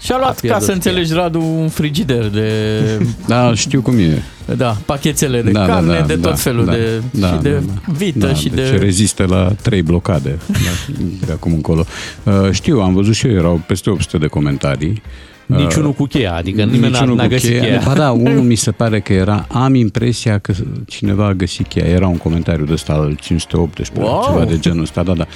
Și 0.00 0.12
a 0.12 0.18
luat, 0.18 0.34
ca 0.34 0.40
pierdut 0.40 0.62
să 0.62 0.72
înțelegi, 0.72 1.12
Radu, 1.12 1.40
un 1.40 1.68
frigider 1.68 2.28
de... 2.28 2.48
Da, 3.26 3.54
știu 3.54 3.82
cum 3.82 3.98
e. 3.98 4.22
Da, 4.56 4.76
pachetele 4.86 5.42
de 5.42 5.50
Da, 5.50 5.66
da, 5.66 5.72
carne, 5.72 5.98
da, 5.98 6.06
de 6.06 6.14
tot 6.14 6.22
da, 6.22 6.34
felul 6.34 6.64
da, 6.64 6.72
de... 6.72 7.02
da, 7.10 7.26
și 7.26 7.42
de 7.42 7.50
da, 7.50 7.58
da. 7.58 7.92
vită 7.92 8.26
da, 8.26 8.34
și 8.34 8.48
deci 8.48 8.70
de... 8.70 8.76
rezistă 8.76 9.24
la 9.28 9.52
trei 9.62 9.82
blocade 9.82 10.38
da, 10.46 10.94
de 11.26 11.32
acum 11.32 11.52
încolo. 11.52 11.84
Uh, 12.22 12.32
știu, 12.50 12.80
am 12.80 12.94
văzut 12.94 13.14
și 13.14 13.26
eu, 13.26 13.34
erau 13.34 13.60
peste 13.66 13.90
800 13.90 14.18
de 14.18 14.26
comentarii. 14.26 15.02
Niciunul 15.46 15.92
cu 15.92 16.04
cheia, 16.04 16.34
adică 16.34 16.64
nimeni 16.64 16.80
n-a, 16.80 16.88
Niciunul 16.88 17.16
n-a 17.16 17.22
cu 17.22 17.28
găsit 17.28 17.60
cheia. 17.60 17.82
Ba 17.84 17.94
da, 17.94 18.10
unul 18.28 18.42
mi 18.42 18.54
se 18.54 18.70
pare 18.70 19.00
că 19.00 19.12
era, 19.12 19.46
am 19.48 19.74
impresia 19.74 20.38
că 20.38 20.52
cineva 20.86 21.26
a 21.26 21.32
găsit 21.32 21.66
cheia. 21.66 21.86
Era 21.86 22.06
un 22.06 22.16
comentariu 22.16 22.64
de 22.64 22.72
ăsta 22.72 22.92
al 22.92 23.16
518, 23.20 23.92
Wow! 24.00 24.22
ceva 24.24 24.44
de 24.44 24.58
genul 24.58 24.82
ăsta, 24.82 25.02
da, 25.02 25.12
da. 25.12 25.26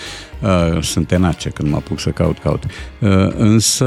Uh, 0.43 0.83
sunt 0.83 1.07
tenace 1.07 1.49
când 1.49 1.71
mă 1.71 1.77
apuc 1.77 2.01
să 2.01 2.11
caut, 2.11 2.39
caut. 2.39 2.63
Uh, 2.99 3.11
însă 3.37 3.87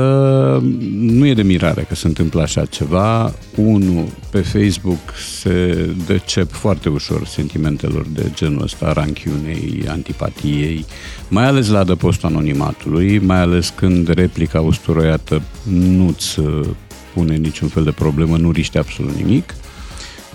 nu 0.92 1.26
e 1.26 1.34
de 1.34 1.42
mirare 1.42 1.86
că 1.88 1.96
se 1.96 2.08
întâmplă 2.08 2.42
așa 2.42 2.66
ceva. 2.66 3.34
Unu, 3.56 4.10
pe 4.30 4.40
Facebook 4.40 5.00
se 5.42 5.90
decep 6.06 6.52
foarte 6.52 6.90
ușor 6.90 7.26
sentimentelor 7.26 8.06
de 8.14 8.32
genul 8.34 8.62
ăsta, 8.62 8.94
ranchiunei, 8.94 9.84
antipatiei, 9.88 10.86
mai 11.28 11.46
ales 11.46 11.70
la 11.70 11.80
adăpostul 11.80 12.30
anonimatului, 12.30 13.20
mai 13.20 13.40
ales 13.40 13.74
când 13.76 14.08
replica 14.08 14.62
usturoiată 14.62 15.42
nu-ți 15.70 16.40
uh, 16.40 16.68
pune 17.14 17.36
niciun 17.36 17.68
fel 17.68 17.84
de 17.84 17.92
problemă, 17.92 18.38
nu 18.38 18.52
riște 18.52 18.78
absolut 18.78 19.16
nimic. 19.16 19.54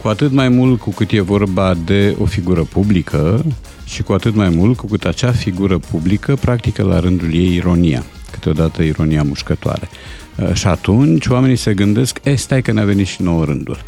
Cu 0.03 0.09
atât 0.09 0.33
mai 0.33 0.49
mult 0.49 0.81
cu 0.81 0.91
cât 0.91 1.11
e 1.11 1.21
vorba 1.21 1.75
de 1.85 2.17
o 2.21 2.25
figură 2.25 2.63
publică 2.63 3.45
și 3.91 4.03
cu 4.03 4.13
atât 4.13 4.35
mai 4.35 4.49
mult 4.49 4.77
cu 4.77 4.87
cât 4.87 5.05
acea 5.05 5.33
figură 5.33 5.79
publică 5.79 6.37
practică 6.37 6.83
la 6.83 7.01
rândul 7.01 7.35
ei 7.35 7.55
ironia, 7.55 8.05
câteodată 8.31 8.83
ironia 8.83 9.23
mușcătoare. 9.23 9.89
Uh, 10.37 10.55
Și 10.55 10.67
atunci 10.67 11.27
oamenii 11.27 11.57
se 11.57 11.75
gândesc, 11.75 12.19
e, 12.23 12.35
stai 12.35 12.63
că 12.63 12.73
ne-a 12.73 12.85
venit 12.85 13.07
și 13.07 13.23
nouă 13.23 13.45
rândul. 13.45 13.83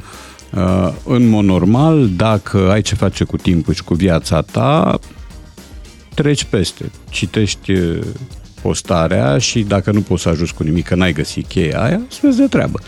Uh, 0.55 0.93
În 1.05 1.29
mod 1.29 1.45
normal, 1.45 2.09
dacă 2.17 2.71
ai 2.71 2.83
ce 2.83 2.95
face 2.95 3.25
cu 3.25 3.37
timpul 3.37 3.75
și 3.75 3.85
cu 3.85 3.95
viața 3.95 4.41
ta, 4.41 4.99
treci 6.15 6.45
peste, 6.45 6.91
citești 7.11 7.73
uh, 7.73 7.99
postarea 8.63 9.39
și 9.39 9.61
dacă 9.61 9.91
nu 9.91 10.01
poți 10.01 10.23
să 10.23 10.29
ajuți 10.29 10.55
cu 10.55 10.63
nimic, 10.63 10.87
că 10.87 10.95
n-ai 10.95 11.13
găsit 11.13 11.47
cheia 11.47 11.83
aia, 11.83 12.01
să 12.09 12.19
vezi 12.23 12.39
de 12.39 12.47
treabă. 12.47 12.81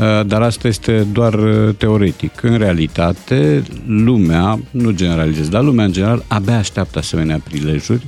Uh, 0.00 0.26
Dar 0.26 0.42
asta 0.42 0.68
este 0.68 1.06
doar 1.12 1.34
uh, 1.34 1.74
teoretic. 1.76 2.42
În 2.42 2.58
realitate, 2.58 3.62
lumea, 3.86 4.60
nu 4.70 4.90
generalizez, 4.90 5.48
dar 5.48 5.62
lumea 5.62 5.84
în 5.84 5.92
general 5.92 6.24
abia 6.26 6.56
așteaptă 6.56 6.98
asemenea 6.98 7.40
prilejuri 7.44 8.04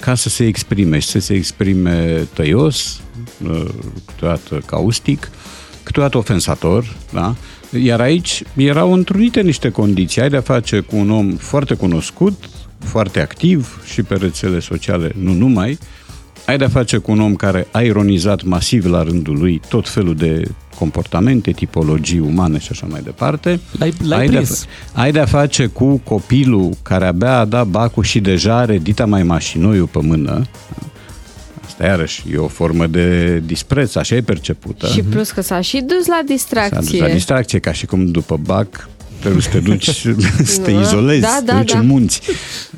ca 0.00 0.14
să 0.14 0.28
se 0.28 0.46
exprime 0.46 0.98
și 0.98 1.08
să 1.08 1.18
se 1.18 1.34
exprime 1.34 2.26
tăios, 2.32 3.00
uh, 3.42 3.64
câteodată 4.06 4.62
caustic, 4.66 5.30
câteodată 5.82 6.18
ofensator, 6.18 6.96
da? 7.12 7.34
Iar 7.82 8.00
aici 8.00 8.42
erau 8.56 8.92
întrunite 8.92 9.40
niște 9.40 9.70
condiții. 9.70 10.22
Ai 10.22 10.28
de-a 10.28 10.40
face 10.40 10.80
cu 10.80 10.96
un 10.96 11.10
om 11.10 11.30
foarte 11.30 11.74
cunoscut, 11.74 12.44
foarte 12.78 13.20
activ 13.20 13.82
și 13.92 14.02
pe 14.02 14.14
rețele 14.14 14.60
sociale, 14.60 15.12
nu 15.20 15.32
numai. 15.32 15.78
Ai 16.46 16.58
de-a 16.58 16.68
face 16.68 16.96
cu 16.96 17.10
un 17.10 17.20
om 17.20 17.34
care 17.34 17.66
a 17.70 17.80
ironizat 17.80 18.42
masiv 18.42 18.84
la 18.84 19.02
rândul 19.02 19.38
lui 19.38 19.60
tot 19.68 19.88
felul 19.88 20.14
de 20.14 20.48
comportamente, 20.78 21.50
tipologii 21.50 22.18
umane 22.18 22.58
și 22.58 22.68
așa 22.70 22.86
mai 22.90 23.00
departe. 23.04 23.60
L-ai- 23.78 23.92
l-ai 24.04 24.18
ai, 24.20 24.28
de-a, 24.28 24.40
prins. 24.40 24.66
ai 24.92 25.12
de-a 25.12 25.26
face 25.26 25.66
cu 25.66 25.96
copilul 26.04 26.70
care 26.82 27.06
abia 27.06 27.38
a 27.38 27.44
dat 27.44 27.66
bacul 27.66 28.02
și 28.02 28.20
deja 28.20 28.56
are 28.56 28.78
dita 28.78 29.06
mai 29.06 29.22
mașinoiul 29.22 29.86
pe 29.86 29.98
mână. 30.02 30.46
Asta 31.64 31.84
iarăși 31.86 32.22
e 32.32 32.36
o 32.36 32.46
formă 32.48 32.86
de 32.86 33.38
dispreț, 33.46 33.94
așa 33.94 34.14
e 34.14 34.20
percepută. 34.20 34.86
Și 34.86 35.02
plus 35.02 35.30
că 35.30 35.40
s-a 35.40 35.60
și 35.60 35.80
dus 35.80 36.06
la 36.06 36.14
S-a 36.18 36.22
distracție. 36.26 36.78
dus 36.98 36.98
la 37.08 37.08
distracție, 37.14 37.58
ca 37.58 37.72
și 37.72 37.86
cum 37.86 38.06
după 38.06 38.36
bac 38.46 38.88
trebuie 39.20 39.42
să 39.42 39.48
te 39.48 39.58
duci 39.58 39.88
să 40.44 40.60
te 40.64 40.72
Da, 40.72 40.80
izolezi, 40.80 41.20
da, 41.20 41.28
să 41.28 41.42
te 41.44 41.52
da, 41.52 41.58
duci 41.58 41.72
da. 41.72 41.78
în 41.78 41.86
munți. 41.86 42.20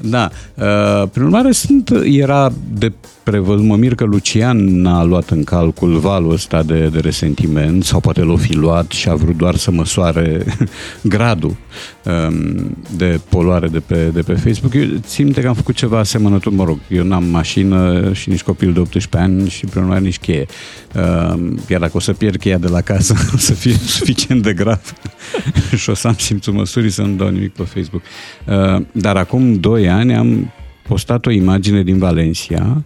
Da. 0.01 0.31
Uh, 0.55 1.09
Prin 1.13 1.25
urmare, 1.25 1.53
sunt, 1.53 1.91
era 2.05 2.53
de 2.73 2.93
prevăzut, 3.31 3.65
mă 3.65 3.77
mir 3.77 3.95
că 3.95 4.05
Lucian 4.05 4.81
n-a 4.81 5.03
luat 5.03 5.31
în 5.31 5.45
calcul 5.45 5.99
valul 5.99 6.33
ăsta 6.33 6.63
de, 6.63 6.89
de 6.89 6.99
resentiment 6.99 7.85
sau 7.85 8.01
poate 8.01 8.21
l-o 8.21 8.37
fi 8.37 8.55
luat 8.55 8.91
și 8.91 9.09
a 9.09 9.15
vrut 9.15 9.37
doar 9.37 9.55
să 9.55 9.71
măsoare 9.71 10.45
gradul 11.03 11.57
um, 12.05 12.77
de 12.97 13.21
poluare 13.29 13.69
de 13.69 13.81
pe, 13.81 14.11
de 14.13 14.21
pe 14.21 14.35
Facebook. 14.35 14.75
Eu 14.75 14.87
țin 14.99 15.25
minte 15.25 15.41
că 15.41 15.49
am 15.49 15.55
făcut 15.55 15.75
ceva 15.75 15.99
asemănător, 15.99 16.53
mă 16.53 16.65
rog, 16.65 16.79
eu 16.89 17.05
n-am 17.05 17.25
mașină 17.25 18.13
și 18.13 18.29
nici 18.29 18.43
copil 18.43 18.73
de 18.73 18.81
18 18.81 19.17
ani 19.17 19.49
și 19.49 19.67
prin 19.67 19.83
urmare 19.83 20.01
nici 20.01 20.19
cheie. 20.19 20.47
Um, 20.95 21.59
Iar 21.69 21.81
dacă 21.81 21.93
o 21.95 22.01
să 22.01 22.13
pierd 22.13 22.37
cheia 22.37 22.59
de 22.59 22.69
la 22.69 22.81
casă, 22.81 23.15
o 23.35 23.37
să 23.37 23.53
fie 23.53 23.73
suficient 23.73 24.43
de 24.43 24.53
grav 24.53 24.95
și 25.81 25.91
o 25.91 25.95
să 25.95 26.09
am 26.09 26.17
simțul 26.19 26.53
măsurii 26.53 26.91
să 26.91 27.03
nu 27.03 27.15
dau 27.15 27.29
nimic 27.29 27.53
pe 27.53 27.63
Facebook. 27.63 28.03
Uh, 28.47 28.83
Dar 28.93 29.17
acum 29.17 29.55
2 29.55 29.89
ani 29.89 30.15
am 30.15 30.53
postat 30.89 31.27
o 31.27 31.31
imagine 31.31 31.83
din 31.83 31.99
Valencia 31.99 32.83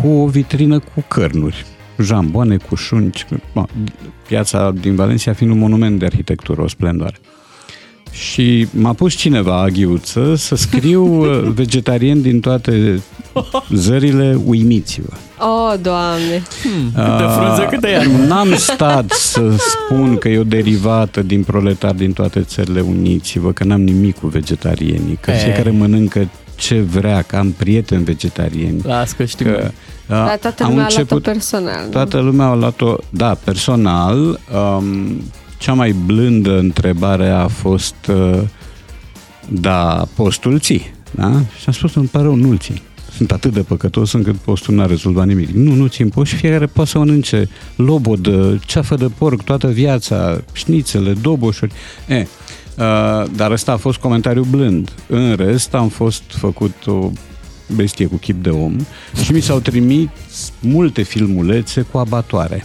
cu 0.00 0.08
o 0.08 0.26
vitrină 0.26 0.78
cu 0.78 1.04
cărnuri, 1.08 1.66
jamboane 2.02 2.56
cu 2.56 2.74
șunci, 2.74 3.26
bă, 3.54 3.64
piața 4.26 4.72
din 4.80 4.94
Valencia 4.94 5.32
fiind 5.32 5.52
un 5.52 5.58
monument 5.58 5.98
de 5.98 6.04
arhitectură, 6.04 6.62
o 6.62 6.68
splendoare. 6.68 7.16
Și 8.10 8.66
m-a 8.72 8.92
pus 8.92 9.14
cineva, 9.14 9.60
aghiuță, 9.60 10.34
să 10.34 10.54
scriu 10.54 11.04
uh, 11.22 11.50
vegetarian 11.54 12.22
din 12.22 12.40
toate 12.40 13.02
zările, 13.74 14.38
uimiți-vă. 14.44 15.16
Oh, 15.38 15.74
Doamne! 15.82 16.42
Câte 16.94 17.24
frunze, 17.36 17.66
câte 17.70 17.88
iarbă. 17.88 18.10
Uh, 18.22 18.28
N-am 18.28 18.54
stat 18.56 19.10
să 19.10 19.56
spun 19.56 20.16
că 20.16 20.28
e 20.28 20.38
o 20.38 20.44
derivată 20.44 21.22
din 21.22 21.42
proletar 21.42 21.92
din 21.92 22.12
toate 22.12 22.40
țările 22.40 22.80
uniți-vă, 22.80 23.52
că 23.52 23.64
n-am 23.64 23.82
nimic 23.82 24.18
cu 24.18 24.26
vegetarienii, 24.26 25.18
că 25.20 25.30
E. 25.30 25.34
fiecare 25.34 25.70
mănâncă 25.70 26.28
ce 26.60 26.80
vrea, 26.80 27.22
că 27.22 27.36
am 27.36 27.50
prieteni 27.50 28.04
vegetarieni. 28.04 28.80
Las 28.84 29.12
că 29.12 29.24
știu. 29.24 29.44
Că, 29.52 29.70
Dar 30.06 30.28
a, 30.28 30.36
toată 30.36 30.62
am 30.62 30.68
lumea 30.68 30.84
a 30.84 30.88
luat-o 30.88 31.00
început- 31.00 31.22
personal. 31.22 31.84
nu? 31.84 31.90
Toată 31.90 32.18
lumea 32.18 32.46
a 32.46 32.54
luat-o, 32.54 32.96
da, 33.10 33.34
personal. 33.44 34.40
Um, 34.78 35.22
cea 35.58 35.72
mai 35.72 35.92
blândă 35.92 36.58
întrebare 36.58 37.28
a 37.28 37.46
fost, 37.48 37.94
uh, 38.08 38.40
da, 39.48 40.06
postul 40.14 40.58
ții, 40.58 40.94
da? 41.10 41.30
Și 41.30 41.64
am 41.66 41.72
spus, 41.72 41.94
îmi 41.94 42.06
pare 42.06 42.24
rău, 42.24 42.34
nu-l 42.34 42.58
țin. 42.58 42.80
Sunt 43.20 43.32
atât 43.32 43.52
de 43.52 43.60
păcătos 43.60 44.12
încât 44.12 44.36
postul 44.36 44.74
n-a 44.74 44.86
rezolvat 44.86 45.26
nimic. 45.26 45.48
Nu, 45.48 45.74
nu 45.74 45.86
țin 45.86 46.08
post 46.08 46.30
și 46.30 46.36
fiecare 46.36 46.66
poate 46.66 46.90
să 46.90 46.98
mănânce 46.98 47.48
lobodă, 47.76 48.60
ceafă 48.66 48.94
de 48.94 49.10
porc 49.18 49.42
toată 49.42 49.66
viața, 49.66 50.42
șnițele, 50.52 51.12
doboșuri. 51.12 51.72
E, 52.08 52.16
uh, 52.16 52.26
dar 53.36 53.50
ăsta 53.50 53.72
a 53.72 53.76
fost 53.76 53.98
comentariu 53.98 54.46
blând. 54.50 54.92
În 55.06 55.34
rest 55.34 55.74
am 55.74 55.88
fost 55.88 56.22
făcut 56.26 56.86
o 56.86 57.10
bestie 57.74 58.06
cu 58.06 58.16
chip 58.16 58.42
de 58.42 58.50
om 58.50 58.76
și 59.24 59.32
mi 59.32 59.40
s-au 59.40 59.58
trimis 59.58 60.08
multe 60.60 61.02
filmulețe 61.02 61.80
cu 61.80 61.98
abatoare. 61.98 62.64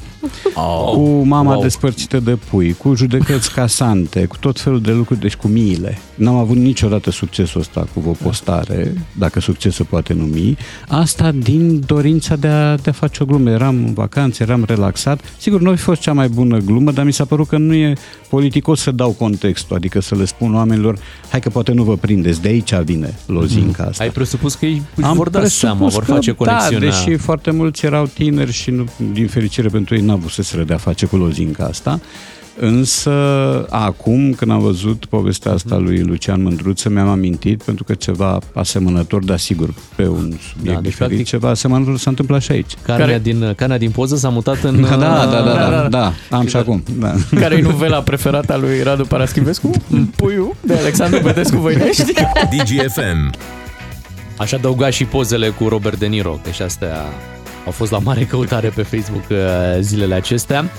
Oh. 0.54 0.92
Cu 0.94 1.22
mama 1.24 1.52
Wow. 1.54 1.62
despărțită 1.62 2.20
de 2.20 2.38
pui, 2.50 2.74
cu 2.74 2.94
judecăți 2.96 3.54
casante, 3.54 4.26
cu 4.26 4.38
tot 4.40 4.60
felul 4.60 4.82
de 4.82 4.92
lucruri, 4.92 5.20
deci 5.20 5.36
cu 5.36 5.48
miile. 5.48 5.98
N-am 6.16 6.36
avut 6.36 6.58
niciodată 6.58 7.12
succesul 7.12 7.62
ăsta 7.62 7.88
cu 7.94 8.10
o 8.10 8.12
postare, 8.24 8.94
dacă 9.18 9.40
succes 9.40 9.76
se 9.76 9.84
poate 9.84 10.14
numi. 10.14 10.58
Asta 10.88 11.32
din 11.32 11.84
dorința 11.86 12.36
de 12.36 12.48
a, 12.48 12.76
de 12.76 12.90
a 12.90 12.94
face 12.94 13.24
o 13.24 13.26
glumă. 13.26 13.50
Eram 13.50 13.76
în 13.76 13.94
vacanță, 13.94 14.44
eram 14.44 14.64
relaxat. 14.68 15.22
Sigur, 15.38 15.62
nu 15.62 15.70
a 15.70 15.76
fi 15.76 15.82
fost 15.82 16.02
cea 16.02 16.14
mai 16.14 16.28
bună 16.28 16.58
glumă, 16.58 16.92
dar 16.92 17.06
mi 17.06 17.14
s-a 17.14 17.26
părut 17.26 17.48
că 17.48 17.58
nu 17.58 17.74
e 17.74 17.94
politicos 18.30 18.80
să 18.82 18.92
dau 18.92 19.12
contextul, 19.12 19.76
adică 19.76 20.02
să 20.02 20.16
le 20.16 20.26
spun 20.26 20.56
oamenilor, 20.56 20.98
hai 21.30 21.40
că 21.40 21.50
poate 21.50 21.72
nu 21.72 21.84
vă 21.84 21.96
prindeți, 21.96 22.42
de 22.42 22.48
aici 22.48 22.74
vine 22.74 23.18
lozinca 23.26 23.84
asta. 23.84 24.04
Ai 24.04 24.10
presupus 24.10 24.56
că 24.56 24.66
ei 24.66 24.82
își 24.96 25.06
Am 25.06 25.16
vor 25.16 25.30
da 25.30 25.46
seama, 25.46 25.76
presupus 25.76 25.94
vor 25.94 26.04
că 26.04 26.12
face 26.12 26.32
conexiunea. 26.32 26.90
Da, 26.90 26.96
deși 26.96 27.18
foarte 27.18 27.52
mulți 27.52 27.86
erau 27.86 28.06
tineri 28.14 28.52
și 28.52 28.72
nu, 28.72 28.86
din 29.14 29.28
fericire 29.28 29.68
pentru 29.68 29.96
ei 29.96 30.02
n-avuseseră 30.16 30.64
de 30.64 30.74
a 30.74 30.78
face 30.78 31.06
cu 31.06 31.16
lozinca 31.16 31.64
asta. 31.64 32.00
Însă, 32.60 33.12
acum, 33.70 34.34
când 34.34 34.52
am 34.52 34.60
văzut 34.60 35.06
povestea 35.06 35.52
asta 35.52 35.78
lui 35.78 36.02
Lucian 36.02 36.42
Mândruță, 36.42 36.90
mi-am 36.90 37.08
amintit, 37.08 37.64
pentru 37.64 37.84
că 37.84 37.94
ceva 37.94 38.40
asemănător, 38.54 39.24
dar 39.24 39.40
sigur, 39.40 39.74
pe 39.96 40.08
un 40.08 40.34
subiect 40.52 40.76
Da, 40.76 40.82
deci, 40.82 40.92
diferit, 40.92 41.18
practic- 41.18 41.26
ceva 41.28 41.50
asemănător 41.50 41.98
se 41.98 42.10
întâmplă 42.10 42.40
și 42.40 42.52
aici. 42.52 42.72
Carnea, 42.82 43.20
din, 43.20 43.54
carnea 43.56 43.78
din 43.78 43.92
poză 43.92 44.16
s-a 44.16 44.30
mutat 44.30 44.64
în... 44.64 44.82
Da, 44.82 44.88
da, 44.88 44.96
da, 44.98 45.26
da, 45.26 45.42
da, 45.42 45.70
da, 45.70 45.70
da. 45.70 45.88
da, 46.30 46.38
am 46.38 46.48
și 46.48 46.56
acum. 46.56 46.84
Da. 47.00 47.14
Care 47.40 47.56
e 47.56 47.62
novela 47.62 48.02
preferată 48.02 48.54
a 48.54 48.58
lui 48.58 48.84
Radu 48.84 49.04
Paraschivescu? 49.06 49.70
Puiul 50.16 50.56
de 50.62 50.74
Alexandru 50.74 51.20
Bedescu 51.20 51.58
Voinești? 51.58 52.14
DGFM. 52.52 53.32
Aș 54.38 54.52
adăuga 54.52 54.90
și 54.90 55.06
pozele 55.06 55.50
cu 55.50 55.68
Robert 55.68 56.00
De 56.00 56.06
Niro, 56.06 56.40
că 56.44 56.50
și 56.50 56.62
astea 56.62 56.96
au 57.66 57.72
fost 57.72 57.92
la 57.92 57.98
mare 58.00 58.24
căutare 58.24 58.70
pe 58.70 58.82
Facebook 58.82 59.24
uh, 59.30 59.38
zilele 59.80 60.16
acestea. 60.16 60.70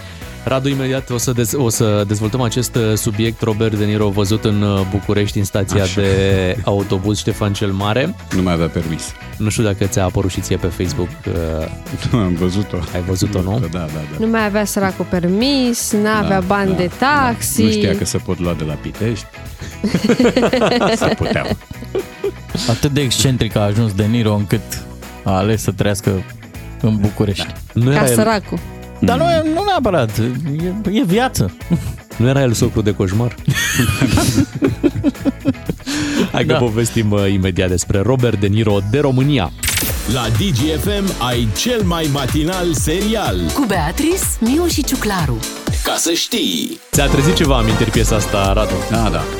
Radu, 0.44 0.68
imediat 0.68 1.10
o 1.10 1.18
să, 1.18 1.32
dez, 1.32 1.52
o 1.56 1.68
să 1.68 2.04
dezvoltăm 2.06 2.40
acest 2.40 2.74
uh, 2.74 2.92
subiect. 2.94 3.42
Robert 3.42 3.74
De 3.74 3.84
Niro 3.84 4.08
văzut 4.08 4.44
în 4.44 4.62
uh, 4.62 4.86
București, 4.90 5.38
în 5.38 5.44
stația 5.44 5.82
Așa. 5.82 6.00
de 6.00 6.56
autobuz 6.64 7.18
Ștefan 7.18 7.52
cel 7.52 7.72
Mare. 7.72 8.14
Nu 8.36 8.42
mai 8.42 8.52
avea 8.52 8.66
permis. 8.66 9.12
Nu 9.36 9.48
știu 9.48 9.62
dacă 9.62 9.84
ți-a 9.84 10.04
apărut 10.04 10.30
și 10.30 10.40
ție 10.40 10.56
pe 10.56 10.66
Facebook. 10.66 11.08
uh, 12.12 12.12
Am 12.24 12.34
văzut-o. 12.34 12.76
Ai 12.94 13.02
văzut-o, 13.06 13.42
nu? 13.42 13.58
Da, 13.58 13.66
da, 13.70 13.78
da. 13.78 14.16
Nu 14.18 14.26
mai 14.26 14.44
avea 14.44 14.64
săracul 14.64 15.06
permis, 15.10 15.92
n-avea 15.92 16.40
Da, 16.40 16.46
bani 16.46 16.70
da, 16.70 16.76
de 16.76 16.90
taxi. 16.98 17.62
Nu 17.62 17.70
știa 17.70 17.96
că 17.96 18.04
se 18.04 18.18
pot 18.18 18.38
lua 18.38 18.54
de 18.58 18.64
la 18.64 18.74
Pitești. 18.74 19.26
Se 20.96 21.14
puteau. 21.16 21.46
Atât 22.68 22.90
de 22.90 23.00
excentric 23.00 23.56
a 23.56 23.60
ajuns 23.60 23.92
De 23.92 24.04
Niro 24.04 24.34
încât 24.34 24.84
a 25.22 25.36
ales 25.36 25.62
să 25.62 25.70
trăiască 25.70 26.22
în 26.86 26.96
București. 27.00 27.46
Nu 27.72 27.84
Ca 27.84 27.90
era, 27.96 28.06
el, 28.08 28.14
săracul. 28.14 28.58
Dar 29.00 29.16
nu, 29.18 29.24
e- 29.24 29.42
nu 29.54 29.62
neapărat, 29.66 30.10
e, 30.18 30.98
e 30.98 31.02
viață. 31.06 31.56
nu 32.16 32.28
era 32.28 32.40
el 32.42 32.52
socru 32.52 32.80
de 32.82 32.92
coșmar? 32.94 33.34
Hai 36.32 36.44
că 36.44 36.52
Da. 36.52 36.58
povestim 36.58 37.10
uh, 37.10 37.32
imediat 37.32 37.68
despre 37.68 38.00
Robert 38.00 38.40
De 38.40 38.46
Niro 38.46 38.78
de 38.90 38.98
România. 39.00 39.50
La 40.12 40.26
DGFM 40.28 41.22
ai 41.28 41.48
cel 41.56 41.82
mai 41.84 42.08
matinal 42.12 42.74
serial. 42.74 43.36
Cu 43.54 43.64
Beatrice, 43.66 44.22
Miu 44.40 44.66
și 44.66 44.84
Ciuclaru. 44.84 45.38
Ca 45.84 45.94
să 45.96 46.12
știi! 46.12 46.78
Ți-a 46.92 47.06
trezit 47.06 47.34
ceva 47.34 47.56
amintiri 47.56 47.90
piesa 47.90 48.16
asta, 48.16 48.52
Radu? 48.52 48.74
Da, 48.90 49.08
da. 49.12 49.24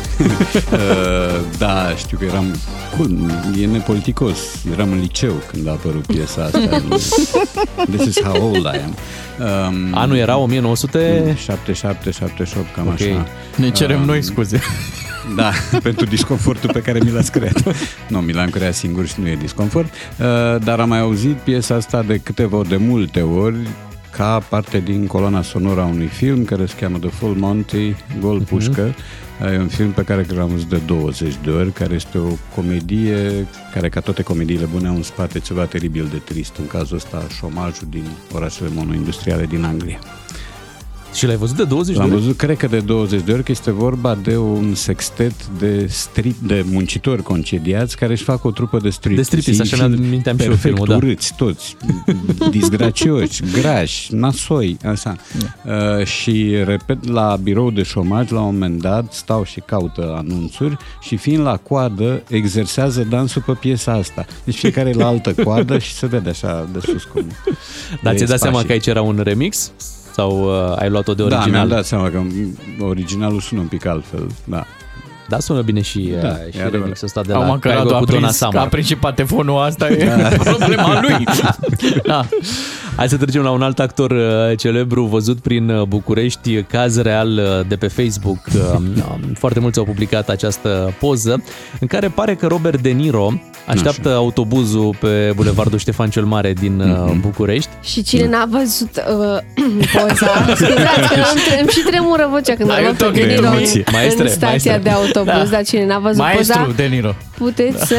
Uh, 0.72 1.40
da, 1.58 1.94
știu 1.96 2.18
că 2.18 2.24
eram... 2.24 2.54
Bun, 2.96 3.32
e 3.60 3.66
nepoliticos. 3.66 4.38
Eram 4.72 4.92
în 4.92 4.98
liceu 5.00 5.32
când 5.52 5.68
a 5.68 5.70
apărut 5.70 6.06
piesa 6.06 6.42
asta. 6.44 6.58
This 7.96 8.06
is 8.06 8.22
how 8.22 8.42
old 8.52 8.64
I 8.64 8.80
am. 8.84 8.94
Um, 9.68 9.94
Anul 9.94 10.16
era 10.16 10.36
1900... 10.36 11.34
77, 11.38 12.10
78, 12.10 12.74
cam 12.74 12.86
Ok. 12.86 12.92
așa. 12.92 13.26
Ne 13.56 13.70
cerem 13.70 14.02
noi 14.04 14.22
scuze. 14.22 14.60
Da, 15.36 15.50
pentru 15.82 16.04
disconfortul 16.06 16.70
pe 16.72 16.80
care 16.80 16.98
mi 17.04 17.10
l-ați 17.10 17.30
creat. 17.32 17.62
Nu, 18.08 18.18
mi 18.18 18.32
l-am 18.32 18.48
creat 18.50 18.74
singur 18.74 19.06
și 19.06 19.14
nu 19.20 19.28
e 19.28 19.36
disconfort, 19.36 19.86
Uh, 19.92 20.62
dar 20.64 20.80
am 20.80 20.88
mai 20.88 21.00
auzit 21.00 21.36
piesa 21.36 21.74
asta 21.74 22.02
de 22.02 22.18
câteva 22.18 22.56
ori, 22.56 22.68
de 22.68 22.76
multe 22.76 23.20
ori, 23.20 23.56
ca 24.16 24.38
parte 24.48 24.78
din 24.78 25.06
coloana 25.06 25.42
sonoră 25.42 25.80
a 25.80 25.86
unui 25.86 26.06
film 26.06 26.44
care 26.44 26.66
se 26.66 26.74
cheamă 26.80 26.98
The 26.98 27.08
Full 27.08 27.34
Monty, 27.34 27.94
Gol 28.20 28.40
Pușcă. 28.40 28.94
E 29.52 29.58
un 29.58 29.68
film 29.68 29.90
pe 29.90 30.02
care 30.02 30.26
l-am 30.28 30.48
văzut 30.48 30.68
de 30.68 30.80
20 30.86 31.34
de 31.44 31.50
ori, 31.50 31.72
care 31.72 31.94
este 31.94 32.18
o 32.18 32.28
comedie 32.54 33.46
care, 33.72 33.88
ca 33.88 34.00
toate 34.00 34.22
comediile 34.22 34.64
bune, 34.64 34.88
au 34.88 34.94
în 34.94 35.02
spate 35.02 35.38
ceva 35.38 35.64
teribil 35.64 36.08
de 36.10 36.16
trist. 36.16 36.56
În 36.56 36.66
cazul 36.66 36.96
ăsta, 36.96 37.26
șomajul 37.38 37.86
din 37.90 38.04
orașele 38.34 38.68
monoindustriale 38.74 39.46
din 39.46 39.64
Anglia. 39.64 39.98
Și 41.16 41.26
l-ai 41.26 41.36
văzut 41.36 41.56
de 41.56 41.64
20 41.64 41.94
de 41.94 42.00
L-am 42.00 42.10
ori? 42.12 42.20
văzut, 42.20 42.36
cred 42.36 42.56
că 42.56 42.66
de 42.66 42.78
20 42.80 43.20
de 43.22 43.32
ori, 43.32 43.42
că 43.42 43.50
este 43.50 43.70
vorba 43.70 44.14
de 44.14 44.36
un 44.36 44.74
sextet 44.74 45.46
de, 45.46 45.86
strip, 45.88 46.36
de 46.46 46.64
muncitori 46.70 47.22
concediați 47.22 47.96
care 47.96 48.12
își 48.12 48.22
fac 48.22 48.44
o 48.44 48.50
trupă 48.50 48.78
de 48.78 48.90
strip. 48.90 49.16
De 49.16 49.22
striptease, 49.22 49.62
așa 49.62 49.76
mi-am- 49.86 50.00
minteam 50.00 50.36
și 50.36 50.42
eu 50.42 50.48
perfect 50.48 50.60
filmul, 50.76 50.86
da. 50.88 50.96
urâți 50.96 51.34
toți, 51.36 51.76
disgracioși, 52.50 53.42
grași, 53.60 54.14
nasoi, 54.14 54.76
așa. 54.84 55.16
Uh, 55.98 56.04
și, 56.06 56.54
repet, 56.64 57.08
la 57.08 57.38
birou 57.42 57.70
de 57.70 57.82
șomaj, 57.82 58.30
la 58.30 58.38
un 58.40 58.44
moment 58.44 58.80
dat, 58.80 59.12
stau 59.12 59.44
și 59.44 59.60
caută 59.66 60.14
anunțuri 60.18 60.76
și 61.00 61.16
fiind 61.16 61.42
la 61.42 61.56
coadă, 61.56 62.22
exersează 62.28 63.06
dansul 63.10 63.42
pe 63.46 63.52
piesa 63.52 63.92
asta. 63.92 64.24
Deci 64.44 64.56
fiecare 64.56 64.92
la 64.92 65.06
altă 65.06 65.34
coadă 65.44 65.78
și 65.78 65.92
se 65.92 66.06
vede 66.06 66.28
așa 66.28 66.68
de 66.72 66.78
sus 66.80 67.04
cum... 67.04 67.22
Dar 68.02 68.12
de 68.12 68.16
ți-ai 68.18 68.28
dat 68.28 68.38
seama 68.38 68.58
spașii. 68.58 68.66
că 68.66 68.72
aici 68.72 68.86
era 68.86 69.02
un 69.02 69.20
remix? 69.22 69.70
Sau 70.16 70.44
uh, 70.70 70.76
ai 70.78 70.88
luat-o 70.90 71.14
de 71.14 71.22
Da, 71.22 71.28
mi-am 71.28 71.40
original? 71.42 71.68
dat 71.68 71.84
seama 71.84 72.10
că 72.10 72.22
originalul 72.80 73.40
sună 73.40 73.60
un 73.60 73.66
pic 73.66 73.86
altfel, 73.86 74.26
da. 74.44 74.64
Da, 75.28 75.38
sună 75.38 75.60
bine 75.60 75.80
și, 75.80 76.14
Da, 76.22 76.28
uh, 76.28 76.34
e 76.34 76.50
și 76.50 76.58
adevărat. 76.58 76.72
remixul 76.72 77.06
ăsta 77.06 77.20
de 77.22 77.32
la 77.32 77.38
Acum 77.38 77.58
că 77.58 77.68
Caigo 77.68 77.82
Radu 77.82 77.94
a 77.94 77.98
cu 77.98 78.04
Donna 78.04 78.20
prins, 78.20 78.36
Summer. 78.36 78.62
a 78.62 78.66
prins 78.66 78.86
și 78.86 78.96
patefonul 78.96 79.58
asta, 79.62 79.88
e 79.88 80.10
problema 80.44 81.00
lui. 81.00 81.24
da. 82.06 82.26
Hai 82.96 83.08
să 83.08 83.16
trecem 83.16 83.42
la 83.42 83.50
un 83.50 83.62
alt 83.62 83.78
actor 83.78 84.10
uh, 84.10 84.58
celebru 84.58 85.04
văzut 85.04 85.38
prin 85.38 85.68
uh, 85.70 85.82
București, 85.82 86.62
caz 86.62 87.00
real 87.00 87.28
uh, 87.28 87.66
de 87.68 87.76
pe 87.76 87.86
Facebook. 87.88 88.38
Uh, 88.54 88.60
um, 88.78 89.32
Foarte 89.38 89.60
mulți 89.60 89.78
au 89.78 89.84
publicat 89.84 90.28
această 90.28 90.94
poză 91.00 91.42
în 91.80 91.86
care 91.86 92.08
pare 92.08 92.34
că 92.34 92.46
Robert 92.46 92.80
De 92.80 92.88
Niro 92.90 93.32
așteaptă 93.66 94.14
autobuzul 94.14 94.96
pe 95.00 95.32
Bulevardul 95.34 95.78
Ștefan 95.78 96.10
cel 96.10 96.24
Mare 96.24 96.52
din 96.52 96.80
uh, 96.80 97.12
București. 97.20 97.70
Și 97.82 98.02
cine 98.02 98.28
n-a 98.28 98.44
văzut 98.50 98.90
uh, 98.96 99.38
poza, 99.94 100.30
scuzați 100.54 101.08
că 101.08 101.14
îmi, 101.32 101.40
tre- 101.46 101.60
îmi 101.60 101.68
și 101.70 101.80
tremură 101.80 102.28
vocea 102.30 102.54
când 102.54 102.70
Ai 102.70 102.82
îl 102.82 102.88
un 102.88 102.94
văd 102.96 102.98
pe 102.98 103.04
toc 103.04 103.12
De 103.14 103.20
de 103.20 103.26
Niro 103.34 103.46
în, 103.46 103.52
emoție. 103.56 103.84
Maestre, 103.92 104.22
în 104.22 104.28
stația 104.30 104.48
maestre. 104.48 104.78
de 104.82 104.90
autobuz, 104.90 105.14
dar 105.24 105.64
cine 105.64 105.86
n-a 105.86 105.98
văzut 105.98 106.18
Maestru 106.18 106.58
poza, 106.60 106.72
De 106.76 106.84
Niro. 106.84 107.14
puteți 107.38 107.86
să, 107.86 107.96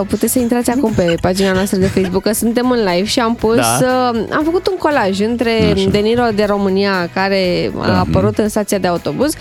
uh, 0.00 0.06
puteți 0.08 0.32
să 0.32 0.38
intrați 0.38 0.70
acum 0.70 0.92
pe 0.92 1.14
pagina 1.20 1.52
noastră 1.52 1.78
de 1.78 1.86
Facebook, 1.86 2.22
că 2.22 2.32
suntem 2.32 2.70
în 2.70 2.78
live 2.78 3.04
și 3.06 3.20
am 3.20 3.34
pus, 3.34 3.56
Da. 3.56 4.10
uh, 4.14 4.20
am 4.32 4.44
făcut 4.44 4.66
un 4.66 4.76
colaj 4.78 5.20
între 5.20 5.50
Așa. 5.74 5.88
De 5.90 5.98
Niro 5.98 6.22
de 6.34 6.44
România, 6.44 7.08
care 7.14 7.70
a 7.80 7.98
apărut 7.98 8.38
în 8.38 8.48
stația 8.48 8.78
de 8.78 8.86
autobuz, 8.86 9.32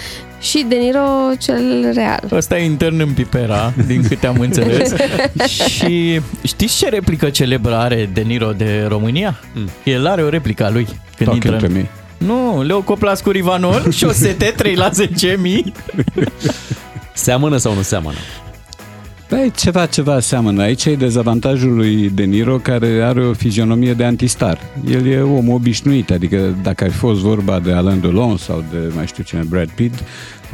și 0.42 0.66
De 0.68 0.76
Niro 0.76 1.06
cel 1.40 1.92
real. 1.94 2.24
Ăsta 2.32 2.58
e 2.58 2.64
intern 2.66 3.00
în 3.00 3.10
Pipera, 3.14 3.74
din 3.88 4.04
câte 4.08 4.28
am 4.28 4.40
înțeles. 4.40 4.94
și 5.76 6.22
știți 6.44 6.78
ce 6.78 6.90
replică 6.90 7.30
celebră 7.30 7.76
are 7.76 8.10
De 8.14 8.22
Niro 8.22 8.52
de 8.52 8.86
România? 8.88 9.40
Mm. 9.54 9.70
El 9.84 10.08
are 10.08 10.22
o 10.24 10.30
replică 10.30 10.66
a 10.66 10.70
lui. 10.70 10.86
Când 11.18 11.30
Talk 11.30 11.44
intră 11.44 11.60
to 11.60 11.66
în... 11.66 11.72
me. 11.72 11.86
Nu, 12.18 12.62
Leo 12.62 12.82
Coplascu 12.82 13.30
Rivanor, 13.32 13.88
șosete 14.00 14.54
3 14.58 14.76
la 14.76 14.90
10 14.90 15.38
mii. 15.42 15.74
Seamănă 17.14 17.58
sau 17.58 17.74
nu 17.74 17.82
seamănă? 17.82 18.18
Păi, 19.28 19.52
ceva, 19.56 19.86
ceva 19.86 20.20
seamănă. 20.20 20.62
Aici 20.62 20.86
e 20.86 20.96
dezavantajul 20.96 21.76
lui 21.76 22.10
De 22.10 22.24
Niro, 22.24 22.58
care 22.58 23.02
are 23.04 23.26
o 23.26 23.34
fizionomie 23.34 23.94
de 23.94 24.04
antistar. 24.04 24.60
El 24.92 25.08
e 25.08 25.22
om 25.22 25.50
obișnuit, 25.50 26.12
adică 26.12 26.56
dacă 26.64 26.84
ar 26.84 26.92
fi 26.92 26.98
fost 26.98 27.20
vorba 27.20 27.60
de 27.60 27.72
Alain 27.72 28.00
Delon 28.00 28.38
sau 28.38 28.64
de 28.72 28.92
mai 28.96 29.08
știu 29.08 29.24
cine, 29.24 29.42
Brad 29.50 29.70
Pitt, 29.70 30.04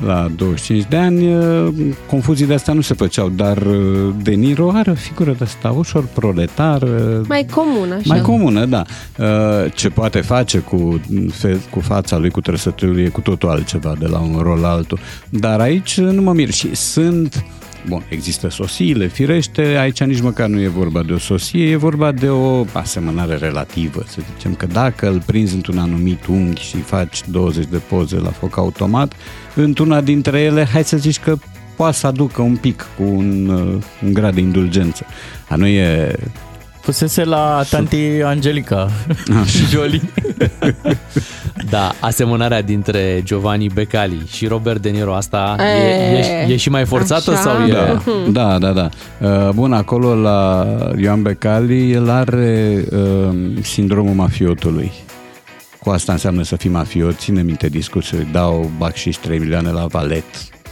la 0.06 0.28
25 0.36 0.86
de 0.90 0.98
ani, 0.98 1.26
eh, 1.26 1.68
confuzii 2.10 2.46
de 2.46 2.54
astea 2.54 2.74
nu 2.74 2.82
se 2.82 2.94
făceau, 2.94 3.30
dar 3.30 3.58
eh, 3.58 4.14
De 4.22 4.32
Niro 4.32 4.72
are 4.74 4.92
o 4.92 4.94
figură 4.94 5.32
de 5.38 5.44
asta 5.44 5.70
ușor 5.70 6.04
proletar, 6.14 6.82
eh, 6.84 6.90
Mai 7.28 7.46
comun, 7.52 7.92
așa. 7.92 8.02
mai 8.06 8.22
comună, 8.22 8.66
da. 8.66 8.84
Eh, 9.20 9.72
Ce 9.76 9.90
poate 9.90 10.22
face 10.22 10.58
cu, 10.58 11.00
fe- 11.32 11.60
cu 11.70 11.80
fața 11.80 12.18
lui, 12.18 12.30
cu 12.30 12.42
trăsăturile, 12.42 13.02
e 13.02 13.08
cu 13.08 13.22
totul 13.22 13.50
altceva 13.50 13.96
de 14.00 14.08
la 14.08 14.20
un 14.20 14.40
rol 14.42 14.60
la 14.60 14.70
altul. 14.70 15.00
Dar 15.30 15.60
aici 15.60 15.98
nu 16.00 16.22
mă 16.22 16.34
mir 16.34 16.50
și 16.50 16.76
sunt 16.76 17.44
Bun, 17.88 18.04
există 18.10 18.50
sosiile, 18.50 19.08
firește, 19.08 19.62
aici 19.62 20.04
nici 20.04 20.22
măcar 20.22 20.48
nu 20.48 20.62
e 20.62 20.68
vorba 20.68 21.04
de 21.04 21.14
o 21.14 21.18
sosie, 21.18 21.70
e 21.70 21.76
vorba 21.76 22.12
de 22.12 22.30
o 22.30 22.66
asemănare 22.72 23.36
relativă, 23.36 24.04
să 24.08 24.20
zicem 24.36 24.54
că 24.54 24.66
dacă 24.66 25.08
îl 25.08 25.22
prinzi 25.26 25.56
într-un 25.56 25.78
anumit 25.78 26.26
unghi 26.26 26.62
și 26.62 26.78
faci 26.78 27.22
20 27.28 27.66
de 27.66 27.78
poze 27.78 28.18
la 28.18 28.30
foc 28.30 28.58
automat, 28.58 29.14
într-una 29.56 30.02
dintre 30.02 30.40
ele, 30.40 30.68
hai 30.72 30.84
să 30.84 30.98
zici 30.98 31.20
că 31.20 31.38
poate 31.76 31.96
să 31.96 32.08
aducă 32.08 32.42
un 32.42 32.56
pic 32.56 32.86
cu 32.98 33.04
un, 33.04 33.48
uh, 33.48 33.84
un 34.04 34.14
grad 34.14 34.34
de 34.34 34.42
indulgență. 34.42 35.06
A 35.50 35.56
nu 35.56 35.68
e 35.68 36.16
Fusese 36.82 37.24
la 37.24 37.64
tanti 37.70 38.22
Angelica 38.22 38.90
Jolie. 39.72 40.02
Da, 41.70 41.92
asemănarea 42.00 42.62
dintre 42.62 43.22
Giovanni 43.24 43.68
Becali 43.74 44.22
și 44.28 44.48
Robert 44.48 44.82
De 44.82 44.90
Niro, 44.90 45.16
asta 45.16 45.56
e, 45.60 46.48
e, 46.50 46.54
e 46.54 46.56
și 46.56 46.70
mai 46.70 46.86
forțată 46.86 47.32
așa. 47.32 47.42
sau 47.42 47.68
e... 47.68 47.72
Da, 47.72 48.00
da, 48.32 48.58
da, 48.58 48.72
da. 48.72 48.90
Uh, 49.28 49.50
Bun, 49.54 49.74
acolo 49.74 50.16
la 50.16 50.68
Ioan 50.98 51.22
Becali, 51.22 51.92
el 51.92 52.10
are 52.10 52.84
uh, 52.92 53.36
sindromul 53.62 54.14
mafiotului. 54.14 54.92
Cu 55.80 55.90
asta 55.90 56.12
înseamnă 56.12 56.44
să 56.44 56.56
fii 56.56 56.70
mafiot, 56.70 57.18
ține 57.18 57.42
minte 57.42 57.68
discursul, 57.68 58.28
dau 58.32 58.72
bacșiș 58.78 59.16
3 59.16 59.40
milioane 59.40 59.70
la 59.70 59.86
valet 59.86 60.24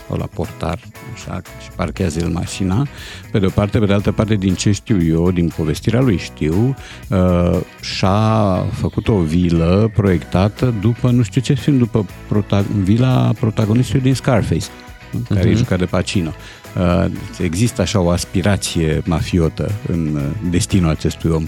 sau 0.07 0.17
la 0.17 0.25
portar, 0.33 0.79
așa, 1.13 1.41
și 1.61 1.69
parchează 1.75 2.19
el 2.19 2.27
mașina. 2.29 2.87
Pe 3.31 3.39
de 3.39 3.45
o 3.45 3.49
parte, 3.49 3.79
pe 3.79 3.85
de 3.85 3.93
altă 3.93 4.11
parte, 4.11 4.35
din 4.35 4.53
ce 4.53 4.71
știu 4.71 5.03
eu, 5.03 5.31
din 5.31 5.51
povestirea 5.55 5.99
lui 6.01 6.17
știu, 6.17 6.75
uh, 7.09 7.59
și-a 7.81 8.65
făcut 8.73 9.07
o 9.07 9.17
vilă 9.17 9.91
proiectată 9.95 10.73
după, 10.81 11.09
nu 11.09 11.23
știu 11.23 11.41
ce 11.41 11.53
film, 11.53 11.77
după 11.77 12.05
prota- 12.27 12.65
vila 12.83 13.31
protagonistului 13.39 14.01
din 14.01 14.13
Scarface 14.15 14.65
care 15.27 15.39
Mhm. 15.41 15.49
e 15.49 15.53
jucat 15.53 15.77
de 15.79 15.85
Pacino. 15.85 16.31
Uh, 16.77 17.05
există 17.39 17.81
așa 17.81 17.99
o 17.99 18.09
aspirație 18.09 19.01
mafiotă 19.05 19.71
în 19.87 20.09
uh, 20.15 20.21
destinul 20.49 20.89
acestui 20.89 21.29
om. 21.29 21.45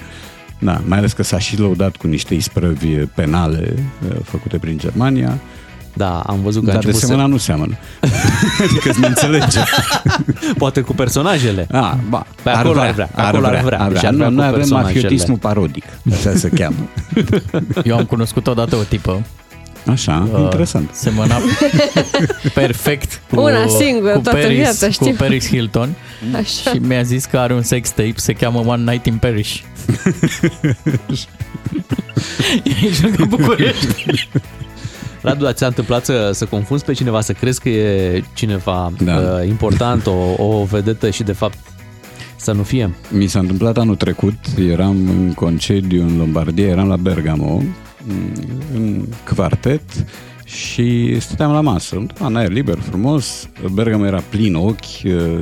Da, 0.59 0.81
mai 0.85 0.97
ales 0.97 1.13
că 1.13 1.23
s-a 1.23 1.39
și 1.39 1.59
lăudat 1.59 1.95
cu 1.95 2.07
niște 2.07 2.33
isprăvi 2.33 2.87
penale 2.95 3.73
uh, 4.09 4.15
făcute 4.23 4.57
prin 4.57 4.77
Germania. 4.77 5.39
Da, 5.95 6.19
am 6.19 6.39
văzut 6.41 6.63
că 6.63 6.69
a 6.69 6.73
Dar 6.73 6.81
de 6.81 6.87
început 6.87 7.07
semăna 7.07 7.25
să... 7.25 7.31
nu 7.31 7.37
seamănă. 7.37 7.77
adică 8.69 8.91
să 8.93 8.99
ne 8.99 9.07
înțelege. 9.07 9.59
Poate 10.57 10.81
cu 10.81 10.93
personajele. 10.93 11.67
Ah, 11.71 11.93
ba, 12.09 12.25
Pe 12.43 12.49
acolo 12.49 12.79
ar 12.79 12.91
vrea, 12.91 13.09
acolo 13.15 13.45
ar 13.45 13.61
vrea. 13.61 13.79
Ar 13.79 13.91
Deci 13.91 13.97
vrea. 13.99 14.09
ar 14.09 14.15
vrea 14.15 14.27
Nu, 14.27 14.29
cu 14.29 14.31
noi 14.31 14.45
avem 14.45 14.57
personajele. 14.59 14.93
mafiotismul 15.01 15.37
parodic, 15.37 15.83
așa 16.11 16.35
se 16.35 16.49
cheamă. 16.49 16.75
Eu 17.83 17.97
am 17.97 18.03
cunoscut 18.05 18.47
odată 18.47 18.75
o 18.75 18.83
tipă 18.83 19.21
Așa, 19.91 20.27
Uh, 20.33 20.39
interesant. 20.39 20.89
Semăna 20.93 21.35
perfect 22.53 23.21
cu, 23.29 23.39
Una 23.41 23.67
singură, 23.67 24.13
cu 24.13 24.19
toată 24.19 24.39
Paris, 24.39 24.57
viața, 24.57 24.85
cu 24.85 24.91
știu. 24.91 25.13
Paris 25.17 25.47
Hilton 25.47 25.89
Așa. 26.35 26.71
și 26.71 26.77
mi-a 26.77 27.01
zis 27.01 27.25
că 27.25 27.37
are 27.37 27.53
un 27.53 27.61
sex 27.61 27.89
tape, 27.89 28.13
se 28.15 28.33
cheamă 28.33 28.63
One 28.65 28.91
Night 28.91 29.05
in 29.05 29.15
Paris. 29.17 29.49
Ești 32.63 33.01
lângă 33.03 33.25
București. 33.29 34.29
Radu, 35.23 35.51
ți-a 35.51 35.67
întâmplat 35.67 36.05
să, 36.05 36.31
să 36.33 36.45
confunzi 36.45 36.85
pe 36.85 36.93
cineva, 36.93 37.21
să 37.21 37.33
crezi 37.33 37.61
că 37.61 37.69
e 37.69 38.23
cineva 38.33 38.91
Da. 38.99 39.15
uh, 39.15 39.47
important, 39.47 40.05
o, 40.05 40.43
o 40.43 40.63
vedetă 40.63 41.09
și 41.09 41.23
de 41.23 41.31
fapt 41.31 41.57
să 42.35 42.51
nu 42.51 42.63
fie? 42.63 42.95
Mi 43.11 43.27
s-a 43.27 43.39
întâmplat 43.39 43.77
anul 43.77 43.95
trecut, 43.95 44.33
eram 44.69 45.09
în 45.09 45.33
concediu 45.33 46.01
în 46.01 46.17
Lombardia, 46.17 46.67
eram 46.67 46.87
la 46.87 46.95
Bergamo, 46.95 47.61
în 48.73 49.05
quartet 49.35 49.81
și 50.45 51.19
stăteam 51.19 51.51
la 51.51 51.61
masă, 51.61 52.05
în 52.19 52.35
aer 52.35 52.51
liber, 52.51 52.77
frumos, 52.79 53.49
Bergamo 53.71 54.05
era 54.05 54.23
plin 54.29 54.55
ochi, 54.55 54.85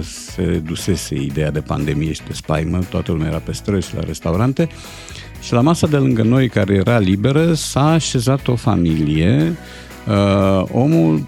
se 0.01 0.61
dusese 0.65 1.15
ideea 1.15 1.51
de 1.51 1.59
pandemie 1.59 2.11
și 2.11 2.21
de 2.27 2.33
spaimă, 2.33 2.79
toată 2.89 3.11
lumea 3.11 3.27
era 3.27 3.37
pe 3.37 3.51
străzi 3.51 3.87
și 3.87 3.95
la 3.95 4.01
restaurante 4.01 4.69
și 5.41 5.53
la 5.53 5.61
masa 5.61 5.87
de 5.87 5.97
lângă 5.97 6.23
noi, 6.23 6.49
care 6.49 6.73
era 6.73 6.97
liberă, 6.97 7.53
s-a 7.53 7.91
așezat 7.91 8.47
o 8.47 8.55
familie, 8.55 9.57
uh, 10.07 10.63
omul 10.71 11.25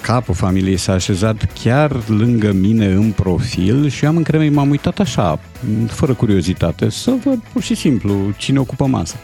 capul 0.00 0.34
familiei 0.34 0.76
s-a 0.76 0.92
așezat 0.92 1.52
chiar 1.62 2.08
lângă 2.08 2.52
mine 2.52 2.86
în 2.86 3.10
profil 3.10 3.88
și 3.88 4.04
am 4.04 4.16
încredere, 4.16 4.50
m-am 4.50 4.70
uitat 4.70 4.98
așa, 4.98 5.38
fără 5.86 6.14
curiozitate, 6.14 6.88
să 6.90 7.14
văd 7.24 7.38
pur 7.52 7.62
și 7.62 7.74
simplu 7.74 8.14
cine 8.36 8.58
ocupă 8.58 8.86
masa. 8.86 9.16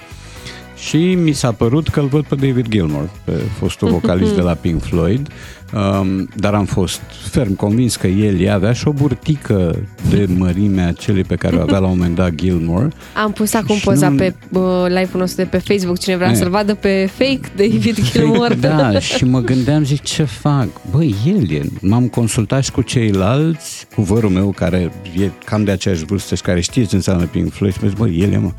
Și 0.89 1.15
mi 1.15 1.33
s-a 1.33 1.53
părut 1.53 1.89
că 1.89 2.01
îl 2.01 2.07
văd 2.07 2.25
pe 2.25 2.35
David 2.35 2.69
Gilmour, 2.69 3.09
pe 3.25 3.33
fostul 3.59 3.89
vocalist 3.91 4.35
de 4.35 4.41
la 4.41 4.53
Pink 4.55 4.83
Floyd, 4.83 5.29
um, 5.75 6.29
dar 6.37 6.55
am 6.55 6.65
fost 6.65 7.01
ferm 7.31 7.55
convins 7.55 7.97
că 7.97 8.07
el 8.07 8.51
avea 8.53 8.73
și 8.73 8.89
o 8.89 8.93
burtică 8.93 9.79
de 10.11 10.29
mărimea 10.37 10.93
celei 10.93 11.25
pe 11.25 11.35
care 11.35 11.57
o 11.57 11.61
avea 11.61 11.79
la 11.79 11.87
un 11.87 11.97
moment 11.97 12.15
dat 12.15 12.35
Gilmour. 12.35 12.93
Am 13.25 13.33
pus 13.33 13.55
acum 13.55 13.77
Și 13.77 13.85
poza 13.85 14.09
nu- 14.09 14.17
pe 14.17 14.35
uh, 14.53 14.63
live-ul 14.89 15.19
nostru 15.21 15.43
de 15.43 15.49
pe 15.51 15.59
Facebook. 15.59 15.99
Cine 15.99 16.17
vrea 16.17 16.31
E. 16.31 16.35
să-l 16.35 16.51
vadă 16.51 16.75
pe 16.75 17.11
fake 17.17 17.41
David 17.57 17.99
Gilmour. 18.11 18.55
Da, 18.55 18.99
și 19.17 19.25
mă 19.25 19.41
gândeam, 19.41 19.85
zic, 19.85 20.03
ce 20.03 20.25
fac? 20.25 20.69
Băi, 20.91 21.15
el 21.27 21.51
e. 21.51 21.63
M-am 21.81 22.09
consultat 22.09 22.65
și 22.65 22.71
cu 22.71 22.83
ceilalți, 22.83 23.87
cu 23.95 24.03
vărul 24.03 24.31
meu, 24.31 24.51
care 24.51 24.93
e 25.19 25.31
cam 25.45 25.65
de 25.65 25.71
aceeași 25.71 26.05
vârstă 26.05 26.35
și 26.35 26.43
care 26.43 26.61
știe 26.61 26.85
ce 26.85 26.95
înseamnă 26.95 27.25
Pink 27.25 27.53
Floyd, 27.53 27.73
și 27.73 27.79
mi-a 27.81 27.91
zis, 27.91 27.99
băi, 27.99 28.19
el 28.21 28.33
e, 28.33 28.37
mă. 28.39 28.51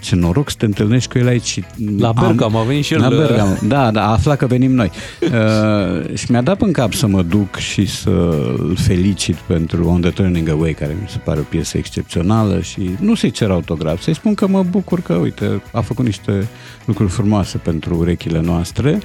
Dar 0.00 0.08
ce 0.08 0.16
noroc 0.16 0.50
să 0.50 0.56
te 0.58 0.64
întâlnești 0.64 1.10
cu 1.10 1.18
el 1.18 1.26
aici. 1.26 1.46
Și 1.46 1.64
La 1.98 2.12
Bergamo 2.12 2.58
a 2.58 2.62
venit 2.62 2.84
și 2.84 2.94
el, 2.94 3.00
La 3.00 3.08
uh, 3.08 3.16
Bergamo, 3.16 3.54
da, 3.66 3.90
da, 3.90 4.06
a 4.06 4.10
aflat 4.10 4.36
că 4.36 4.46
venim 4.46 4.72
noi. 4.72 4.90
Uh, 5.20 6.16
și 6.16 6.30
mi-a 6.30 6.40
dat 6.40 6.62
în 6.62 6.72
cap 6.72 6.92
să 6.92 7.06
mă 7.06 7.22
duc 7.22 7.56
și 7.56 7.86
să 7.86 8.10
îl 8.58 8.76
felicit 8.76 9.34
pentru 9.34 9.88
On 9.88 10.00
the 10.00 10.10
Turning 10.10 10.48
Away, 10.48 10.72
care 10.72 10.96
mi 11.00 11.08
se 11.08 11.18
pare 11.18 11.40
o 11.40 11.42
piesă 11.42 11.78
excepțională 11.78 12.60
și 12.60 12.90
nu 13.00 13.14
să-i 13.14 13.30
cer 13.30 13.50
autograf, 13.50 14.00
să-i 14.00 14.14
spun 14.14 14.34
că 14.34 14.46
mă 14.46 14.62
bucur 14.62 15.00
că, 15.00 15.12
uite, 15.12 15.62
a 15.72 15.80
făcut 15.80 16.04
niște 16.04 16.48
lucruri 16.84 17.10
frumoase 17.10 17.58
pentru 17.58 17.96
urechile 17.96 18.40
noastre. 18.40 18.98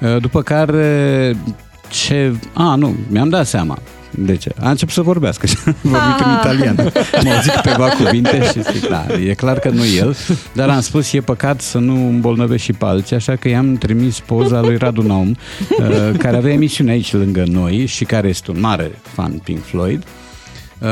Uh, 0.00 0.20
după 0.20 0.42
care 0.42 1.36
ce... 1.90 2.34
A, 2.52 2.74
nu, 2.74 2.94
mi-am 3.08 3.28
dat 3.28 3.46
seama. 3.46 3.78
De 4.18 4.36
ce? 4.36 4.50
A 4.60 4.70
început 4.70 4.94
să 4.94 5.02
vorbească 5.02 5.46
și 5.46 5.56
a 5.66 5.74
vorbit 5.82 6.20
în 6.24 6.30
Ah. 6.30 6.40
italiană. 6.44 6.82
M-au 7.24 7.40
zis 7.42 7.52
câteva 7.54 7.88
cuvinte 7.88 8.42
și 8.52 8.62
zic, 8.72 8.88
da, 8.88 9.06
e 9.28 9.34
clar 9.34 9.58
că 9.58 9.68
nu 9.68 9.84
el, 9.86 10.16
dar 10.52 10.68
am 10.68 10.80
spus, 10.80 11.12
e 11.12 11.20
păcat 11.20 11.60
să 11.60 11.78
nu 11.78 12.08
îmbolnăvești 12.08 12.64
și 12.66 12.72
pe 12.72 12.84
alții, 12.84 13.16
așa 13.16 13.36
că 13.36 13.48
i-am 13.48 13.74
trimis 13.76 14.20
poza 14.20 14.60
lui 14.60 14.76
Radu 14.76 15.02
Naum, 15.02 15.28
uh, 15.78 16.10
care 16.18 16.36
avea 16.36 16.52
emisiune 16.52 16.90
aici 16.90 17.12
lângă 17.12 17.44
noi 17.46 17.86
și 17.86 18.04
care 18.04 18.28
este 18.28 18.50
un 18.50 18.60
mare 18.60 18.90
fan 19.02 19.32
Pink 19.32 19.64
Floyd. 19.64 20.02
Uh, 20.78 20.88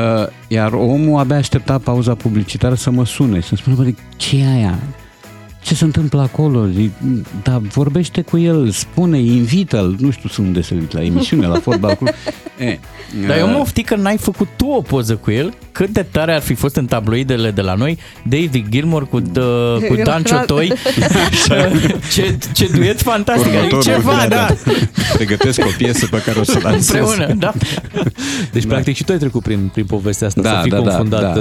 iar 0.47 0.71
omul 0.73 1.19
abia 1.19 1.35
aștepta 1.35 1.77
pauza 1.77 2.15
publicitară 2.15 2.75
să 2.75 2.89
mă 2.91 3.05
sune, 3.05 3.39
să-mi 3.41 3.57
spună, 3.57 3.75
bă, 3.75 3.83
de 3.83 3.95
ce 4.15 4.37
e 4.37 4.47
aia? 4.55 4.79
Ce 5.65 5.75
se 5.75 5.83
întâmplă 5.83 6.21
acolo? 6.21 6.67
Zic, 6.67 6.91
Da, 7.43 7.61
vorbește 7.73 8.21
cu 8.21 8.37
el, 8.37 8.69
spune, 8.69 9.19
invită-l, 9.19 9.95
nu 9.99 10.11
știu 10.11 10.43
unde 10.43 10.61
se 10.61 10.73
uită, 10.73 10.97
la 10.97 11.03
emisiune, 11.03 11.47
la 11.47 11.59
fotbal 11.59 11.95
club. 11.95 12.09
E, 12.57 12.79
Dar 13.27 13.37
eu 13.37 13.45
uh, 13.47 13.51
mă 13.53 13.59
oftic 13.59 13.85
că 13.85 13.95
n-ai 13.95 14.17
făcut 14.17 14.47
tu 14.55 14.67
o 14.67 14.81
poză 14.81 15.15
cu 15.15 15.31
el. 15.31 15.53
Cât 15.71 15.89
de 15.89 16.05
tare 16.11 16.33
ar 16.33 16.41
fi 16.41 16.53
fost 16.53 16.75
în 16.75 16.85
tabloidele 16.85 17.51
de 17.51 17.61
la 17.61 17.73
noi 17.73 17.97
David 18.23 18.65
Gilmour 18.69 19.07
cu, 19.07 19.15
uh, 19.17 19.87
cu 19.87 19.95
Dan 20.03 20.23
Ciotoi. 20.23 20.73
ce, 22.13 22.37
ce 22.53 22.69
duet 22.75 23.01
fantastic. 23.01 23.53
Adică 23.53 23.75
Următorul, 23.75 24.01
ceva, 24.01 24.25
da. 24.27 24.47
Pregătesc 25.13 25.59
o 25.65 25.69
piesă 25.77 26.07
pe 26.07 26.21
care 26.25 26.39
o 26.39 26.43
să 26.43 26.59
lansez. 26.63 26.89
Împreună, 26.89 27.33
da. 27.33 27.53
Deci, 28.53 28.65
practic, 28.65 28.95
și 28.95 29.03
tu 29.03 29.11
ai 29.11 29.17
trecut 29.17 29.43
prin, 29.43 29.69
prin 29.73 29.85
povestea 29.85 30.27
asta, 30.27 30.41
să 30.41 30.59
fii 30.63 30.71
confundat 30.71 31.37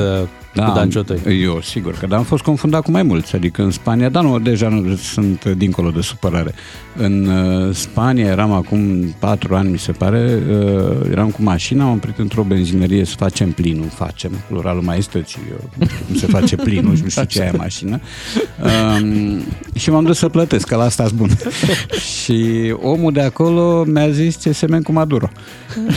uh, 0.56 0.64
cu 0.64 0.72
Dan 0.74 0.90
Ciotoi. 0.90 1.42
Eu, 1.42 1.60
sigur 1.60 1.94
că 1.94 2.06
da, 2.06 2.16
am 2.16 2.22
fost 2.22 2.42
confundat 2.42 2.82
cu 2.82 2.90
mai 2.90 3.02
mulți. 3.02 3.34
Adică 3.34 3.62
în 3.62 3.70
Spania, 3.70 4.08
dar 4.08 4.22
nu, 4.22 4.38
deja 4.38 4.68
nu 4.68 4.96
sunt 4.96 5.44
dincolo 5.44 5.90
de 5.90 6.00
supărare. 6.00 6.54
În 6.96 7.26
uh, 7.26 7.74
Spania 7.74 8.26
eram 8.26 8.52
acum 8.52 9.14
patru 9.18 9.54
ani, 9.54 9.70
mi 9.70 9.78
se 9.78 9.92
pare, 9.92 10.42
uh, 10.50 11.10
eram 11.10 11.30
cu 11.30 11.42
mașina, 11.42 11.84
am 11.84 11.92
oprit 11.92 12.18
într-o 12.18 12.42
benzinărie 12.42 13.04
să 13.04 13.14
facem 13.16 13.50
plinul, 13.50 13.88
facem, 13.94 14.30
pluralul 14.48 14.82
maestății, 14.82 15.40
eu, 15.50 15.70
nu 15.78 15.86
știu 15.86 16.04
cum 16.06 16.16
se 16.16 16.26
face 16.26 16.56
plinul 16.56 16.96
și 16.96 17.02
nu 17.02 17.08
știu 17.08 17.24
ce 17.24 17.42
aia 17.42 17.52
mașină. 17.56 18.00
Um, 19.00 19.42
și 19.74 19.90
m-am 19.90 20.04
dus 20.04 20.18
să 20.18 20.28
plătesc, 20.28 20.66
că 20.66 20.76
la 20.76 20.84
asta 20.84 21.06
bun. 21.14 21.28
și 22.22 22.74
omul 22.82 23.12
de 23.12 23.20
acolo 23.20 23.84
mi-a 23.84 24.10
zis 24.10 24.40
ce 24.40 24.52
semen 24.52 24.82
cu 24.82 24.92
Maduro. 24.92 25.30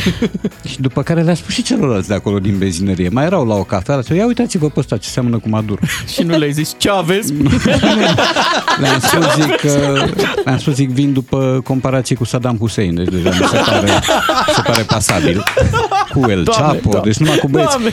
și 0.70 0.82
după 0.82 1.04
care 1.04 1.22
le-a 1.22 1.34
spus 1.34 1.54
și 1.54 1.64
celorlalți 1.64 2.08
de 2.08 2.14
acolo 2.14 2.40
din 2.40 2.58
benzinărie. 2.58 3.10
Mai 3.10 3.26
erau 3.26 3.46
la 3.46 3.56
o 3.56 3.64
cafea, 3.64 4.02
ia 4.14 4.26
uitați-vă 4.48 4.68
pe 4.70 4.80
ăsta 4.80 4.98
ce 4.98 5.10
seamănă 5.10 5.38
cu 5.38 5.50
Maduro. 5.50 5.82
Și 6.14 6.22
nu 6.24 6.38
le-ai 6.38 6.52
zis 6.52 6.76
ce 6.78 6.90
aveți? 6.90 7.34
Le-am 8.80 9.00
spus, 9.00 9.26
zic, 9.36 9.56
că, 9.56 10.04
le-am 10.46 10.58
spus, 10.58 10.74
zic, 10.74 10.90
vin 10.90 11.14
după 11.14 11.62
comparație 11.64 12.16
cu 12.16 12.24
Saddam 12.24 12.58
Hussein, 12.58 12.96
deci 12.96 13.08
deja 13.08 13.30
mi 13.30 13.36
se 13.48 13.58
pare, 13.66 13.82
mi 14.48 14.54
se 14.56 14.62
pare 14.66 14.84
pasabil. 14.84 15.44
Cu 16.14 16.30
El 16.30 16.44
Doamne, 16.44 16.66
Chapo, 16.74 16.90
Doamne. 16.90 17.10
deci 17.12 17.18
numai 17.20 17.38
cu 17.38 17.48
băieți. 17.48 17.70
Doamne. 17.72 17.92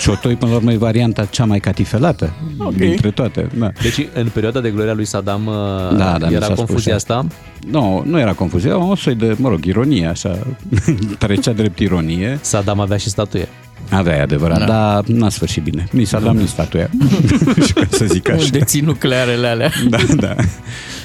Ciotoi, 0.00 0.34
până 0.34 0.50
la 0.50 0.56
urmă, 0.56 0.72
e 0.72 0.76
varianta 0.76 1.24
cea 1.24 1.44
mai 1.44 1.58
catifelată 1.60 2.32
Ok. 2.58 2.74
dintre 2.74 3.10
toate. 3.10 3.48
Da. 3.58 3.70
Deci, 3.82 4.06
în 4.14 4.28
perioada 4.32 4.60
de 4.60 4.70
gloria 4.70 4.92
lui 4.92 5.04
Saddam 5.04 5.46
uh, 5.46 5.96
Da, 5.96 6.16
da, 6.18 6.26
mi 6.26 6.34
era 6.34 6.44
s-a 6.46 6.52
spus 6.54 6.64
confuzia 6.64 6.94
asta. 6.94 7.14
asta? 7.14 7.26
Nu, 7.70 8.02
nu 8.06 8.18
era 8.18 8.32
confuzie, 8.32 8.68
era 8.68 8.78
un 8.78 8.96
soi 8.96 9.14
de, 9.14 9.34
mă 9.38 9.48
rog, 9.48 9.64
ironie, 9.64 10.06
așa, 10.06 10.38
trecea 11.18 11.52
drept 11.52 11.78
ironie. 11.78 12.38
Saddam 12.40 12.80
avea 12.80 12.96
și 12.96 13.08
statuie. 13.08 13.48
Avea, 13.96 14.16
e 14.16 14.20
adevărat, 14.20 14.58
Da. 14.58 14.64
da. 14.64 14.72
dar 14.72 15.04
n-a 15.06 15.28
sfârșit 15.28 15.62
bine. 15.62 15.86
Nici 15.90 16.06
Saddam, 16.06 16.36
nici 16.36 16.48
statuia. 16.48 16.90
Și 17.66 17.72
ca 17.72 17.86
să 17.90 18.04
zic 18.04 18.28
așa. 18.30 18.48
Deții 18.50 18.80
nuclearele 18.80 19.46
alea. 19.46 19.70
Da, 19.88 19.98
da. 20.16 20.34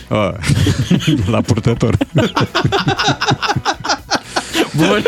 Oh, 0.10 0.32
la 1.34 1.42
purtător. 1.42 1.98
Bun. 4.76 5.04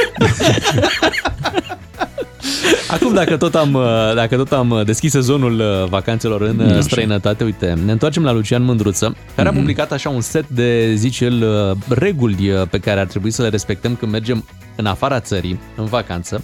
Acum, 2.91 3.13
dacă 3.13 3.37
tot 3.37 3.55
am, 3.55 3.73
uh, 3.73 3.83
dacă 4.15 4.35
tot 4.35 4.51
am 4.51 4.69
uh, 4.69 4.85
deschis 4.85 5.11
sezonul 5.11 5.59
uh, 5.59 5.89
vacanțelor 5.89 6.41
în 6.41 6.59
uh, 6.59 6.71
Așa. 6.71 6.81
străinătate, 6.81 7.43
uite, 7.43 7.77
ne 7.85 7.91
întoarcem 7.91 8.23
la 8.23 8.31
Lucian 8.31 8.63
Mândruță, 8.63 9.15
care 9.35 9.47
a 9.49 9.51
publicat 9.51 9.91
așa 9.91 10.09
un 10.09 10.21
set 10.21 10.47
de, 10.47 10.93
zice 10.95 11.25
el, 11.25 11.43
uh, 11.69 11.97
reguli 11.97 12.49
uh, 12.51 12.61
pe 12.69 12.77
care 12.79 12.99
ar 12.99 13.05
trebui 13.05 13.31
să 13.31 13.41
le 13.41 13.49
respectăm 13.49 13.95
când 13.95 14.11
mergem 14.11 14.45
în 14.75 14.85
afara 14.85 15.19
țării, 15.19 15.59
în 15.75 15.85
vacanță. 15.85 16.43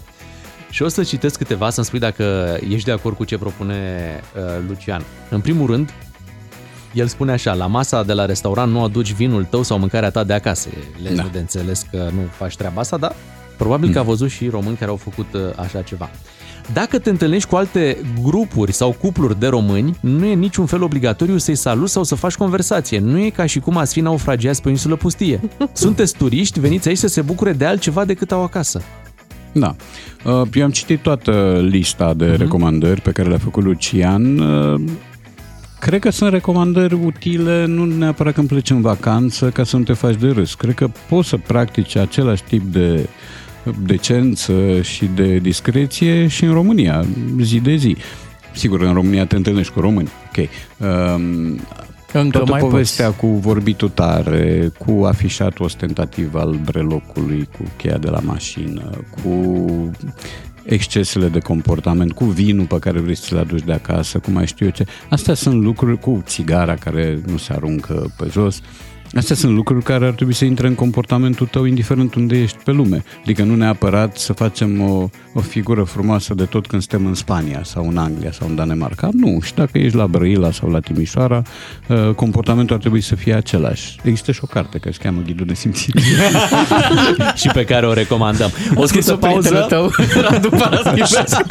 Și 0.69 0.83
o 0.83 0.87
să 0.87 1.03
citesc 1.03 1.37
câteva, 1.37 1.69
să-mi 1.69 1.85
spui 1.85 1.99
dacă 1.99 2.57
ești 2.69 2.85
de 2.85 2.91
acord 2.91 3.15
cu 3.15 3.23
ce 3.23 3.37
propune 3.37 3.75
uh, 4.35 4.41
Lucian. 4.67 5.03
În 5.29 5.41
primul 5.41 5.67
rând, 5.67 5.93
el 6.93 7.07
spune 7.07 7.31
așa, 7.31 7.53
la 7.53 7.67
masa 7.67 8.03
de 8.03 8.13
la 8.13 8.25
restaurant 8.25 8.71
nu 8.71 8.83
aduci 8.83 9.13
vinul 9.13 9.43
tău 9.43 9.63
sau 9.63 9.79
mâncarea 9.79 10.09
ta 10.09 10.23
de 10.23 10.33
acasă. 10.33 10.69
Le 11.03 11.09
da. 11.09 11.29
de 11.31 11.39
înțeles 11.39 11.85
că 11.91 12.09
nu 12.13 12.21
faci 12.31 12.55
treaba 12.55 12.81
asta, 12.81 12.97
dar 12.97 13.15
probabil 13.57 13.91
că 13.91 13.99
a 13.99 14.03
văzut 14.03 14.29
și 14.29 14.47
români 14.47 14.75
care 14.75 14.89
au 14.89 14.95
făcut 14.95 15.33
uh, 15.33 15.41
așa 15.55 15.81
ceva. 15.81 16.09
Dacă 16.73 16.99
te 16.99 17.09
întâlnești 17.09 17.49
cu 17.49 17.55
alte 17.55 17.97
grupuri 18.21 18.71
sau 18.71 18.91
cupluri 18.91 19.39
de 19.39 19.47
români, 19.47 19.97
nu 19.99 20.25
e 20.25 20.33
niciun 20.33 20.65
fel 20.65 20.83
obligatoriu 20.83 21.37
să-i 21.37 21.55
saluți 21.55 21.91
sau 21.91 22.03
să 22.03 22.15
faci 22.15 22.35
conversație. 22.35 22.99
Nu 22.99 23.19
e 23.19 23.29
ca 23.29 23.45
și 23.45 23.59
cum 23.59 23.77
ați 23.77 23.93
fi 23.93 24.01
naufragiați 24.01 24.61
pe 24.61 24.67
o 24.67 24.71
insulă 24.71 24.95
pustie. 24.95 25.41
Sunteți 25.73 26.17
turiști, 26.17 26.59
veniți 26.59 26.87
aici 26.87 26.97
să 26.97 27.07
se 27.07 27.21
bucure 27.21 27.53
de 27.53 27.65
altceva 27.65 28.05
decât 28.05 28.31
au 28.31 28.43
acasă. 28.43 28.81
Da. 29.59 29.75
Uh, 30.23 30.47
Eu 30.53 30.63
am 30.63 30.71
citit 30.71 30.99
toată 30.99 31.65
lista 31.69 32.13
de 32.13 32.33
uh-huh. 32.33 32.37
recomandări 32.37 33.01
pe 33.01 33.11
care 33.11 33.29
le-a 33.29 33.37
făcut 33.37 33.63
Lucian. 33.63 34.37
Uh, 34.37 34.81
Cred 35.79 35.99
că 35.99 36.09
sunt 36.09 36.31
recomandări 36.31 36.93
utile, 36.93 37.65
nu 37.65 37.85
neapărat 37.85 38.33
când 38.33 38.47
pleci 38.47 38.69
în 38.69 38.81
vacanță 38.81 39.49
ca 39.49 39.63
să 39.63 39.77
nu 39.77 39.83
te 39.83 39.93
faci 39.93 40.15
de 40.15 40.27
râs. 40.27 40.53
Cred 40.53 40.73
că 40.73 40.89
poți 41.09 41.29
să 41.29 41.37
practici 41.37 41.95
același 41.95 42.43
tip 42.43 42.61
de 42.61 43.09
decență 43.83 44.81
și 44.81 45.09
de 45.15 45.37
discreție 45.37 46.27
și 46.27 46.43
în 46.43 46.53
România, 46.53 47.05
zi 47.41 47.59
de 47.59 47.75
zi. 47.75 47.97
Sigur, 48.53 48.81
în 48.81 48.93
România 48.93 49.25
te 49.25 49.35
întâlnești 49.35 49.73
cu 49.73 49.79
români. 49.79 50.09
Ok. 50.27 50.47
Um, 50.77 51.59
Încă 52.19 52.37
toată 52.37 52.51
mai 52.51 52.59
povestea 52.59 53.11
cu 53.11 53.27
vorbitul 53.27 53.89
tare, 53.89 54.71
cu 54.77 55.03
afișatul 55.05 55.65
ostentativ 55.65 56.35
al 56.35 56.59
brelocului, 56.65 57.49
cu 57.57 57.63
cheia 57.77 57.97
de 57.97 58.09
la 58.09 58.19
mașină, 58.19 58.89
cu 59.23 59.61
excesele 60.63 61.27
de 61.27 61.39
comportament, 61.39 62.11
cu 62.11 62.25
vinul 62.25 62.65
pe 62.65 62.79
care 62.79 62.99
vrei 62.99 63.15
să-l 63.15 63.37
aduci 63.37 63.63
de 63.63 63.73
acasă, 63.73 64.19
cu 64.19 64.31
mai 64.31 64.47
știu 64.47 64.65
eu 64.65 64.71
ce. 64.71 64.85
Astea 65.09 65.33
sunt 65.33 65.63
lucruri 65.63 65.99
cu 65.99 66.21
țigara 66.25 66.75
care 66.75 67.21
nu 67.25 67.37
se 67.37 67.53
aruncă 67.53 68.13
pe 68.17 68.27
jos. 68.31 68.61
Astea 69.15 69.35
sunt 69.35 69.55
lucruri 69.55 69.83
care 69.83 70.05
ar 70.05 70.11
trebui 70.13 70.33
să 70.33 70.45
intre 70.45 70.67
în 70.67 70.75
comportamentul 70.75 71.47
tău 71.47 71.65
indiferent 71.65 72.13
unde 72.15 72.37
ești 72.37 72.57
pe 72.63 72.71
lume. 72.71 73.03
Adică 73.21 73.43
nu 73.43 73.55
neapărat 73.55 74.17
să 74.17 74.33
facem 74.33 74.81
o, 74.81 75.09
o 75.33 75.39
figură 75.39 75.83
frumoasă 75.83 76.33
de 76.33 76.43
tot 76.43 76.67
când 76.67 76.81
suntem 76.81 77.07
în 77.07 77.13
Spania 77.13 77.61
sau 77.63 77.87
în 77.87 77.97
Anglia 77.97 78.31
sau 78.31 78.47
în 78.47 78.55
Danemarca. 78.55 79.09
Nu, 79.13 79.39
și 79.43 79.53
dacă 79.53 79.77
ești 79.77 79.97
la 79.97 80.07
Brăila 80.07 80.51
sau 80.51 80.69
la 80.69 80.79
Timișoara, 80.79 81.41
uh, 81.87 82.13
comportamentul 82.15 82.75
ar 82.75 82.81
trebui 82.81 83.01
să 83.01 83.15
fie 83.15 83.33
același. 83.33 83.95
Există 84.03 84.31
și 84.31 84.39
o 84.43 84.47
carte 84.47 84.77
care 84.77 84.91
se 84.91 84.99
cheamă 85.03 85.21
Ghidul 85.25 85.45
de 85.45 85.53
simțire. 85.53 86.01
și 87.41 87.49
pe 87.53 87.63
care 87.63 87.87
o 87.87 87.93
recomandăm. 87.93 88.51
O 88.75 88.85
scris 88.85 89.07
o 89.07 89.15
pauză. 89.15 89.65
tău, 89.69 89.91
Radu 90.29 90.49
Paraschivescu. 90.49 91.41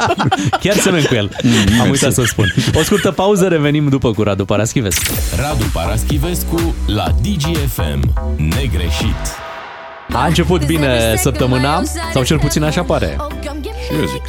Chiar 0.59 0.75
semn 0.75 1.03
cu 1.07 1.13
el. 1.13 1.31
Mm, 1.43 1.81
Am 1.81 1.89
uitat 1.89 2.13
să 2.13 2.23
spun. 2.25 2.53
O 2.73 2.81
scurtă 2.81 3.11
pauză, 3.11 3.47
revenim 3.47 3.87
după 3.87 4.11
cu 4.11 4.23
Radu 4.23 4.45
Paraschivescu. 4.45 5.13
Radu 5.37 5.65
Paraschivescu 5.73 6.75
la 6.87 7.11
DGFM. 7.51 8.13
Negreșit. 8.37 9.15
A 10.13 10.25
început 10.25 10.65
bine 10.65 11.15
săptămâna, 11.15 11.81
sau 12.13 12.23
cel 12.23 12.39
puțin 12.39 12.63
așa 12.63 12.83
pare. 12.83 13.17
Și 13.87 13.93
eu 13.93 14.05
zic. 14.05 14.21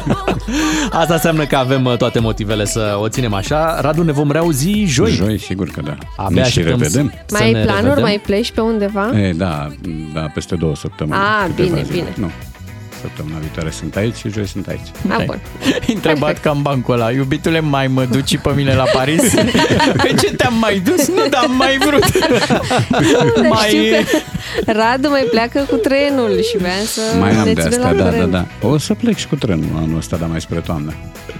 Asta 1.00 1.14
înseamnă 1.14 1.46
că 1.46 1.56
avem 1.56 1.84
uh, 1.84 1.96
toate 1.96 2.18
motivele 2.18 2.64
să 2.64 2.96
o 3.00 3.08
ținem 3.08 3.34
așa. 3.34 3.80
Radu, 3.80 4.02
ne 4.02 4.12
vom 4.12 4.30
reauzi 4.30 4.84
joi. 4.84 5.10
Joi, 5.10 5.38
sigur 5.38 5.68
că 5.68 5.80
da. 5.84 5.96
Abia 6.16 6.42
ne 6.42 6.48
și 6.48 6.58
așteptăm 6.58 6.80
revedem. 6.80 7.12
să 7.26 7.36
Mai 7.38 7.46
ai 7.46 7.52
ne 7.52 7.62
planuri? 7.62 7.82
revedem. 7.84 8.02
Mai 8.02 8.20
pleci 8.26 8.50
pe 8.52 8.60
undeva? 8.60 9.18
E, 9.18 9.32
da, 9.32 9.68
da, 10.14 10.20
peste 10.20 10.54
două 10.54 10.74
săptămâni. 10.76 11.20
Ah, 11.20 11.46
câteva 11.46 11.68
bine, 11.68 11.82
zile. 11.82 11.94
bine. 11.96 12.14
Nu. 12.16 12.30
Săptămâna 13.00 13.38
viitoare 13.38 13.70
sunt 13.70 13.96
aici 13.96 14.16
și 14.16 14.28
joi 14.30 14.46
sunt 14.46 14.66
aici. 14.66 14.86
Ah, 15.08 15.24
bun. 15.24 15.40
Întrebat 15.94 16.40
ca 16.40 16.50
în 16.50 16.62
bancul 16.62 16.94
ăla, 16.94 17.10
iubitule, 17.10 17.60
mai 17.60 17.86
mă 17.86 18.04
duci 18.04 18.28
și 18.28 18.36
pe 18.36 18.52
mine 18.54 18.74
la 18.74 18.84
Paris? 18.92 19.34
Pe 20.04 20.14
ce 20.20 20.34
te-am 20.34 20.54
mai 20.60 20.78
dus? 20.78 21.08
Nu, 21.08 21.28
dar 21.30 21.42
am 21.44 21.56
mai 21.56 21.78
vrut. 21.78 22.18
Dar 23.36 23.46
mai... 23.48 23.68
știu 23.68 23.82
că 24.64 24.72
Radu 24.72 25.08
mai 25.08 25.26
pleacă 25.30 25.66
cu 25.70 25.76
trenul 25.76 26.40
și 26.50 26.56
vrea 26.58 26.82
să 26.84 27.00
Mai 27.18 27.30
am 27.30 27.46
ne 27.46 27.52
de 27.52 27.60
ține 27.60 27.74
astea, 27.74 27.90
la 27.90 27.96
da, 27.96 28.02
da, 28.04 28.10
curent. 28.10 28.30
da. 28.30 28.46
O 28.62 28.78
să 28.78 28.94
plec 28.94 29.16
și 29.16 29.26
cu 29.26 29.36
trenul 29.36 29.68
anul 29.76 29.96
ăsta, 29.96 30.16
dar 30.16 30.28
mai 30.28 30.40
spre 30.40 30.58
toamnă. 30.60 30.92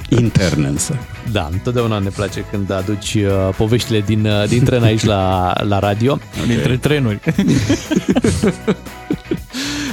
Intern 0.08 0.64
însă. 0.64 0.96
Da, 1.32 1.48
întotdeauna 1.52 1.98
ne 1.98 2.08
place 2.08 2.44
când 2.50 2.72
aduci 2.72 3.14
uh, 3.14 3.54
poveștile 3.56 4.00
din, 4.00 4.26
uh, 4.26 4.48
din 4.48 4.64
tren 4.64 4.82
aici 4.82 5.04
la, 5.04 5.52
la 5.62 5.78
radio. 5.78 6.18
Dintre 6.46 6.76
trenuri. 6.76 7.18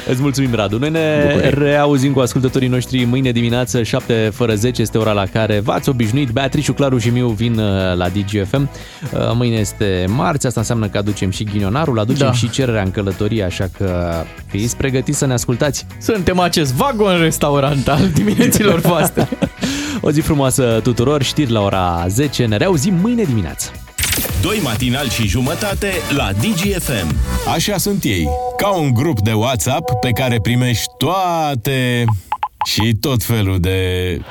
Îți 0.09 0.21
mulțumim, 0.21 0.53
Radu. 0.53 0.77
Noi 0.77 0.89
ne 0.89 1.29
Bucurie. 1.31 1.49
reauzim 1.49 2.13
cu 2.13 2.19
ascultătorii 2.19 2.67
noștri 2.67 3.03
mâine 3.03 3.31
dimineață, 3.31 3.83
7 3.83 4.29
fără 4.33 4.55
10 4.55 4.81
este 4.81 4.97
ora 4.97 5.11
la 5.11 5.25
care 5.25 5.59
v-ați 5.59 5.89
obișnuit. 5.89 6.29
Beatrice, 6.29 6.71
Claru 6.73 6.97
și 6.97 7.09
Miu 7.09 7.27
vin 7.27 7.57
uh, 7.59 7.95
la 7.95 8.07
DGFM. 8.09 8.69
Uh, 9.13 9.19
Mâine 9.33 9.55
este 9.55 10.05
marți, 10.09 10.45
asta 10.47 10.59
înseamnă 10.59 10.87
că 10.87 10.97
aducem 10.97 11.29
și 11.29 11.43
ghinionarul, 11.43 11.99
aducem 11.99 12.25
Da. 12.27 12.33
și 12.33 12.49
cererea 12.49 12.81
în 12.81 12.91
călătorie, 12.91 13.43
așa 13.43 13.67
că 13.77 14.13
fiți 14.47 14.77
pregătiți 14.77 15.17
să 15.17 15.25
ne 15.25 15.33
ascultați. 15.33 15.85
Suntem 16.01 16.39
acest 16.39 16.73
vagon 16.73 17.19
restaurant 17.19 17.87
al 17.87 18.09
dimineților 18.13 18.79
voastre. 18.79 19.27
O 20.01 20.11
zi 20.11 20.19
frumoasă 20.21 20.79
tuturor, 20.83 21.23
știri 21.23 21.51
la 21.51 21.61
ora 21.61 22.05
10, 22.07 22.45
ne 22.45 22.57
reauzim 22.57 22.93
mâine 23.01 23.23
dimineață. 23.23 23.71
Doi 24.41 24.59
matinali 24.63 25.09
și 25.09 25.27
jumătate 25.27 25.91
la 26.15 26.31
DGFM. 26.31 27.15
Așa 27.53 27.77
sunt 27.77 28.03
ei, 28.03 28.27
ca 28.57 28.69
un 28.69 28.93
grup 28.93 29.19
de 29.19 29.33
WhatsApp 29.33 29.91
pe 30.01 30.09
care 30.09 30.39
primești 30.41 30.85
toate 30.97 32.03
și 32.65 32.95
tot 33.01 33.23
felul 33.23 33.59
de 33.59 34.21